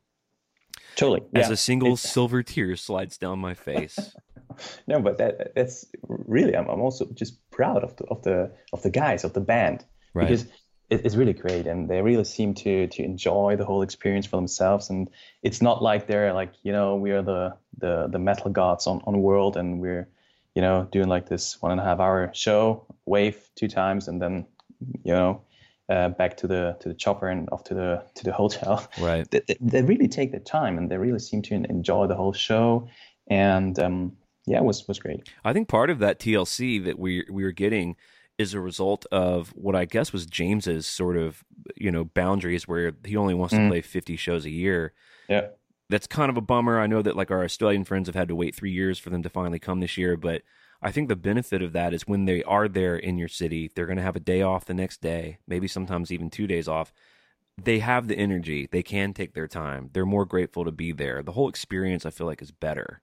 Totally. 0.94 1.22
As 1.34 1.46
yeah. 1.48 1.52
a 1.54 1.56
single 1.56 1.94
It's- 1.94 2.12
silver 2.12 2.42
tear 2.42 2.76
slides 2.76 3.16
down 3.18 3.38
my 3.38 3.54
face. 3.54 3.98
No, 4.86 5.00
but 5.02 5.18
that 5.18 5.54
that's 5.54 5.84
really 6.08 6.56
I'm, 6.56 6.66
I'm 6.68 6.80
also 6.80 7.04
just 7.12 7.38
proud 7.50 7.84
of 7.84 7.94
the 7.96 8.04
of 8.06 8.22
the 8.22 8.52
of 8.72 8.80
the 8.82 8.88
guys 8.88 9.22
of 9.22 9.34
the 9.34 9.40
band 9.40 9.84
Right. 10.14 10.28
because 10.28 10.46
it, 10.90 11.04
it's 11.04 11.14
really 11.16 11.32
great 11.32 11.66
and 11.66 11.88
they 11.88 12.02
really 12.02 12.24
seem 12.24 12.54
to 12.54 12.86
to 12.88 13.02
enjoy 13.02 13.56
the 13.56 13.64
whole 13.64 13.82
experience 13.82 14.26
for 14.26 14.36
themselves 14.36 14.90
and 14.90 15.10
it's 15.42 15.60
not 15.62 15.82
like 15.82 16.06
they're 16.06 16.32
like 16.32 16.52
you 16.62 16.72
know 16.72 16.96
we 16.96 17.10
are 17.10 17.22
the 17.22 17.56
the 17.78 18.06
the 18.08 18.18
metal 18.18 18.50
gods 18.50 18.86
on 18.86 19.00
on 19.06 19.20
world 19.22 19.56
and 19.56 19.80
we're 19.80 20.08
you 20.54 20.62
know 20.62 20.86
doing 20.90 21.08
like 21.08 21.28
this 21.28 21.60
one 21.60 21.72
and 21.72 21.80
a 21.80 21.84
half 21.84 22.00
hour 22.00 22.30
show 22.34 22.86
wave 23.04 23.48
two 23.56 23.68
times 23.68 24.08
and 24.08 24.20
then 24.22 24.46
you 25.04 25.12
know 25.12 25.42
uh, 25.88 26.08
back 26.08 26.36
to 26.36 26.46
the 26.48 26.76
to 26.80 26.88
the 26.88 26.94
chopper 26.94 27.28
and 27.28 27.48
off 27.50 27.62
to 27.64 27.74
the 27.74 28.02
to 28.14 28.24
the 28.24 28.32
hotel 28.42 28.86
right. 29.00 29.30
they, 29.30 29.40
they- 29.46 29.56
they 29.60 29.82
really 29.82 30.08
take 30.08 30.30
their 30.30 30.40
time 30.40 30.78
and 30.78 30.90
they 30.90 30.96
really 30.98 31.18
seem 31.18 31.42
to 31.42 31.54
enjoy 31.54 32.06
the 32.06 32.14
whole 32.14 32.32
show 32.32 32.88
and 33.28 33.78
um 33.78 34.12
yeah 34.46 34.58
it 34.58 34.64
was 34.64 34.86
was 34.88 34.98
great 34.98 35.28
I 35.44 35.52
think 35.52 35.68
part 35.68 35.90
of 35.90 35.98
that 36.00 36.18
TLC 36.20 36.84
that 36.84 36.98
we 36.98 37.24
we 37.30 37.42
were 37.44 37.52
getting 37.52 37.96
is 38.38 38.54
a 38.54 38.60
result 38.60 39.06
of 39.12 39.50
what 39.56 39.74
I 39.76 39.84
guess 39.86 40.12
was 40.12 40.26
James's 40.26 40.86
sort 40.86 41.16
of 41.16 41.44
you 41.76 41.90
know 41.90 42.04
boundaries 42.04 42.68
where 42.68 42.92
he 43.04 43.16
only 43.16 43.34
wants 43.34 43.54
to 43.54 43.60
Mm. 43.60 43.68
play 43.68 43.80
50 43.82 44.16
shows 44.16 44.44
a 44.44 44.50
year. 44.50 44.92
yeah 45.28 45.48
That's 45.88 46.06
kind 46.06 46.30
of 46.30 46.36
a 46.36 46.40
bummer. 46.42 46.80
I 46.80 46.86
know 46.88 47.02
that 47.02 47.16
like 47.16 47.30
our 47.30 47.44
Australian 47.44 47.84
friends 47.84 48.08
have 48.08 48.14
had 48.16 48.28
to 48.28 48.34
wait 48.36 48.54
3 48.54 48.70
years 48.72 48.98
for 48.98 49.10
them 49.10 49.22
to 49.22 49.30
finally 49.30 49.58
come 49.60 49.80
this 49.80 49.96
year, 49.96 50.16
but 50.16 50.42
I 50.82 50.90
think 50.92 51.08
the 51.08 51.16
benefit 51.16 51.62
of 51.62 51.72
that 51.72 51.94
is 51.94 52.06
when 52.06 52.24
they 52.26 52.42
are 52.44 52.68
there 52.68 52.96
in 52.96 53.18
your 53.18 53.28
city, 53.28 53.70
they're 53.74 53.86
going 53.86 53.96
to 53.98 54.02
have 54.02 54.16
a 54.16 54.20
day 54.20 54.42
off 54.42 54.64
the 54.66 54.74
next 54.74 55.00
day, 55.00 55.38
maybe 55.46 55.68
sometimes 55.68 56.12
even 56.12 56.28
2 56.30 56.46
days 56.46 56.68
off. 56.68 56.92
They 57.58 57.78
have 57.80 58.08
the 58.08 58.16
energy. 58.18 58.68
They 58.70 58.82
can 58.82 59.14
take 59.14 59.34
their 59.34 59.48
time. 59.48 59.90
They're 59.92 60.06
more 60.06 60.26
grateful 60.26 60.64
to 60.64 60.72
be 60.72 60.92
there. 60.92 61.22
The 61.22 61.32
whole 61.32 61.48
experience 61.48 62.04
I 62.06 62.10
feel 62.10 62.26
like 62.26 62.42
is 62.42 62.52
better, 62.52 63.02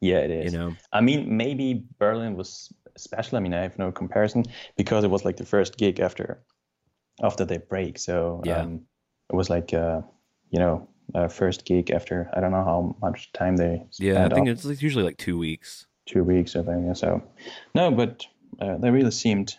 yeah 0.00 0.18
it 0.18 0.30
is 0.30 0.52
you 0.52 0.58
know. 0.58 0.76
i 0.92 1.00
mean 1.00 1.36
maybe 1.36 1.84
berlin 1.98 2.34
was 2.34 2.72
special 3.00 3.36
i 3.38 3.40
mean 3.40 3.54
i 3.54 3.62
have 3.62 3.78
no 3.78 3.90
comparison 3.92 4.44
because 4.76 5.04
it 5.04 5.10
was 5.10 5.24
like 5.24 5.36
the 5.36 5.46
first 5.46 5.76
gig 5.76 6.00
after 6.00 6.42
after 7.22 7.44
they 7.44 7.58
break. 7.58 7.98
So 7.98 8.40
Yeah. 8.44 8.60
um, 8.62 8.86
it 9.30 9.36
was 9.36 9.50
like 9.50 9.74
uh, 9.74 10.00
you 10.50 10.58
know 10.58 10.88
uh, 11.14 11.28
first 11.28 11.64
gig 11.66 11.90
after 11.90 12.30
I 12.34 12.40
don't 12.40 12.50
know 12.52 12.64
how 12.64 12.96
much 13.00 13.32
time 13.32 13.56
they 13.56 13.84
Yeah, 13.98 14.24
I 14.26 14.28
think 14.34 14.48
off, 14.48 14.64
it's 14.64 14.82
usually 14.82 15.04
like 15.04 15.18
two 15.18 15.38
weeks. 15.38 15.86
two 16.06 16.24
weeks 16.24 16.56
or 16.56 16.64
something. 16.64 16.94
So 16.94 17.22
no, 17.74 17.90
but 17.90 18.26
uh, 18.60 18.78
they 18.78 18.90
really 18.90 19.10
seemed 19.10 19.56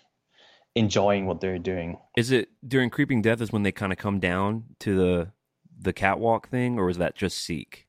enjoying 0.75 1.25
what 1.25 1.41
they're 1.41 1.59
doing. 1.59 1.97
Is 2.17 2.31
it 2.31 2.49
during 2.67 2.89
Creeping 2.89 3.21
Death 3.21 3.41
is 3.41 3.51
when 3.51 3.63
they 3.63 3.71
kind 3.71 3.91
of 3.91 3.97
come 3.97 4.19
down 4.19 4.63
to 4.79 4.95
the 4.97 5.31
the 5.79 5.93
catwalk 5.93 6.49
thing, 6.49 6.79
or 6.79 6.89
is 6.89 6.97
that 6.97 7.15
just 7.15 7.37
Seek? 7.37 7.87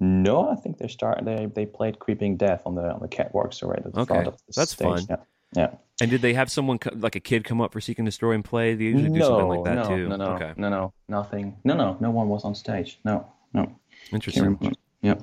No, 0.00 0.48
I 0.50 0.56
think 0.56 0.78
they 0.78 0.88
start 0.88 1.24
they 1.24 1.46
they 1.46 1.66
played 1.66 1.98
Creeping 1.98 2.36
Death 2.36 2.62
on 2.66 2.74
the 2.74 2.92
on 2.92 3.00
the 3.00 3.08
catwalks 3.08 3.62
or 3.62 3.68
right 3.68 3.78
at 3.84 3.92
the 3.92 4.00
Okay, 4.00 4.14
front 4.14 4.26
of 4.28 4.36
the 4.38 4.52
that's 4.56 4.72
stage. 4.72 4.86
fun. 4.88 5.06
Yeah. 5.08 5.16
Yeah. 5.56 5.70
And 6.00 6.10
did 6.10 6.20
they 6.20 6.34
have 6.34 6.50
someone 6.50 6.80
like 6.96 7.14
a 7.14 7.20
kid 7.20 7.44
come 7.44 7.60
up 7.60 7.72
for 7.72 7.80
Seek 7.80 7.98
and 8.00 8.06
Destroy 8.06 8.32
and 8.32 8.44
play? 8.44 8.74
They 8.74 8.84
usually 8.84 9.08
do 9.10 9.20
something 9.20 9.46
like 9.46 9.64
that 9.64 9.74
no, 9.76 9.96
too. 9.96 10.08
No, 10.08 10.16
no, 10.16 10.24
okay, 10.32 10.52
no, 10.56 10.68
no, 10.68 10.92
nothing. 11.08 11.56
No, 11.62 11.74
no, 11.76 11.96
no 12.00 12.10
one 12.10 12.28
was 12.28 12.44
on 12.44 12.56
stage. 12.56 12.98
No, 13.04 13.24
no. 13.52 13.72
Interesting. 14.12 14.58
Yeah. 15.00 15.14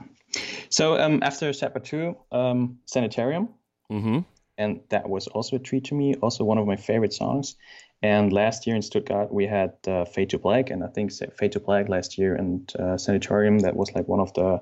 So 0.69 0.97
um, 0.97 1.21
after 1.21 1.51
Sad 1.51 1.73
But 1.73 1.83
True, 1.83 2.15
um, 2.31 2.79
Sanitarium, 2.85 3.49
Mm-hmm. 3.91 4.19
and 4.57 4.79
that 4.87 5.09
was 5.09 5.27
also 5.27 5.57
a 5.57 5.59
treat 5.59 5.83
to 5.85 5.95
me. 5.95 6.13
Also 6.21 6.45
one 6.45 6.57
of 6.57 6.65
my 6.65 6.77
favorite 6.77 7.11
songs. 7.11 7.57
And 8.03 8.33
last 8.33 8.65
year 8.65 8.75
in 8.75 8.81
Stuttgart, 8.81 9.31
we 9.31 9.45
had 9.45 9.73
uh, 9.87 10.05
Fade 10.05 10.31
to 10.31 10.39
Black, 10.39 10.71
and 10.71 10.83
I 10.83 10.87
think 10.87 11.11
Fade 11.11 11.51
to 11.51 11.59
Black 11.59 11.87
last 11.87 12.17
year 12.17 12.35
and 12.35 12.71
uh, 12.79 12.97
Sanitarium, 12.97 13.59
that 13.59 13.75
was 13.75 13.93
like 13.93 14.07
one 14.07 14.19
of 14.19 14.33
the 14.33 14.61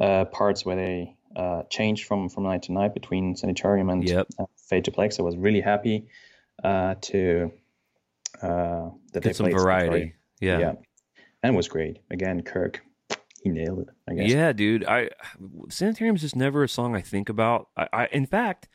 uh, 0.00 0.24
parts 0.26 0.64
where 0.64 0.76
they 0.76 1.16
uh, 1.36 1.64
changed 1.68 2.06
from, 2.06 2.30
from 2.30 2.44
night 2.44 2.62
to 2.62 2.72
night 2.72 2.94
between 2.94 3.36
Sanitarium 3.36 3.90
and 3.90 4.08
Yep. 4.08 4.26
uh, 4.38 4.44
Fade 4.68 4.86
to 4.86 4.90
Black. 4.90 5.12
So 5.12 5.22
I 5.22 5.26
was 5.26 5.36
really 5.36 5.60
happy 5.60 6.08
uh, 6.64 6.94
to 7.02 7.52
uh, 8.40 8.88
that 9.12 9.22
they 9.22 9.30
Get 9.30 9.36
some 9.36 9.50
variety. 9.50 10.14
Yeah. 10.40 10.58
yeah, 10.58 10.72
and 11.42 11.54
it 11.54 11.56
was 11.56 11.68
great. 11.68 11.98
Again, 12.10 12.42
Kirk, 12.42 12.82
he 13.42 13.50
nailed 13.50 13.80
it. 13.80 13.88
I 14.08 14.14
guess. 14.14 14.30
Yeah, 14.30 14.52
dude. 14.52 14.84
I 14.84 15.10
Sanitarium's 15.68 16.22
just 16.22 16.34
never 16.34 16.64
a 16.64 16.68
song 16.68 16.96
I 16.96 17.00
think 17.00 17.28
about. 17.28 17.68
I, 17.76 17.88
I 17.92 18.06
in 18.06 18.26
fact, 18.26 18.68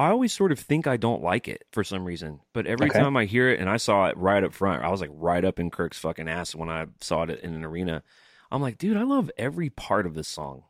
I 0.00 0.08
always 0.10 0.32
sort 0.32 0.50
of 0.50 0.58
think 0.58 0.86
I 0.86 0.96
don't 0.96 1.22
like 1.22 1.46
it 1.46 1.64
for 1.72 1.84
some 1.84 2.06
reason. 2.06 2.40
But 2.54 2.66
every 2.66 2.88
Okay. 2.88 2.98
time 2.98 3.18
I 3.18 3.26
hear 3.26 3.50
it 3.50 3.60
and 3.60 3.68
I 3.68 3.76
saw 3.76 4.06
it 4.06 4.16
right 4.16 4.42
up 4.42 4.54
front, 4.54 4.82
I 4.82 4.88
was 4.88 5.02
like 5.02 5.10
right 5.12 5.44
up 5.44 5.60
in 5.60 5.70
Kirk's 5.70 5.98
fucking 5.98 6.26
ass 6.26 6.54
when 6.54 6.70
I 6.70 6.86
saw 7.02 7.24
it 7.24 7.40
in 7.40 7.52
an 7.52 7.66
arena. 7.66 8.02
I'm 8.50 8.62
like, 8.62 8.78
dude, 8.78 8.96
I 8.96 9.02
love 9.02 9.30
every 9.36 9.68
part 9.68 10.06
of 10.06 10.14
this 10.14 10.26
song. 10.26 10.64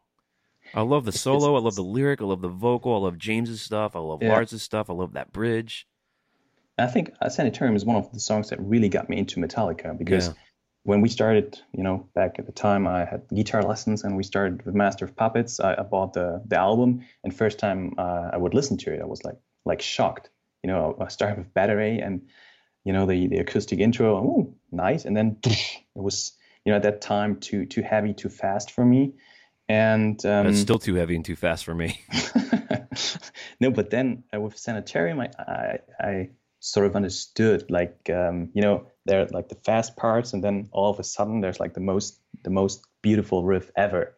I 0.74 0.82
love 0.82 1.04
the 1.04 1.12
solo, 1.12 1.54
I 1.54 1.60
love 1.60 1.76
the 1.76 1.84
lyric, 1.84 2.20
I 2.20 2.24
love 2.24 2.42
the 2.42 2.48
vocal, 2.48 2.94
I 2.94 2.98
love 2.98 3.18
James's 3.18 3.62
stuff, 3.62 3.94
I 3.94 4.00
love 4.00 4.20
Yeah. 4.20 4.30
Lars's 4.30 4.62
stuff, 4.62 4.90
I 4.90 4.94
love 4.94 5.12
that 5.12 5.32
bridge. 5.32 5.86
I 6.76 6.88
think 6.88 7.12
uh, 7.20 7.28
Sanitarium 7.28 7.76
is 7.76 7.84
one 7.84 7.96
of 7.96 8.10
the 8.12 8.20
songs 8.20 8.50
that 8.50 8.60
really 8.60 8.88
got 8.88 9.08
me 9.08 9.16
into 9.18 9.38
Metallica 9.38 9.96
because 9.96 10.28
Yeah. 10.28 10.34
When 10.84 11.00
we 11.00 11.08
started, 11.08 11.60
you 11.72 11.82
know, 11.82 12.08
back 12.14 12.38
at 12.38 12.46
the 12.46 12.52
time, 12.52 12.86
I 12.86 13.04
had 13.04 13.22
guitar 13.34 13.62
lessons 13.62 14.02
and 14.02 14.16
we 14.16 14.22
started 14.22 14.64
with 14.64 14.74
Master 14.74 15.04
of 15.04 15.14
Puppets. 15.14 15.60
I, 15.60 15.74
I 15.74 15.82
bought 15.82 16.14
the 16.14 16.42
the 16.46 16.56
album, 16.56 17.04
and 17.22 17.34
first 17.34 17.58
time 17.58 17.94
uh, 17.98 18.30
I 18.32 18.36
would 18.36 18.54
listen 18.54 18.76
to 18.78 18.92
it, 18.92 19.00
I 19.00 19.06
was 19.06 19.24
like 19.24 19.38
like 19.64 19.82
shocked. 19.82 20.30
You 20.62 20.68
know, 20.68 20.96
I 21.00 21.08
started 21.08 21.38
with 21.38 21.54
Battery 21.54 22.00
and 22.00 22.22
you 22.84 22.92
know 22.92 23.06
the 23.06 23.28
the 23.28 23.38
acoustic 23.38 23.78
intro, 23.78 24.16
oh, 24.16 24.54
nice, 24.70 25.04
and 25.04 25.16
then 25.16 25.36
it 25.44 25.82
was 25.94 26.32
you 26.64 26.72
know 26.72 26.76
at 26.76 26.82
that 26.82 27.00
time 27.00 27.36
too 27.36 27.66
too 27.66 27.82
heavy, 27.82 28.14
too 28.14 28.30
fast 28.30 28.70
for 28.72 28.84
me, 28.84 29.14
and 29.68 30.24
um, 30.26 30.46
It's 30.46 30.60
still 30.60 30.78
too 30.78 30.94
heavy 30.94 31.14
and 31.14 31.24
too 31.24 31.36
fast 31.36 31.64
for 31.64 31.74
me. 31.74 32.00
no, 33.60 33.70
but 33.70 33.90
then 33.90 34.24
uh, 34.34 34.40
with 34.40 34.56
Sanitarium, 34.58 35.20
I, 35.20 35.30
I, 35.38 35.78
I 36.00 36.30
sort 36.60 36.86
of 36.86 36.96
understood 36.96 37.70
like 37.70 38.10
um, 38.10 38.50
you 38.54 38.62
know 38.62 38.86
there 39.10 39.20
are 39.22 39.26
like 39.38 39.48
the 39.48 39.56
fast 39.56 39.96
parts, 39.96 40.32
and 40.32 40.42
then 40.44 40.68
all 40.72 40.90
of 40.90 40.98
a 41.00 41.04
sudden 41.04 41.40
there's 41.40 41.58
like 41.60 41.74
the 41.74 41.80
most 41.80 42.20
the 42.44 42.50
most 42.50 42.86
beautiful 43.02 43.44
riff 43.44 43.70
ever, 43.76 44.14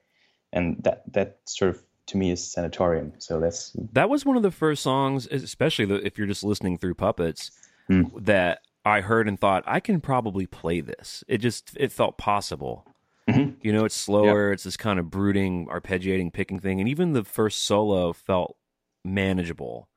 and 0.52 0.76
that 0.84 1.02
that 1.12 1.38
sort 1.46 1.70
of 1.74 1.82
to 2.06 2.16
me 2.16 2.30
is 2.30 2.44
Sanitarium. 2.52 3.12
So 3.18 3.40
that's 3.40 3.74
That 3.92 4.10
was 4.10 4.24
one 4.26 4.36
of 4.36 4.42
the 4.42 4.50
first 4.50 4.82
songs, 4.82 5.26
especially 5.30 5.86
if 6.04 6.18
you're 6.18 6.26
just 6.26 6.44
listening 6.44 6.76
through 6.78 6.94
Puppets, 6.94 7.50
Hmm. 7.88 8.02
that 8.20 8.60
I 8.84 9.00
heard 9.00 9.28
and 9.28 9.38
thought 9.40 9.62
I 9.66 9.80
can 9.80 10.00
probably 10.00 10.46
play 10.46 10.80
this. 10.80 11.24
It 11.26 11.38
just 11.38 11.76
it 11.76 11.90
felt 11.92 12.18
possible. 12.18 12.84
Mhm. 13.28 13.54
You 13.62 13.72
know, 13.72 13.84
it's 13.84 13.94
slower. 13.94 14.52
It's 14.52 14.64
this 14.64 14.76
kind 14.76 14.98
of 14.98 15.08
brooding, 15.10 15.66
arpeggiating, 15.68 16.32
picking 16.32 16.58
thing, 16.60 16.80
and 16.80 16.88
even 16.88 17.12
the 17.12 17.24
first 17.24 17.64
solo 17.64 18.12
felt 18.12 18.56
manageable. 19.04 19.88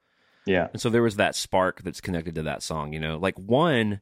yeah 0.46 0.68
And 0.74 0.80
so 0.82 0.90
there 0.90 1.02
was 1.02 1.16
that 1.16 1.36
spark 1.36 1.82
that's 1.84 2.02
connected 2.02 2.36
to 2.36 2.44
that 2.44 2.62
song. 2.64 2.94
You 2.94 3.00
know, 3.00 3.18
like 3.18 3.38
one, 3.40 4.02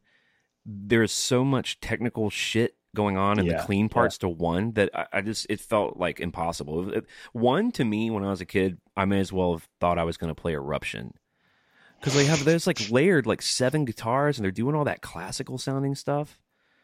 there's 0.66 1.12
so 1.12 1.44
much 1.44 1.80
technical 1.80 2.30
shit 2.30 2.76
going 2.96 3.18
on 3.18 3.40
in 3.40 3.46
Yeah, 3.46 3.58
the 3.58 3.64
clean 3.64 3.90
parts 3.90 4.18
to 4.20 4.30
one 4.30 4.74
that 4.74 4.90
I, 4.94 5.06
I 5.14 5.22
just 5.22 5.48
it 5.50 5.60
felt 5.60 5.98
like 5.98 6.20
impossible. 6.20 6.92
One 7.32 7.72
to 7.74 7.84
me, 7.84 8.10
when 8.12 8.24
I 8.24 8.30
was 8.30 8.42
a 8.42 8.46
kid, 8.46 8.78
I 8.96 9.06
may 9.06 9.20
as 9.20 9.34
well 9.34 9.54
have 9.54 9.68
thought 9.80 9.98
I 9.98 10.04
was 10.04 10.18
going 10.18 10.34
to 10.34 10.40
play 10.40 10.54
Eruption 10.54 11.14
because 12.00 12.14
they 12.14 12.26
have 12.26 12.44
there's 12.46 12.68
like 12.68 12.90
layered 12.92 13.26
like 13.26 13.42
seven 13.42 13.86
guitars 13.86 14.38
and 14.38 14.44
they're 14.44 14.52
doing 14.52 14.76
all 14.76 14.84
that 14.86 15.02
classical 15.02 15.58
sounding 15.58 15.96
stuff. 15.96 16.40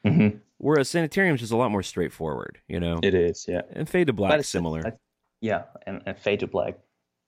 hmm 0.05 0.29
Whereas 0.57 0.89
Sanitarium 0.89 1.35
is 1.35 1.41
just 1.41 1.53
a 1.53 1.57
lot 1.57 1.71
more 1.71 1.83
straightforward, 1.83 2.59
you 2.67 2.79
know. 2.81 2.99
it 3.01 3.13
is 3.13 3.45
yeah. 3.47 3.61
and 3.71 3.87
Fade 3.87 4.07
to 4.07 4.13
Black 4.13 4.31
it's- 4.33 4.49
similar. 4.49 4.85
I- 4.87 4.93
yeah, 5.41 5.63
and, 5.87 6.01
and 6.05 6.17
Fade 6.17 6.41
to 6.41 6.47
Black 6.47 6.79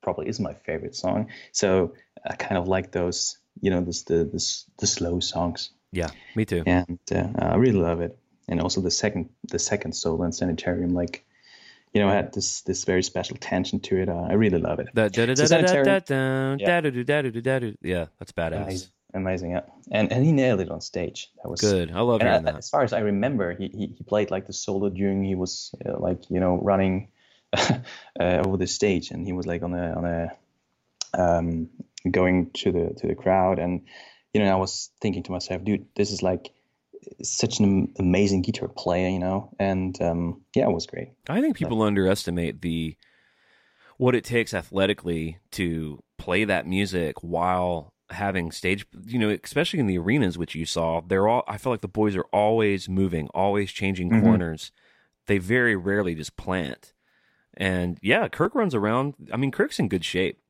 probably 0.04 0.28
is 0.28 0.38
my 0.40 0.54
favorite 0.54 0.96
song. 0.96 1.28
So 1.54 1.94
I 2.30 2.36
kind 2.36 2.58
of 2.58 2.68
like 2.68 2.92
those 2.92 3.38
you 3.62 3.70
know 3.72 3.82
this 3.82 4.04
the 4.04 4.24
this 4.26 4.66
the 4.80 4.88
slow 4.88 5.20
songs. 5.22 5.72
Yeah, 5.92 6.10
me 6.36 6.46
too. 6.46 6.64
and 6.66 7.00
uh, 7.14 7.28
I 7.38 7.56
really 7.56 7.80
love 7.80 8.02
it. 8.02 8.18
And 8.48 8.60
also 8.60 8.82
the 8.82 8.92
second 8.92 9.30
the 9.50 9.60
second 9.60 9.94
solo 9.94 10.24
in 10.24 10.32
Sanitarium, 10.32 10.94
like 10.94 11.26
you 11.94 12.02
know, 12.02 12.10
had 12.10 12.34
this 12.34 12.62
this 12.62 12.86
very 12.86 13.04
special 13.04 13.38
tension 13.38 13.80
to 13.82 14.02
it. 14.02 14.10
Uh, 14.10 14.28
I 14.30 14.34
really 14.34 14.60
love 14.60 14.80
it. 14.80 14.90
Yeah, 17.82 18.06
that's 18.20 18.32
badass. 18.32 18.64
Amazing, 18.64 18.90
amazing, 19.14 19.52
yeah. 19.52 19.62
And 19.92 20.12
and 20.12 20.26
he 20.26 20.32
nailed 20.32 20.62
it 20.62 20.72
on 20.72 20.82
stage. 20.82 21.30
That 21.44 21.50
was 21.50 21.60
Good. 21.60 21.92
I 21.92 22.00
love 22.02 22.22
hearing 22.22 22.48
I, 22.48 22.52
that. 22.52 22.58
as 22.58 22.70
far 22.70 22.84
as 22.84 22.94
I 22.94 23.00
remember, 23.00 23.54
he, 23.54 23.68
he, 23.68 23.88
he 23.98 24.04
played 24.04 24.32
like 24.32 24.48
the 24.48 24.54
solo 24.54 24.90
during 24.90 25.24
he 25.24 25.36
was 25.36 25.76
uh, 25.86 26.00
like 26.00 26.30
you 26.30 26.40
know 26.40 26.58
running 26.62 27.10
uh, 27.54 27.80
over 28.20 28.56
the 28.58 28.68
stage, 28.68 29.12
and 29.12 29.26
he 29.26 29.34
was 29.34 29.46
like 29.46 29.62
on 29.62 29.74
a 29.74 29.94
on 29.94 30.06
a 30.06 30.32
um, 31.14 31.70
going 32.10 32.52
to 32.52 32.72
the 32.72 32.94
to 33.02 33.08
the 33.08 33.16
crowd, 33.16 33.60
and 33.60 33.82
you 34.34 34.42
know 34.42 34.52
I 34.52 34.56
was 34.56 34.90
thinking 35.02 35.24
to 35.24 35.32
myself, 35.32 35.64
dude, 35.64 35.86
this 35.96 36.12
is 36.12 36.22
like 36.22 36.52
such 37.24 37.60
an 37.60 37.94
amazing 37.98 38.42
guitar 38.44 38.68
player, 38.70 39.10
you 39.10 39.20
know, 39.20 39.54
and 39.60 40.00
um, 40.02 40.42
yeah, 40.56 40.66
it 40.68 40.72
was 40.72 40.86
great. 40.86 41.10
I 41.28 41.42
think 41.42 41.58
people 41.58 41.82
underestimate 41.82 42.62
the 42.62 42.96
what 43.98 44.16
it 44.16 44.24
takes 44.24 44.54
athletically 44.54 45.40
to 45.52 46.04
play 46.18 46.44
that 46.44 46.68
music 46.68 47.22
while 47.22 47.94
having 48.10 48.52
stage 48.52 48.86
you 49.06 49.18
know 49.18 49.30
especially 49.44 49.80
in 49.80 49.88
the 49.88 49.98
arenas 49.98 50.38
which 50.38 50.54
you 50.54 50.66
saw 50.66 51.00
they're 51.00 51.30
all 51.30 51.44
i 51.48 51.58
feel 51.58 51.72
like 51.72 51.80
the 51.80 51.88
boys 51.88 52.14
are 52.14 52.26
always 52.34 52.90
moving 52.90 53.30
always 53.34 53.72
changing 53.72 54.10
Mhm. 54.10 54.22
corners 54.22 54.74
they 55.28 55.38
very 55.38 55.78
rarely 55.78 56.14
just 56.14 56.36
plant 56.36 56.94
and 57.56 57.98
yeah 58.02 58.28
kirk 58.28 58.54
runs 58.54 58.76
around 58.76 59.14
i 59.32 59.38
mean 59.38 59.50
kirk's 59.50 59.80
in 59.80 59.88
good 59.88 60.04
shape 60.04 60.41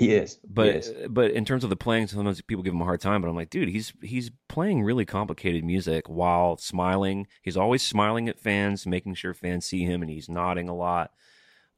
He 0.00 0.14
is, 0.14 0.38
but 0.48 0.66
he 0.66 0.78
is. 0.78 0.92
but 1.08 1.30
in 1.30 1.44
terms 1.44 1.62
of 1.62 1.70
the 1.70 1.76
playing 1.76 2.08
sometimes 2.08 2.40
people 2.42 2.64
give 2.64 2.72
him 2.74 2.80
a 2.80 2.84
hard 2.84 3.00
time 3.00 3.20
but 3.22 3.28
i'm 3.28 3.36
like 3.36 3.50
dude 3.50 3.68
he's 3.68 3.92
he's 4.02 4.30
playing 4.48 4.82
really 4.82 5.04
complicated 5.04 5.62
music 5.62 6.08
while 6.08 6.56
smiling 6.56 7.26
he's 7.42 7.56
always 7.56 7.82
smiling 7.82 8.28
at 8.28 8.40
fans 8.40 8.86
making 8.86 9.14
sure 9.14 9.34
fans 9.34 9.66
see 9.66 9.84
him 9.84 10.00
and 10.02 10.10
he's 10.10 10.28
nodding 10.28 10.68
a 10.68 10.74
lot 10.74 11.12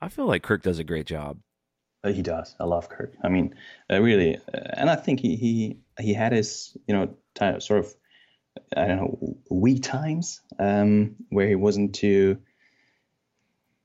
i 0.01 0.09
feel 0.09 0.27
like 0.27 0.43
kirk 0.43 0.62
does 0.62 0.78
a 0.78 0.85
great 0.85 1.07
job 1.07 1.39
Uh, 2.05 2.12
he 2.12 2.23
does. 2.23 2.57
I 2.59 2.65
love 2.65 2.89
Kirk. 2.89 3.12
I 3.23 3.28
mean, 3.28 3.55
uh, 3.89 4.01
really, 4.03 4.36
uh, 4.36 4.81
and 4.81 4.90
I 4.90 4.97
think 4.97 5.20
he 5.20 5.36
he 5.36 5.78
he 6.01 6.15
had 6.15 6.32
his 6.32 6.77
you 6.89 6.94
know 6.97 7.15
time, 7.35 7.61
sort 7.61 7.81
of 7.85 7.94
I 8.77 8.86
don't 8.89 8.99
know 8.99 9.36
weak 9.51 9.82
times 9.82 10.40
um, 10.59 11.15
where 11.31 11.47
he 11.49 11.55
wasn't 11.55 11.94
too. 11.94 12.39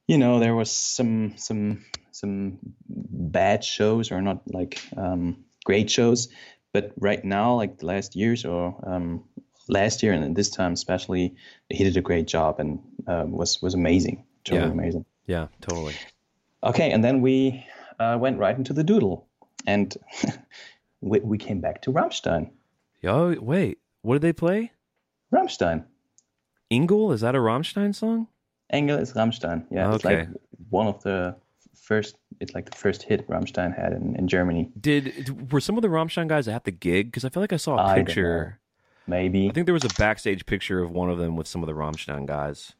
You 0.07 0.17
know, 0.17 0.39
there 0.39 0.55
was 0.55 0.71
some 0.71 1.33
some 1.37 1.85
some 2.19 2.57
bad 2.89 3.63
shows 3.63 4.11
or 4.11 4.21
not 4.21 4.41
like 4.47 4.81
um, 4.97 5.43
great 5.65 5.89
shows, 5.89 6.29
but 6.73 6.91
right 6.97 7.23
now, 7.23 7.55
like 7.55 7.77
the 7.79 7.85
last 7.85 8.15
years 8.15 8.45
or 8.45 8.73
um, 8.83 9.23
last 9.69 10.01
year 10.03 10.13
and 10.13 10.35
this 10.35 10.49
time 10.49 10.73
especially, 10.73 11.35
he 11.69 11.83
did 11.83 11.97
a 11.97 12.01
great 12.01 12.27
job 12.27 12.59
and 12.59 12.79
uh, 13.07 13.25
was 13.27 13.61
was 13.61 13.73
amazing, 13.73 14.25
totally 14.43 14.67
Yeah. 14.67 14.71
amazing. 14.73 15.05
yeah 15.27 15.47
totally 15.61 15.93
Okay, 16.63 16.91
and 16.91 17.03
then 17.03 17.21
we 17.21 17.63
uh, 17.99 18.17
went 18.19 18.39
right 18.39 18.57
into 18.57 18.73
the 18.73 18.83
doodle, 18.83 19.27
and 19.67 19.95
we, 21.01 21.19
we 21.19 21.37
came 21.37 21.61
back 21.61 21.81
to 21.83 21.91
Rammstein. 21.91 22.49
oh 23.03 23.35
wait 23.39 23.77
what 24.01 24.15
did 24.15 24.21
they 24.23 24.33
play 24.33 24.71
Rammstein. 25.31 25.83
Engel 26.71 27.11
is 27.13 27.21
that 27.21 27.35
a 27.35 27.39
Rammstein 27.39 27.93
song 27.93 28.27
Engel 28.69 28.97
is 28.99 29.13
Rammstein. 29.13 29.65
Yeah, 29.71 29.93
it's 29.95 30.03
like 30.03 30.27
one 30.69 30.87
of 30.87 31.01
the 31.03 31.35
first. 31.81 32.17
It's 32.39 32.53
like 32.53 32.69
the 32.69 32.77
first 32.77 33.03
hit 33.03 33.27
Rammstein 33.27 33.75
had 33.75 33.93
in, 33.93 34.15
in 34.15 34.27
Germany. 34.27 34.71
did 34.79 35.51
were 35.51 35.61
some 35.61 35.77
of 35.77 35.81
the 35.81 35.87
Rammstein 35.87 36.27
guys 36.27 36.47
at 36.47 36.63
the 36.63 36.71
gig 36.71 37.07
because 37.07 37.25
I 37.25 37.29
feel 37.29 37.41
like 37.41 37.53
I 37.53 37.57
saw 37.57 37.77
a 37.77 37.95
picture 37.95 38.59
maybe. 39.07 39.49
I 39.49 39.53
think 39.53 39.65
there 39.65 39.73
was 39.73 39.85
a 39.85 39.93
backstage 39.97 40.45
picture 40.45 40.81
of 40.81 40.91
one 40.91 41.09
of 41.09 41.17
them 41.17 41.35
with 41.35 41.47
some 41.47 41.63
of 41.63 41.67
the 41.67 41.73
Rammstein 41.73 42.25
guys. 42.25 42.73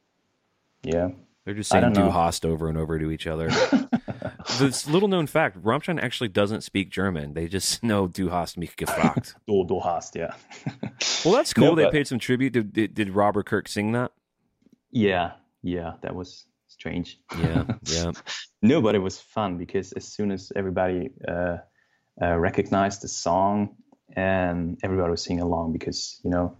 Yeah. 0.84 1.10
They're 1.48 1.53
just 1.53 1.72
saying 1.72 1.94
"Du 1.94 2.11
hast" 2.11 2.45
over 2.45 2.68
and 2.68 2.78
over 2.78 2.99
to 2.99 3.10
each 3.10 3.26
other. 3.26 3.49
this 4.60 4.86
little 4.86 5.07
known 5.07 5.28
fact: 5.28 5.57
Rammstein 5.64 5.98
actually 5.98 6.28
doesn't 6.28 6.60
speak 6.60 6.90
German. 6.90 7.36
They 7.36 7.48
just 7.48 7.84
know 7.84 8.06
"Du 8.06 8.28
hast 8.28 8.57
mich 8.57 8.76
gefragt." 8.76 9.36
Du, 9.48 9.64
du 9.65 9.80
hast, 9.80 10.18
yeah. 10.18 10.34
well, 11.24 11.34
that's 11.34 11.53
cool. 11.53 11.68
No, 11.68 11.76
they 11.76 11.90
paid 11.90 12.06
some 12.06 12.19
tribute. 12.19 12.52
Did, 12.52 12.74
did, 12.74 12.94
did 12.94 13.11
Rob 13.11 13.38
and 13.38 13.45
Kirk 13.45 13.69
sing 13.69 13.94
that? 13.94 14.11
yeah, 14.91 15.32
yeah, 15.61 15.94
that 16.02 16.15
was 16.15 16.45
strange. 16.68 17.19
Yeah, 17.39 17.64
yeah. 17.85 18.11
No, 18.61 18.81
but 18.81 18.95
it 18.95 18.99
was 18.99 19.19
fun 19.19 19.57
because 19.57 19.91
as 19.94 20.06
soon 20.06 20.31
as 20.31 20.52
everybody 20.56 21.10
uh, 21.27 21.57
uh, 22.22 22.38
recognized 22.38 23.02
the 23.02 23.07
song 23.07 23.76
and 24.15 24.77
everybody 24.84 25.11
was 25.11 25.23
singing 25.23 25.44
along, 25.44 25.73
because 25.73 26.19
you 26.23 26.30
know, 26.31 26.57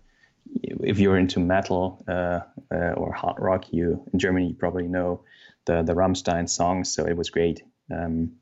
if 0.62 1.00
you're 1.00 1.18
into 1.18 1.40
metal 1.40 2.04
uh, 2.08 2.40
uh, 2.74 2.94
or 2.96 3.12
hard 3.14 3.38
rock, 3.40 3.66
you 3.74 4.06
in 4.14 4.20
Germany 4.20 4.48
you 4.50 4.56
probably 4.56 4.88
know 4.88 5.24
the 5.66 5.84
the 5.84 5.94
Rammstein 5.94 6.48
songs, 6.50 6.92
so 6.92 7.06
it 7.06 7.18
was 7.18 7.30
great. 7.30 7.62
Um, 7.92 8.34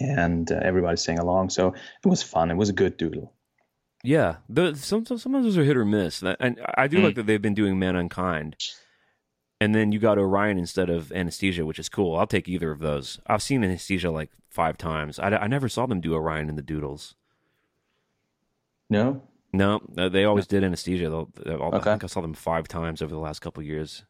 and 0.00 0.50
uh, 0.50 0.58
everybody 0.62 0.96
sang 0.96 1.18
along, 1.18 1.50
so 1.50 1.68
it 2.04 2.08
was 2.08 2.22
fun. 2.22 2.50
It 2.50 2.56
was 2.56 2.68
a 2.68 2.72
good 2.72 2.96
doodle. 2.96 3.32
Yeah, 4.02 4.36
the, 4.48 4.74
some, 4.74 5.06
some 5.06 5.18
some 5.18 5.32
those 5.32 5.56
are 5.56 5.64
hit 5.64 5.76
or 5.76 5.84
miss, 5.84 6.20
and 6.22 6.36
and 6.40 6.60
I 6.76 6.88
do 6.88 6.98
Mm. 6.98 7.04
like 7.04 7.14
that 7.14 7.26
they've 7.26 7.40
been 7.40 7.54
doing 7.54 7.78
"Man 7.78 7.94
Unkind," 7.96 8.56
and 9.60 9.74
then 9.74 9.92
you 9.92 9.98
got 9.98 10.18
Orion 10.18 10.58
instead 10.58 10.90
of 10.90 11.10
Anesthesia, 11.12 11.64
which 11.64 11.78
is 11.78 11.88
cool. 11.88 12.16
I'll 12.16 12.26
take 12.26 12.48
either 12.48 12.70
of 12.70 12.80
those. 12.80 13.20
I've 13.26 13.42
seen 13.42 13.62
Anesthesia 13.64 14.10
like 14.10 14.30
five 14.50 14.76
times. 14.78 15.18
I, 15.18 15.28
I 15.30 15.46
never 15.46 15.68
saw 15.68 15.86
them 15.86 16.00
do 16.00 16.14
Orion 16.14 16.48
in 16.48 16.56
the 16.56 16.62
Doodles. 16.62 17.14
No, 18.90 19.22
No, 19.52 19.80
they 20.08 20.24
always 20.24 20.46
did 20.48 20.64
Anesthesia. 20.64 21.08
They'll- 21.08 21.30
they'll- 21.44 21.62
I 21.62 21.66
Okay. 21.76 21.90
think 21.92 22.04
I 22.04 22.06
saw 22.08 22.20
them 22.20 22.34
five 22.34 22.66
times 22.68 23.00
over 23.00 23.12
the 23.12 23.20
last 23.20 23.38
couple 23.40 23.60
of 23.60 23.66
years, 23.66 24.04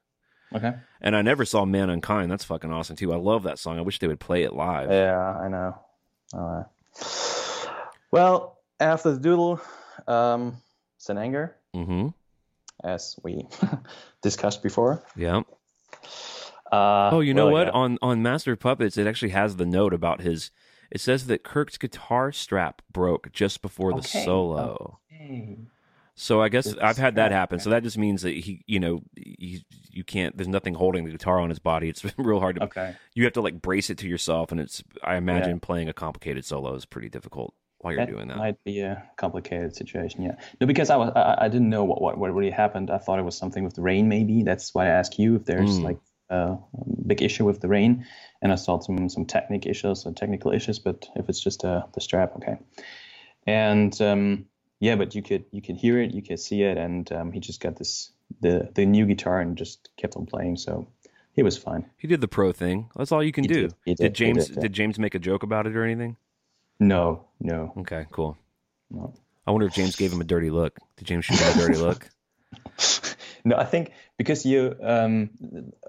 okay. 0.54 0.74
and 1.02 1.14
I 1.14 1.20
never 1.22 1.44
saw 1.44 1.64
"Man 1.66 1.90
Unkind." 1.90 2.30
That's 2.30 2.44
fucking 2.44 2.72
awesome 2.72 2.96
too. 2.96 3.12
I 3.12 3.16
love 3.16 3.42
that 3.42 3.58
song. 3.58 3.78
I 3.78 3.82
wish 3.82 3.98
they 3.98 4.06
would 4.08 4.20
play 4.20 4.42
it 4.42 4.54
live. 4.54 4.90
Yeah, 4.90 5.18
I 5.38 5.48
know. 5.48 5.78
Uh, 6.32 6.64
well, 8.10 8.58
after 8.80 9.12
the 9.12 9.20
doodle, 9.20 9.60
um, 10.08 10.56
an 11.08 11.18
Anger, 11.18 11.54
hmm 11.74 12.08
as 12.82 13.16
we 13.22 13.46
discussed 14.22 14.62
before. 14.62 15.04
Yeah. 15.16 15.42
Uh, 16.72 17.10
Oh, 17.12 17.20
you 17.20 17.34
know 17.34 17.46
well, 17.46 17.52
what? 17.54 17.66
yeah. 17.68 17.72
On 17.72 17.98
on 18.02 18.22
Master 18.22 18.52
of 18.52 18.60
Puppets, 18.60 18.96
it 18.96 19.06
actually 19.06 19.30
has 19.30 19.56
the 19.56 19.66
note 19.66 19.94
about 19.94 20.20
his. 20.20 20.50
It 20.90 21.00
says 21.00 21.26
that 21.26 21.42
Kirk's 21.44 21.76
guitar 21.78 22.30
strap 22.32 22.82
broke 22.92 23.32
just 23.32 23.62
before 23.62 23.92
the 23.92 23.98
Okay. 23.98 24.24
solo. 24.24 25.00
Hey. 25.08 25.58
So 26.16 26.40
I 26.40 26.48
guess 26.48 26.66
The 26.66 26.84
I've 26.84 26.96
had 26.96 27.16
that 27.16 27.28
strap, 27.28 27.32
happen. 27.32 27.58
So 27.58 27.70
that 27.70 27.82
just 27.82 27.98
means 27.98 28.22
that 28.22 28.30
he, 28.34 28.62
you 28.68 28.78
know, 28.78 29.02
he, 29.16 29.64
you 29.90 30.04
can't. 30.04 30.36
There's 30.36 30.46
nothing 30.48 30.74
holding 30.74 31.04
the 31.04 31.10
guitar 31.10 31.40
on 31.40 31.48
his 31.48 31.58
body. 31.58 31.88
It's 31.88 32.04
real 32.18 32.38
hard 32.40 32.56
to. 32.56 32.64
Okay. 32.64 32.94
You 33.14 33.24
have 33.24 33.32
to 33.32 33.40
like 33.40 33.60
brace 33.60 33.90
it 33.90 33.98
to 33.98 34.08
yourself, 34.08 34.52
and 34.52 34.60
it's. 34.60 34.82
I 35.02 35.16
imagine 35.16 35.54
Yeah. 35.56 35.58
playing 35.60 35.88
a 35.88 35.92
complicated 35.92 36.44
solo 36.44 36.74
is 36.74 36.86
pretty 36.86 37.08
difficult 37.08 37.54
while 37.84 37.92
you're 37.94 38.04
that 38.06 38.10
doing 38.12 38.28
that. 38.28 38.36
might 38.36 38.62
be 38.64 38.80
a 38.80 39.02
complicated 39.16 39.76
situation. 39.76 40.22
Yeah. 40.22 40.36
No, 40.60 40.66
because 40.66 40.90
I 40.90 40.96
was 40.96 41.12
I, 41.14 41.44
I 41.44 41.48
didn't 41.48 41.70
know 41.70 41.84
what, 41.84 42.00
what 42.02 42.18
what 42.18 42.34
really 42.34 42.50
happened. 42.50 42.90
I 42.90 42.98
thought 42.98 43.18
it 43.18 43.24
was 43.24 43.36
something 43.36 43.62
with 43.64 43.74
the 43.74 43.82
rain. 43.82 44.08
Maybe 44.08 44.42
that's 44.42 44.74
why 44.74 44.86
I 44.86 44.90
asked 44.90 45.18
you 45.18 45.36
if 45.36 45.44
there's 45.44 45.78
Mm. 45.78 45.84
like 45.84 45.98
a 46.30 46.56
big 47.06 47.20
issue 47.22 47.44
with 47.44 47.60
the 47.60 47.68
rain, 47.68 48.06
and 48.42 48.50
I 48.50 48.56
saw 48.56 48.80
some 48.80 49.08
some 49.08 49.26
technical 49.26 49.70
issues 49.70 50.06
or 50.06 50.12
technical 50.12 50.52
issues. 50.52 50.78
But 50.80 51.06
if 51.14 51.28
it's 51.28 51.40
just 51.40 51.64
uh, 51.64 51.82
the 51.94 52.00
strap, 52.00 52.34
okay. 52.36 52.56
And 53.46 53.98
um, 54.00 54.46
yeah, 54.80 54.96
but 54.96 55.14
you 55.14 55.22
could 55.22 55.44
you 55.52 55.60
could 55.62 55.76
hear 55.76 56.00
it, 56.00 56.12
you 56.14 56.22
could 56.22 56.40
see 56.40 56.62
it, 56.62 56.78
and 56.78 57.10
um, 57.12 57.32
he 57.32 57.40
just 57.40 57.60
got 57.60 57.76
this 57.76 58.10
the 58.40 58.70
the 58.74 58.86
new 58.86 59.06
guitar 59.06 59.40
and 59.40 59.56
just 59.56 59.90
kept 59.96 60.16
on 60.16 60.26
playing. 60.26 60.56
So 60.56 60.88
he 61.34 61.42
was 61.42 61.58
fine. 61.58 61.84
He 61.98 62.08
did 62.08 62.20
the 62.20 62.28
pro 62.28 62.52
thing. 62.52 62.88
That's 62.96 63.12
all 63.12 63.22
you 63.22 63.32
can 63.32 63.44
He 63.44 63.48
do. 63.48 63.62
did. 63.62 63.74
He 63.84 63.94
did. 63.94 64.14
James? 64.14 64.46
did, 64.46 64.56
yeah. 64.56 64.62
did 64.62 64.72
James 64.72 64.98
make 64.98 65.14
a 65.14 65.18
joke 65.18 65.42
about 65.42 65.66
it 65.66 65.76
or 65.76 65.84
anything? 65.84 66.16
No, 66.80 67.24
no, 67.40 67.72
Okay, 67.78 68.06
cool. 68.10 68.36
no. 68.90 69.14
I 69.46 69.50
wonder 69.50 69.66
if 69.66 69.74
James 69.74 69.96
gave 69.96 70.12
him 70.12 70.20
a 70.20 70.24
dirty 70.24 70.50
look. 70.50 70.78
Did 70.96 71.06
James 71.06 71.24
shoot 71.26 71.38
him 71.38 71.58
a 71.58 71.66
dirty 71.66 71.78
look? 71.78 72.08
No, 73.46 73.56
I 73.56 73.64
think 73.66 73.92
because 74.16 74.46
you 74.46 74.74
um, 74.82 75.28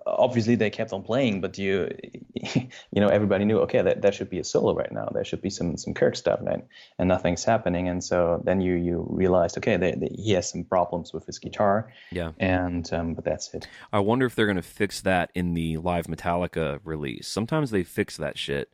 obviously 0.06 0.56
they 0.56 0.70
kept 0.70 0.92
on 0.92 1.04
playing, 1.04 1.40
but 1.40 1.58
you 1.58 1.90
you 2.34 2.70
know 3.00 3.08
everybody 3.08 3.46
knew 3.46 3.60
okay 3.60 3.82
that, 3.82 4.02
that 4.02 4.14
should 4.14 4.30
be 4.30 4.40
a 4.40 4.44
solo 4.44 4.76
right 4.76 4.92
now. 4.92 5.08
There 5.14 5.24
should 5.24 5.42
be 5.42 5.50
some 5.50 5.78
some 5.78 5.94
Kirk 5.94 6.18
stuff 6.18 6.42
and 6.46 6.64
and 7.00 7.08
nothing's 7.08 7.46
happening, 7.46 7.88
and 7.88 8.04
so 8.04 8.42
then 8.44 8.60
you 8.60 8.74
you 8.74 9.08
realized 9.10 9.58
okay 9.60 9.78
they, 9.78 9.94
they, 9.94 10.10
he 10.14 10.34
has 10.34 10.50
some 10.50 10.66
problems 10.66 11.14
with 11.14 11.26
his 11.26 11.40
guitar, 11.40 11.94
Yeah. 12.12 12.34
and 12.40 12.92
um, 12.92 13.14
but 13.14 13.24
that's 13.24 13.54
it. 13.54 13.70
I 13.94 14.00
wonder 14.00 14.26
if 14.26 14.36
they're 14.36 14.48
going 14.48 14.58
to 14.58 14.62
fix 14.62 15.00
that 15.04 15.32
in 15.34 15.54
the 15.54 15.78
live 15.78 16.08
Metallica 16.08 16.82
release. 16.84 17.26
Sometimes 17.30 17.72
they 17.72 17.84
fix 17.86 18.18
that 18.18 18.38
shit, 18.38 18.74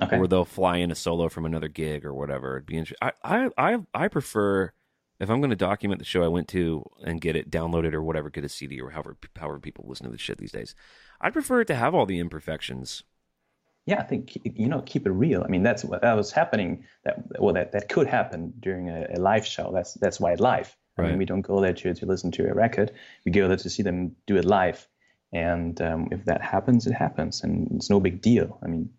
Okay. 0.00 0.16
or 0.18 0.26
they'll 0.26 0.44
fly 0.44 0.78
in 0.78 0.90
a 0.90 0.94
solo 0.94 1.28
from 1.28 1.44
another 1.44 1.68
gig 1.68 2.04
or 2.04 2.14
whatever. 2.14 2.56
It'd 2.56 2.66
be 2.66 2.76
interesting. 2.78 3.08
I, 3.22 3.48
I, 3.56 3.72
I, 3.74 3.78
I 3.94 4.08
prefer 4.08 4.72
if 5.20 5.30
I'm 5.30 5.40
going 5.40 5.50
to 5.50 5.56
document 5.56 6.00
the 6.00 6.04
show 6.04 6.24
I 6.24 6.28
went 6.28 6.48
to 6.48 6.84
and 7.04 7.20
get 7.20 7.36
it 7.36 7.50
downloaded 7.50 7.92
or 7.92 8.02
whatever, 8.02 8.28
get 8.30 8.44
a 8.44 8.48
CD 8.48 8.80
or 8.80 8.90
however 8.90 9.16
however 9.36 9.60
people 9.60 9.84
listen 9.86 10.06
to 10.06 10.10
this 10.12 10.20
shit 10.20 10.38
these 10.38 10.50
days. 10.52 10.74
I'd 11.20 11.32
prefer 11.32 11.60
it 11.60 11.66
to 11.66 11.74
have 11.76 11.94
all 11.94 12.06
the 12.06 12.18
imperfections. 12.18 13.04
Yeah, 13.86 14.00
I 14.00 14.04
think 14.04 14.36
you 14.44 14.68
know 14.68 14.80
keep 14.82 15.06
it 15.06 15.10
real. 15.12 15.42
I 15.44 15.48
mean 15.48 15.62
that's 15.62 15.84
what 15.84 16.02
that 16.02 16.14
was 16.14 16.32
happening. 16.32 16.84
That 17.04 17.22
well 17.40 17.54
that, 17.54 17.72
that 17.72 17.88
could 17.88 18.06
happen 18.06 18.52
during 18.60 18.88
a, 18.88 19.06
a 19.14 19.18
live 19.20 19.46
show. 19.46 19.70
That's 19.72 19.94
that's 19.94 20.18
why 20.20 20.34
live. 20.34 20.76
I 20.98 21.02
Right. 21.02 21.08
mean 21.10 21.18
we 21.18 21.24
don't 21.24 21.40
go 21.42 21.60
there 21.60 21.72
to 21.72 21.94
to 21.94 22.06
listen 22.06 22.30
to 22.32 22.50
a 22.50 22.54
record. 22.54 22.92
We 23.24 23.32
go 23.32 23.48
there 23.48 23.56
to 23.56 23.70
see 23.70 23.82
them 23.82 24.16
do 24.26 24.36
it 24.36 24.44
live. 24.44 24.86
And 25.32 25.80
um, 25.80 26.08
if 26.10 26.26
that 26.26 26.42
happens, 26.42 26.86
it 26.86 26.92
happens, 26.92 27.42
and 27.42 27.66
it's 27.76 27.88
no 27.88 27.98
big 28.00 28.20
deal. 28.20 28.58
I 28.62 28.66
mean, 28.66 28.90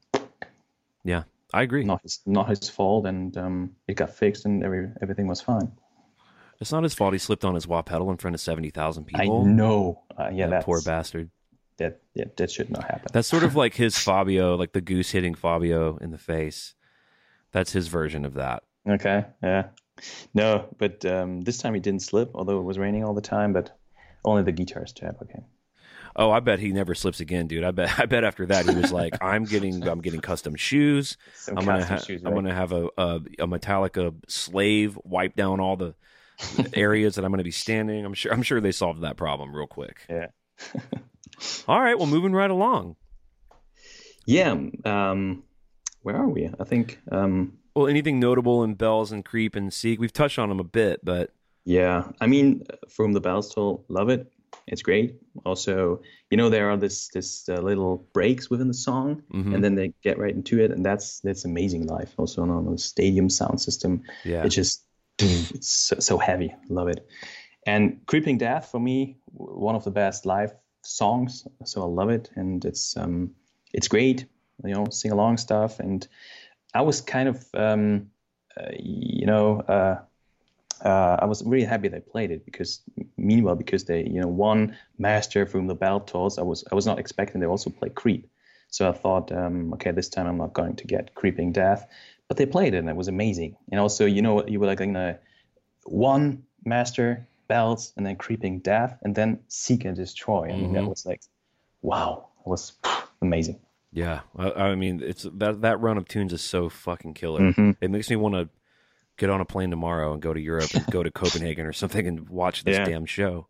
Yeah, 1.04 1.24
I 1.54 1.62
agree. 1.64 1.84
not 1.84 2.02
his 2.02 2.20
not 2.26 2.50
his 2.50 2.70
fault, 2.70 3.06
and 3.06 3.36
um, 3.38 3.76
it 3.88 3.96
got 3.96 4.14
fixed, 4.14 4.46
and 4.46 4.64
every 4.64 4.90
everything 5.02 5.28
was 5.28 5.42
fine. 5.42 5.72
It's 6.60 6.72
not 6.72 6.84
his 6.84 6.94
fault. 6.94 7.14
He 7.14 7.20
slipped 7.20 7.44
on 7.44 7.56
his 7.56 7.68
wah 7.68 7.82
pedal 7.82 8.10
in 8.12 8.18
front 8.18 8.36
of 8.36 8.42
seventy 8.42 8.70
thousand 8.70 9.06
people. 9.06 9.44
I 9.44 9.46
know. 9.46 10.04
Uh, 10.18 10.30
yeah, 10.34 10.48
that 10.48 10.64
poor 10.64 10.82
bastard. 10.82 11.30
That 11.78 12.02
yeah, 12.14 12.26
that 12.38 12.52
should 12.52 12.70
not 12.70 12.84
happen. 12.84 13.08
That's 13.12 13.28
sort 13.28 13.44
of 13.44 13.56
like 13.64 13.76
his 13.76 13.98
Fabio, 13.98 14.56
like 14.56 14.74
the 14.74 14.82
goose 14.82 15.12
hitting 15.12 15.36
Fabio 15.36 15.98
in 15.98 16.12
the 16.12 16.18
face. 16.18 16.76
That's 17.52 17.72
his 17.72 17.88
version 17.88 18.26
of 18.26 18.36
that. 18.36 18.64
Okay, 18.88 19.26
yeah. 19.42 19.68
No, 20.34 20.74
but 20.78 21.06
um, 21.06 21.42
this 21.42 21.58
time 21.60 21.74
he 21.74 21.80
didn't 21.80 22.02
slip, 22.02 22.32
although 22.34 22.60
it 22.60 22.64
was 22.64 22.80
raining 22.80 23.04
all 23.04 23.14
the 23.14 23.22
time. 23.22 23.54
But 23.54 23.78
only 24.26 24.44
the 24.44 24.52
guitar 24.52 24.86
strap. 24.86 25.18
Okay. 25.22 25.44
Oh, 26.16 26.30
I 26.32 26.40
bet 26.40 26.60
he 26.60 26.72
never 26.72 26.94
slips 26.96 27.20
again, 27.20 27.48
dude. 27.48 27.64
I 27.64 27.72
bet. 27.72 27.92
I 28.00 28.06
bet 28.06 28.24
after 28.24 28.46
that 28.48 28.68
he 28.68 28.76
was 28.76 28.92
like, 28.92 29.16
"I'm 29.22 29.46
getting, 29.46 29.88
I'm 29.88 30.02
getting 30.02 30.22
custom 30.22 30.56
shoes. 30.56 31.18
Some 31.36 31.58
I'm 31.58 31.66
gonna, 31.66 31.86
ha- 31.86 31.98
shoes, 31.98 32.22
I'm 32.26 32.34
gonna 32.34 32.54
have 32.54 32.72
a, 32.72 32.90
a 32.98 33.16
a 33.40 33.48
Metallica 33.48 34.14
slave 34.28 34.98
wipe 35.04 35.36
down 35.36 35.60
all 35.60 35.76
the 35.78 35.96
areas 36.74 37.16
that 37.16 37.26
I'm 37.26 37.32
gonna 37.32 37.44
be 37.44 37.52
standing. 37.52 38.06
I'm 38.06 38.14
sure. 38.14 38.32
I'm 38.34 38.44
sure 38.44 38.62
they 38.62 38.72
solved 38.72 39.02
that 39.02 39.18
problem 39.18 39.56
real 39.56 39.68
quick. 39.68 40.02
Yeah. 40.10 40.28
All 41.68 41.80
right, 41.80 41.98
well, 41.98 42.08
moving 42.08 42.34
right 42.34 42.50
along. 42.52 42.96
Yeah. 44.26 44.56
Um, 44.86 45.44
where 46.02 46.16
are 46.16 46.28
we? 46.30 46.50
I 46.60 46.64
think. 46.64 47.00
Um, 47.12 47.58
Well, 47.76 47.88
anything 47.88 48.20
notable 48.20 48.64
in 48.64 48.76
Bells 48.76 49.12
and 49.12 49.24
Creep 49.26 49.56
and 49.56 49.74
Seek? 49.74 50.00
We've 50.00 50.14
touched 50.14 50.40
on 50.40 50.50
them 50.50 50.60
a 50.60 50.64
bit, 50.64 51.00
but 51.04 51.32
yeah. 51.66 52.10
I 52.22 52.28
mean, 52.28 52.64
from 52.90 53.14
the 53.14 53.22
bells 53.22 53.54
toll, 53.54 53.86
love 53.88 54.10
it. 54.10 54.32
It's 54.68 54.82
great. 54.82 55.16
Also, 55.46 56.02
you 56.30 56.38
know, 56.38 56.50
there 56.50 56.70
are 56.70 56.78
this 56.78 57.10
this 57.10 57.50
uh, 57.50 57.62
little 57.62 58.08
breaks 58.14 58.50
within 58.50 58.68
the 58.68 58.74
song, 58.74 59.24
Mhm. 59.34 59.54
and 59.54 59.64
then 59.64 59.76
they 59.76 59.94
get 60.04 60.18
right 60.18 60.34
into 60.34 60.60
it, 60.64 60.72
and 60.72 60.86
that's 60.86 61.20
that's 61.20 61.46
amazing 61.46 61.88
live. 61.88 62.14
Also 62.18 62.42
on, 62.42 62.50
on 62.50 62.72
the 62.72 62.78
stadium 62.78 63.30
sound 63.30 63.60
system, 63.60 64.04
yeah, 64.24 64.46
it's 64.46 64.56
just 64.56 64.86
it's 65.20 65.68
so, 65.70 66.00
so 66.00 66.18
heavy. 66.18 66.56
Love 66.70 66.88
it. 66.88 67.06
And 67.66 68.06
Creeping 68.06 68.38
Death 68.38 68.70
for 68.72 68.80
me, 68.80 69.18
one 69.32 69.76
of 69.76 69.84
the 69.84 69.92
best 69.92 70.26
live 70.26 70.54
songs. 70.84 71.48
So 71.66 71.82
I 71.82 71.86
love 71.86 72.10
it, 72.10 72.32
and 72.36 72.64
it's 72.66 72.96
um 72.98 73.36
it's 73.74 73.88
great. 73.88 74.26
You 74.64 74.74
know, 74.74 74.86
sing 74.90 75.12
along 75.12 75.38
stuff, 75.38 75.80
and 75.80 76.08
I 76.74 76.82
was 76.82 77.02
kind 77.02 77.28
of 77.30 77.46
um 77.54 78.12
uh, 78.58 78.72
you 78.80 79.26
know 79.26 79.60
uh, 79.62 80.00
uh, 80.84 81.18
I 81.20 81.26
was 81.26 81.44
really 81.46 81.66
happy 81.66 81.88
they 81.88 82.00
played 82.02 82.32
it 82.32 82.46
because 82.46 82.82
meanwhile 83.18 83.56
because 83.56 83.86
they 83.86 84.02
you 84.06 84.20
know 84.22 84.28
won 84.28 84.76
Master 84.98 85.46
from 85.46 85.68
the 85.68 85.76
Bell 85.76 86.00
Tolls, 86.02 86.38
I 86.38 86.42
was 86.44 86.64
I 86.72 86.76
was 86.76 86.86
not 86.86 87.00
expecting 87.00 87.40
they 87.42 87.48
also 87.48 87.70
play 87.70 87.90
Creep. 87.90 88.30
So 88.70 88.90
I 88.90 88.92
thought, 88.92 89.32
um, 89.32 89.72
okay, 89.76 89.92
this 89.92 90.10
time 90.10 90.26
I'm 90.28 90.38
not 90.38 90.54
going 90.54 90.76
to 90.78 90.88
get 90.88 91.14
Creeping 91.14 91.52
Death, 91.52 91.88
but 92.28 92.38
they 92.38 92.48
played 92.48 92.74
it 92.74 92.78
and 92.80 92.90
it 92.90 92.96
was 92.96 93.08
amazing. 93.08 93.56
And 93.72 93.80
also, 93.80 94.06
you 94.08 94.22
know, 94.24 94.44
you 94.48 94.60
were 94.60 94.66
like 94.66 94.82
in 94.82 94.96
a 94.96 95.20
one 95.86 96.44
Master 96.66 97.28
Bells 97.48 97.94
and 97.98 98.06
then 98.06 98.16
Creeping 98.16 98.60
Death 98.60 98.98
and 99.04 99.14
then 99.16 99.40
Seek 99.48 99.86
and 99.86 99.96
Destroy, 99.96 100.44
and 100.50 100.74
that 100.76 100.84
Mhm. 100.84 100.88
was 100.90 101.06
like, 101.06 101.22
wow, 101.82 102.30
it 102.46 102.50
was 102.50 102.74
amazing. 103.22 103.60
yeah. 103.92 104.22
I, 104.36 104.52
I 104.72 104.76
mean, 104.76 105.04
it's 105.04 105.28
that 105.38 105.62
that 105.62 105.80
run 105.80 105.98
of 106.00 106.08
tunes 106.08 106.34
is 106.34 106.42
so 106.42 106.68
fucking 106.68 107.14
killer. 107.14 107.42
Mhm. 107.52 107.78
It 107.80 107.92
makes 107.92 108.10
me 108.10 108.16
want 108.16 108.34
to 108.36 108.50
get 109.24 109.30
on 109.30 109.40
a 109.40 109.46
plane 109.46 109.70
tomorrow 109.70 110.12
and 110.12 110.22
go 110.22 110.34
to 110.34 110.40
Europe 110.42 110.74
and 110.74 110.86
go 110.88 111.02
to 111.02 111.10
Copenhagen 111.22 111.66
or 111.66 111.72
something 111.72 112.06
and 112.06 112.28
watch 112.28 112.66
this 112.66 112.78
Yeah. 112.78 112.84
damn 112.84 113.06
show. 113.06 113.48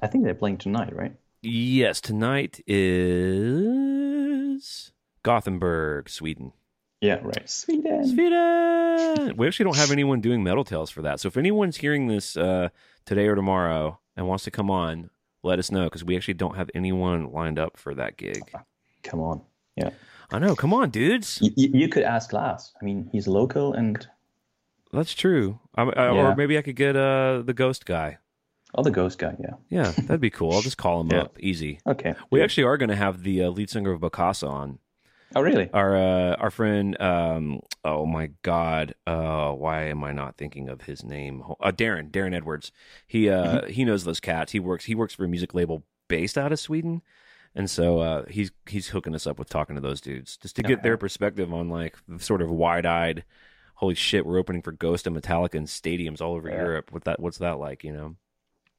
I 0.00 0.06
think 0.06 0.24
they're 0.24 0.34
playing 0.34 0.56
tonight, 0.56 0.96
right? 0.96 1.14
Yes, 1.42 2.00
tonight 2.00 2.60
is 3.86 4.92
Gothenburg, 5.22 6.08
Sweden. 6.08 6.52
Yeah, 7.02 7.18
right. 7.22 7.48
Sweden. 7.48 8.08
Sweden. 8.08 9.36
We 9.36 9.46
actually 9.46 9.64
don't 9.64 9.76
have 9.76 9.90
anyone 9.90 10.22
doing 10.22 10.42
Metal 10.42 10.64
Tales 10.64 10.90
for 10.90 11.02
that. 11.02 11.20
So 11.20 11.28
if 11.28 11.36
anyone's 11.36 11.76
hearing 11.76 12.06
this 12.06 12.36
uh, 12.38 12.70
today 13.04 13.26
or 13.26 13.34
tomorrow 13.34 14.00
and 14.16 14.26
wants 14.26 14.44
to 14.44 14.50
come 14.50 14.70
on, 14.70 15.10
let 15.42 15.58
us 15.58 15.70
know 15.70 15.84
because 15.84 16.04
we 16.04 16.16
actually 16.16 16.34
don't 16.34 16.56
have 16.56 16.70
anyone 16.74 17.30
lined 17.32 17.58
up 17.58 17.76
for 17.76 17.94
that 17.94 18.16
gig. 18.16 18.40
Come 19.02 19.20
on. 19.20 19.42
Yeah. 19.76 19.90
I 20.32 20.38
know. 20.38 20.56
Come 20.56 20.72
on, 20.72 20.88
dudes. 20.90 21.38
You, 21.42 21.50
you 21.54 21.68
you 21.80 21.88
could 21.88 22.02
ask 22.02 22.32
Lars. 22.32 22.72
I 22.80 22.84
mean, 22.84 23.08
he's 23.12 23.28
local 23.28 23.74
and 23.74 24.08
That's 24.96 25.14
true. 25.14 25.60
I, 25.74 25.82
I, 25.82 26.12
Yeah. 26.12 26.26
Or 26.32 26.36
maybe 26.36 26.58
I 26.58 26.62
could 26.62 26.76
get 26.76 26.96
uh, 26.96 27.42
the 27.44 27.54
ghost 27.54 27.86
guy. 27.86 28.18
oh, 28.74 28.82
the 28.82 28.90
ghost 28.90 29.18
guy. 29.18 29.36
Yeah. 29.38 29.54
Yeah, 29.70 29.90
that'd 29.92 30.20
be 30.20 30.30
cool. 30.30 30.52
I'll 30.52 30.62
just 30.62 30.76
call 30.78 31.00
him 31.02 31.08
Yeah. 31.12 31.22
up. 31.22 31.36
Easy. 31.40 31.78
Okay. 31.86 32.14
We 32.30 32.38
good. 32.40 32.44
actually 32.44 32.64
are 32.64 32.76
going 32.76 32.88
to 32.90 32.96
have 32.96 33.22
the 33.22 33.44
uh, 33.44 33.50
lead 33.50 33.70
singer 33.70 33.92
of 33.92 34.00
Bokassa 34.00 34.48
on. 34.48 34.78
Oh, 35.34 35.40
really? 35.42 35.68
Our 35.72 35.96
uh, 35.96 36.34
our 36.36 36.50
friend. 36.50 37.00
Um, 37.00 37.60
oh 37.84 38.06
my 38.06 38.30
God. 38.42 38.94
Uh, 39.06 39.50
why 39.52 39.84
am 39.86 40.04
I 40.04 40.12
not 40.12 40.36
thinking 40.36 40.68
of 40.68 40.82
his 40.82 41.02
name? 41.04 41.42
Uh, 41.60 41.72
Darren. 41.72 42.10
Darren 42.10 42.34
Edwards. 42.34 42.70
He 43.06 43.28
uh, 43.28 43.44
Mm-hmm. 43.60 43.70
he 43.72 43.84
knows 43.84 44.04
those 44.04 44.20
cats. 44.20 44.52
He 44.52 44.60
works 44.60 44.84
he 44.84 44.94
works 44.94 45.14
for 45.14 45.24
a 45.24 45.28
music 45.28 45.52
label 45.52 45.82
based 46.08 46.38
out 46.38 46.52
of 46.52 46.60
Sweden, 46.60 47.02
and 47.56 47.68
so 47.68 47.98
uh, 47.98 48.24
he's 48.28 48.52
he's 48.68 48.88
hooking 48.88 49.14
us 49.16 49.26
up 49.26 49.36
with 49.38 49.48
talking 49.48 49.74
to 49.74 49.82
those 49.82 50.00
dudes 50.00 50.36
just 50.36 50.54
to 50.56 50.62
get 50.62 50.84
their 50.84 50.96
perspective 50.96 51.52
on 51.52 51.68
like 51.68 51.96
sort 52.18 52.40
of 52.40 52.48
wide 52.48 52.86
eyed. 52.86 53.24
Holy 53.76 53.94
shit! 53.94 54.26
We're 54.26 54.38
opening 54.38 54.62
for 54.62 54.72
Ghost 54.72 55.06
and 55.06 55.16
Metallica 55.16 55.54
in 55.54 55.64
stadiums 55.64 56.20
all 56.20 56.34
over 56.34 56.48
Yeah. 56.48 56.56
Europe. 56.56 56.92
What 56.92 57.04
that? 57.04 57.20
What's 57.20 57.38
that 57.38 57.58
like? 57.58 57.84
You 57.84 57.92
know. 57.92 58.16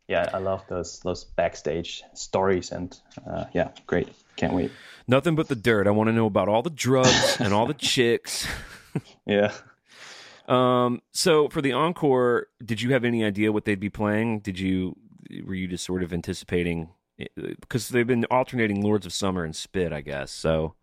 Yeah, 0.07 0.30
I 0.34 0.38
love 0.38 0.64
those 0.69 0.99
those 1.02 1.24
backstage 1.26 2.03
stories 2.14 2.72
and 2.72 2.98
uh, 3.30 3.45
yeah, 3.53 3.69
great. 3.88 4.10
Can't 4.38 4.53
wait. 4.53 4.72
Nothing 5.07 5.36
but 5.36 5.48
the 5.49 5.56
dirt. 5.56 5.86
I 5.88 5.91
want 5.91 6.07
to 6.07 6.14
know 6.14 6.26
about 6.28 6.48
all 6.48 6.61
the 6.61 6.69
drugs 6.69 7.38
and 7.40 7.53
all 7.53 7.65
the 7.65 7.74
chicks. 7.78 8.48
Yeah. 9.26 9.52
Um, 10.48 11.02
so 11.11 11.49
for 11.49 11.61
the 11.61 11.74
encore, 11.74 12.48
did 12.64 12.82
you 12.82 12.94
have 12.94 13.03
any 13.03 13.26
idea 13.26 13.52
what 13.52 13.65
they'd 13.65 13.80
be 13.80 13.90
playing? 13.90 14.40
Did 14.40 14.57
you 14.60 14.95
were 15.45 15.53
you 15.56 15.68
just 15.68 15.84
sort 15.84 16.03
of 16.03 16.14
anticipating 16.14 16.90
because 17.36 17.90
they've 17.90 18.07
been 18.07 18.24
alternating 18.26 18.82
Lords 18.82 19.06
of 19.06 19.11
Summer 19.11 19.44
and 19.44 19.56
Spit, 19.56 19.91
I 19.91 19.99
guess. 20.02 20.32
So 20.32 20.76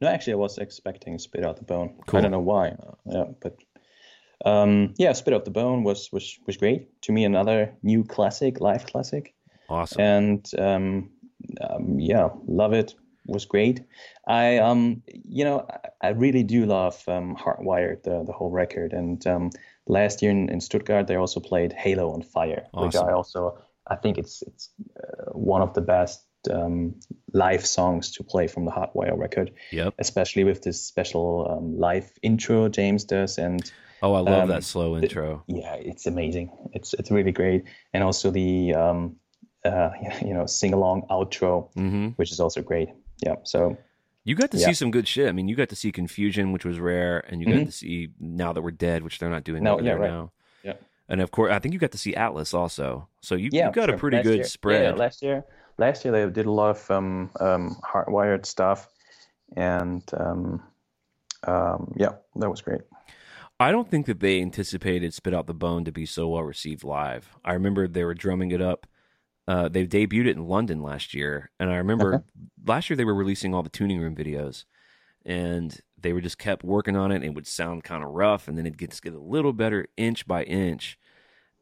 No, 0.00 0.08
actually, 0.08 0.34
I 0.34 0.36
was 0.36 0.58
expecting 0.58 1.18
Spit 1.18 1.44
Out 1.44 1.56
the 1.56 1.64
Bone. 1.64 1.94
Cool. 2.06 2.18
I 2.18 2.20
don't 2.22 2.30
know 2.30 2.40
why. 2.40 2.68
Uh, 2.68 2.94
yeah, 3.06 3.24
but 3.40 3.58
um, 4.44 4.94
yeah, 4.98 5.12
Spit 5.12 5.34
Out 5.34 5.44
the 5.44 5.50
Bone 5.50 5.84
was 5.84 6.10
was 6.12 6.38
was 6.46 6.56
great 6.56 7.00
to 7.02 7.12
me. 7.12 7.24
Another 7.24 7.74
new 7.82 8.04
classic, 8.04 8.60
live 8.60 8.86
classic, 8.86 9.34
awesome. 9.68 10.00
and 10.00 10.50
um, 10.58 11.10
um, 11.60 11.98
yeah, 11.98 12.28
love 12.46 12.72
it. 12.72 12.94
Was 13.28 13.44
great. 13.44 13.80
I 14.28 14.58
um, 14.58 15.02
you 15.08 15.44
know, 15.44 15.66
I, 15.68 16.08
I 16.08 16.10
really 16.10 16.44
do 16.44 16.64
love 16.64 17.02
um, 17.08 17.34
Hardwired, 17.34 18.04
the 18.04 18.22
the 18.24 18.32
whole 18.32 18.50
record. 18.50 18.92
And 18.92 19.26
um, 19.26 19.50
last 19.88 20.22
year 20.22 20.30
in, 20.30 20.48
in 20.48 20.60
Stuttgart, 20.60 21.08
they 21.08 21.16
also 21.16 21.40
played 21.40 21.72
Halo 21.72 22.12
on 22.12 22.22
Fire, 22.22 22.66
which 22.72 22.94
I 22.94 23.10
also 23.12 23.58
I 23.88 23.96
think 23.96 24.18
it's 24.18 24.42
it's 24.42 24.70
uh, 24.96 25.32
one 25.32 25.62
of 25.62 25.74
the 25.74 25.80
best 25.80 26.25
um, 26.48 26.94
live 27.32 27.64
songs 27.66 28.12
to 28.12 28.24
play 28.24 28.46
from 28.46 28.64
the 28.64 28.70
Hardwire 28.70 29.16
record 29.18 29.50
Yep. 29.72 29.94
especially 29.98 30.44
with 30.44 30.62
this 30.62 30.80
special 30.80 31.46
um, 31.50 31.78
live 31.78 32.10
intro 32.22 32.68
James 32.68 33.04
does, 33.04 33.38
and 33.38 33.60
Oh, 34.02 34.12
I 34.12 34.20
love 34.20 34.42
um, 34.44 34.48
that 34.50 34.62
slow 34.62 34.96
intro. 34.98 35.42
yeah, 35.46 35.74
it's 35.74 36.06
amazing. 36.06 36.50
It's 36.74 36.92
it's 36.94 37.10
really 37.10 37.32
great, 37.32 37.64
and 37.94 38.04
also 38.04 38.30
the 38.30 38.74
um, 38.74 39.16
uh, 39.64 39.90
you 40.20 40.34
know 40.34 40.46
sing 40.46 40.74
along 40.74 41.06
outro, 41.10 41.72
hmm 41.74 42.08
which 42.16 42.30
is 42.30 42.38
also 42.40 42.60
great. 42.62 42.88
Yeah, 43.24 43.36
so 43.44 43.76
You 44.24 44.34
got 44.34 44.50
to 44.50 44.58
Yeah. 44.58 44.66
see 44.66 44.74
some 44.74 44.90
good 44.90 45.08
shit. 45.08 45.28
I 45.28 45.32
mean, 45.32 45.48
you 45.48 45.56
got 45.56 45.68
to 45.70 45.76
see 45.76 45.90
Confusion, 45.92 46.52
which 46.52 46.64
was 46.66 46.78
rare, 46.78 47.24
and 47.28 47.40
you 47.40 47.46
got 47.46 47.64
to 47.64 47.72
see 47.72 48.08
Now 48.20 48.52
That 48.52 48.62
We're 48.62 48.72
Dead, 48.76 49.02
which 49.02 49.18
they're 49.18 49.30
not 49.30 49.44
doing 49.44 49.62
No, 49.62 49.80
yeah, 49.80 49.92
right. 49.92 50.10
now. 50.10 50.32
Yeah. 50.62 50.74
And 51.08 51.20
of 51.22 51.30
course, 51.30 51.50
I 51.52 51.58
think 51.60 51.72
you 51.72 51.78
got 51.80 51.92
to 51.92 51.98
see 51.98 52.14
Atlas 52.14 52.52
also. 52.52 53.08
So 53.22 53.34
you, 53.36 53.48
yeah, 53.52 53.68
you 53.68 53.72
got 53.72 53.88
a 53.88 53.96
pretty 53.96 54.16
Last 54.18 54.24
good 54.28 54.36
year- 54.36 54.44
spread. 54.44 54.82
Yeah, 54.84 54.92
last 55.04 55.22
year, 55.22 55.44
last 55.78 56.04
year 56.04 56.12
they 56.12 56.30
did 56.30 56.46
a 56.46 56.50
lot 56.50 56.70
of 56.70 56.90
um, 56.90 57.30
um, 57.40 57.76
hardwired 57.84 58.46
stuff, 58.46 58.88
and 59.56 60.02
um, 60.16 60.62
um, 61.44 61.92
yeah, 61.96 62.12
that 62.36 62.50
was 62.50 62.60
great. 62.60 62.82
I 63.58 63.72
don't 63.72 63.90
think 63.90 64.06
that 64.06 64.20
they 64.20 64.42
anticipated 64.42 65.14
Spit 65.14 65.32
Out 65.32 65.46
the 65.46 65.54
Bone 65.54 65.84
to 65.84 65.92
be 65.92 66.04
so 66.04 66.28
well 66.28 66.42
received 66.42 66.84
live. 66.84 67.30
I 67.44 67.54
remember 67.54 67.88
they 67.88 68.04
were 68.04 68.14
drumming 68.14 68.50
it 68.50 68.60
up. 68.60 68.86
Uh, 69.48 69.68
they 69.68 69.86
debuted 69.86 70.26
it 70.26 70.36
in 70.36 70.48
London 70.48 70.82
last 70.82 71.14
year, 71.14 71.50
and 71.60 71.70
I 71.70 71.76
remember 71.76 72.24
last 72.66 72.90
year 72.90 72.96
they 72.96 73.04
were 73.04 73.14
releasing 73.14 73.54
all 73.54 73.62
the 73.62 73.68
tuning 73.68 74.00
room 74.00 74.16
videos, 74.16 74.64
and 75.24 75.80
they 75.96 76.12
were 76.12 76.20
just 76.20 76.38
kept 76.38 76.64
working 76.64 76.96
on 76.96 77.12
it. 77.12 77.16
And 77.16 77.24
it 77.24 77.34
would 77.34 77.46
sound 77.46 77.84
kind 77.84 78.02
of 78.02 78.10
rough, 78.10 78.48
and 78.48 78.58
then 78.58 78.66
it 78.66 78.76
gets 78.76 79.00
get 79.00 79.14
a 79.14 79.20
little 79.20 79.52
better 79.52 79.86
inch 79.96 80.26
by 80.26 80.42
inch. 80.42 80.98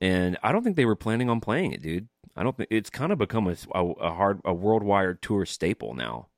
And 0.00 0.38
I 0.42 0.50
don't 0.50 0.64
think 0.64 0.76
they 0.76 0.86
were 0.86 0.96
planning 0.96 1.28
on 1.30 1.40
playing 1.40 1.72
it, 1.72 1.82
dude. 1.82 2.08
I 2.36 2.42
don't 2.42 2.56
think 2.56 2.68
it's 2.70 2.90
kind 2.90 3.12
of 3.12 3.18
become 3.18 3.46
a, 3.46 3.56
a, 3.74 3.84
a 3.92 4.12
hard 4.14 4.40
a 4.44 4.52
worldwide 4.54 5.22
tour 5.22 5.46
staple 5.46 5.94
now. 5.94 6.28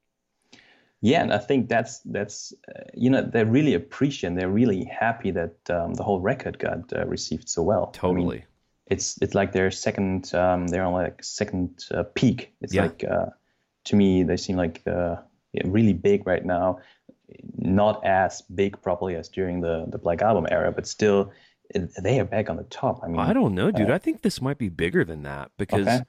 Yeah, 1.03 1.23
and 1.23 1.33
I 1.33 1.39
think 1.39 1.69
that's 1.69 2.01
that's 2.01 2.53
uh, 2.75 2.85
you 2.95 3.11
know 3.11 3.23
they're 3.23 3.47
really 3.47 3.75
appreciate, 3.75 4.35
they're 4.35 4.49
really 4.51 4.85
happy 4.85 5.31
that 5.33 5.55
um, 5.71 5.95
the 5.95 6.03
whole 6.03 6.21
record 6.21 6.59
got 6.59 6.93
uh, 6.95 7.07
received 7.07 7.49
so 7.49 7.63
well. 7.63 8.01
I 8.09 8.13
mean, 8.13 8.33
Totally. 8.33 8.45
it's 8.87 9.19
it's 9.23 9.35
like 9.35 9.53
their 9.53 9.71
second 9.71 10.35
um, 10.35 10.69
they're 10.69 10.85
on 10.85 10.95
like 10.95 11.23
second 11.23 11.85
uh, 11.91 12.05
peak. 12.15 12.55
It's 12.61 12.75
Yeah. 12.75 12.83
like 12.83 13.05
uh, 13.05 13.27
to 13.85 13.97
me 13.97 14.23
they 14.25 14.37
seem 14.37 14.57
like 14.57 14.83
uh, 14.87 15.17
really 15.65 15.93
big 15.93 16.27
right 16.27 16.45
now. 16.45 16.79
Not 17.59 18.05
as 18.05 18.43
big 18.43 18.81
probably 18.83 19.17
as 19.17 19.29
during 19.29 19.61
the 19.61 19.87
the 19.89 19.99
Black 19.99 20.23
Album 20.23 20.47
era, 20.51 20.73
but 20.73 20.87
still 20.87 21.33
they 22.03 22.21
are 22.21 22.25
back 22.25 22.49
on 22.51 22.57
the 22.57 22.65
top. 22.65 23.01
I 23.03 23.09
mean, 23.09 23.21
I 23.21 23.33
don't 23.33 23.55
know, 23.55 23.71
dude. 23.71 23.91
I 23.91 23.99
think 23.99 24.23
this 24.23 24.41
might 24.41 24.59
be 24.59 24.69
bigger 24.69 25.05
than 25.05 25.23
that 25.23 25.51
because, 25.59 25.87
Okay. 25.87 26.03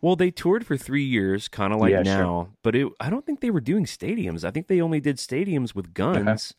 well, 0.00 0.16
they 0.16 0.30
toured 0.30 0.66
for 0.66 0.76
three 0.76 1.04
years, 1.04 1.48
kind 1.48 1.72
of 1.72 1.80
like 1.80 1.92
Yeah, 1.92 2.02
sure. 2.02 2.22
now, 2.24 2.48
but 2.62 2.74
it, 2.74 2.88
I 3.00 3.10
don't 3.10 3.24
think 3.26 3.40
they 3.40 3.50
were 3.50 3.60
doing 3.60 3.84
stadiums. 3.84 4.44
I 4.44 4.50
think 4.50 4.66
they 4.68 4.80
only 4.80 5.00
did 5.00 5.16
stadiums 5.16 5.74
with 5.74 5.94
Guns 5.94 6.54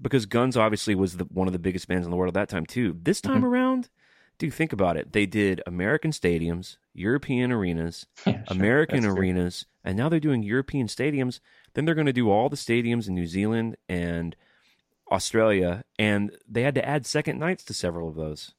because 0.00 0.26
Guns 0.26 0.56
obviously 0.56 0.94
was 0.94 1.16
the, 1.18 1.24
one 1.24 1.46
of 1.46 1.52
the 1.52 1.58
biggest 1.58 1.86
bands 1.88 2.06
in 2.06 2.10
the 2.10 2.16
world 2.16 2.30
at 2.30 2.40
that 2.40 2.48
time 2.48 2.66
too. 2.66 2.96
This 3.02 3.20
time 3.20 3.36
Mm-hmm. 3.36 3.44
around, 3.46 3.88
dude, 4.38 4.54
think 4.54 4.72
about 4.72 4.96
it. 4.96 5.12
They 5.12 5.26
did 5.26 5.60
American 5.66 6.10
stadiums, 6.10 6.76
European 6.94 7.52
arenas, 7.52 8.06
Yeah, 8.26 8.42
sure. 8.44 8.56
American 8.56 9.02
true. 9.02 9.12
arenas, 9.12 9.66
and 9.84 9.96
now 9.96 10.08
they're 10.08 10.18
doing 10.20 10.42
European 10.42 10.86
stadiums. 10.86 11.40
Then 11.74 11.84
they're 11.84 11.94
going 11.94 12.06
to 12.06 12.12
do 12.12 12.30
all 12.30 12.48
the 12.48 12.56
stadiums 12.56 13.06
in 13.08 13.14
New 13.14 13.26
Zealand 13.26 13.76
and 13.88 14.34
Australia, 15.12 15.84
and 15.98 16.36
they 16.48 16.62
had 16.62 16.74
to 16.74 16.88
add 16.88 17.06
second 17.06 17.38
nights 17.38 17.64
to 17.64 17.74
several 17.74 18.08
of 18.08 18.14
those. 18.16 18.54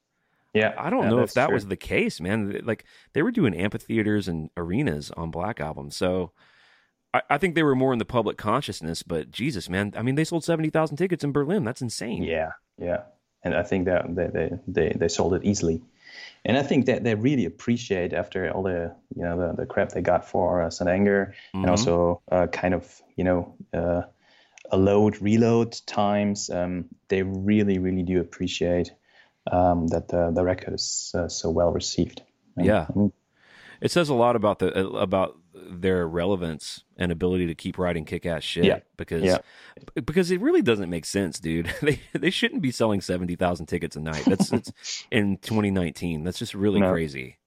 Yeah, 0.53 0.73
I 0.77 0.91
don't 0.91 1.03
yeah, 1.05 1.09
know 1.09 1.19
if 1.21 1.33
that 1.33 1.47
true. 1.47 1.55
was 1.55 1.65
the 1.65 1.75
case, 1.75 2.21
man. 2.21 2.61
Like 2.63 2.85
they 3.13 3.23
were 3.23 3.31
doing 3.31 3.55
amphitheaters 3.55 4.27
and 4.27 4.51
arenas 4.55 5.09
on 5.17 5.31
Black 5.31 5.59
Album, 5.59 5.89
so 5.89 6.31
I, 7.11 7.21
I 7.31 7.37
think 7.39 7.55
they 7.55 7.63
were 7.63 7.75
more 7.75 7.91
in 7.91 7.97
the 7.99 8.05
public 8.05 8.37
consciousness. 8.37 9.01
But 9.01 9.31
Jesus, 9.31 9.67
man, 9.67 9.93
I 9.97 10.03
mean, 10.03 10.13
they 10.13 10.23
sold 10.23 10.43
seventy 10.43 10.69
thousand 10.69 10.97
tickets 10.97 11.23
in 11.23 11.31
Berlin. 11.31 11.63
That's 11.63 11.81
insane. 11.81 12.21
Yeah, 12.21 12.51
yeah, 12.77 13.01
and 13.43 13.55
I 13.55 13.63
think 13.63 13.85
that 13.85 14.15
they 14.15 14.27
they 14.27 14.51
they, 14.67 14.93
they 14.95 15.07
sold 15.07 15.33
it 15.33 15.43
easily, 15.43 15.81
and 16.45 16.55
I 16.55 16.61
think 16.61 16.85
that 16.85 17.03
they 17.03 17.15
really 17.15 17.45
appreciate 17.45 18.13
after 18.13 18.47
all 18.51 18.61
the 18.61 18.95
you 19.15 19.23
know 19.23 19.35
the, 19.35 19.61
the 19.61 19.65
crap 19.65 19.89
they 19.89 20.01
got 20.01 20.29
for 20.29 20.61
uh, 20.61 20.69
St. 20.69 20.87
Anger 20.87 21.33
Mhm. 21.55 21.61
and 21.61 21.69
also 21.71 22.21
uh, 22.31 22.45
kind 22.45 22.75
of 22.75 23.01
you 23.15 23.23
know 23.23 23.55
uh, 23.73 24.03
a 24.71 24.77
load 24.77 25.21
reload 25.21 25.75
times. 25.85 26.49
Um, 26.49 26.85
they 27.09 27.23
really 27.23 27.79
really 27.79 28.03
do 28.03 28.19
appreciate 28.21 28.91
um, 29.51 29.87
that 29.87 30.07
the 30.07 30.31
the 30.31 30.43
record 30.43 30.73
is 30.73 31.11
uh, 31.13 31.27
so 31.27 31.49
well 31.49 31.71
received. 31.71 32.21
And, 32.55 32.65
Yeah. 32.65 32.87
It 33.81 33.91
says 33.91 34.07
a 34.07 34.13
lot 34.13 34.35
about 34.37 34.59
the 34.59 34.87
about 34.95 35.37
their 35.53 36.07
relevance 36.07 36.83
and 36.97 37.11
ability 37.11 37.47
to 37.47 37.55
keep 37.55 37.77
writing 37.77 38.05
kick-ass 38.05 38.41
shit. 38.43 38.63
Yeah. 38.63 38.79
Because 38.97 39.23
Yeah. 39.23 39.39
because 39.93 40.31
it 40.31 40.39
really 40.41 40.61
doesn't 40.61 40.89
make 40.89 41.05
sense, 41.05 41.39
dude. 41.39 41.67
They 41.81 41.99
they 42.13 42.29
shouldn't 42.29 42.61
be 42.61 42.71
selling 42.71 43.01
seventy 43.01 43.35
thousand 43.35 43.65
tickets 43.65 43.95
a 43.97 43.99
night. 43.99 44.23
That's 44.25 44.51
it's 44.53 45.05
in 45.11 45.37
2019. 45.37 46.23
That's 46.23 46.39
just 46.39 46.53
really 46.53 46.79
No. 46.79 46.91
crazy. 46.91 47.37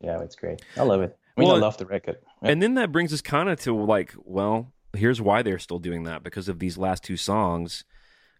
yeah, 0.00 0.20
it's 0.20 0.34
great. 0.36 0.62
I 0.76 0.82
love 0.82 1.00
it. 1.02 1.16
I 1.36 1.40
mean, 1.40 1.48
Well, 1.48 1.56
I 1.56 1.60
love 1.60 1.78
the 1.78 1.86
record. 1.86 2.16
And 2.42 2.60
then 2.60 2.74
that 2.74 2.90
brings 2.92 3.12
us 3.12 3.20
kind 3.20 3.48
of 3.48 3.58
to 3.60 3.74
like, 3.74 4.14
well, 4.24 4.72
here's 4.94 5.20
why 5.20 5.42
they're 5.42 5.58
still 5.58 5.78
doing 5.78 6.04
that 6.04 6.22
because 6.22 6.48
of 6.48 6.58
these 6.58 6.78
last 6.78 7.02
two 7.04 7.16
songs, 7.16 7.84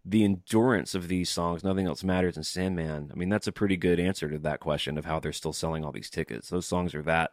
the 0.05 0.24
endurance 0.24 0.94
of 0.94 1.09
these 1.09 1.31
songs, 1.31 1.64
nothing 1.64 1.86
else 1.86 2.05
matters, 2.05 2.36
and 2.36 2.47
Sandman. 2.47 3.10
I 3.12 3.16
mean, 3.16 3.28
that's 3.28 3.47
a 3.47 3.52
pretty 3.52 3.76
good 3.76 3.98
answer 3.98 4.28
to 4.31 4.39
that 4.40 4.60
question 4.60 4.98
of 4.98 5.05
how 5.05 5.20
they're 5.20 5.32
still 5.32 5.52
selling 5.52 5.85
all 5.85 5.93
these 5.93 6.10
tickets. 6.10 6.48
Those 6.48 6.66
songs 6.66 6.94
are 6.94 7.02
that 7.02 7.32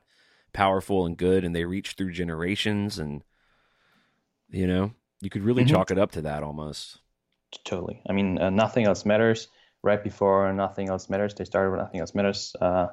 powerful 0.53 1.05
and 1.05 1.17
good, 1.17 1.43
and 1.43 1.55
they 1.55 1.65
reach 1.65 1.91
through 1.93 2.11
generations, 2.11 2.99
and 2.99 3.23
you 4.49 4.67
know, 4.67 4.91
you 5.21 5.29
could 5.29 5.43
really 5.43 5.63
Mhm. 5.63 5.69
chalk 5.69 5.91
it 5.91 5.97
up 5.97 6.11
to 6.11 6.21
that 6.23 6.43
almost. 6.43 6.99
Totally. 7.63 8.01
I 8.07 8.13
mean, 8.13 8.37
uh, 8.37 8.49
nothing 8.49 8.85
else 8.85 9.05
matters 9.05 9.47
right 9.83 10.01
before 10.03 10.51
Nothing 10.53 10.89
Else 10.89 11.09
Matters. 11.09 11.33
They 11.33 11.43
started 11.45 11.71
with 11.71 11.79
Nothing 11.79 11.99
Else 11.99 12.13
Matters. 12.15 12.55
Uh, 12.59 12.87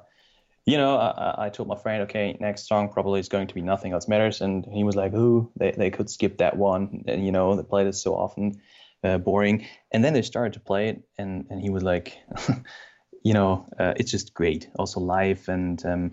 you 0.68 0.76
know, 0.76 0.96
I, 0.96 1.46
I, 1.46 1.48
told 1.48 1.66
my 1.66 1.76
friend, 1.76 2.02
okay, 2.02 2.36
next 2.40 2.68
song 2.68 2.90
probably 2.90 3.20
is 3.20 3.28
going 3.28 3.46
to 3.46 3.54
be 3.54 3.62
Nothing 3.62 3.92
Else 3.92 4.06
Matters, 4.06 4.42
and 4.42 4.66
he 4.70 4.84
was 4.84 4.96
like, 4.96 5.14
"Ooh, 5.14 5.50
they 5.56 5.70
they 5.72 5.90
could 5.90 6.10
skip 6.10 6.38
that 6.38 6.58
one." 6.58 7.04
And 7.08 7.24
you 7.24 7.32
know, 7.32 7.56
they 7.56 7.62
played 7.62 7.86
it 7.86 7.94
so 7.94 8.14
often, 8.14 8.60
uh, 9.02 9.16
boring. 9.16 9.66
And 9.92 10.04
then 10.04 10.12
they 10.12 10.20
started 10.20 10.52
to 10.52 10.60
play 10.60 10.88
it, 10.90 11.02
and 11.16 11.46
and 11.48 11.60
he 11.60 11.70
was 11.70 11.82
like, 11.82 12.18
you 13.24 13.32
know, 13.32 13.66
uh, 13.78 13.94
it's 13.96 14.10
just 14.10 14.34
great. 14.34 14.68
Also 14.78 15.00
live, 15.00 15.48
and 15.48 15.84
um, 15.86 16.12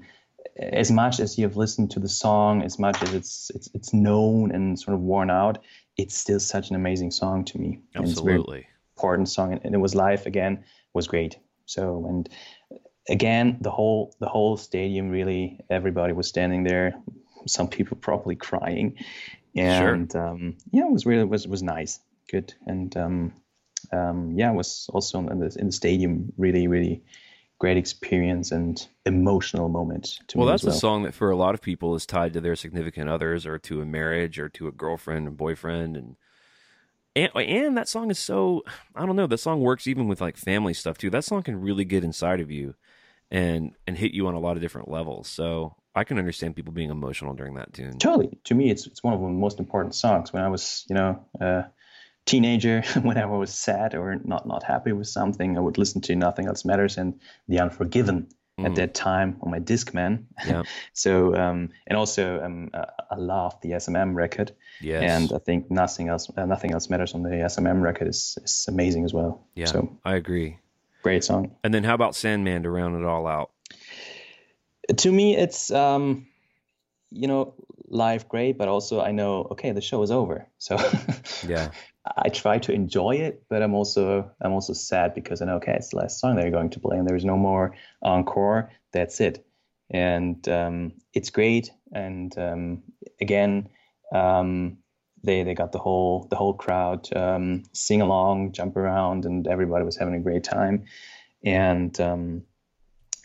as 0.57 0.89
much 0.89 1.19
as 1.19 1.37
you 1.37 1.43
have 1.43 1.57
listened 1.57 1.91
to 1.91 1.99
the 1.99 2.07
song, 2.07 2.63
as 2.63 2.79
much 2.79 3.01
as 3.03 3.13
it's 3.13 3.51
it's 3.53 3.69
it's 3.73 3.93
known 3.93 4.51
and 4.51 4.79
sort 4.79 4.95
of 4.95 5.01
worn 5.01 5.29
out, 5.29 5.57
it's 5.97 6.15
still 6.15 6.39
such 6.39 6.69
an 6.69 6.77
amazing 6.77 7.11
song 7.11 7.43
to 7.43 7.57
me. 7.57 7.79
Absolutely 7.93 8.67
important 8.95 9.27
song, 9.27 9.59
and 9.63 9.75
it 9.75 9.79
was 9.79 9.93
live 9.93 10.25
again. 10.25 10.63
Was 10.93 11.07
great. 11.07 11.37
So 11.65 12.05
and 12.07 12.29
again, 13.09 13.57
the 13.61 13.71
whole 13.71 14.15
the 14.19 14.27
whole 14.27 14.57
stadium 14.57 15.09
really, 15.09 15.59
everybody 15.69 16.13
was 16.13 16.27
standing 16.27 16.63
there. 16.63 16.95
Some 17.47 17.67
people 17.67 17.97
probably 17.97 18.35
crying, 18.35 18.95
and 19.55 20.11
sure. 20.11 20.27
um, 20.27 20.57
yeah, 20.71 20.85
it 20.85 20.91
was 20.91 21.05
really 21.05 21.25
was 21.25 21.47
was 21.47 21.61
nice, 21.61 21.99
good, 22.29 22.53
and 22.65 22.95
um, 22.97 23.33
um, 23.91 24.33
yeah, 24.35 24.51
it 24.51 24.55
was 24.55 24.89
also 24.93 25.19
in 25.19 25.39
the 25.39 25.55
in 25.59 25.67
the 25.67 25.71
stadium 25.71 26.33
really 26.37 26.67
really 26.67 27.03
great 27.57 27.77
experience 27.77 28.51
and 28.51 28.87
emotional 29.05 29.69
moment. 29.69 30.19
well, 30.35 30.45
that's 30.45 30.63
well. 30.63 30.75
a 30.75 30.77
song 30.77 31.03
that 31.03 31.13
for 31.13 31.29
a 31.29 31.37
lot 31.37 31.53
of 31.53 31.61
people 31.61 31.95
is 31.95 32.05
tied 32.05 32.33
to 32.33 32.41
their 32.41 32.55
significant 32.55 33.09
others 33.09 33.45
or 33.45 33.57
to 33.57 33.81
a 33.81 33.85
marriage 33.85 34.37
or 34.37 34.49
to 34.49 34.67
a 34.67 34.71
girlfriend 34.73 35.25
and 35.25 35.37
boyfriend 35.37 35.95
and 35.95 36.15
and, 37.15 37.31
and 37.33 37.77
that 37.77 37.87
song 37.87 38.11
is 38.11 38.19
so 38.19 38.63
I 38.93 39.05
don't 39.05 39.15
know. 39.15 39.27
That 39.27 39.37
song 39.37 39.61
works 39.61 39.87
even 39.87 40.07
with 40.07 40.19
like 40.19 40.35
family 40.35 40.73
stuff 40.73 40.97
too. 40.97 41.09
That 41.09 41.23
song 41.23 41.43
can 41.43 41.61
really 41.61 41.85
get 41.85 42.03
inside 42.03 42.41
of 42.41 42.51
you 42.51 42.75
and 43.31 43.71
and 43.87 43.97
hit 43.97 44.13
you 44.13 44.27
on 44.27 44.33
a 44.33 44.39
lot 44.39 44.55
of 44.55 44.61
different 44.61 44.89
levels. 44.89 45.27
So 45.27 45.75
I 45.95 46.03
can 46.03 46.17
understand 46.17 46.55
people 46.55 46.73
being 46.73 46.89
emotional 46.89 47.33
during 47.33 47.55
that 47.55 47.73
tune. 47.73 47.97
Totally. 47.97 48.37
To 48.45 48.55
me, 48.55 48.69
it's 48.69 48.85
it's 48.85 49.03
one 49.03 49.13
of 49.13 49.21
the 49.21 49.27
most 49.27 49.59
important 49.59 49.95
songs. 49.95 50.33
When 50.33 50.43
I 50.43 50.49
was, 50.49 50.85
you 50.89 50.95
know, 50.95 51.25
a 51.39 51.65
teenager, 52.25 52.81
when 53.01 53.17
I 53.17 53.25
was 53.25 53.53
sad 53.53 53.95
or 53.95 54.19
not 54.23 54.45
not 54.45 54.63
happy 54.63 54.91
with 54.91 55.07
something, 55.07 55.57
I 55.57 55.61
would 55.61 55.77
listen 55.77 56.01
to 56.01 56.15
Nothing 56.15 56.47
Else 56.47 56.65
Matters 56.65 56.97
and 56.97 57.19
The 57.47 57.59
Unforgiven 57.59 58.27
mm. 58.59 58.65
at 58.65 58.75
that 58.75 58.93
time 58.93 59.37
on 59.41 59.51
my 59.51 59.59
Discman. 59.59 60.25
Yeah. 60.45 60.63
so 60.93 61.35
um, 61.35 61.69
and 61.87 61.97
also 61.97 62.41
um, 62.41 62.71
uh, 62.73 62.85
I 63.09 63.15
love 63.15 63.59
the 63.61 63.73
S&M 63.73 64.15
record. 64.15 64.51
Yes. 64.81 65.03
And 65.03 65.33
I 65.33 65.39
think 65.39 65.71
nothing 65.71 66.09
else 66.09 66.29
uh, 66.35 66.45
nothing 66.45 66.71
else 66.71 66.89
matters 66.89 67.13
on 67.13 67.23
the 67.23 67.41
S&M 67.41 67.81
record 67.81 68.07
is 68.07 68.37
is 68.43 68.65
amazing 68.67 69.05
as 69.05 69.13
well. 69.13 69.47
Yeah. 69.55 69.67
So 69.67 69.97
I 70.03 70.15
agree. 70.15 70.59
Great 71.05 71.23
song. 71.23 71.55
And 71.63 71.71
then 71.71 71.83
how 71.83 71.93
about 71.93 72.15
Sandman 72.15 72.63
to 72.63 72.71
round 72.71 72.99
it 72.99 73.05
all 73.05 73.27
out? 73.27 73.51
To 74.97 75.11
me, 75.11 75.37
it's 75.37 75.69
um, 75.69 76.25
you 77.11 77.27
know 77.27 77.53
live 77.87 78.27
great, 78.27 78.57
but 78.57 78.67
also 78.67 79.01
I 79.01 79.11
know 79.11 79.47
okay 79.51 79.71
the 79.71 79.81
show 79.81 80.01
is 80.01 80.09
over, 80.09 80.47
so 80.57 80.77
yeah. 81.47 81.69
I 82.17 82.29
try 82.29 82.57
to 82.57 82.71
enjoy 82.71 83.17
it, 83.17 83.43
but 83.51 83.61
I'm 83.61 83.75
also 83.75 84.31
I'm 84.41 84.51
also 84.51 84.73
sad 84.73 85.13
because 85.13 85.43
I 85.43 85.45
know 85.45 85.57
okay 85.57 85.75
it's 85.75 85.89
the 85.89 85.97
last 85.97 86.19
song 86.19 86.37
they're 86.37 86.49
going 86.49 86.71
to 86.71 86.79
play 86.79 86.97
and 86.97 87.07
there's 87.07 87.23
no 87.23 87.37
more 87.37 87.75
encore. 88.01 88.71
That's 88.91 89.21
it, 89.21 89.45
and 89.91 90.49
um, 90.49 90.93
it's 91.13 91.29
great. 91.29 91.69
And 91.93 92.35
um, 92.39 92.81
again, 93.21 93.69
um, 94.11 94.79
they 95.25 95.43
they 95.43 95.53
got 95.53 95.71
the 95.71 95.79
whole 95.79 96.27
the 96.29 96.35
whole 96.35 96.53
crowd 96.53 97.07
um, 97.15 97.63
sing 97.73 98.01
along, 98.01 98.53
jump 98.53 98.77
around, 98.77 99.25
and 99.25 99.47
everybody 99.47 99.83
was 99.83 99.97
having 99.97 100.15
a 100.15 100.19
great 100.19 100.43
time. 100.43 100.85
And 101.43 101.99
um, 101.99 102.43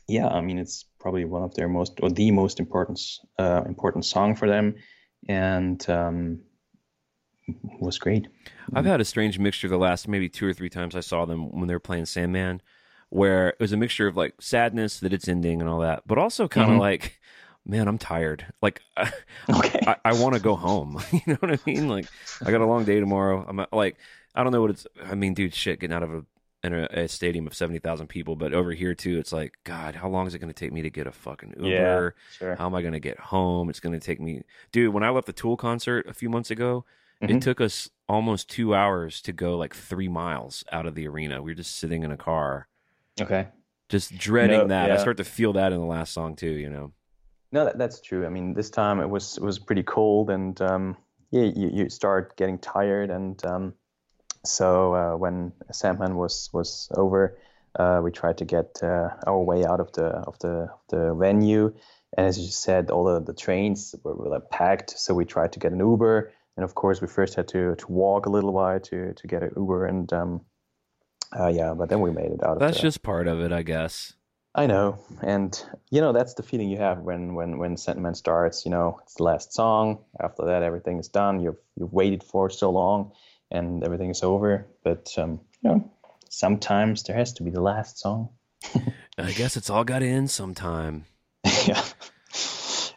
yeah, 0.08 0.26
I 0.26 0.40
mean 0.40 0.58
it's 0.58 0.84
probably 0.98 1.24
one 1.24 1.42
of 1.42 1.54
their 1.54 1.68
most 1.68 2.00
or 2.02 2.10
the 2.10 2.30
most 2.30 2.60
important 2.60 3.00
uh, 3.38 3.62
important 3.66 4.04
song 4.04 4.34
for 4.34 4.48
them, 4.48 4.76
and 5.28 5.88
um, 5.88 6.40
was 7.80 7.98
great. 7.98 8.28
I've 8.74 8.84
had 8.84 9.00
a 9.00 9.04
strange 9.04 9.38
mixture 9.38 9.68
the 9.68 9.78
last 9.78 10.08
maybe 10.08 10.28
two 10.28 10.46
or 10.46 10.52
three 10.52 10.70
times 10.70 10.94
I 10.94 11.00
saw 11.00 11.24
them 11.24 11.50
when 11.50 11.68
they 11.68 11.74
were 11.74 11.80
playing 11.80 12.06
Sandman, 12.06 12.62
where 13.08 13.48
it 13.48 13.60
was 13.60 13.72
a 13.72 13.76
mixture 13.76 14.06
of 14.06 14.16
like 14.16 14.40
sadness 14.40 15.00
that 15.00 15.12
it's 15.12 15.28
ending 15.28 15.60
and 15.60 15.68
all 15.68 15.80
that, 15.80 16.02
but 16.06 16.18
also 16.18 16.48
kind 16.48 16.66
of 16.66 16.72
mm-hmm. 16.72 16.80
like 16.80 17.20
man, 17.70 17.88
I'm 17.88 17.98
tired. 17.98 18.44
Like, 18.60 18.82
okay. 18.98 19.80
I, 19.86 19.96
I 20.04 20.12
want 20.14 20.34
to 20.34 20.40
go 20.40 20.56
home. 20.56 21.00
you 21.12 21.20
know 21.26 21.36
what 21.36 21.52
I 21.52 21.58
mean? 21.64 21.88
Like, 21.88 22.06
I 22.44 22.50
got 22.50 22.60
a 22.60 22.66
long 22.66 22.84
day 22.84 23.00
tomorrow. 23.00 23.44
I'm 23.48 23.64
like, 23.72 23.96
I 24.34 24.42
don't 24.42 24.52
know 24.52 24.60
what 24.60 24.70
it's. 24.70 24.86
I 25.02 25.14
mean, 25.14 25.34
dude, 25.34 25.54
shit, 25.54 25.80
getting 25.80 25.94
out 25.94 26.02
of 26.02 26.12
a 26.12 26.24
in 26.62 26.74
a, 26.74 26.88
a 26.92 27.08
stadium 27.08 27.46
of 27.46 27.54
seventy 27.54 27.78
thousand 27.78 28.08
people, 28.08 28.36
but 28.36 28.52
over 28.52 28.72
here 28.72 28.94
too, 28.94 29.18
it's 29.18 29.32
like, 29.32 29.54
God, 29.64 29.94
how 29.94 30.08
long 30.08 30.26
is 30.26 30.34
it 30.34 30.40
going 30.40 30.52
to 30.52 30.58
take 30.58 30.72
me 30.72 30.82
to 30.82 30.90
get 30.90 31.06
a 31.06 31.12
fucking 31.12 31.54
Uber? 31.56 31.68
Yeah, 31.68 32.36
sure. 32.36 32.56
How 32.56 32.66
am 32.66 32.74
I 32.74 32.82
going 32.82 32.92
to 32.92 33.00
get 33.00 33.18
home? 33.18 33.70
It's 33.70 33.80
going 33.80 33.98
to 33.98 34.04
take 34.04 34.20
me, 34.20 34.42
dude. 34.72 34.92
When 34.92 35.02
I 35.02 35.10
left 35.10 35.26
the 35.26 35.32
Tool 35.32 35.56
concert 35.56 36.06
a 36.06 36.12
few 36.12 36.28
months 36.28 36.50
ago, 36.50 36.84
mm-hmm. 37.22 37.36
it 37.36 37.42
took 37.42 37.60
us 37.60 37.88
almost 38.08 38.50
two 38.50 38.74
hours 38.74 39.22
to 39.22 39.32
go 39.32 39.56
like 39.56 39.74
three 39.74 40.08
miles 40.08 40.64
out 40.70 40.86
of 40.86 40.94
the 40.94 41.08
arena. 41.08 41.42
We 41.42 41.52
were 41.52 41.56
just 41.56 41.76
sitting 41.76 42.02
in 42.02 42.10
a 42.10 42.16
car. 42.16 42.68
Okay. 43.20 43.48
Just 43.88 44.16
dreading 44.18 44.58
no, 44.58 44.66
that. 44.68 44.88
Yeah. 44.88 44.94
I 44.94 44.96
start 44.98 45.16
to 45.16 45.24
feel 45.24 45.54
that 45.54 45.72
in 45.72 45.80
the 45.80 45.86
last 45.86 46.12
song 46.12 46.36
too. 46.36 46.50
You 46.50 46.70
know. 46.70 46.92
No, 47.52 47.64
that, 47.64 47.78
that's 47.78 48.00
true. 48.00 48.26
I 48.26 48.28
mean, 48.28 48.54
this 48.54 48.70
time 48.70 49.00
it 49.00 49.08
was 49.08 49.36
it 49.36 49.42
was 49.42 49.58
pretty 49.58 49.82
cold, 49.82 50.30
and 50.30 50.60
um, 50.60 50.96
yeah, 51.30 51.44
you, 51.44 51.70
you 51.72 51.88
start 51.88 52.36
getting 52.36 52.58
tired, 52.58 53.10
and 53.10 53.44
um, 53.44 53.74
so 54.44 54.94
uh, 54.94 55.16
when 55.16 55.52
Sandman 55.72 56.16
was 56.16 56.48
was 56.52 56.88
over, 56.96 57.36
uh, 57.78 58.00
we 58.02 58.12
tried 58.12 58.38
to 58.38 58.44
get 58.44 58.78
uh, 58.82 59.10
our 59.26 59.40
way 59.40 59.64
out 59.64 59.80
of 59.80 59.92
the 59.92 60.04
of 60.04 60.38
the 60.38 60.68
the 60.90 61.14
venue, 61.14 61.74
and 62.16 62.26
as 62.26 62.38
you 62.38 62.50
said, 62.50 62.90
all 62.90 63.04
the, 63.04 63.20
the 63.20 63.34
trains 63.34 63.94
were, 64.04 64.14
were 64.14 64.28
like 64.28 64.50
packed, 64.50 64.90
so 64.98 65.12
we 65.14 65.24
tried 65.24 65.52
to 65.52 65.58
get 65.58 65.72
an 65.72 65.80
Uber, 65.80 66.32
and 66.56 66.64
of 66.64 66.74
course 66.74 67.00
we 67.00 67.08
first 67.08 67.34
had 67.34 67.48
to 67.48 67.74
to 67.74 67.90
walk 67.90 68.26
a 68.26 68.30
little 68.30 68.52
while 68.52 68.78
to 68.78 69.12
to 69.14 69.26
get 69.26 69.42
an 69.42 69.50
Uber, 69.56 69.86
and 69.86 70.12
um, 70.12 70.40
uh, 71.38 71.48
yeah, 71.48 71.74
but 71.74 71.88
then 71.88 72.00
we 72.00 72.12
made 72.12 72.30
it 72.30 72.44
out. 72.44 72.60
That's 72.60 72.76
the, 72.76 72.82
just 72.82 73.02
part 73.02 73.26
of 73.26 73.40
it, 73.40 73.50
I 73.50 73.62
guess. 73.62 74.14
I 74.54 74.66
know, 74.66 74.98
and 75.22 75.62
you 75.90 76.00
know 76.00 76.12
that's 76.12 76.34
the 76.34 76.42
feeling 76.42 76.70
you 76.70 76.78
have 76.78 76.98
when 76.98 77.34
when 77.34 77.58
when 77.58 77.76
Sentiment 77.76 78.16
starts. 78.16 78.64
You 78.64 78.72
know, 78.72 78.98
it's 79.04 79.14
the 79.14 79.22
last 79.22 79.52
song. 79.52 80.00
After 80.18 80.46
that, 80.46 80.64
everything 80.64 80.98
is 80.98 81.08
done. 81.08 81.40
You've 81.40 81.58
you've 81.76 81.92
waited 81.92 82.24
for 82.24 82.50
so 82.50 82.70
long, 82.70 83.12
and 83.50 83.84
everything 83.84 84.10
is 84.10 84.24
over. 84.24 84.66
But 84.82 85.14
um, 85.18 85.40
you 85.62 85.70
know, 85.70 85.92
sometimes 86.30 87.04
there 87.04 87.16
has 87.16 87.34
to 87.34 87.44
be 87.44 87.50
the 87.50 87.60
last 87.60 87.98
song. 87.98 88.30
I 89.18 89.30
guess 89.32 89.56
it's 89.56 89.70
all 89.70 89.84
got 89.84 90.00
to 90.00 90.06
end 90.06 90.30
sometime. 90.30 91.04
yeah. 91.66 91.84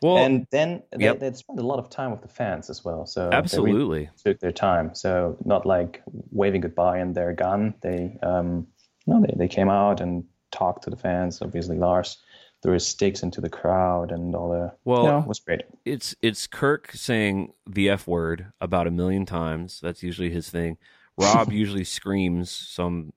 Well, 0.01 0.17
and 0.17 0.47
then 0.51 0.83
yep. 0.97 1.19
they, 1.19 1.29
they 1.29 1.35
spent 1.35 1.59
a 1.59 1.65
lot 1.65 1.79
of 1.79 1.89
time 1.89 2.11
with 2.11 2.21
the 2.21 2.27
fans 2.27 2.69
as 2.69 2.83
well. 2.83 3.05
So 3.05 3.29
absolutely 3.31 3.73
really 3.73 4.09
took 4.23 4.39
their 4.39 4.51
time. 4.51 4.95
So 4.95 5.37
not 5.45 5.65
like 5.65 6.03
waving 6.31 6.61
goodbye 6.61 6.97
and 6.97 7.15
they're 7.15 7.33
gone. 7.33 7.75
They 7.81 8.17
um, 8.21 8.67
no, 9.07 9.21
they, 9.21 9.33
they 9.37 9.47
came 9.47 9.69
out 9.69 10.01
and 10.01 10.25
talk 10.53 10.81
to 10.83 10.89
the 10.89 10.95
fans. 10.95 11.41
Obviously, 11.41 11.77
Lars 11.77 12.17
threw 12.61 12.73
his 12.73 12.87
sticks 12.87 13.23
into 13.23 13.41
the 13.41 13.49
crowd 13.49 14.11
and 14.11 14.35
all 14.35 14.49
the. 14.49 14.73
Well, 14.85 15.03
you 15.03 15.09
know, 15.09 15.19
it 15.19 15.27
was 15.27 15.39
great. 15.39 15.61
It's 15.83 16.15
it's 16.21 16.47
Kirk 16.47 16.91
saying 16.93 17.53
the 17.67 17.89
f 17.89 18.07
word 18.07 18.53
about 18.61 18.87
a 18.87 18.91
million 18.91 19.25
times. 19.25 19.79
That's 19.81 20.03
usually 20.03 20.29
his 20.29 20.49
thing. 20.49 20.77
Rob 21.17 21.51
usually 21.51 21.83
screams 21.83 22.49
some 22.49 23.13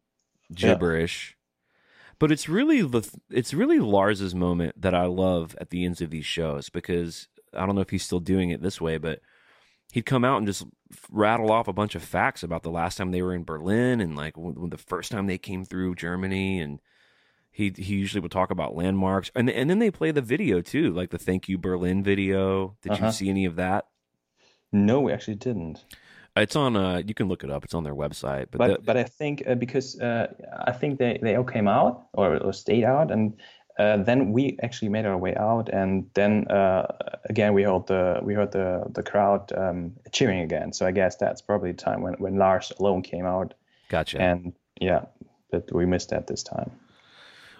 gibberish. 0.54 1.30
Yeah. 1.30 1.36
But 2.18 2.32
it's 2.32 2.48
really 2.48 2.82
the 2.82 3.08
it's 3.30 3.54
really 3.54 3.78
Lars's 3.78 4.34
moment 4.34 4.80
that 4.80 4.94
I 4.94 5.04
love 5.04 5.54
at 5.60 5.70
the 5.70 5.84
ends 5.84 6.00
of 6.00 6.10
these 6.10 6.26
shows 6.26 6.70
because 6.70 7.28
I 7.54 7.66
don't 7.66 7.74
know 7.74 7.82
if 7.82 7.90
he's 7.90 8.04
still 8.04 8.20
doing 8.20 8.50
it 8.50 8.62
this 8.62 8.80
way, 8.80 8.96
but 8.98 9.20
he'd 9.92 10.06
come 10.06 10.24
out 10.24 10.38
and 10.38 10.46
just 10.46 10.64
rattle 11.10 11.50
off 11.50 11.68
a 11.68 11.72
bunch 11.72 11.94
of 11.94 12.02
facts 12.02 12.42
about 12.42 12.62
the 12.62 12.70
last 12.70 12.96
time 12.96 13.10
they 13.10 13.22
were 13.22 13.34
in 13.34 13.44
Berlin 13.44 14.00
and 14.00 14.16
like 14.16 14.36
when, 14.36 14.70
the 14.70 14.78
first 14.78 15.12
time 15.12 15.26
they 15.26 15.38
came 15.38 15.64
through 15.64 15.94
Germany 15.94 16.60
and 16.60 16.80
he 17.56 17.72
he 17.74 17.94
usually 17.94 18.20
would 18.20 18.30
talk 18.30 18.50
about 18.50 18.76
landmarks, 18.76 19.30
and 19.34 19.48
and 19.48 19.70
then 19.70 19.78
they 19.78 19.90
play 19.90 20.10
the 20.10 20.20
video 20.20 20.60
too, 20.60 20.92
like 20.92 21.08
the 21.08 21.16
"Thank 21.16 21.48
You 21.48 21.56
Berlin" 21.56 22.04
video. 22.04 22.76
Did 22.82 22.92
uh-huh. 22.92 23.06
you 23.06 23.12
see 23.12 23.30
any 23.30 23.46
of 23.46 23.56
that? 23.56 23.86
No, 24.72 25.00
we 25.00 25.10
actually 25.10 25.36
didn't. 25.36 25.82
It's 26.36 26.54
on. 26.54 26.76
Uh, 26.76 27.00
you 27.06 27.14
can 27.14 27.28
look 27.28 27.44
it 27.44 27.50
up. 27.50 27.64
It's 27.64 27.72
on 27.72 27.82
their 27.82 27.94
website. 27.94 28.48
But 28.50 28.58
but, 28.58 28.68
the, 28.68 28.78
but 28.84 28.96
I 28.98 29.04
think 29.04 29.42
uh, 29.46 29.54
because 29.54 29.98
uh, 29.98 30.34
I 30.66 30.72
think 30.72 30.98
they 30.98 31.18
they 31.22 31.34
all 31.34 31.44
came 31.44 31.66
out 31.66 32.08
or, 32.12 32.36
or 32.36 32.52
stayed 32.52 32.84
out, 32.84 33.10
and 33.10 33.32
uh, 33.78 33.96
then 34.02 34.32
we 34.32 34.58
actually 34.62 34.90
made 34.90 35.06
our 35.06 35.16
way 35.16 35.34
out, 35.34 35.70
and 35.70 36.10
then 36.12 36.46
uh, 36.48 36.92
again 37.30 37.54
we 37.54 37.62
heard 37.62 37.86
the 37.86 38.20
we 38.22 38.34
heard 38.34 38.52
the 38.52 38.84
the 38.90 39.02
crowd 39.02 39.50
um, 39.56 39.92
cheering 40.12 40.40
again. 40.40 40.74
So 40.74 40.84
I 40.84 40.90
guess 40.90 41.16
that's 41.16 41.40
probably 41.40 41.72
the 41.72 41.78
time 41.78 42.02
when 42.02 42.16
when 42.18 42.36
Lars 42.36 42.70
alone 42.78 43.00
came 43.00 43.24
out. 43.24 43.54
Gotcha. 43.88 44.20
And 44.20 44.52
yeah, 44.78 45.06
but 45.50 45.72
we 45.72 45.86
missed 45.86 46.10
that 46.10 46.26
this 46.26 46.42
time. 46.42 46.70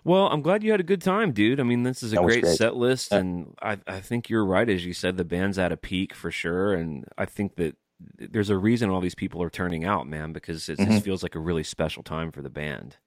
Well, 0.07 0.29
I'm 0.29 0.41
glad 0.41 0.63
you 0.63 0.71
had 0.71 0.79
a 0.79 0.85
good 0.85 1.03
time, 1.03 1.33
dude. 1.33 1.59
I 1.59 1.65
mean, 1.65 1.83
this 1.83 2.01
is 2.05 2.13
a 2.13 2.17
great, 2.17 2.43
great, 2.45 2.57
set 2.57 2.77
list, 2.77 3.11
yeah. 3.11 3.19
and 3.19 3.57
I, 3.61 3.79
I 3.89 4.01
think 4.01 4.31
you're 4.31 4.45
right, 4.45 4.69
as 4.69 4.87
you 4.87 4.93
said, 4.93 5.17
the 5.17 5.25
band's 5.25 5.59
at 5.59 5.73
a 5.73 5.77
peak 5.77 6.15
for 6.15 6.31
sure, 6.31 6.73
and 6.75 7.05
I 7.19 7.25
think 7.25 7.57
that 7.57 7.75
there's 8.17 8.49
a 8.49 8.57
reason 8.57 8.89
all 8.89 9.01
these 9.01 9.17
people 9.17 9.43
are 9.43 9.51
turning 9.51 9.85
out, 9.85 10.07
man, 10.07 10.33
because 10.33 10.69
it 10.69 10.79
mm-hmm. 10.79 10.93
just 10.93 11.05
feels 11.05 11.25
like 11.25 11.35
a 11.35 11.41
really 11.41 11.65
special 11.65 12.05
time 12.05 12.31
for 12.31 12.41
the 12.41 12.49
band. 12.49 12.99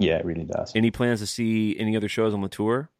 Yeah, 0.00 0.16
it 0.16 0.24
really 0.24 0.42
does. 0.42 0.72
Any 0.74 0.90
plans 0.90 1.20
to 1.20 1.26
see 1.26 1.78
any 1.78 1.96
other 1.96 2.08
shows 2.08 2.34
on 2.34 2.40
the 2.40 2.48
tour? 2.48 2.90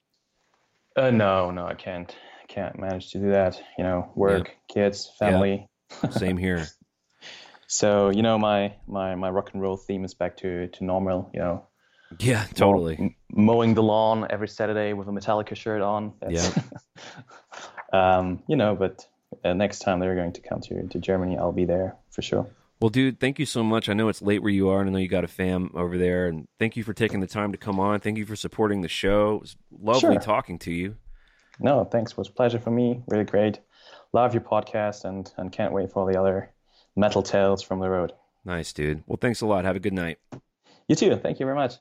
Uh, 0.97 1.11
no, 1.11 1.51
no, 1.51 1.67
I 1.67 1.75
can't. 1.75 2.15
I 2.45 2.47
can't 2.47 2.79
manage 2.79 3.11
to 3.11 3.19
do 3.19 3.31
that. 3.31 3.61
You 3.77 3.83
know, 3.83 4.13
work, 4.15 4.55
kids, 4.69 5.11
family. 5.19 5.67
Same 6.11 6.37
here. 6.37 6.69
So 7.71 8.09
you 8.09 8.23
know, 8.23 8.39
my 8.39 8.77
my 8.87 9.15
my 9.15 9.29
rock 9.29 9.51
and 9.53 9.61
roll 9.61 9.77
theme 9.77 10.03
is 10.03 10.15
back 10.15 10.39
to 10.39 10.69
to 10.69 10.85
normal. 10.85 11.31
You 11.35 11.41
know, 11.41 11.68
Yeah, 12.19 12.45
totally. 12.55 12.97
m- 12.99 13.15
mowing 13.31 13.75
the 13.75 13.83
lawn 13.83 14.27
every 14.31 14.49
Saturday 14.49 14.93
with 14.95 15.09
a 15.09 15.11
Metallica 15.11 15.55
shirt 15.55 15.83
on. 15.83 16.13
That's, 16.21 16.59
um, 17.93 18.43
you 18.49 18.57
know, 18.57 18.75
but 18.75 19.07
uh, 19.45 19.53
next 19.53 19.81
time 19.81 20.01
they're 20.01 20.15
going 20.15 20.33
to 20.33 20.41
come 20.41 20.61
to 20.63 20.87
to 20.89 20.99
Germany, 20.99 21.37
I'll 21.39 21.53
be 21.53 21.65
there 21.65 21.97
for 22.11 22.23
sure. 22.23 22.47
Well, 22.81 22.91
dude, 22.91 23.19
thank 23.19 23.39
you 23.41 23.47
so 23.47 23.65
much. 23.65 23.89
I 23.89 23.93
know 23.93 24.09
it's 24.09 24.23
late 24.23 24.41
where 24.41 24.53
you 24.53 24.69
are, 24.69 24.81
and 24.81 24.89
I 24.89 24.93
know 24.93 24.99
you 25.01 25.09
got 25.09 25.25
a 25.25 25.29
fam 25.29 25.71
over 25.75 25.99
there. 25.99 26.29
And 26.29 26.47
thank 26.61 26.77
you 26.77 26.85
for 26.85 26.93
taking 26.93 27.19
the 27.21 27.27
time 27.27 27.51
to 27.53 27.59
come 27.59 27.81
on. 27.81 27.99
Thank 28.01 28.19
you 28.19 28.25
for 28.27 28.37
supporting 28.37 28.83
the 28.83 28.89
show. 28.89 29.35
It 29.37 29.41
was 29.41 29.57
lovely 29.81 30.15
Sure. 30.15 30.21
talking 30.21 30.59
to 30.61 30.73
you. 30.73 30.95
No, 31.59 31.83
thanks. 31.85 32.13
It 32.13 32.19
was 32.19 32.29
a 32.29 32.33
pleasure 32.33 32.61
for 32.61 32.71
me. 32.71 33.03
Really 33.09 33.25
great. 33.25 33.59
Love 34.13 34.33
your 34.33 34.43
podcast 34.43 35.05
and 35.05 35.31
and 35.37 35.51
can't 35.51 35.73
wait 35.73 35.91
for 35.93 36.01
all 36.01 36.07
the 36.07 36.19
other 36.19 36.51
metal 36.97 37.23
tales 37.23 37.63
from 37.63 37.81
the 37.81 37.91
road. 37.91 38.13
Nice, 38.45 38.73
dude. 38.73 39.03
Well, 39.07 39.19
thanks 39.21 39.41
a 39.41 39.47
lot. 39.47 39.65
Have 39.65 39.77
a 39.77 39.81
good 39.81 39.93
night. 39.93 40.19
You 40.89 40.97
too. 40.97 41.17
Thank 41.17 41.39
you 41.39 41.45
very 41.45 41.57
much. 41.57 41.75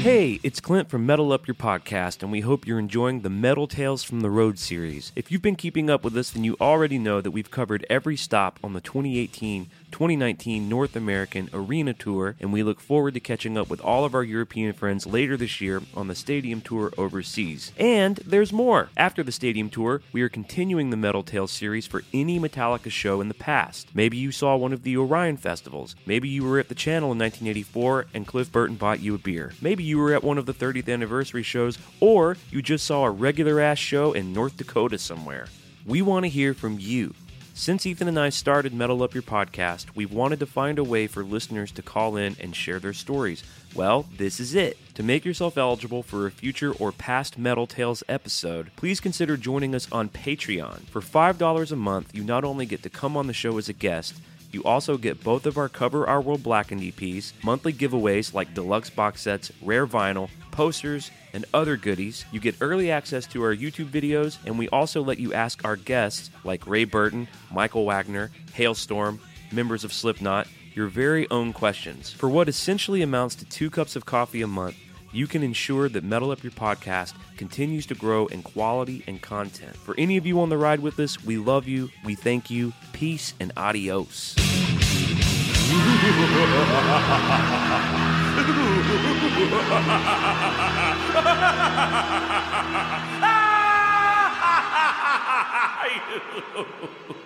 Hey, 0.00 0.38
it's 0.44 0.60
Clint 0.60 0.88
from 0.88 1.04
Metal 1.04 1.32
Up 1.32 1.48
Your 1.48 1.56
Podcast, 1.56 2.22
and 2.22 2.30
we 2.30 2.40
hope 2.40 2.66
you're 2.66 2.78
enjoying 2.78 3.22
the 3.22 3.28
Metal 3.28 3.66
Tales 3.66 4.04
from 4.04 4.20
the 4.20 4.30
Road 4.30 4.56
series. 4.58 5.10
If 5.16 5.32
you've 5.32 5.42
been 5.42 5.56
keeping 5.56 5.90
up 5.90 6.04
with 6.04 6.16
us, 6.16 6.30
then 6.30 6.44
you 6.44 6.56
already 6.60 6.98
know 6.98 7.20
that 7.20 7.32
we've 7.32 7.50
covered 7.50 7.84
every 7.90 8.16
stop 8.16 8.60
on 8.62 8.74
the 8.74 8.80
2018 8.80 9.68
2019 9.90 10.68
North 10.68 10.96
American 10.96 11.48
Arena 11.52 11.92
Tour, 11.92 12.36
and 12.40 12.52
we 12.52 12.62
look 12.62 12.80
forward 12.80 13.14
to 13.14 13.20
catching 13.20 13.56
up 13.56 13.68
with 13.68 13.80
all 13.80 14.04
of 14.04 14.14
our 14.14 14.22
European 14.22 14.72
friends 14.72 15.06
later 15.06 15.36
this 15.36 15.60
year 15.60 15.82
on 15.94 16.08
the 16.08 16.14
Stadium 16.14 16.60
Tour 16.60 16.92
overseas. 16.96 17.72
And 17.78 18.16
there's 18.26 18.52
more. 18.52 18.90
After 18.96 19.22
the 19.22 19.32
Stadium 19.32 19.70
Tour, 19.70 20.02
we 20.12 20.22
are 20.22 20.28
continuing 20.28 20.90
the 20.90 20.96
Metal 20.96 21.22
Tales 21.22 21.52
series 21.52 21.86
for 21.86 22.02
any 22.12 22.38
Metallica 22.38 22.90
show 22.90 23.20
in 23.20 23.28
the 23.28 23.34
past. 23.34 23.88
Maybe 23.94 24.16
you 24.16 24.32
saw 24.32 24.56
one 24.56 24.72
of 24.72 24.82
the 24.82 24.96
Orion 24.96 25.36
festivals. 25.36 25.96
Maybe 26.06 26.28
you 26.28 26.44
were 26.44 26.58
at 26.58 26.68
the 26.68 26.74
channel 26.74 27.12
in 27.12 27.18
1984 27.18 28.06
and 28.14 28.26
Cliff 28.26 28.52
Burton 28.52 28.76
bought 28.76 29.00
you 29.00 29.14
a 29.14 29.18
beer. 29.18 29.52
Maybe 29.60 29.84
you 29.84 29.98
were 29.98 30.12
at 30.12 30.24
one 30.24 30.38
of 30.38 30.46
the 30.46 30.54
30th 30.54 30.92
anniversary 30.92 31.42
shows, 31.42 31.78
or 32.00 32.36
you 32.50 32.62
just 32.62 32.86
saw 32.86 33.04
a 33.04 33.10
regular 33.10 33.60
ass 33.60 33.78
show 33.78 34.12
in 34.12 34.32
North 34.32 34.56
Dakota 34.56 34.98
somewhere. 34.98 35.46
We 35.86 36.02
want 36.02 36.24
to 36.24 36.28
hear 36.28 36.54
from 36.54 36.78
you. 36.78 37.14
Since 37.58 37.86
Ethan 37.86 38.06
and 38.06 38.20
I 38.20 38.28
started 38.28 38.72
Metal 38.72 39.02
Up 39.02 39.14
Your 39.14 39.22
podcast, 39.24 39.86
we've 39.96 40.12
wanted 40.12 40.38
to 40.38 40.46
find 40.46 40.78
a 40.78 40.84
way 40.84 41.08
for 41.08 41.24
listeners 41.24 41.72
to 41.72 41.82
call 41.82 42.14
in 42.14 42.36
and 42.38 42.54
share 42.54 42.78
their 42.78 42.92
stories. 42.92 43.42
Well, 43.74 44.06
this 44.16 44.38
is 44.38 44.54
it. 44.54 44.78
To 44.94 45.02
make 45.02 45.24
yourself 45.24 45.58
eligible 45.58 46.04
for 46.04 46.24
a 46.24 46.30
future 46.30 46.72
or 46.72 46.92
past 46.92 47.36
Metal 47.36 47.66
Tales 47.66 48.04
episode, 48.08 48.70
please 48.76 49.00
consider 49.00 49.36
joining 49.36 49.74
us 49.74 49.90
on 49.90 50.08
Patreon. 50.08 50.82
For 50.82 51.00
$5 51.00 51.72
a 51.72 51.76
month, 51.76 52.14
you 52.14 52.22
not 52.22 52.44
only 52.44 52.64
get 52.64 52.84
to 52.84 52.90
come 52.90 53.16
on 53.16 53.26
the 53.26 53.32
show 53.32 53.58
as 53.58 53.68
a 53.68 53.72
guest, 53.72 54.14
you 54.52 54.62
also 54.62 54.96
get 54.96 55.24
both 55.24 55.44
of 55.44 55.58
our 55.58 55.68
Cover 55.68 56.06
Our 56.06 56.20
World 56.20 56.44
Blackened 56.44 56.82
EPs, 56.82 57.32
monthly 57.42 57.72
giveaways 57.72 58.32
like 58.32 58.54
deluxe 58.54 58.88
box 58.88 59.22
sets, 59.22 59.50
rare 59.62 59.84
vinyl, 59.84 60.30
posters, 60.58 61.12
and 61.32 61.44
other 61.54 61.76
goodies. 61.76 62.24
You 62.32 62.40
get 62.40 62.56
early 62.60 62.90
access 62.90 63.28
to 63.28 63.44
our 63.44 63.54
YouTube 63.54 63.90
videos, 63.90 64.38
and 64.44 64.58
we 64.58 64.68
also 64.70 65.04
let 65.04 65.20
you 65.20 65.32
ask 65.32 65.64
our 65.64 65.76
guests, 65.76 66.30
like 66.42 66.66
Ray 66.66 66.82
Burton, 66.82 67.28
Michael 67.52 67.84
Wagner, 67.84 68.32
Halestorm, 68.56 69.20
members 69.52 69.84
of 69.84 69.92
Slipknot, 69.92 70.48
your 70.74 70.88
very 70.88 71.30
own 71.30 71.52
questions. 71.52 72.10
For 72.10 72.28
what 72.28 72.48
essentially 72.48 73.02
amounts 73.02 73.36
to 73.36 73.44
two 73.44 73.70
cups 73.70 73.94
of 73.94 74.04
coffee 74.04 74.42
a 74.42 74.48
month, 74.48 74.74
you 75.12 75.28
can 75.28 75.44
ensure 75.44 75.88
that 75.90 76.02
Metal 76.02 76.32
Up 76.32 76.42
Your 76.42 76.50
Podcast 76.50 77.14
continues 77.36 77.86
to 77.86 77.94
grow 77.94 78.26
in 78.26 78.42
quality 78.42 79.04
and 79.06 79.22
content. 79.22 79.76
For 79.76 79.94
any 79.96 80.16
of 80.16 80.26
you 80.26 80.40
on 80.40 80.48
the 80.48 80.58
ride 80.58 80.80
with 80.80 80.98
us, 80.98 81.24
we 81.24 81.36
love 81.36 81.68
you, 81.68 81.88
we 82.04 82.16
thank 82.16 82.50
you, 82.50 82.72
peace, 82.92 83.32
and 83.38 83.52
adios. 83.56 84.34
Thank 88.38 88.48
you. 97.08 97.17